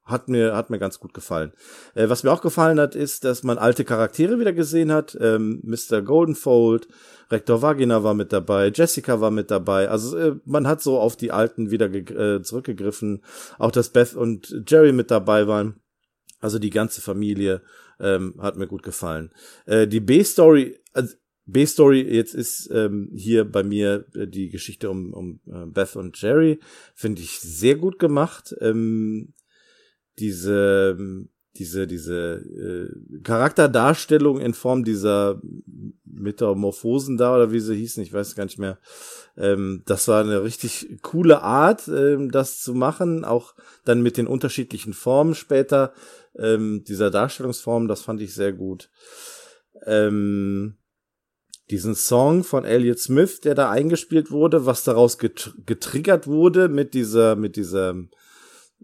hat 0.05 0.29
mir 0.29 0.55
hat 0.55 0.69
mir 0.69 0.79
ganz 0.79 1.01
gut 1.01 1.15
gefallen. 1.15 1.53
Äh, 1.95 2.09
was 2.09 2.25
mir 2.25 2.33
auch 2.33 2.43
gefallen 2.43 2.79
hat, 2.79 2.95
ist, 2.95 3.25
dass 3.25 3.43
man 3.43 3.57
alte 3.57 3.85
Charaktere 3.85 4.39
wieder 4.39 4.53
gesehen 4.53 4.93
hat. 4.93 5.17
Ähm, 5.21 5.63
Mr. 5.65 6.03
Goldenfold, 6.03 6.89
Rektor 7.31 7.63
Vagina 7.63 8.05
war 8.05 8.15
mit 8.15 8.33
dabei, 8.33 8.71
Jessica 8.75 9.21
war 9.21 9.31
mit 9.31 9.51
dabei. 9.51 9.89
Also 9.89 10.17
äh, 10.17 10.37
man 10.45 10.67
hat 10.67 10.83
so 10.83 10.99
auf 10.99 11.17
die 11.17 11.33
alten 11.33 11.71
wieder 11.71 11.93
äh, 11.93 12.43
zurückgegriffen. 12.43 13.23
Auch 13.59 13.71
dass 13.71 13.89
Beth 13.91 14.15
und 14.15 14.55
Jerry 14.69 14.93
mit 14.93 15.11
dabei 15.11 15.47
waren. 15.47 15.81
Also 16.41 16.59
die 16.59 16.71
ganze 16.71 17.01
Familie 17.01 17.63
ähm, 17.99 18.35
hat 18.39 18.57
mir 18.57 18.67
gut 18.67 18.83
gefallen. 18.83 19.31
Äh, 19.65 19.87
die 19.87 20.01
B-Story, 20.01 20.79
also 20.93 21.15
B-Story 21.47 22.01
jetzt 22.03 22.35
ist 22.35 22.71
ähm, 22.73 23.11
hier 23.15 23.45
bei 23.45 23.63
mir 23.63 24.07
äh, 24.15 24.27
die 24.27 24.49
Geschichte 24.49 24.91
um, 24.91 25.13
um 25.13 25.41
äh, 25.47 25.67
Beth 25.67 25.97
und 25.97 26.21
Jerry, 26.21 26.59
finde 26.95 27.23
ich 27.23 27.41
sehr 27.41 27.77
gut 27.77 27.99
gemacht. 27.99 28.55
Ähm, 28.61 29.35
diese 30.19 30.97
diese 31.57 31.87
diese 31.87 32.37
äh, 32.37 33.21
Charakterdarstellung 33.23 34.41
in 34.41 34.55
Form 34.55 34.85
dieser 34.85 35.41
Metamorphosen 36.05 37.17
da 37.17 37.35
oder 37.35 37.53
wie 37.53 37.61
sie 37.61 37.77
hießen, 37.77 38.03
ich 38.03 38.13
weiß 38.13 38.35
gar 38.35 38.45
nicht 38.45 38.59
mehr. 38.59 38.79
Ähm, 39.37 39.83
das 39.87 40.09
war 40.09 40.23
eine 40.23 40.43
richtig 40.43 40.99
coole 41.03 41.43
Art, 41.43 41.87
ähm, 41.89 42.31
das 42.31 42.61
zu 42.61 42.75
machen, 42.75 43.25
auch 43.25 43.55
dann 43.85 44.03
mit 44.03 44.17
den 44.17 44.27
unterschiedlichen 44.27 44.95
Formen 44.95 45.35
später 45.35 45.93
ähm, 46.37 46.83
dieser 46.89 47.11
Darstellungsform, 47.11 47.87
das 47.87 48.03
fand 48.03 48.21
ich 48.21 48.35
sehr 48.35 48.53
gut. 48.53 48.91
Ähm, 49.87 50.77
diesen 51.71 51.95
Song 51.95 52.45
von 52.45 52.65
Elliott 52.65 52.99
Smith, 52.99 53.41
der 53.41 53.55
da 53.55 53.71
eingespielt 53.71 54.31
wurde, 54.31 54.67
was 54.67 54.85
daraus 54.85 55.19
getr 55.19 55.53
getriggert 55.65 56.27
wurde 56.27 56.69
mit 56.69 56.95
dieser 56.95 57.37
mit 57.37 57.57
dieser 57.57 57.95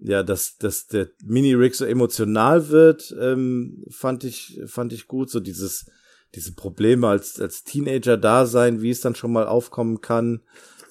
ja, 0.02 0.22
dass, 0.22 0.56
dass 0.56 0.86
der 0.86 1.10
Mini-Rig 1.24 1.74
so 1.74 1.84
emotional 1.84 2.70
wird, 2.70 3.14
ähm, 3.20 3.84
fand 3.90 4.24
ich, 4.24 4.60
fand 4.66 4.92
ich 4.92 5.06
gut. 5.06 5.30
So 5.30 5.40
dieses, 5.40 5.86
diese 6.34 6.54
Probleme 6.54 7.08
als, 7.08 7.40
als 7.40 7.64
Teenager 7.64 8.16
da 8.16 8.46
sein, 8.46 8.82
wie 8.82 8.90
es 8.90 9.00
dann 9.00 9.14
schon 9.14 9.32
mal 9.32 9.46
aufkommen 9.46 10.00
kann, 10.00 10.40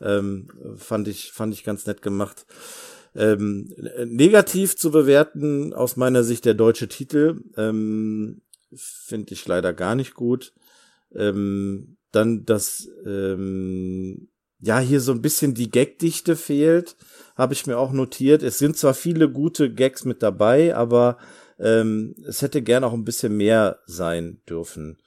ähm, 0.01 0.47
fand 0.77 1.07
ich, 1.07 1.31
fand 1.31 1.53
ich 1.53 1.63
ganz 1.63 1.85
nett 1.85 2.01
gemacht. 2.01 2.45
Ähm, 3.15 3.73
negativ 4.05 4.77
zu 4.77 4.91
bewerten 4.91 5.73
aus 5.73 5.97
meiner 5.97 6.23
Sicht 6.23 6.45
der 6.45 6.53
deutsche 6.53 6.87
Titel, 6.87 7.41
ähm, 7.57 8.41
finde 8.75 9.33
ich 9.33 9.47
leider 9.47 9.73
gar 9.73 9.95
nicht 9.95 10.13
gut. 10.13 10.53
Ähm, 11.15 11.97
dann 12.11 12.45
das, 12.45 12.87
ähm, 13.05 14.29
ja, 14.59 14.79
hier 14.79 14.99
so 14.99 15.11
ein 15.11 15.21
bisschen 15.21 15.53
die 15.53 15.71
Gagdichte 15.71 16.35
fehlt, 16.35 16.95
habe 17.35 17.53
ich 17.53 17.67
mir 17.67 17.77
auch 17.77 17.91
notiert. 17.91 18.43
Es 18.43 18.57
sind 18.57 18.77
zwar 18.77 18.93
viele 18.93 19.29
gute 19.29 19.73
Gags 19.73 20.05
mit 20.05 20.21
dabei, 20.21 20.75
aber 20.75 21.17
ähm, 21.59 22.15
es 22.25 22.41
hätte 22.41 22.61
gern 22.61 22.83
auch 22.83 22.93
ein 22.93 23.05
bisschen 23.05 23.37
mehr 23.37 23.79
sein 23.85 24.41
dürfen. 24.49 24.97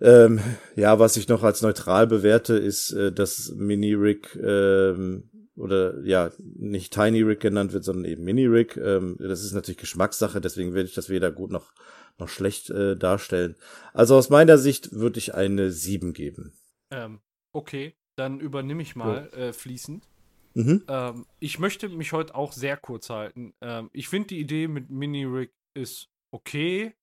Ähm, 0.00 0.40
ja, 0.74 0.98
was 0.98 1.16
ich 1.16 1.28
noch 1.28 1.42
als 1.42 1.62
neutral 1.62 2.06
bewerte, 2.06 2.56
ist, 2.56 2.92
äh, 2.92 3.12
dass 3.12 3.52
Mini 3.56 3.94
Rick 3.94 4.36
ähm, 4.42 5.30
oder 5.56 6.02
ja 6.04 6.30
nicht 6.38 6.92
Tiny 6.92 7.22
Rick 7.22 7.40
genannt 7.40 7.72
wird, 7.72 7.84
sondern 7.84 8.04
eben 8.04 8.24
Mini 8.24 8.46
Rick. 8.46 8.76
Ähm, 8.76 9.16
das 9.18 9.42
ist 9.42 9.52
natürlich 9.52 9.78
Geschmackssache, 9.78 10.40
deswegen 10.40 10.74
werde 10.74 10.88
ich 10.88 10.94
das 10.94 11.08
weder 11.08 11.30
gut 11.32 11.50
noch 11.50 11.72
noch 12.18 12.28
schlecht 12.28 12.70
äh, 12.70 12.96
darstellen. 12.96 13.56
Also 13.92 14.16
aus 14.16 14.30
meiner 14.30 14.58
Sicht 14.58 14.92
würde 14.92 15.18
ich 15.18 15.34
eine 15.34 15.70
7 15.70 16.12
geben. 16.12 16.52
Ähm, 16.90 17.20
okay, 17.52 17.94
dann 18.16 18.40
übernehme 18.40 18.82
ich 18.82 18.96
mal 18.96 19.28
äh, 19.32 19.52
fließend. 19.52 20.08
Mhm. 20.54 20.84
Ähm, 20.88 21.26
ich 21.38 21.58
möchte 21.58 21.88
mich 21.88 22.12
heute 22.12 22.34
auch 22.34 22.52
sehr 22.52 22.76
kurz 22.76 23.10
halten. 23.10 23.54
Ähm, 23.60 23.90
ich 23.92 24.08
finde 24.08 24.28
die 24.28 24.40
Idee 24.40 24.68
mit 24.68 24.88
Mini-Rig 24.88 25.52
ist 25.74 26.08
okay. 26.30 26.94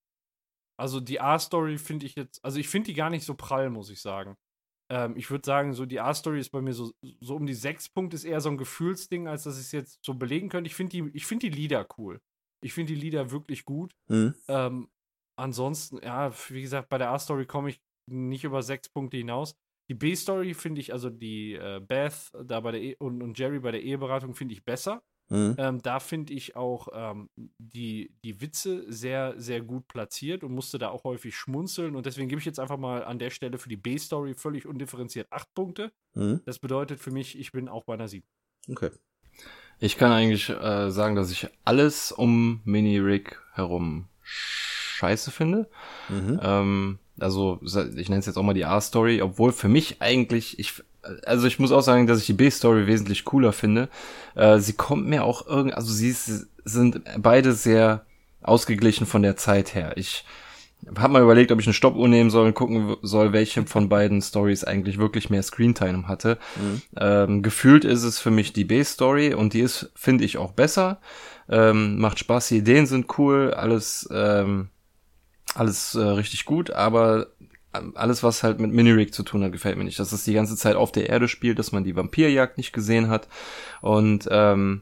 Also 0.76 1.00
die 1.00 1.20
A-Story 1.20 1.78
finde 1.78 2.08
ich 2.08 2.16
jetzt, 2.16 2.44
also 2.44 2.58
ich 2.60 2.68
finde 2.68 2.88
die 2.88 2.96
gar 2.96 3.12
nicht 3.12 3.26
so 3.26 3.36
prall, 3.36 3.70
muss 3.70 3.92
ich 3.92 4.02
sagen. 4.02 4.36
Ähm, 4.90 5.16
ich 5.16 5.30
würde 5.30 5.46
sagen, 5.46 5.74
so 5.74 5.86
die 5.86 6.00
A-Story 6.00 6.40
ist 6.40 6.50
bei 6.50 6.62
mir 6.62 6.74
so, 6.74 6.92
so 7.22 7.36
um 7.36 7.46
die 7.46 7.54
sechs 7.54 7.90
Punkte, 7.90 8.16
ist 8.16 8.24
eher 8.24 8.42
so 8.42 8.50
ein 8.50 8.58
Gefühlsding, 8.58 9.28
als 9.28 9.44
dass 9.44 9.60
ich 9.60 9.66
es 9.66 9.72
jetzt 9.72 10.00
so 10.04 10.16
belegen 10.16 10.50
könnte. 10.50 10.68
Ich 10.68 10.76
finde 10.76 10.92
die, 10.92 11.12
ich 11.14 11.28
finde 11.28 11.50
die 11.50 11.56
Lieder 11.56 11.88
cool. 11.98 12.22
Ich 12.62 12.74
finde 12.74 12.94
die 12.94 13.00
Lieder 13.00 13.30
wirklich 13.30 13.66
gut. 13.66 13.94
Mhm. 14.08 14.34
Ähm, 14.48 14.90
ansonsten, 15.36 16.00
ja, 16.04 16.32
wie 16.50 16.62
gesagt, 16.62 16.90
bei 16.90 16.98
der 16.98 17.12
A-Story 17.12 17.46
komme 17.46 17.70
ich 17.70 17.82
nicht 18.10 18.44
über 18.44 18.64
sechs 18.64 18.90
Punkte 18.90 19.18
hinaus. 19.18 19.56
Die 19.90 19.94
B-Story 19.94 20.54
finde 20.54 20.82
ich, 20.82 20.94
also 20.94 21.10
die 21.10 21.54
äh, 21.54 21.82
Beth 21.86 22.32
da 22.46 22.60
bei 22.62 22.72
der 22.72 22.82
e 22.82 22.96
und, 23.00 23.22
und 23.22 23.38
Jerry 23.38 23.60
bei 23.60 23.72
der 23.72 23.84
Eheberatung 23.84 24.34
finde 24.34 24.54
ich 24.54 24.64
besser. 24.64 25.04
Mhm. 25.30 25.56
Ähm, 25.58 25.82
da 25.82 26.00
finde 26.00 26.34
ich 26.34 26.56
auch 26.56 26.90
ähm, 26.94 27.30
die, 27.58 28.14
die 28.24 28.42
Witze 28.42 28.86
sehr, 28.92 29.34
sehr 29.38 29.62
gut 29.62 29.88
platziert 29.88 30.44
und 30.44 30.54
musste 30.54 30.78
da 30.78 30.90
auch 30.90 31.04
häufig 31.04 31.36
schmunzeln. 31.36 31.96
Und 31.96 32.06
deswegen 32.06 32.28
gebe 32.30 32.40
ich 32.40 32.46
jetzt 32.46 32.60
einfach 32.60 32.78
mal 32.78 33.04
an 33.04 33.20
der 33.20 33.30
Stelle 33.30 33.58
für 33.58 33.70
die 33.70 33.78
B-Story 33.78 34.36
völlig 34.36 34.66
undifferenziert 34.66 35.28
acht 35.32 35.54
Punkte. 35.54 35.92
Mhm. 36.14 36.42
Das 36.46 36.60
bedeutet 36.60 37.00
für 37.00 37.12
mich, 37.12 37.38
ich 37.38 37.52
bin 37.52 37.68
auch 37.68 37.84
bei 37.84 37.94
einer 37.94 38.08
7. 38.08 38.26
Okay. 38.70 38.92
Ich 39.80 39.98
kann 39.98 40.12
eigentlich 40.12 40.50
äh, 40.50 40.92
sagen, 40.92 41.16
dass 41.16 41.32
ich 41.32 41.48
alles 41.66 42.12
um 42.12 42.62
Mini 42.64 43.00
Rick 43.00 43.42
herum 43.54 44.08
scheiße 45.04 45.32
finde. 45.32 45.68
Mhm. 46.10 46.40
Ähm, 46.42 47.00
also 47.20 47.60
ich 47.64 48.10
nenne 48.10 48.20
es 48.20 48.26
jetzt 48.26 48.38
auch 48.38 48.44
mal 48.44 48.54
die 48.54 48.66
A-Story, 48.66 49.22
obwohl 49.22 49.52
für 49.52 49.68
mich 49.68 50.02
eigentlich, 50.02 50.58
ich, 50.60 50.82
also 51.26 51.46
ich 51.46 51.60
muss 51.60 51.72
auch 51.72 51.82
sagen, 51.82 52.08
dass 52.08 52.20
ich 52.20 52.26
die 52.26 52.34
B-Story 52.34 52.88
wesentlich 52.88 53.26
cooler 53.26 53.54
finde. 53.54 53.90
Äh, 54.36 54.60
sie 54.60 54.74
kommt 54.74 55.08
mir 55.08 55.24
auch 55.24 55.46
irgendwie, 55.46 55.76
also 55.76 55.92
sie 55.92 56.10
ist, 56.10 56.48
sind 56.64 57.02
beide 57.18 57.54
sehr 57.54 58.06
ausgeglichen 58.42 59.06
von 59.06 59.22
der 59.22 59.36
Zeit 59.36 59.76
her. 59.76 59.94
Ich 59.96 60.26
habe 60.98 61.14
mal 61.14 61.22
überlegt, 61.22 61.52
ob 61.52 61.60
ich 61.60 61.68
eine 61.68 61.74
Stoppuhr 61.74 62.08
nehmen 62.08 62.30
soll 62.30 62.48
und 62.48 62.56
gucken 62.56 62.98
soll, 63.02 63.32
welche 63.32 63.66
von 63.66 63.90
beiden 63.90 64.22
Stories 64.22 64.64
eigentlich 64.64 64.98
wirklich 64.98 65.30
mehr 65.30 65.44
Screentime 65.44 66.08
hatte. 66.08 66.38
Mhm. 66.56 66.82
Ähm, 66.98 67.42
gefühlt 67.42 67.86
ist 67.86 68.04
es 68.04 68.20
für 68.20 68.32
mich 68.32 68.54
die 68.54 68.66
B-Story 68.66 69.34
und 69.34 69.54
die 69.54 69.62
ist, 69.62 69.92
finde 69.96 70.26
ich, 70.26 70.38
auch 70.38 70.52
besser. 70.52 71.00
Ähm, 71.50 72.00
macht 72.00 72.20
Spaß, 72.20 72.50
die 72.50 72.58
Ideen 72.58 72.86
sind 72.86 73.18
cool, 73.18 73.54
alles 73.54 74.10
ähm, 74.12 74.70
alles 75.56 75.96
äh, 75.96 76.02
richtig 76.02 76.46
gut, 76.46 76.72
aber 76.72 77.28
ähm, 77.74 77.94
alles, 77.96 78.24
was 78.24 78.44
halt 78.44 78.60
mit 78.60 78.72
Minirig 78.72 79.14
zu 79.14 79.24
tun 79.24 79.44
hat, 79.44 79.52
gefällt 79.52 79.78
mir 79.78 79.84
nicht. 79.84 80.00
Dass 80.00 80.12
es 80.12 80.24
die 80.24 80.34
ganze 80.34 80.56
Zeit 80.56 80.76
auf 80.76 80.92
der 80.92 81.10
Erde 81.10 81.28
spielt, 81.28 81.60
dass 81.60 81.72
man 81.72 81.84
die 81.84 81.96
Vampirjagd 81.96 82.58
nicht 82.58 82.74
gesehen 82.74 83.10
hat. 83.10 83.28
Und 83.82 84.28
ähm, 84.32 84.82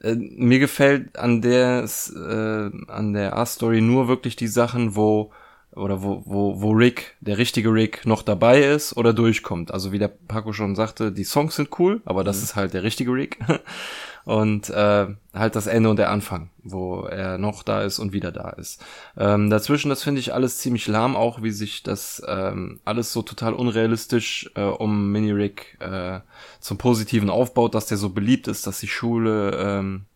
äh, 0.00 0.14
mir 0.14 0.58
gefällt 0.58 1.18
an 1.18 1.42
der 1.42 1.84
äh, 1.84 2.70
an 2.90 3.12
der 3.12 3.36
A-Story 3.36 3.80
nur 3.80 4.08
wirklich 4.08 4.36
die 4.36 4.48
Sachen, 4.48 4.96
wo 4.96 5.32
oder 5.72 6.02
wo, 6.02 6.22
wo, 6.24 6.60
wo 6.62 6.70
Rick, 6.70 7.16
der 7.20 7.38
richtige 7.38 7.72
Rick, 7.72 8.06
noch 8.06 8.22
dabei 8.22 8.62
ist 8.62 8.96
oder 8.96 9.12
durchkommt. 9.12 9.72
Also 9.72 9.90
wie 9.90 9.98
der 9.98 10.08
Paco 10.08 10.52
schon 10.52 10.76
sagte, 10.76 11.10
die 11.10 11.24
Songs 11.24 11.56
sind 11.56 11.68
cool, 11.80 12.00
aber 12.04 12.22
das 12.22 12.38
mhm. 12.38 12.42
ist 12.44 12.56
halt 12.56 12.74
der 12.74 12.84
richtige 12.84 13.12
Rick. 13.12 13.38
und 14.24 14.70
äh, 14.70 15.06
halt 15.34 15.56
das 15.56 15.66
Ende 15.66 15.90
und 15.90 15.96
der 15.96 16.10
Anfang, 16.10 16.50
wo 16.62 17.02
er 17.02 17.38
noch 17.38 17.62
da 17.62 17.82
ist 17.82 17.98
und 17.98 18.12
wieder 18.12 18.32
da 18.32 18.50
ist. 18.50 18.82
Ähm, 19.16 19.50
dazwischen, 19.50 19.90
das 19.90 20.02
finde 20.02 20.20
ich 20.20 20.32
alles 20.32 20.58
ziemlich 20.58 20.86
lahm, 20.86 21.16
auch 21.16 21.42
wie 21.42 21.50
sich 21.50 21.82
das 21.82 22.22
ähm, 22.26 22.80
alles 22.84 23.12
so 23.12 23.22
total 23.22 23.52
unrealistisch 23.52 24.50
äh, 24.54 24.62
um 24.62 25.12
Mini-Rick 25.12 25.78
äh, 25.80 26.20
zum 26.60 26.78
Positiven 26.78 27.30
aufbaut, 27.30 27.74
dass 27.74 27.86
der 27.86 27.98
so 27.98 28.10
beliebt 28.10 28.48
ist, 28.48 28.66
dass 28.66 28.80
die 28.80 28.88
Schule 28.88 29.56
ähm, 29.58 30.06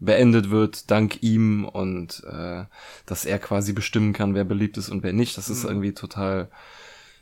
beendet 0.00 0.50
wird 0.50 0.90
dank 0.90 1.22
ihm 1.22 1.64
und 1.64 2.22
äh, 2.24 2.64
dass 3.06 3.24
er 3.24 3.38
quasi 3.38 3.72
bestimmen 3.72 4.12
kann, 4.12 4.34
wer 4.34 4.44
beliebt 4.44 4.76
ist 4.76 4.90
und 4.90 5.02
wer 5.02 5.12
nicht. 5.12 5.38
Das 5.38 5.48
ist 5.48 5.62
mhm. 5.62 5.70
irgendwie 5.70 5.92
total 5.92 6.48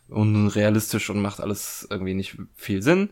unrealistisch 0.08 1.10
und 1.10 1.20
macht 1.22 1.40
alles 1.40 1.86
irgendwie 1.90 2.14
nicht 2.14 2.36
viel 2.56 2.82
Sinn. 2.82 3.10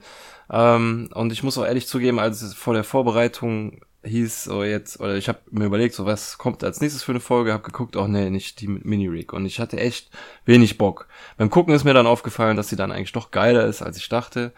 Ähm, 0.50 1.08
und 1.14 1.32
ich 1.32 1.42
muss 1.42 1.58
auch 1.58 1.64
ehrlich 1.64 1.86
zugeben, 1.86 2.18
als 2.18 2.42
es 2.42 2.54
vor 2.54 2.74
der 2.74 2.84
Vorbereitung 2.84 3.80
hieß, 4.02 4.44
so 4.44 4.64
jetzt, 4.64 4.98
oder 5.00 5.16
ich 5.16 5.28
habe 5.28 5.40
mir 5.50 5.66
überlegt, 5.66 5.94
so 5.94 6.06
was 6.06 6.38
kommt 6.38 6.64
als 6.64 6.80
nächstes 6.80 7.02
für 7.02 7.12
eine 7.12 7.20
Folge, 7.20 7.52
habe 7.52 7.62
geguckt, 7.62 7.96
oh 7.96 8.06
nee, 8.06 8.30
nicht 8.30 8.60
die 8.60 8.68
Mini-Rig. 8.68 9.32
Und 9.32 9.46
ich 9.46 9.60
hatte 9.60 9.78
echt 9.78 10.10
wenig 10.44 10.78
Bock. 10.78 11.06
Beim 11.36 11.50
Gucken 11.50 11.74
ist 11.74 11.84
mir 11.84 11.94
dann 11.94 12.06
aufgefallen, 12.06 12.56
dass 12.56 12.68
sie 12.68 12.76
dann 12.76 12.92
eigentlich 12.92 13.12
doch 13.12 13.30
geiler 13.30 13.66
ist, 13.66 13.82
als 13.82 13.98
ich 13.98 14.08
dachte, 14.08 14.52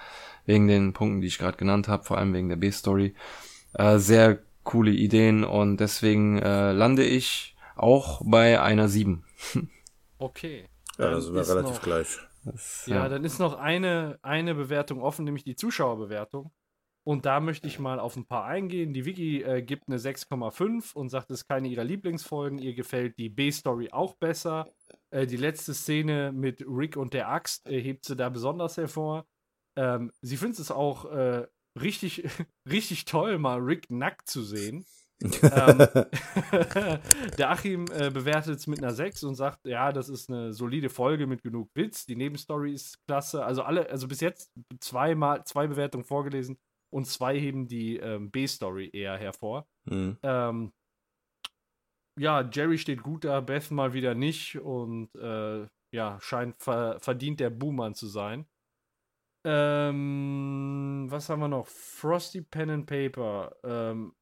wegen 0.46 0.68
den 0.68 0.92
Punkten, 0.92 1.20
die 1.20 1.26
ich 1.26 1.38
gerade 1.38 1.56
genannt 1.56 1.88
habe, 1.88 2.04
vor 2.04 2.18
allem 2.18 2.32
wegen 2.32 2.48
der 2.48 2.56
B-Story. 2.56 3.14
Äh, 3.74 3.98
sehr 3.98 4.38
coole 4.64 4.92
Ideen 4.92 5.44
und 5.44 5.78
deswegen 5.78 6.38
äh, 6.38 6.72
lande 6.72 7.04
ich 7.04 7.56
auch 7.74 8.22
bei 8.24 8.60
einer 8.60 8.88
7. 8.88 9.24
okay. 10.18 10.68
Ja, 10.98 11.10
da 11.10 11.20
sind 11.20 11.34
wir 11.34 11.48
relativ 11.48 11.76
noch, 11.76 11.82
gleich. 11.82 12.18
Das, 12.44 12.86
ja, 12.86 12.96
ja, 12.96 13.08
dann 13.08 13.24
ist 13.24 13.38
noch 13.38 13.54
eine, 13.54 14.18
eine 14.22 14.54
Bewertung 14.54 15.00
offen, 15.00 15.24
nämlich 15.24 15.44
die 15.44 15.56
Zuschauerbewertung. 15.56 16.52
Und 17.04 17.26
da 17.26 17.40
möchte 17.40 17.66
ich 17.66 17.80
mal 17.80 17.98
auf 17.98 18.16
ein 18.16 18.26
paar 18.26 18.44
eingehen. 18.44 18.92
Die 18.92 19.04
Wiki 19.04 19.42
äh, 19.42 19.62
gibt 19.62 19.88
eine 19.88 19.98
6,5 19.98 20.94
und 20.94 21.08
sagt, 21.08 21.30
es 21.30 21.40
ist 21.40 21.48
keine 21.48 21.68
ihrer 21.68 21.82
Lieblingsfolgen. 21.82 22.58
Ihr 22.58 22.74
gefällt 22.74 23.18
die 23.18 23.28
B-Story 23.28 23.90
auch 23.90 24.14
besser. 24.14 24.68
Äh, 25.10 25.26
die 25.26 25.36
letzte 25.36 25.74
Szene 25.74 26.32
mit 26.32 26.64
Rick 26.66 26.96
und 26.96 27.12
der 27.12 27.28
Axt 27.28 27.66
äh, 27.68 27.80
hebt 27.80 28.04
sie 28.04 28.14
da 28.14 28.28
besonders 28.28 28.76
hervor. 28.76 29.26
Ähm, 29.76 30.12
sie 30.20 30.36
findet 30.36 30.60
es 30.60 30.70
auch 30.70 31.06
äh, 31.06 31.46
richtig, 31.80 32.24
richtig 32.70 33.04
toll, 33.04 33.38
mal 33.38 33.58
Rick 33.58 33.90
nackt 33.90 34.28
zu 34.28 34.42
sehen 34.42 34.84
ähm, 35.24 35.78
der 37.38 37.50
Achim 37.50 37.86
äh, 37.92 38.10
bewertet 38.10 38.58
es 38.58 38.66
mit 38.66 38.82
einer 38.82 38.92
6 38.92 39.24
und 39.24 39.34
sagt, 39.34 39.66
ja, 39.66 39.92
das 39.92 40.08
ist 40.08 40.30
eine 40.30 40.52
solide 40.52 40.90
Folge 40.90 41.26
mit 41.26 41.42
genug 41.42 41.70
Witz. 41.74 42.06
Die 42.06 42.16
Nebenstory 42.16 42.72
ist 42.72 42.98
klasse. 43.06 43.44
Also 43.44 43.62
alle, 43.62 43.88
also 43.90 44.08
bis 44.08 44.20
jetzt 44.20 44.50
zweimal, 44.80 45.44
zwei 45.44 45.66
Bewertungen 45.66 46.04
vorgelesen 46.04 46.58
und 46.92 47.06
zwei 47.06 47.38
heben 47.38 47.66
die 47.66 47.96
ähm, 47.96 48.30
B-Story 48.30 48.90
eher 48.92 49.16
hervor. 49.16 49.66
Mhm. 49.84 50.18
Ähm, 50.22 50.72
ja, 52.18 52.48
Jerry 52.52 52.78
steht 52.78 53.02
gut 53.02 53.24
da, 53.24 53.40
Beth 53.40 53.70
mal 53.70 53.94
wieder 53.94 54.14
nicht 54.14 54.58
und 54.58 55.14
äh, 55.14 55.66
ja, 55.94 56.18
scheint 56.20 56.56
ver 56.56 56.98
verdient 57.00 57.40
der 57.40 57.50
Buhmann 57.50 57.94
zu 57.94 58.06
sein. 58.06 58.46
Ähm, 59.44 61.06
was 61.08 61.28
haben 61.28 61.40
wir 61.40 61.48
noch? 61.48 61.66
Frosty 61.66 62.42
Pen 62.42 62.70
and 62.70 62.86
Paper. 62.86 63.56
Ähm, 63.64 64.14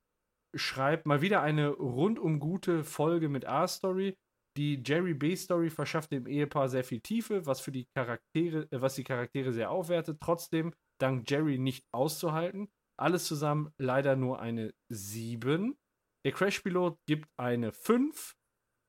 schreibt 0.55 1.07
mal 1.07 1.21
wieder 1.21 1.43
eine 1.43 1.69
rundum 1.69 2.41
gute 2.41 2.85
Folge 2.85 3.29
mit 3.29 3.47
A-Story. 3.47 4.17
Die 4.57 4.83
Jerry 4.85 5.15
B-Story 5.15 5.71
verschafft 5.71 6.11
dem 6.11 6.27
Ehepaar 6.27 6.69
sehr 6.69 6.85
viel 6.85 7.01
Tiefe, 7.01 7.47
was 7.47 7.61
für 7.61 7.71
die 7.71 7.87
Charaktere, 7.97 8.67
äh, 8.71 8.81
was 8.81 8.95
die 8.97 9.05
Charaktere 9.05 9.53
sehr 9.53 9.71
aufwertet. 9.71 10.19
Trotzdem 10.21 10.75
dank 11.01 11.31
Jerry 11.31 11.59
nicht 11.59 11.87
auszuhalten. 11.93 12.69
Alles 12.99 13.27
zusammen 13.27 13.73
leider 13.79 14.17
nur 14.17 14.41
eine 14.41 14.75
7. 14.91 15.79
Der 16.27 16.33
Crash-Pilot 16.33 16.99
gibt 17.07 17.29
eine 17.39 17.73
5. 17.73 18.35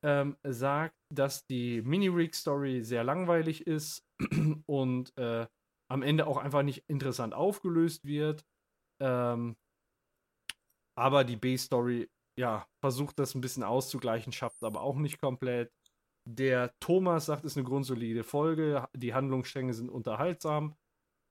Ähm, 0.03 0.35
sagt, 0.43 0.95
dass 1.13 1.45
die 1.45 1.83
Mini-Rig-Story 1.83 2.83
sehr 2.83 3.03
langweilig 3.03 3.67
ist 3.67 4.03
und 4.65 5.15
äh, 5.15 5.45
am 5.91 6.01
Ende 6.01 6.25
auch 6.25 6.37
einfach 6.37 6.63
nicht 6.63 6.83
interessant 6.87 7.35
aufgelöst 7.35 8.03
wird. 8.03 8.43
Ähm, 8.99 9.55
aber 10.95 11.23
die 11.23 11.35
B-Story, 11.35 12.09
ja, 12.37 12.67
versucht 12.81 13.19
das 13.19 13.35
ein 13.35 13.41
bisschen 13.41 13.63
auszugleichen, 13.63 14.33
schafft 14.33 14.63
aber 14.63 14.81
auch 14.81 14.97
nicht 14.97 15.19
komplett. 15.19 15.71
Der 16.27 16.73
Thomas 16.79 17.25
sagt, 17.25 17.45
es 17.45 17.53
ist 17.53 17.57
eine 17.57 17.65
grundsolide 17.65 18.23
Folge, 18.23 18.87
die 18.95 19.13
Handlungsstränge 19.13 19.73
sind 19.73 19.89
unterhaltsam, 19.89 20.75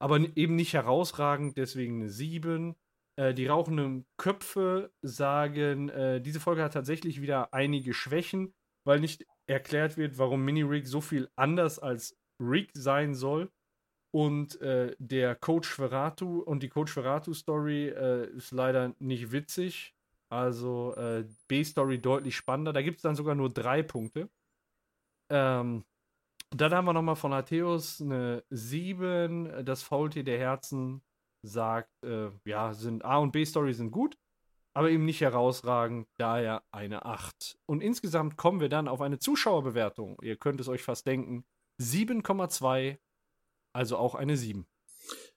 aber 0.00 0.18
eben 0.36 0.56
nicht 0.56 0.74
herausragend, 0.74 1.56
deswegen 1.56 2.00
eine 2.00 2.10
7. 2.10 2.74
Äh, 3.16 3.34
die 3.34 3.46
rauchenden 3.46 4.06
Köpfe 4.16 4.92
sagen, 5.02 5.88
äh, 5.90 6.20
diese 6.20 6.40
Folge 6.40 6.62
hat 6.62 6.72
tatsächlich 6.72 7.20
wieder 7.20 7.52
einige 7.54 7.94
Schwächen, 7.94 8.54
weil 8.84 9.00
nicht 9.00 9.26
erklärt 9.46 9.96
wird, 9.96 10.18
warum 10.18 10.44
Mini-Rig 10.44 10.86
so 10.86 11.00
viel 11.00 11.28
anders 11.36 11.78
als 11.78 12.16
Rig 12.40 12.70
sein 12.74 13.14
soll. 13.14 13.50
Und 14.12 14.60
äh, 14.60 14.96
der 14.98 15.36
Coach 15.36 15.68
Ferratu 15.68 16.40
und 16.40 16.62
die 16.62 16.68
Coach 16.68 16.92
Ferratu 16.92 17.32
Story 17.32 17.88
äh, 17.88 18.28
ist 18.30 18.50
leider 18.50 18.94
nicht 18.98 19.30
witzig. 19.30 19.94
Also 20.32 20.94
äh, 20.96 21.24
B-Story 21.48 22.00
deutlich 22.00 22.36
spannender. 22.36 22.72
Da 22.72 22.82
gibt 22.82 22.98
es 22.98 23.02
dann 23.02 23.16
sogar 23.16 23.34
nur 23.34 23.50
drei 23.50 23.82
Punkte. 23.82 24.28
Ähm, 25.30 25.84
dann 26.50 26.74
haben 26.74 26.84
wir 26.84 26.92
nochmal 26.92 27.16
von 27.16 27.32
Atheus 27.32 28.00
eine 28.00 28.44
7. 28.50 29.64
Das 29.64 29.82
Faultier 29.82 30.24
der 30.24 30.38
Herzen 30.38 31.02
sagt, 31.42 31.90
äh, 32.04 32.30
ja, 32.44 32.74
sind 32.74 33.04
A 33.04 33.18
und 33.18 33.32
B-Story 33.32 33.72
sind 33.72 33.90
gut, 33.92 34.18
aber 34.74 34.90
eben 34.90 35.04
nicht 35.04 35.20
herausragend, 35.20 36.08
daher 36.18 36.62
eine 36.72 37.04
8. 37.04 37.58
Und 37.66 37.82
insgesamt 37.82 38.36
kommen 38.36 38.60
wir 38.60 38.68
dann 38.68 38.88
auf 38.88 39.00
eine 39.00 39.18
Zuschauerbewertung. 39.18 40.18
Ihr 40.22 40.36
könnt 40.36 40.60
es 40.60 40.68
euch 40.68 40.82
fast 40.82 41.06
denken. 41.06 41.44
7,2 41.80 42.98
also 43.72 43.96
auch 43.96 44.14
eine 44.14 44.36
7. 44.36 44.66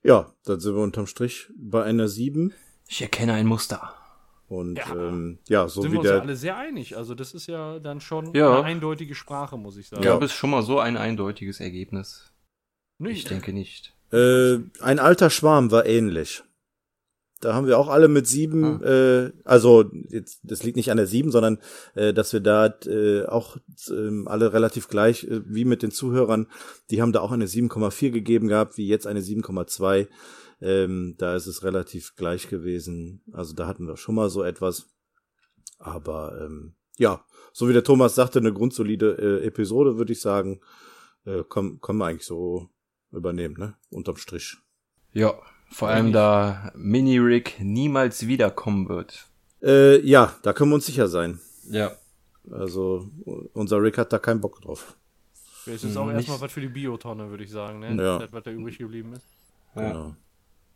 Ja, 0.02 0.32
dann 0.44 0.60
sind 0.60 0.74
wir 0.74 0.82
unterm 0.82 1.06
Strich 1.06 1.50
bei 1.56 1.82
einer 1.82 2.08
7. 2.08 2.52
Ich 2.88 3.02
erkenne 3.02 3.34
ein 3.34 3.46
Muster. 3.46 3.94
Und 4.46 4.76
ja, 4.76 4.94
ähm, 4.94 5.38
ja 5.48 5.68
so 5.68 5.82
sind 5.82 5.90
wie 5.90 5.94
wir 5.94 6.00
uns 6.00 6.08
der. 6.08 6.20
alle 6.20 6.36
sehr 6.36 6.56
einig. 6.56 6.96
Also, 6.96 7.14
das 7.14 7.32
ist 7.32 7.46
ja 7.46 7.78
dann 7.78 8.00
schon 8.00 8.34
ja. 8.34 8.58
eine 8.58 8.64
eindeutige 8.64 9.14
Sprache, 9.14 9.56
muss 9.56 9.76
ich 9.76 9.88
sagen. 9.88 10.02
Gab 10.02 10.22
es 10.22 10.32
schon 10.32 10.50
mal 10.50 10.62
so 10.62 10.78
ein 10.78 10.96
eindeutiges 10.96 11.60
Ergebnis? 11.60 12.30
Nicht. 12.98 13.18
Ich 13.18 13.24
denke 13.24 13.52
nicht. 13.52 13.94
Äh, 14.12 14.58
ein 14.80 14.98
alter 14.98 15.30
Schwarm 15.30 15.70
war 15.70 15.86
ähnlich. 15.86 16.44
Da 17.44 17.52
haben 17.52 17.66
wir 17.66 17.78
auch 17.78 17.88
alle 17.88 18.08
mit 18.08 18.26
sieben, 18.26 18.82
ah. 18.82 18.86
äh, 18.86 19.32
also 19.44 19.84
jetzt, 20.08 20.40
das 20.44 20.62
liegt 20.62 20.76
nicht 20.76 20.90
an 20.90 20.96
der 20.96 21.06
sieben, 21.06 21.30
sondern 21.30 21.58
äh, 21.94 22.14
dass 22.14 22.32
wir 22.32 22.40
da 22.40 22.66
äh, 22.86 23.26
auch 23.26 23.58
äh, 23.90 24.24
alle 24.24 24.54
relativ 24.54 24.88
gleich, 24.88 25.24
äh, 25.24 25.42
wie 25.44 25.66
mit 25.66 25.82
den 25.82 25.90
Zuhörern, 25.90 26.46
die 26.90 27.02
haben 27.02 27.12
da 27.12 27.20
auch 27.20 27.32
eine 27.32 27.44
7,4 27.44 28.10
gegeben 28.10 28.48
gehabt, 28.48 28.78
wie 28.78 28.88
jetzt 28.88 29.06
eine 29.06 29.20
7,2. 29.20 30.08
Ähm, 30.62 31.16
da 31.18 31.36
ist 31.36 31.46
es 31.46 31.62
relativ 31.62 32.14
gleich 32.16 32.48
gewesen. 32.48 33.22
Also 33.32 33.54
da 33.54 33.66
hatten 33.66 33.86
wir 33.86 33.98
schon 33.98 34.14
mal 34.14 34.30
so 34.30 34.42
etwas. 34.42 34.86
Aber 35.78 36.40
ähm, 36.40 36.76
ja, 36.96 37.26
so 37.52 37.68
wie 37.68 37.74
der 37.74 37.84
Thomas 37.84 38.14
sagte, 38.14 38.38
eine 38.38 38.54
grundsolide 38.54 39.40
äh, 39.42 39.46
Episode, 39.46 39.98
würde 39.98 40.14
ich 40.14 40.20
sagen, 40.22 40.60
äh, 41.26 41.42
können, 41.44 41.80
können 41.82 41.98
wir 41.98 42.06
eigentlich 42.06 42.26
so 42.26 42.70
übernehmen, 43.12 43.56
ne? 43.58 43.76
Unterm 43.90 44.16
Strich. 44.16 44.56
Ja, 45.12 45.34
vor 45.74 45.88
allem, 45.88 46.12
da 46.12 46.72
Mini-Rig 46.76 47.56
niemals 47.60 48.26
wiederkommen 48.26 48.88
wird. 48.88 49.26
Äh, 49.62 50.00
ja, 50.06 50.34
da 50.42 50.52
können 50.52 50.70
wir 50.70 50.76
uns 50.76 50.86
sicher 50.86 51.08
sein. 51.08 51.40
Ja. 51.68 51.92
Also 52.50 53.08
unser 53.54 53.82
Rick 53.82 53.98
hat 53.98 54.12
da 54.12 54.18
keinen 54.18 54.40
Bock 54.40 54.60
drauf. 54.60 54.96
Das 55.66 55.82
ist 55.82 55.96
auch 55.96 56.10
erstmal 56.10 56.40
was 56.40 56.52
für 56.52 56.60
die 56.60 56.68
Biotonne, 56.68 57.30
würde 57.30 57.42
ich 57.44 57.50
sagen, 57.50 57.78
ne? 57.80 57.88
Ja. 58.02 58.18
Das, 58.18 58.32
was 58.32 58.42
da 58.44 58.50
übrig 58.50 58.78
geblieben 58.78 59.14
ist. 59.14 59.26
Ja. 59.74 59.88
Genau. 59.88 60.16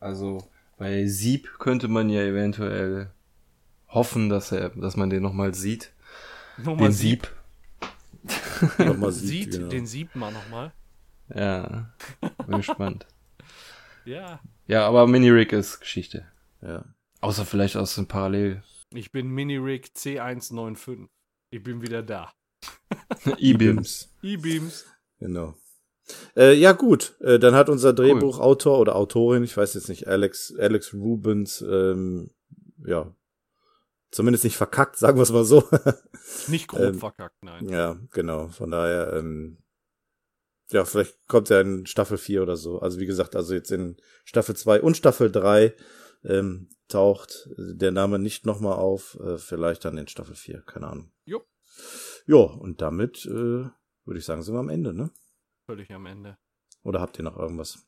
Also 0.01 0.39
bei 0.79 1.07
Sieb 1.07 1.59
könnte 1.59 1.89
man 1.89 2.09
ja 2.09 2.23
eventuell 2.23 3.11
hoffen, 3.89 4.29
dass 4.29 4.51
er, 4.53 4.71
dass 4.71 4.97
man 4.97 5.11
den 5.11 5.23
nochmal 5.23 5.55
sieht. 5.55 5.93
Nochmal 6.57 6.89
Den 6.89 6.93
Sieb. 6.93 7.29
Nochmal 8.79 9.13
Sieht, 9.13 9.29
sieht, 9.29 9.53
genau. 9.53 9.69
den 9.69 9.87
sieht 9.87 10.17
man 10.17 10.35
nochmal. 10.35 10.73
Ja. 11.33 11.91
Bin 12.47 12.57
gespannt. 12.57 13.07
Ja. 14.05 14.41
Ja, 14.69 14.87
aber 14.87 15.07
Mini-Rig 15.07 15.53
ist 15.53 15.81
Geschichte. 15.81 16.27
Ja. 16.61 16.85
Außer 17.21 17.45
vielleicht 17.45 17.77
aus 17.77 17.95
dem 17.95 18.07
Parallel. 18.07 18.63
Ich 18.91 19.11
bin 19.13 19.29
Mini-Rig 19.31 19.93
C195. 19.97 21.09
Ich 21.51 21.63
bin 21.63 21.83
wieder 21.83 22.03
da. 22.03 22.33
E-Bims. 23.39 24.15
E-Beams. 24.23 24.85
Genau. 25.19 25.55
Äh, 26.37 26.53
ja, 26.55 26.73
gut. 26.73 27.17
Äh, 27.21 27.39
dann 27.39 27.55
hat 27.55 27.69
unser 27.71 27.93
Drehbuchautor 27.93 28.79
oder 28.79 28.95
Autorin, 28.97 29.43
ich 29.43 29.57
weiß 29.57 29.75
jetzt 29.75 29.89
nicht, 29.89 30.07
Alex, 30.07 30.55
Alex 30.59 30.93
Rubens, 30.95 31.63
ähm, 31.63 32.31
ja, 32.85 33.13
zumindest 34.11 34.45
nicht 34.45 34.57
verkackt, 34.57 34.97
sagen 34.99 35.19
wir 35.19 35.23
es 35.23 35.33
mal 35.33 35.45
so. 35.45 35.65
Nicht 36.49 36.69
grob 36.69 36.81
Ähm, 36.81 36.95
verkackt, 36.99 37.43
nein. 37.43 37.69
ja, 37.69 37.99
genau. 38.13 38.49
Von 38.49 38.71
daher, 38.71 39.15
ähm, 39.15 39.59
ja, 40.71 40.85
vielleicht 40.85 41.27
kommt 41.29 41.51
er 41.51 41.61
in 41.63 41.87
Staffel 41.87 42.19
4 42.19 42.43
oder 42.43 42.57
so. 42.57 42.81
Also 42.81 42.99
wie 42.99 43.07
gesagt, 43.07 43.37
also 43.37 43.55
jetzt 43.55 43.71
in 43.71 43.97
Staffel 44.25 44.57
2 44.57 44.83
und 44.83 44.97
Staffel 44.97 45.31
3 45.31 45.75
ähm, 46.25 46.69
taucht 46.89 47.49
der 47.57 47.91
Name 47.93 48.19
nicht 48.19 48.45
nochmal 48.47 48.75
auf, 48.75 49.19
äh, 49.21 49.39
vielleicht 49.39 49.85
dann 49.85 49.99
in 49.99 50.09
Staffel 50.09 50.35
4, 50.35 50.63
keine 50.63 50.89
Ahnung. 50.89 51.13
Jo. 51.25 51.45
Ja, 52.27 52.37
und 52.37 52.81
damit 52.81 53.25
äh, 53.27 53.31
würde 54.05 54.19
ich 54.19 54.25
sagen, 54.25 54.43
sind 54.43 54.55
wir 54.55 54.61
am 54.61 54.69
Ende, 54.69 54.93
ne? 54.93 55.11
Völlig 55.67 55.93
am 55.93 56.07
Ende. 56.07 56.39
Oder 56.83 57.01
habt 57.01 57.19
ihr 57.19 57.25
noch 57.25 57.37
irgendwas? 57.37 57.79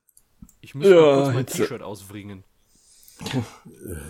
Ich 0.61 0.74
muss 0.74 0.86
Ja, 0.86 1.23
kurz 1.23 1.35
mein 1.35 1.47
T-Shirt 1.47 1.82
auswringen. 1.82 2.44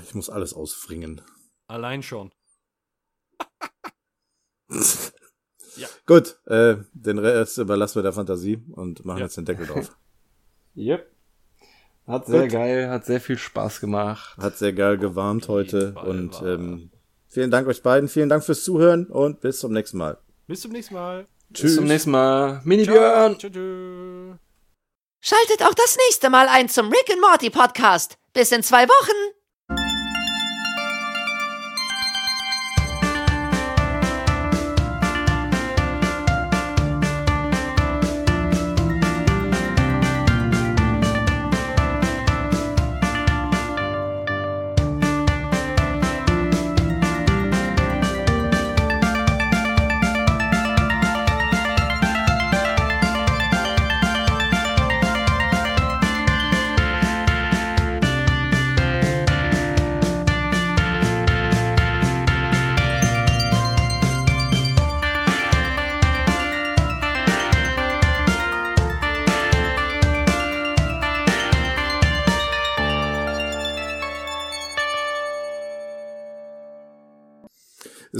Ich 0.04 0.14
muss 0.14 0.30
alles 0.30 0.54
ausfringen. 0.54 1.20
Allein 1.66 2.02
schon. 2.02 2.32
Ja. 5.80 5.88
Gut, 6.06 6.36
äh, 6.46 6.76
den 6.92 7.18
Rest 7.18 7.58
überlassen 7.58 7.96
wir 7.96 8.02
der 8.02 8.12
Fantasie 8.12 8.62
und 8.72 9.04
machen 9.04 9.18
Ja. 9.18 9.24
jetzt 9.24 9.36
den 9.36 9.44
Deckel 9.44 9.66
drauf. 9.66 9.90
Yep. 10.76 11.10
Hat 12.06 12.26
sehr 12.26 12.42
Gut. 12.42 12.52
geil, 12.52 12.88
hat 12.88 13.04
sehr 13.04 13.20
viel 13.20 13.36
Spaß 13.36 13.80
gemacht. 13.80 14.36
Hat 14.38 14.56
sehr 14.56 14.72
geil 14.72 14.98
jeden 15.46 15.52
heute 15.52 15.92
Fall 15.94 16.08
und 16.08 16.42
ähm, 16.42 16.90
vielen 17.26 17.50
Dank 17.50 17.66
euch 17.66 17.82
beiden, 17.82 18.08
vielen 18.08 18.28
Dank 18.28 18.44
fürs 18.44 18.62
Zuhören 18.62 19.06
und 19.06 19.40
bis 19.40 19.58
zum 19.58 19.72
nächsten 19.72 19.98
Mal. 19.98 20.18
Bis 20.46 20.60
zum 20.60 20.70
nächsten 20.70 20.94
Mal. 20.94 21.26
Bis 21.50 21.74
zum 21.74 21.86
nächsten 21.86 22.12
Mal. 22.12 22.60
Mini 22.64 22.84
Björn! 22.84 23.36
Tschüss. 23.36 23.52
tschüss. 23.52 24.36
Schaltet 25.20 25.66
auch 25.66 25.74
das 25.74 25.96
nächste 26.06 26.30
Mal 26.30 26.46
ein 26.48 26.68
zum 26.68 26.88
Rick 26.88 27.10
and 27.10 27.20
Morty 27.20 27.50
Podcast. 27.50 28.16
Bis 28.32 28.52
in 28.52 28.62
zwei 28.62 28.86
Wochen. 28.86 29.39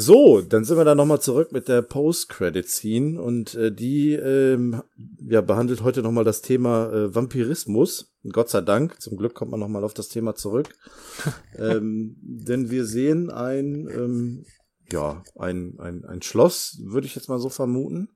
So, 0.01 0.41
dann 0.41 0.65
sind 0.65 0.79
wir 0.79 0.87
da 0.87 0.95
nochmal 0.95 1.21
zurück 1.21 1.53
mit 1.53 1.69
der 1.69 1.83
Post-Credit-Scene 1.83 3.21
und 3.21 3.55
äh, 3.55 3.71
die 3.71 4.15
ähm, 4.15 4.83
ja, 5.21 5.43
behandelt 5.43 5.83
heute 5.83 6.01
nochmal 6.01 6.25
das 6.25 6.41
Thema 6.41 6.91
äh, 6.91 7.15
Vampirismus. 7.15 8.11
Gott 8.33 8.49
sei 8.49 8.63
Dank, 8.63 8.99
zum 9.03 9.19
Glück 9.19 9.35
kommt 9.35 9.51
man 9.51 9.61
nochmal 9.61 9.85
auf 9.85 9.93
das 9.93 10.09
Thema 10.09 10.35
zurück. 10.35 10.71
ähm, 11.59 12.17
denn 12.23 12.71
wir 12.71 12.87
sehen 12.87 13.29
ein, 13.29 13.89
ähm, 13.89 14.47
ja, 14.91 15.23
ein, 15.39 15.75
ein, 15.79 16.07
ein 16.07 16.23
Schloss, 16.23 16.81
würde 16.83 17.07
ich 17.07 17.15
jetzt 17.15 17.29
mal 17.29 17.39
so 17.39 17.51
vermuten. 17.51 18.09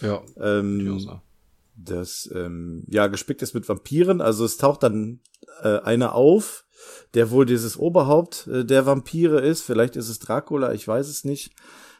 Ja, 0.00 0.22
Ähm, 0.40 1.10
das 1.76 2.28
ähm, 2.34 2.84
ja 2.88 3.06
gespickt 3.06 3.42
ist 3.42 3.52
mit 3.52 3.68
Vampiren. 3.68 4.22
Also 4.22 4.46
es 4.46 4.56
taucht 4.56 4.82
dann 4.82 5.20
äh, 5.62 5.78
einer 5.80 6.14
auf, 6.14 6.64
der 7.14 7.30
wohl 7.30 7.46
dieses 7.46 7.76
Oberhaupt 7.76 8.46
äh, 8.46 8.64
der 8.64 8.86
Vampire 8.86 9.40
ist. 9.40 9.62
Vielleicht 9.62 9.96
ist 9.96 10.08
es 10.08 10.18
Dracula, 10.18 10.72
ich 10.72 10.86
weiß 10.86 11.08
es 11.08 11.24
nicht. 11.24 11.52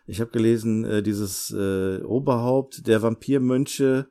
Ich 0.06 0.20
habe 0.20 0.30
gelesen, 0.30 0.84
äh, 0.84 1.02
dieses 1.02 1.50
äh, 1.50 2.02
Oberhaupt 2.02 2.86
der 2.86 3.02
Vampirmönche 3.02 4.08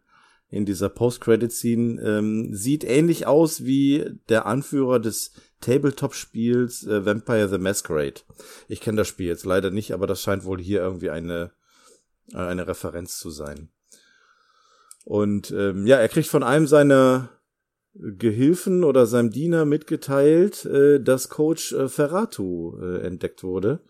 in 0.50 0.66
dieser 0.66 0.90
Post-Credit-Scene 0.90 2.02
ähm, 2.02 2.54
sieht 2.54 2.84
ähnlich 2.84 3.28
aus 3.28 3.66
wie 3.66 4.06
der 4.30 4.46
Anführer 4.46 5.00
des 5.00 5.32
Tabletop-Spiels 5.60 6.86
äh, 6.88 7.06
Vampire 7.06 7.50
the 7.50 7.58
Masquerade. 7.58 8.22
Ich 8.68 8.80
kenne 8.80 8.98
das 8.98 9.08
Spiel 9.08 9.28
jetzt 9.28 9.46
leider 9.46 9.72
nicht, 9.72 9.92
aber 9.92 10.08
das 10.08 10.22
scheint 10.22 10.46
wohl 10.46 10.62
hier 10.62 10.82
irgendwie 10.82 11.10
eine, 11.10 11.52
äh, 12.32 12.38
eine 12.38 12.68
Referenz 12.68 13.18
zu 13.18 13.30
sein. 13.30 13.70
Und 15.04 15.52
ähm, 15.52 15.88
ja, 15.88 15.98
er 15.98 16.10
kriegt 16.10 16.28
von 16.28 16.44
einem 16.44 16.68
seiner 16.68 17.30
Gehilfen 18.00 18.84
oder 18.84 19.06
seinem 19.06 19.32
Diener 19.32 19.66
mitgeteilt, 19.66 20.66
äh, 20.66 21.00
dass 21.00 21.30
Coach 21.30 21.74
äh, 21.74 21.88
Ferratu 21.90 22.78
äh, 22.80 23.06
entdeckt 23.06 23.44
wurde 23.44 23.84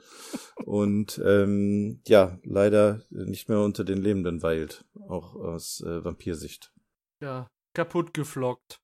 und 0.65 1.21
ähm, 1.25 2.01
ja, 2.07 2.39
leider 2.43 3.01
nicht 3.09 3.49
mehr 3.49 3.59
unter 3.59 3.83
den 3.83 3.97
Lebenden 3.97 4.41
weilt, 4.43 4.85
auch 5.07 5.35
aus 5.35 5.81
äh, 5.81 6.03
Vampirsicht. 6.03 6.73
Ja, 7.21 7.47
kaputt 7.73 8.13
geflockt. 8.13 8.79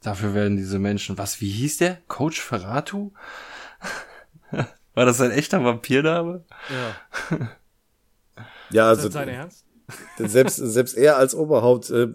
Dafür 0.00 0.34
werden 0.34 0.56
diese 0.56 0.78
Menschen, 0.78 1.18
was, 1.18 1.40
wie 1.40 1.50
hieß 1.50 1.78
der? 1.78 1.96
Coach 2.06 2.40
Ferratu? 2.40 3.12
War 4.94 5.04
das 5.06 5.20
ein 5.20 5.32
echter 5.32 5.64
Vampirname? 5.64 6.44
Ja. 6.70 7.48
Ja, 8.70 8.92
Ist 8.92 8.98
also 8.98 9.08
das 9.08 9.14
sein 9.14 9.28
Ernst? 9.28 9.64
Selbst 10.18 10.56
selbst 10.56 10.96
er 10.96 11.16
als 11.16 11.34
Oberhaupt 11.34 11.90
äh, 11.90 12.08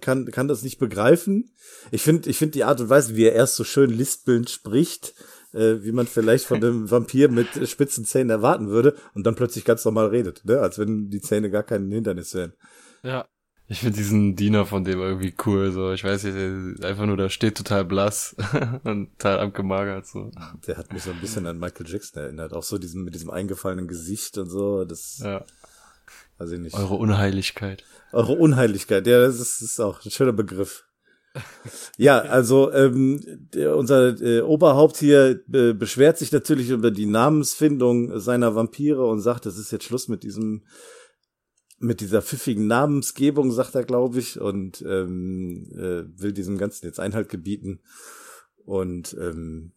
kann 0.00 0.26
kann 0.26 0.48
das 0.48 0.62
nicht 0.62 0.78
begreifen. 0.78 1.52
Ich 1.90 2.02
finde 2.02 2.28
ich 2.28 2.38
finde 2.38 2.52
die 2.52 2.64
Art 2.64 2.80
und 2.80 2.88
Weise, 2.88 3.16
wie 3.16 3.24
er 3.24 3.34
erst 3.34 3.56
so 3.56 3.64
schön 3.64 3.90
lispelnd 3.90 4.50
spricht, 4.50 5.14
äh, 5.52 5.76
wie 5.82 5.92
man 5.92 6.06
vielleicht 6.06 6.46
von 6.46 6.58
einem 6.58 6.90
Vampir 6.90 7.28
mit 7.28 7.48
spitzen 7.68 8.04
Zähnen 8.04 8.30
erwarten 8.30 8.68
würde 8.68 8.96
und 9.14 9.26
dann 9.26 9.34
plötzlich 9.34 9.64
ganz 9.64 9.84
normal 9.84 10.08
redet, 10.08 10.44
ne? 10.44 10.60
als 10.60 10.78
wenn 10.78 11.10
die 11.10 11.20
Zähne 11.20 11.50
gar 11.50 11.62
kein 11.62 11.90
Hindernis 11.90 12.34
wären. 12.34 12.52
Ja. 13.02 13.26
Ich 13.72 13.78
finde 13.78 13.98
diesen 13.98 14.34
Diener 14.34 14.66
von 14.66 14.82
dem 14.82 14.98
irgendwie 14.98 15.32
cool, 15.46 15.70
so. 15.70 15.92
Ich 15.92 16.02
weiß 16.02 16.24
nicht, 16.24 16.34
der 16.36 16.88
einfach 16.88 17.06
nur 17.06 17.16
da 17.16 17.30
steht 17.30 17.56
total 17.56 17.84
blass 17.84 18.34
und 18.82 19.16
total 19.16 19.38
abgemagert, 19.38 20.08
so. 20.08 20.32
Der 20.66 20.76
hat 20.76 20.92
mich 20.92 21.04
so 21.04 21.12
ein 21.12 21.20
bisschen 21.20 21.46
an 21.46 21.60
Michael 21.60 21.86
Jackson 21.88 22.20
erinnert, 22.20 22.52
auch 22.52 22.64
so 22.64 22.78
diesem 22.78 23.04
mit 23.04 23.14
diesem 23.14 23.30
eingefallenen 23.30 23.86
Gesicht 23.86 24.38
und 24.38 24.50
so, 24.50 24.84
das 24.84 25.20
Ja. 25.22 25.44
Weiß 26.40 26.52
ich 26.52 26.60
nicht. 26.60 26.74
Eure 26.74 26.94
Unheiligkeit. 26.94 27.84
Eure 28.12 28.32
Unheiligkeit, 28.32 29.06
ja, 29.06 29.20
das 29.20 29.34
ist, 29.34 29.60
das 29.60 29.70
ist 29.70 29.80
auch 29.80 30.04
ein 30.04 30.10
schöner 30.10 30.32
Begriff. 30.32 30.84
Ja, 31.96 32.18
also 32.18 32.72
ähm, 32.72 33.20
der, 33.54 33.76
unser 33.76 34.20
äh, 34.20 34.40
Oberhaupt 34.40 34.96
hier 34.96 35.40
äh, 35.52 35.74
beschwert 35.74 36.18
sich 36.18 36.32
natürlich 36.32 36.70
über 36.70 36.90
die 36.90 37.06
Namensfindung 37.06 38.18
seiner 38.18 38.56
Vampire 38.56 39.06
und 39.06 39.20
sagt, 39.20 39.46
es 39.46 39.56
ist 39.56 39.70
jetzt 39.70 39.84
Schluss 39.84 40.08
mit 40.08 40.24
diesem 40.24 40.64
mit 41.78 42.00
dieser 42.00 42.20
pfiffigen 42.20 42.66
Namensgebung, 42.66 43.52
sagt 43.52 43.74
er, 43.74 43.84
glaube 43.84 44.18
ich, 44.18 44.40
und 44.40 44.82
ähm, 44.82 45.70
äh, 45.72 46.20
will 46.20 46.32
diesem 46.32 46.58
Ganzen 46.58 46.84
jetzt 46.86 46.98
Einhalt 47.00 47.28
gebieten. 47.28 47.80
Und 48.64 49.16
ähm, 49.18 49.72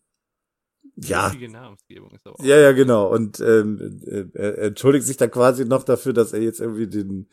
ja, 0.95 1.27
Richtige 1.27 1.51
Namensgebung 1.51 2.11
ist 2.11 2.25
aber 2.27 2.39
auch. 2.39 2.43
ja, 2.43 2.57
ja, 2.57 2.71
genau. 2.71 3.11
Und 3.11 3.39
ähm, 3.39 4.01
äh, 4.05 4.25
er 4.33 4.57
entschuldigt 4.59 5.05
sich 5.05 5.17
dann 5.17 5.31
quasi 5.31 5.65
noch 5.65 5.83
dafür, 5.83 6.13
dass 6.13 6.33
er 6.33 6.41
jetzt 6.41 6.59
irgendwie 6.59 6.87
den, 6.87 7.29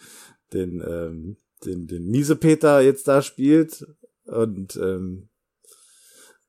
den, 0.52 0.82
ähm, 0.86 1.36
den, 1.64 1.86
den 1.86 2.06
Miesepeter 2.08 2.80
jetzt 2.80 3.06
da 3.08 3.22
spielt. 3.22 3.86
Und 4.24 4.76
ähm, 4.76 5.28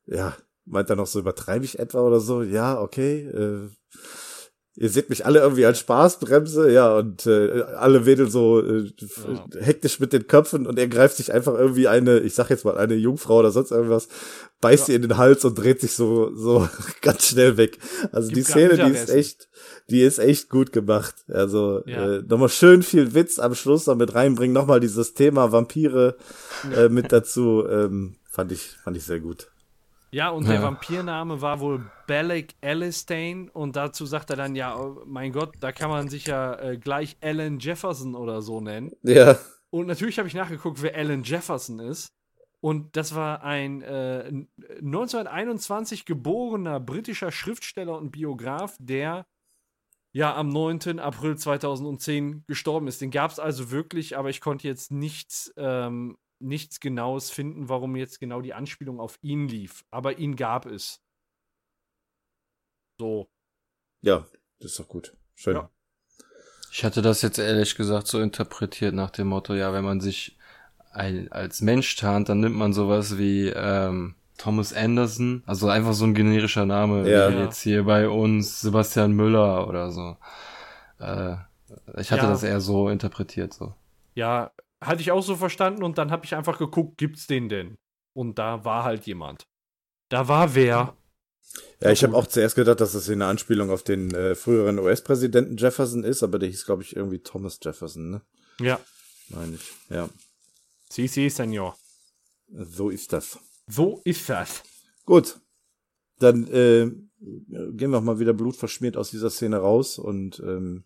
ja, 0.05 0.37
meint 0.65 0.89
er 0.89 0.95
noch 0.95 1.07
so, 1.07 1.19
übertreibe 1.19 1.65
ich 1.65 1.79
etwa 1.79 2.01
oder 2.01 2.19
so? 2.19 2.43
Ja, 2.43 2.79
okay. 2.79 3.21
Äh, 3.27 3.69
ihr 4.77 4.89
seht 4.89 5.09
mich 5.09 5.25
alle 5.25 5.39
irgendwie 5.39 5.65
als 5.65 5.79
Spaßbremse, 5.79 6.71
ja, 6.71 6.95
und 6.97 7.25
äh, 7.27 7.61
alle 7.77 8.05
wedeln 8.05 8.29
so 8.29 8.61
äh, 8.61 8.89
Ja. 9.27 9.45
hektisch 9.59 9.99
mit 9.99 10.13
den 10.13 10.27
Köpfen 10.27 10.65
und 10.65 10.79
er 10.79 10.87
greift 10.87 11.17
sich 11.17 11.33
einfach 11.33 11.53
irgendwie 11.55 11.87
eine, 11.89 12.19
ich 12.19 12.33
sag 12.35 12.49
jetzt 12.49 12.63
mal, 12.63 12.77
eine 12.77 12.95
Jungfrau 12.95 13.39
oder 13.39 13.51
sonst 13.51 13.71
irgendwas, 13.71 14.07
beißt 14.61 14.87
Ja. 14.87 14.93
ihr 14.93 14.95
in 14.97 15.01
den 15.09 15.17
Hals 15.17 15.43
und 15.43 15.55
dreht 15.55 15.81
sich 15.81 15.91
so, 15.93 16.33
so 16.35 16.67
ganz 17.01 17.27
schnell 17.27 17.57
weg. 17.57 17.79
Also 18.13 18.29
Gibt 18.29 18.37
die 18.47 18.51
Szene, 18.51 18.77
die 18.77 18.91
ist 18.91 19.09
echt, 19.09 19.49
die 19.89 20.01
ist 20.03 20.19
echt 20.19 20.49
gut 20.49 20.71
gemacht. 20.71 21.15
Also 21.27 21.83
Ja. 21.85 22.15
äh, 22.19 22.21
nochmal 22.21 22.49
schön 22.49 22.81
viel 22.81 23.13
Witz 23.13 23.39
am 23.39 23.53
Schluss 23.55 23.87
noch 23.87 23.95
mit 23.95 24.15
reinbringen, 24.15 24.53
nochmal 24.53 24.79
dieses 24.79 25.13
Thema 25.13 25.51
Vampire 25.51 26.15
äh, 26.73 26.87
mit 26.87 27.11
dazu, 27.11 27.65
ähm, 27.69 28.15
fand 28.29 28.53
ich, 28.53 28.77
fand 28.83 28.95
ich 28.95 29.03
sehr 29.03 29.19
gut. 29.19 29.50
Ja, 30.13 30.29
und 30.29 30.45
der 30.47 30.55
Ja. 30.55 30.61
Vampirname 30.63 31.41
war 31.41 31.59
wohl 31.61 31.89
Balak 32.05 32.47
Alistane 32.61 33.49
und 33.53 33.75
dazu 33.77 34.05
sagt 34.05 34.29
er 34.29 34.35
dann, 34.35 34.55
ja, 34.55 34.77
oh 34.77 35.01
mein 35.05 35.31
Gott, 35.31 35.55
da 35.61 35.71
kann 35.71 35.89
man 35.89 36.09
sich 36.09 36.25
ja 36.25 36.55
äh, 36.59 36.77
gleich 36.77 37.15
Alan 37.21 37.59
Jefferson 37.59 38.15
oder 38.15 38.41
so 38.41 38.59
nennen. 38.59 38.91
Ja. 39.03 39.37
Und 39.69 39.87
natürlich 39.87 40.17
habe 40.19 40.27
ich 40.27 40.33
nachgeguckt, 40.33 40.81
wer 40.81 40.95
Alan 40.95 41.23
Jefferson 41.23 41.79
ist. 41.79 42.13
Und 42.59 42.95
das 42.97 43.15
war 43.15 43.43
ein 43.43 43.81
äh, 43.81 44.31
1921 44.81 46.05
geborener 46.05 46.79
britischer 46.79 47.31
Schriftsteller 47.31 47.97
und 47.97 48.11
Biograf, 48.11 48.75
der 48.79 49.25
ja 50.11 50.35
am 50.35 50.49
9. 50.49 50.99
April 50.99 51.37
2010 51.37 52.43
gestorben 52.47 52.87
ist. 52.87 52.99
Den 53.01 53.11
gab 53.11 53.31
es 53.31 53.39
also 53.39 53.71
wirklich, 53.71 54.17
aber 54.17 54.29
ich 54.29 54.41
konnte 54.41 54.67
jetzt 54.67 54.91
nichts, 54.91 55.53
ähm, 55.57 56.17
nichts 56.41 56.79
Genaues 56.79 57.29
finden, 57.31 57.69
warum 57.69 57.95
jetzt 57.95 58.19
genau 58.19 58.41
die 58.41 58.53
Anspielung 58.53 58.99
auf 58.99 59.17
ihn 59.21 59.47
lief. 59.47 59.83
Aber 59.91 60.17
ihn 60.17 60.35
gab 60.35 60.65
es. 60.65 61.01
So. 62.99 63.29
Ja, 64.01 64.25
das 64.59 64.71
ist 64.71 64.79
doch 64.79 64.87
gut. 64.87 65.15
Schön. 65.35 65.55
Ja. 65.55 65.69
Ich 66.71 66.83
hatte 66.83 67.01
das 67.01 67.21
jetzt 67.21 67.37
ehrlich 67.37 67.75
gesagt 67.75 68.07
so 68.07 68.19
interpretiert 68.21 68.93
nach 68.93 69.09
dem 69.09 69.27
Motto, 69.27 69.53
ja, 69.53 69.73
wenn 69.73 69.83
man 69.83 69.99
sich 69.99 70.37
ein, 70.91 71.31
als 71.31 71.61
Mensch 71.61 71.95
tarnt, 71.95 72.29
dann 72.29 72.39
nimmt 72.39 72.55
man 72.55 72.73
sowas 72.73 73.17
wie 73.17 73.47
ähm, 73.49 74.15
Thomas 74.37 74.73
Anderson, 74.73 75.43
also 75.45 75.67
einfach 75.67 75.93
so 75.93 76.05
ein 76.05 76.13
generischer 76.13 76.65
Name, 76.65 77.09
Ja. 77.09 77.29
wie 77.31 77.35
jetzt 77.39 77.61
hier 77.61 77.83
bei 77.83 78.07
uns 78.09 78.61
Sebastian 78.61 79.11
Müller 79.11 79.67
oder 79.67 79.91
so. 79.91 80.17
Äh, 80.99 81.35
ich 81.99 82.11
hatte 82.11 82.23
Ja. 82.23 82.29
das 82.29 82.43
eher 82.43 82.61
so 82.61 82.89
interpretiert 82.89 83.53
so. 83.53 83.73
Ja, 84.15 84.51
hatte 84.81 85.01
ich 85.01 85.11
auch 85.11 85.21
so 85.23 85.35
verstanden 85.35 85.83
und 85.83 85.97
dann 85.97 86.11
habe 86.11 86.25
ich 86.25 86.35
einfach 86.35 86.57
geguckt, 86.57 86.97
gibt's 86.97 87.27
den 87.27 87.49
denn? 87.49 87.77
Und 88.13 88.39
da 88.39 88.65
war 88.65 88.83
halt 88.83 89.05
jemand. 89.05 89.47
Da 90.09 90.27
war 90.27 90.55
wer. 90.55 90.97
Ja, 91.81 91.91
ich 91.91 92.03
habe 92.03 92.15
auch 92.15 92.27
zuerst 92.27 92.55
gedacht, 92.55 92.81
dass 92.81 92.93
das 92.93 93.09
eine 93.09 93.25
Anspielung 93.25 93.71
auf 93.71 93.83
den 93.83 94.13
äh, 94.13 94.35
früheren 94.35 94.79
US-Präsidenten 94.79 95.57
Jefferson 95.57 96.03
ist, 96.03 96.23
aber 96.23 96.39
der 96.39 96.49
hieß, 96.49 96.65
glaube 96.65 96.83
ich, 96.83 96.95
irgendwie 96.95 97.19
Thomas 97.19 97.59
Jefferson, 97.61 98.09
ne? 98.09 98.21
Ja. 98.59 98.79
Meine 99.29 99.55
ich. 99.55 99.71
Ja, 99.89 100.09
Si, 100.89 101.07
si, 101.07 101.29
Senor. 101.29 101.77
so 102.49 102.89
ist 102.89 103.13
das. 103.13 103.39
So 103.67 104.01
ist 104.03 104.29
das. 104.29 104.63
Gut. 105.05 105.39
Dann 106.19 106.45
äh, 106.47 106.91
gehen 107.19 107.91
wir 107.91 107.97
auch 107.97 108.03
mal 108.03 108.19
wieder 108.19 108.33
blutverschmiert 108.33 108.97
aus 108.97 109.09
dieser 109.11 109.29
Szene 109.29 109.57
raus 109.57 109.97
und 109.97 110.39
ähm, 110.39 110.83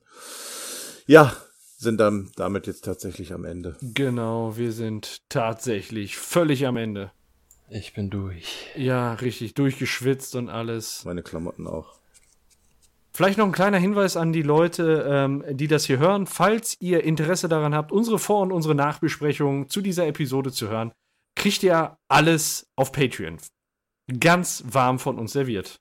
ja, 1.08 1.36
sind 1.78 2.00
dann 2.00 2.32
damit 2.36 2.68
jetzt 2.68 2.86
tatsächlich 2.86 3.34
am 3.34 3.46
Ende. 3.46 3.78
Genau, 3.82 4.58
wir 4.58 4.72
sind 4.72 5.22
tatsächlich 5.30 6.18
völlig 6.18 6.66
am 6.66 6.78
Ende. 6.78 7.12
Ich 7.70 7.94
bin 7.94 8.10
durch. 8.10 8.68
Ja, 8.76 9.14
richtig, 9.14 9.56
durchgeschwitzt 9.56 10.36
und 10.36 10.50
alles. 10.50 11.04
Meine 11.06 11.24
Klamotten 11.24 11.68
auch. 11.68 11.96
Vielleicht 13.12 13.38
noch 13.38 13.46
ein 13.46 13.54
kleiner 13.54 13.78
Hinweis 13.78 14.18
an 14.18 14.34
die 14.34 14.42
Leute, 14.42 15.06
ähm, 15.10 15.44
die 15.50 15.68
das 15.68 15.86
hier 15.86 16.00
hören. 16.00 16.28
Falls 16.28 16.76
ihr 16.82 17.04
Interesse 17.04 17.48
daran 17.48 17.74
habt, 17.74 17.92
unsere 17.92 18.20
Vor- 18.20 18.42
und 18.42 18.52
unsere 18.52 18.76
Nachbesprechungen 18.76 19.70
zu 19.70 19.82
dieser 19.82 20.06
Episode 20.06 20.52
zu 20.52 20.68
hören, 20.68 20.92
kriegt 21.36 21.64
ihr 21.64 21.98
alles 22.10 22.68
auf 22.76 22.92
Patreon. 22.92 23.38
Ganz 24.20 24.64
warm 24.68 25.00
von 25.00 25.18
uns 25.18 25.32
serviert. 25.32 25.80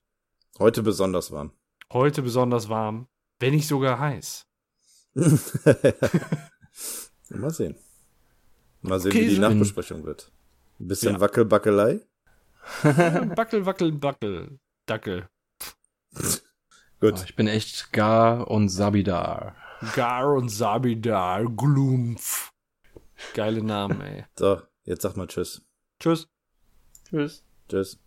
Heute 0.59 0.81
besonders 0.81 1.31
warm. 1.31 1.51
Heute 1.91 2.21
besonders 2.21 2.69
warm, 2.69 3.07
wenn 3.39 3.53
nicht 3.53 3.67
sogar 3.67 3.99
heiß. 3.99 4.45
mal 7.29 7.49
sehen. 7.49 7.75
Mal 8.81 8.99
sehen, 8.99 9.11
Okay, 9.11 9.25
wie 9.25 9.29
die 9.35 9.39
Nachbesprechung 9.39 10.03
wird. 10.03 10.31
Ein 10.79 10.87
bisschen 10.89 11.13
Ja. 11.13 11.21
Wackelbackelei. 11.21 12.01
Backel, 12.83 13.65
wackel, 13.69 13.91
backel. 13.93 14.59
Dackel. 14.85 15.29
Gut. 16.99 17.15
Oh, 17.17 17.21
ich 17.25 17.35
bin 17.35 17.47
echt 17.47 17.91
gar 17.93 18.49
und 18.49 18.69
sabidar. 18.69 19.55
Gar 19.95 20.33
und 20.33 20.49
Sabidar, 20.49 21.45
Glumpf. 21.45 22.51
Geile 23.33 23.61
Namen, 23.61 24.01
ey. 24.01 24.25
So, 24.37 24.61
jetzt 24.83 25.01
sag 25.03 25.15
mal 25.17 25.27
Tschüss. 25.27 25.61
Tschüss. 25.99 26.27
Tschüss. 27.09 27.43
Tschüss. 27.69 27.99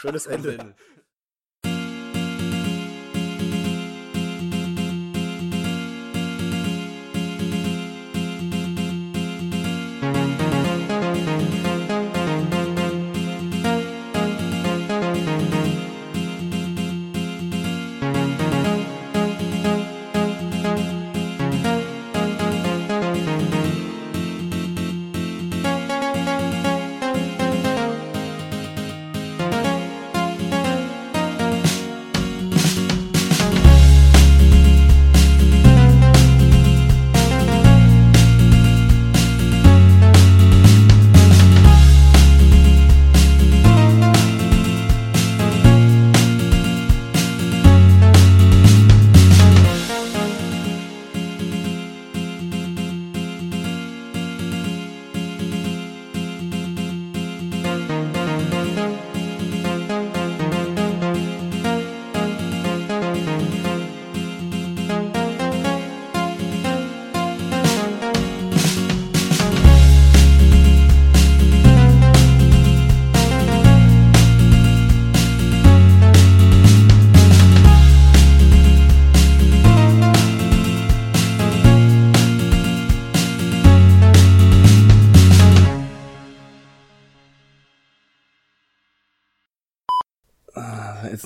Schönes 0.00 0.26
Ende. 0.26 0.74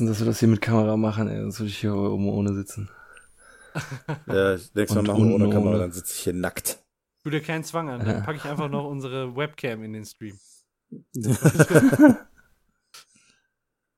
Jetzt, 0.07 0.11
dass 0.13 0.21
wir 0.21 0.27
das 0.27 0.39
hier 0.41 0.49
mit 0.49 0.61
Kamera 0.61 0.97
machen, 0.97 1.29
ey, 1.29 1.41
sonst 1.43 1.61
würde 1.61 1.69
ich 1.71 1.79
hier 1.79 1.95
oben 1.95 2.29
ohne 2.29 2.55
sitzen. 2.55 2.89
Ja, 4.27 4.53
nächstes 4.75 4.91
Mal 4.95 5.01
Und 5.01 5.07
machen 5.09 5.29
wir 5.29 5.35
ohne 5.35 5.51
Kamera, 5.51 5.71
ohne. 5.71 5.79
dann 5.81 5.93
sitze 5.93 6.13
ich 6.15 6.21
hier 6.21 6.33
nackt. 6.33 6.79
Tu 7.25 7.31
dir 7.31 7.41
keinen 7.43 7.65
Zwang 7.65 7.89
an. 7.91 8.05
Dann 8.05 8.23
packe 8.23 8.37
ich 8.39 8.45
einfach 8.45 8.69
noch 8.69 8.85
unsere 8.89 9.35
Webcam 9.35 9.83
in 9.83 9.93
den 9.95 10.05
Stream. 10.05 10.39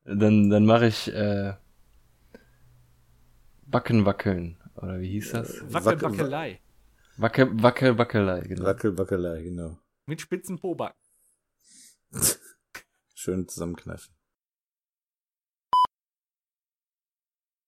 Dann, 0.04 0.50
dann 0.50 0.64
mache 0.64 0.86
ich 0.86 1.12
äh, 1.12 1.54
Backen 3.66 4.06
wackeln. 4.06 4.56
Oder 4.76 5.00
wie 5.00 5.08
hieß 5.10 5.32
das? 5.32 5.60
Wackel, 5.72 5.92
Wackel- 6.00 6.02
Wackelei. 6.02 6.60
Wacke, 7.16 7.62
Wacke, 7.62 7.98
Wackelei, 7.98 8.40
genau. 8.42 8.64
Wackel, 8.64 8.96
Wackelei, 8.96 9.42
genau. 9.42 9.78
Mit 10.06 10.20
spitzen 10.20 10.58
Poback. 10.58 10.94
Schön 13.14 13.48
zusammenkneifen. 13.48 14.14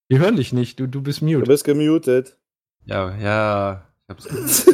Wir 0.09 0.19
hören 0.19 0.35
dich 0.35 0.51
nicht, 0.53 0.79
du, 0.79 0.87
du 0.87 1.01
bist 1.03 1.21
Du 1.21 1.25
mute. 1.25 1.43
bist 1.45 1.63
gemutet. 1.63 2.35
Ja, 2.85 3.15
ja. 3.17 3.85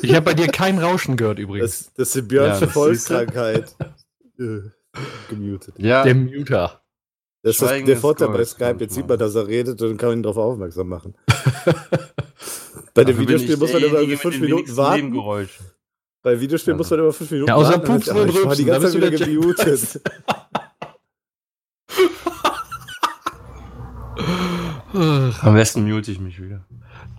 Ich 0.01 0.13
habe 0.15 0.21
bei 0.25 0.33
dir 0.33 0.47
kein 0.47 0.79
Rauschen 0.79 1.17
gehört 1.17 1.39
übrigens. 1.39 1.87
Das, 1.87 1.93
das 1.93 2.07
ist 2.07 2.15
die 2.15 2.21
Björnsche 2.21 2.61
Ja, 2.61 2.65
du. 2.67 2.71
Volkskrankheit. 2.71 3.75
Äh, 4.37 4.59
gemutet. 5.29 5.75
ja, 5.77 6.03
Der 6.03 6.13
Muter. 6.13 6.81
Das 7.41 7.51
ist 7.51 7.61
das, 7.61 7.69
Schweigen 7.69 7.85
der 7.85 7.95
ist 7.95 8.01
Vorteil 8.01 8.27
bei 8.27 8.43
Skype. 8.43 8.75
Jetzt 8.81 8.95
sieht 8.95 9.07
man, 9.07 9.17
dass 9.17 9.33
er 9.33 9.47
redet 9.47 9.81
und 9.81 9.95
kann 9.97 10.11
ihn 10.11 10.23
darauf 10.23 10.35
aufmerksam 10.37 10.89
machen. 10.89 11.15
bei 12.93 13.05
dem 13.05 13.15
bin 13.15 13.27
Videospiel 13.29 13.55
muss 13.55 13.71
man 13.71 13.81
immer 13.81 13.99
irgendwie 13.99 14.17
fünf 14.17 14.37
Minuten 14.41 14.75
warten. 14.75 15.47
Bei 16.21 16.37
Videospielen 16.37 16.75
muss 16.75 16.89
man 16.89 16.99
immer 16.99 17.13
fünf 17.13 17.31
Minuten 17.31 17.47
Ja, 17.47 17.55
außer 17.55 17.69
warten. 17.75 17.85
Pupsen 17.85 18.17
und 18.17 18.27
Ich 18.29 18.43
war 18.45 18.55
die 18.57 18.65
ganze 18.65 18.87
Zeit 18.87 18.95
wieder 18.97 19.11
du 19.11 19.17
der 19.17 19.27
gemutet. 19.27 20.01
Am 24.95 25.53
besten 25.53 25.89
mute 25.89 26.11
ich 26.11 26.19
mich 26.19 26.41
wieder. 26.41 26.65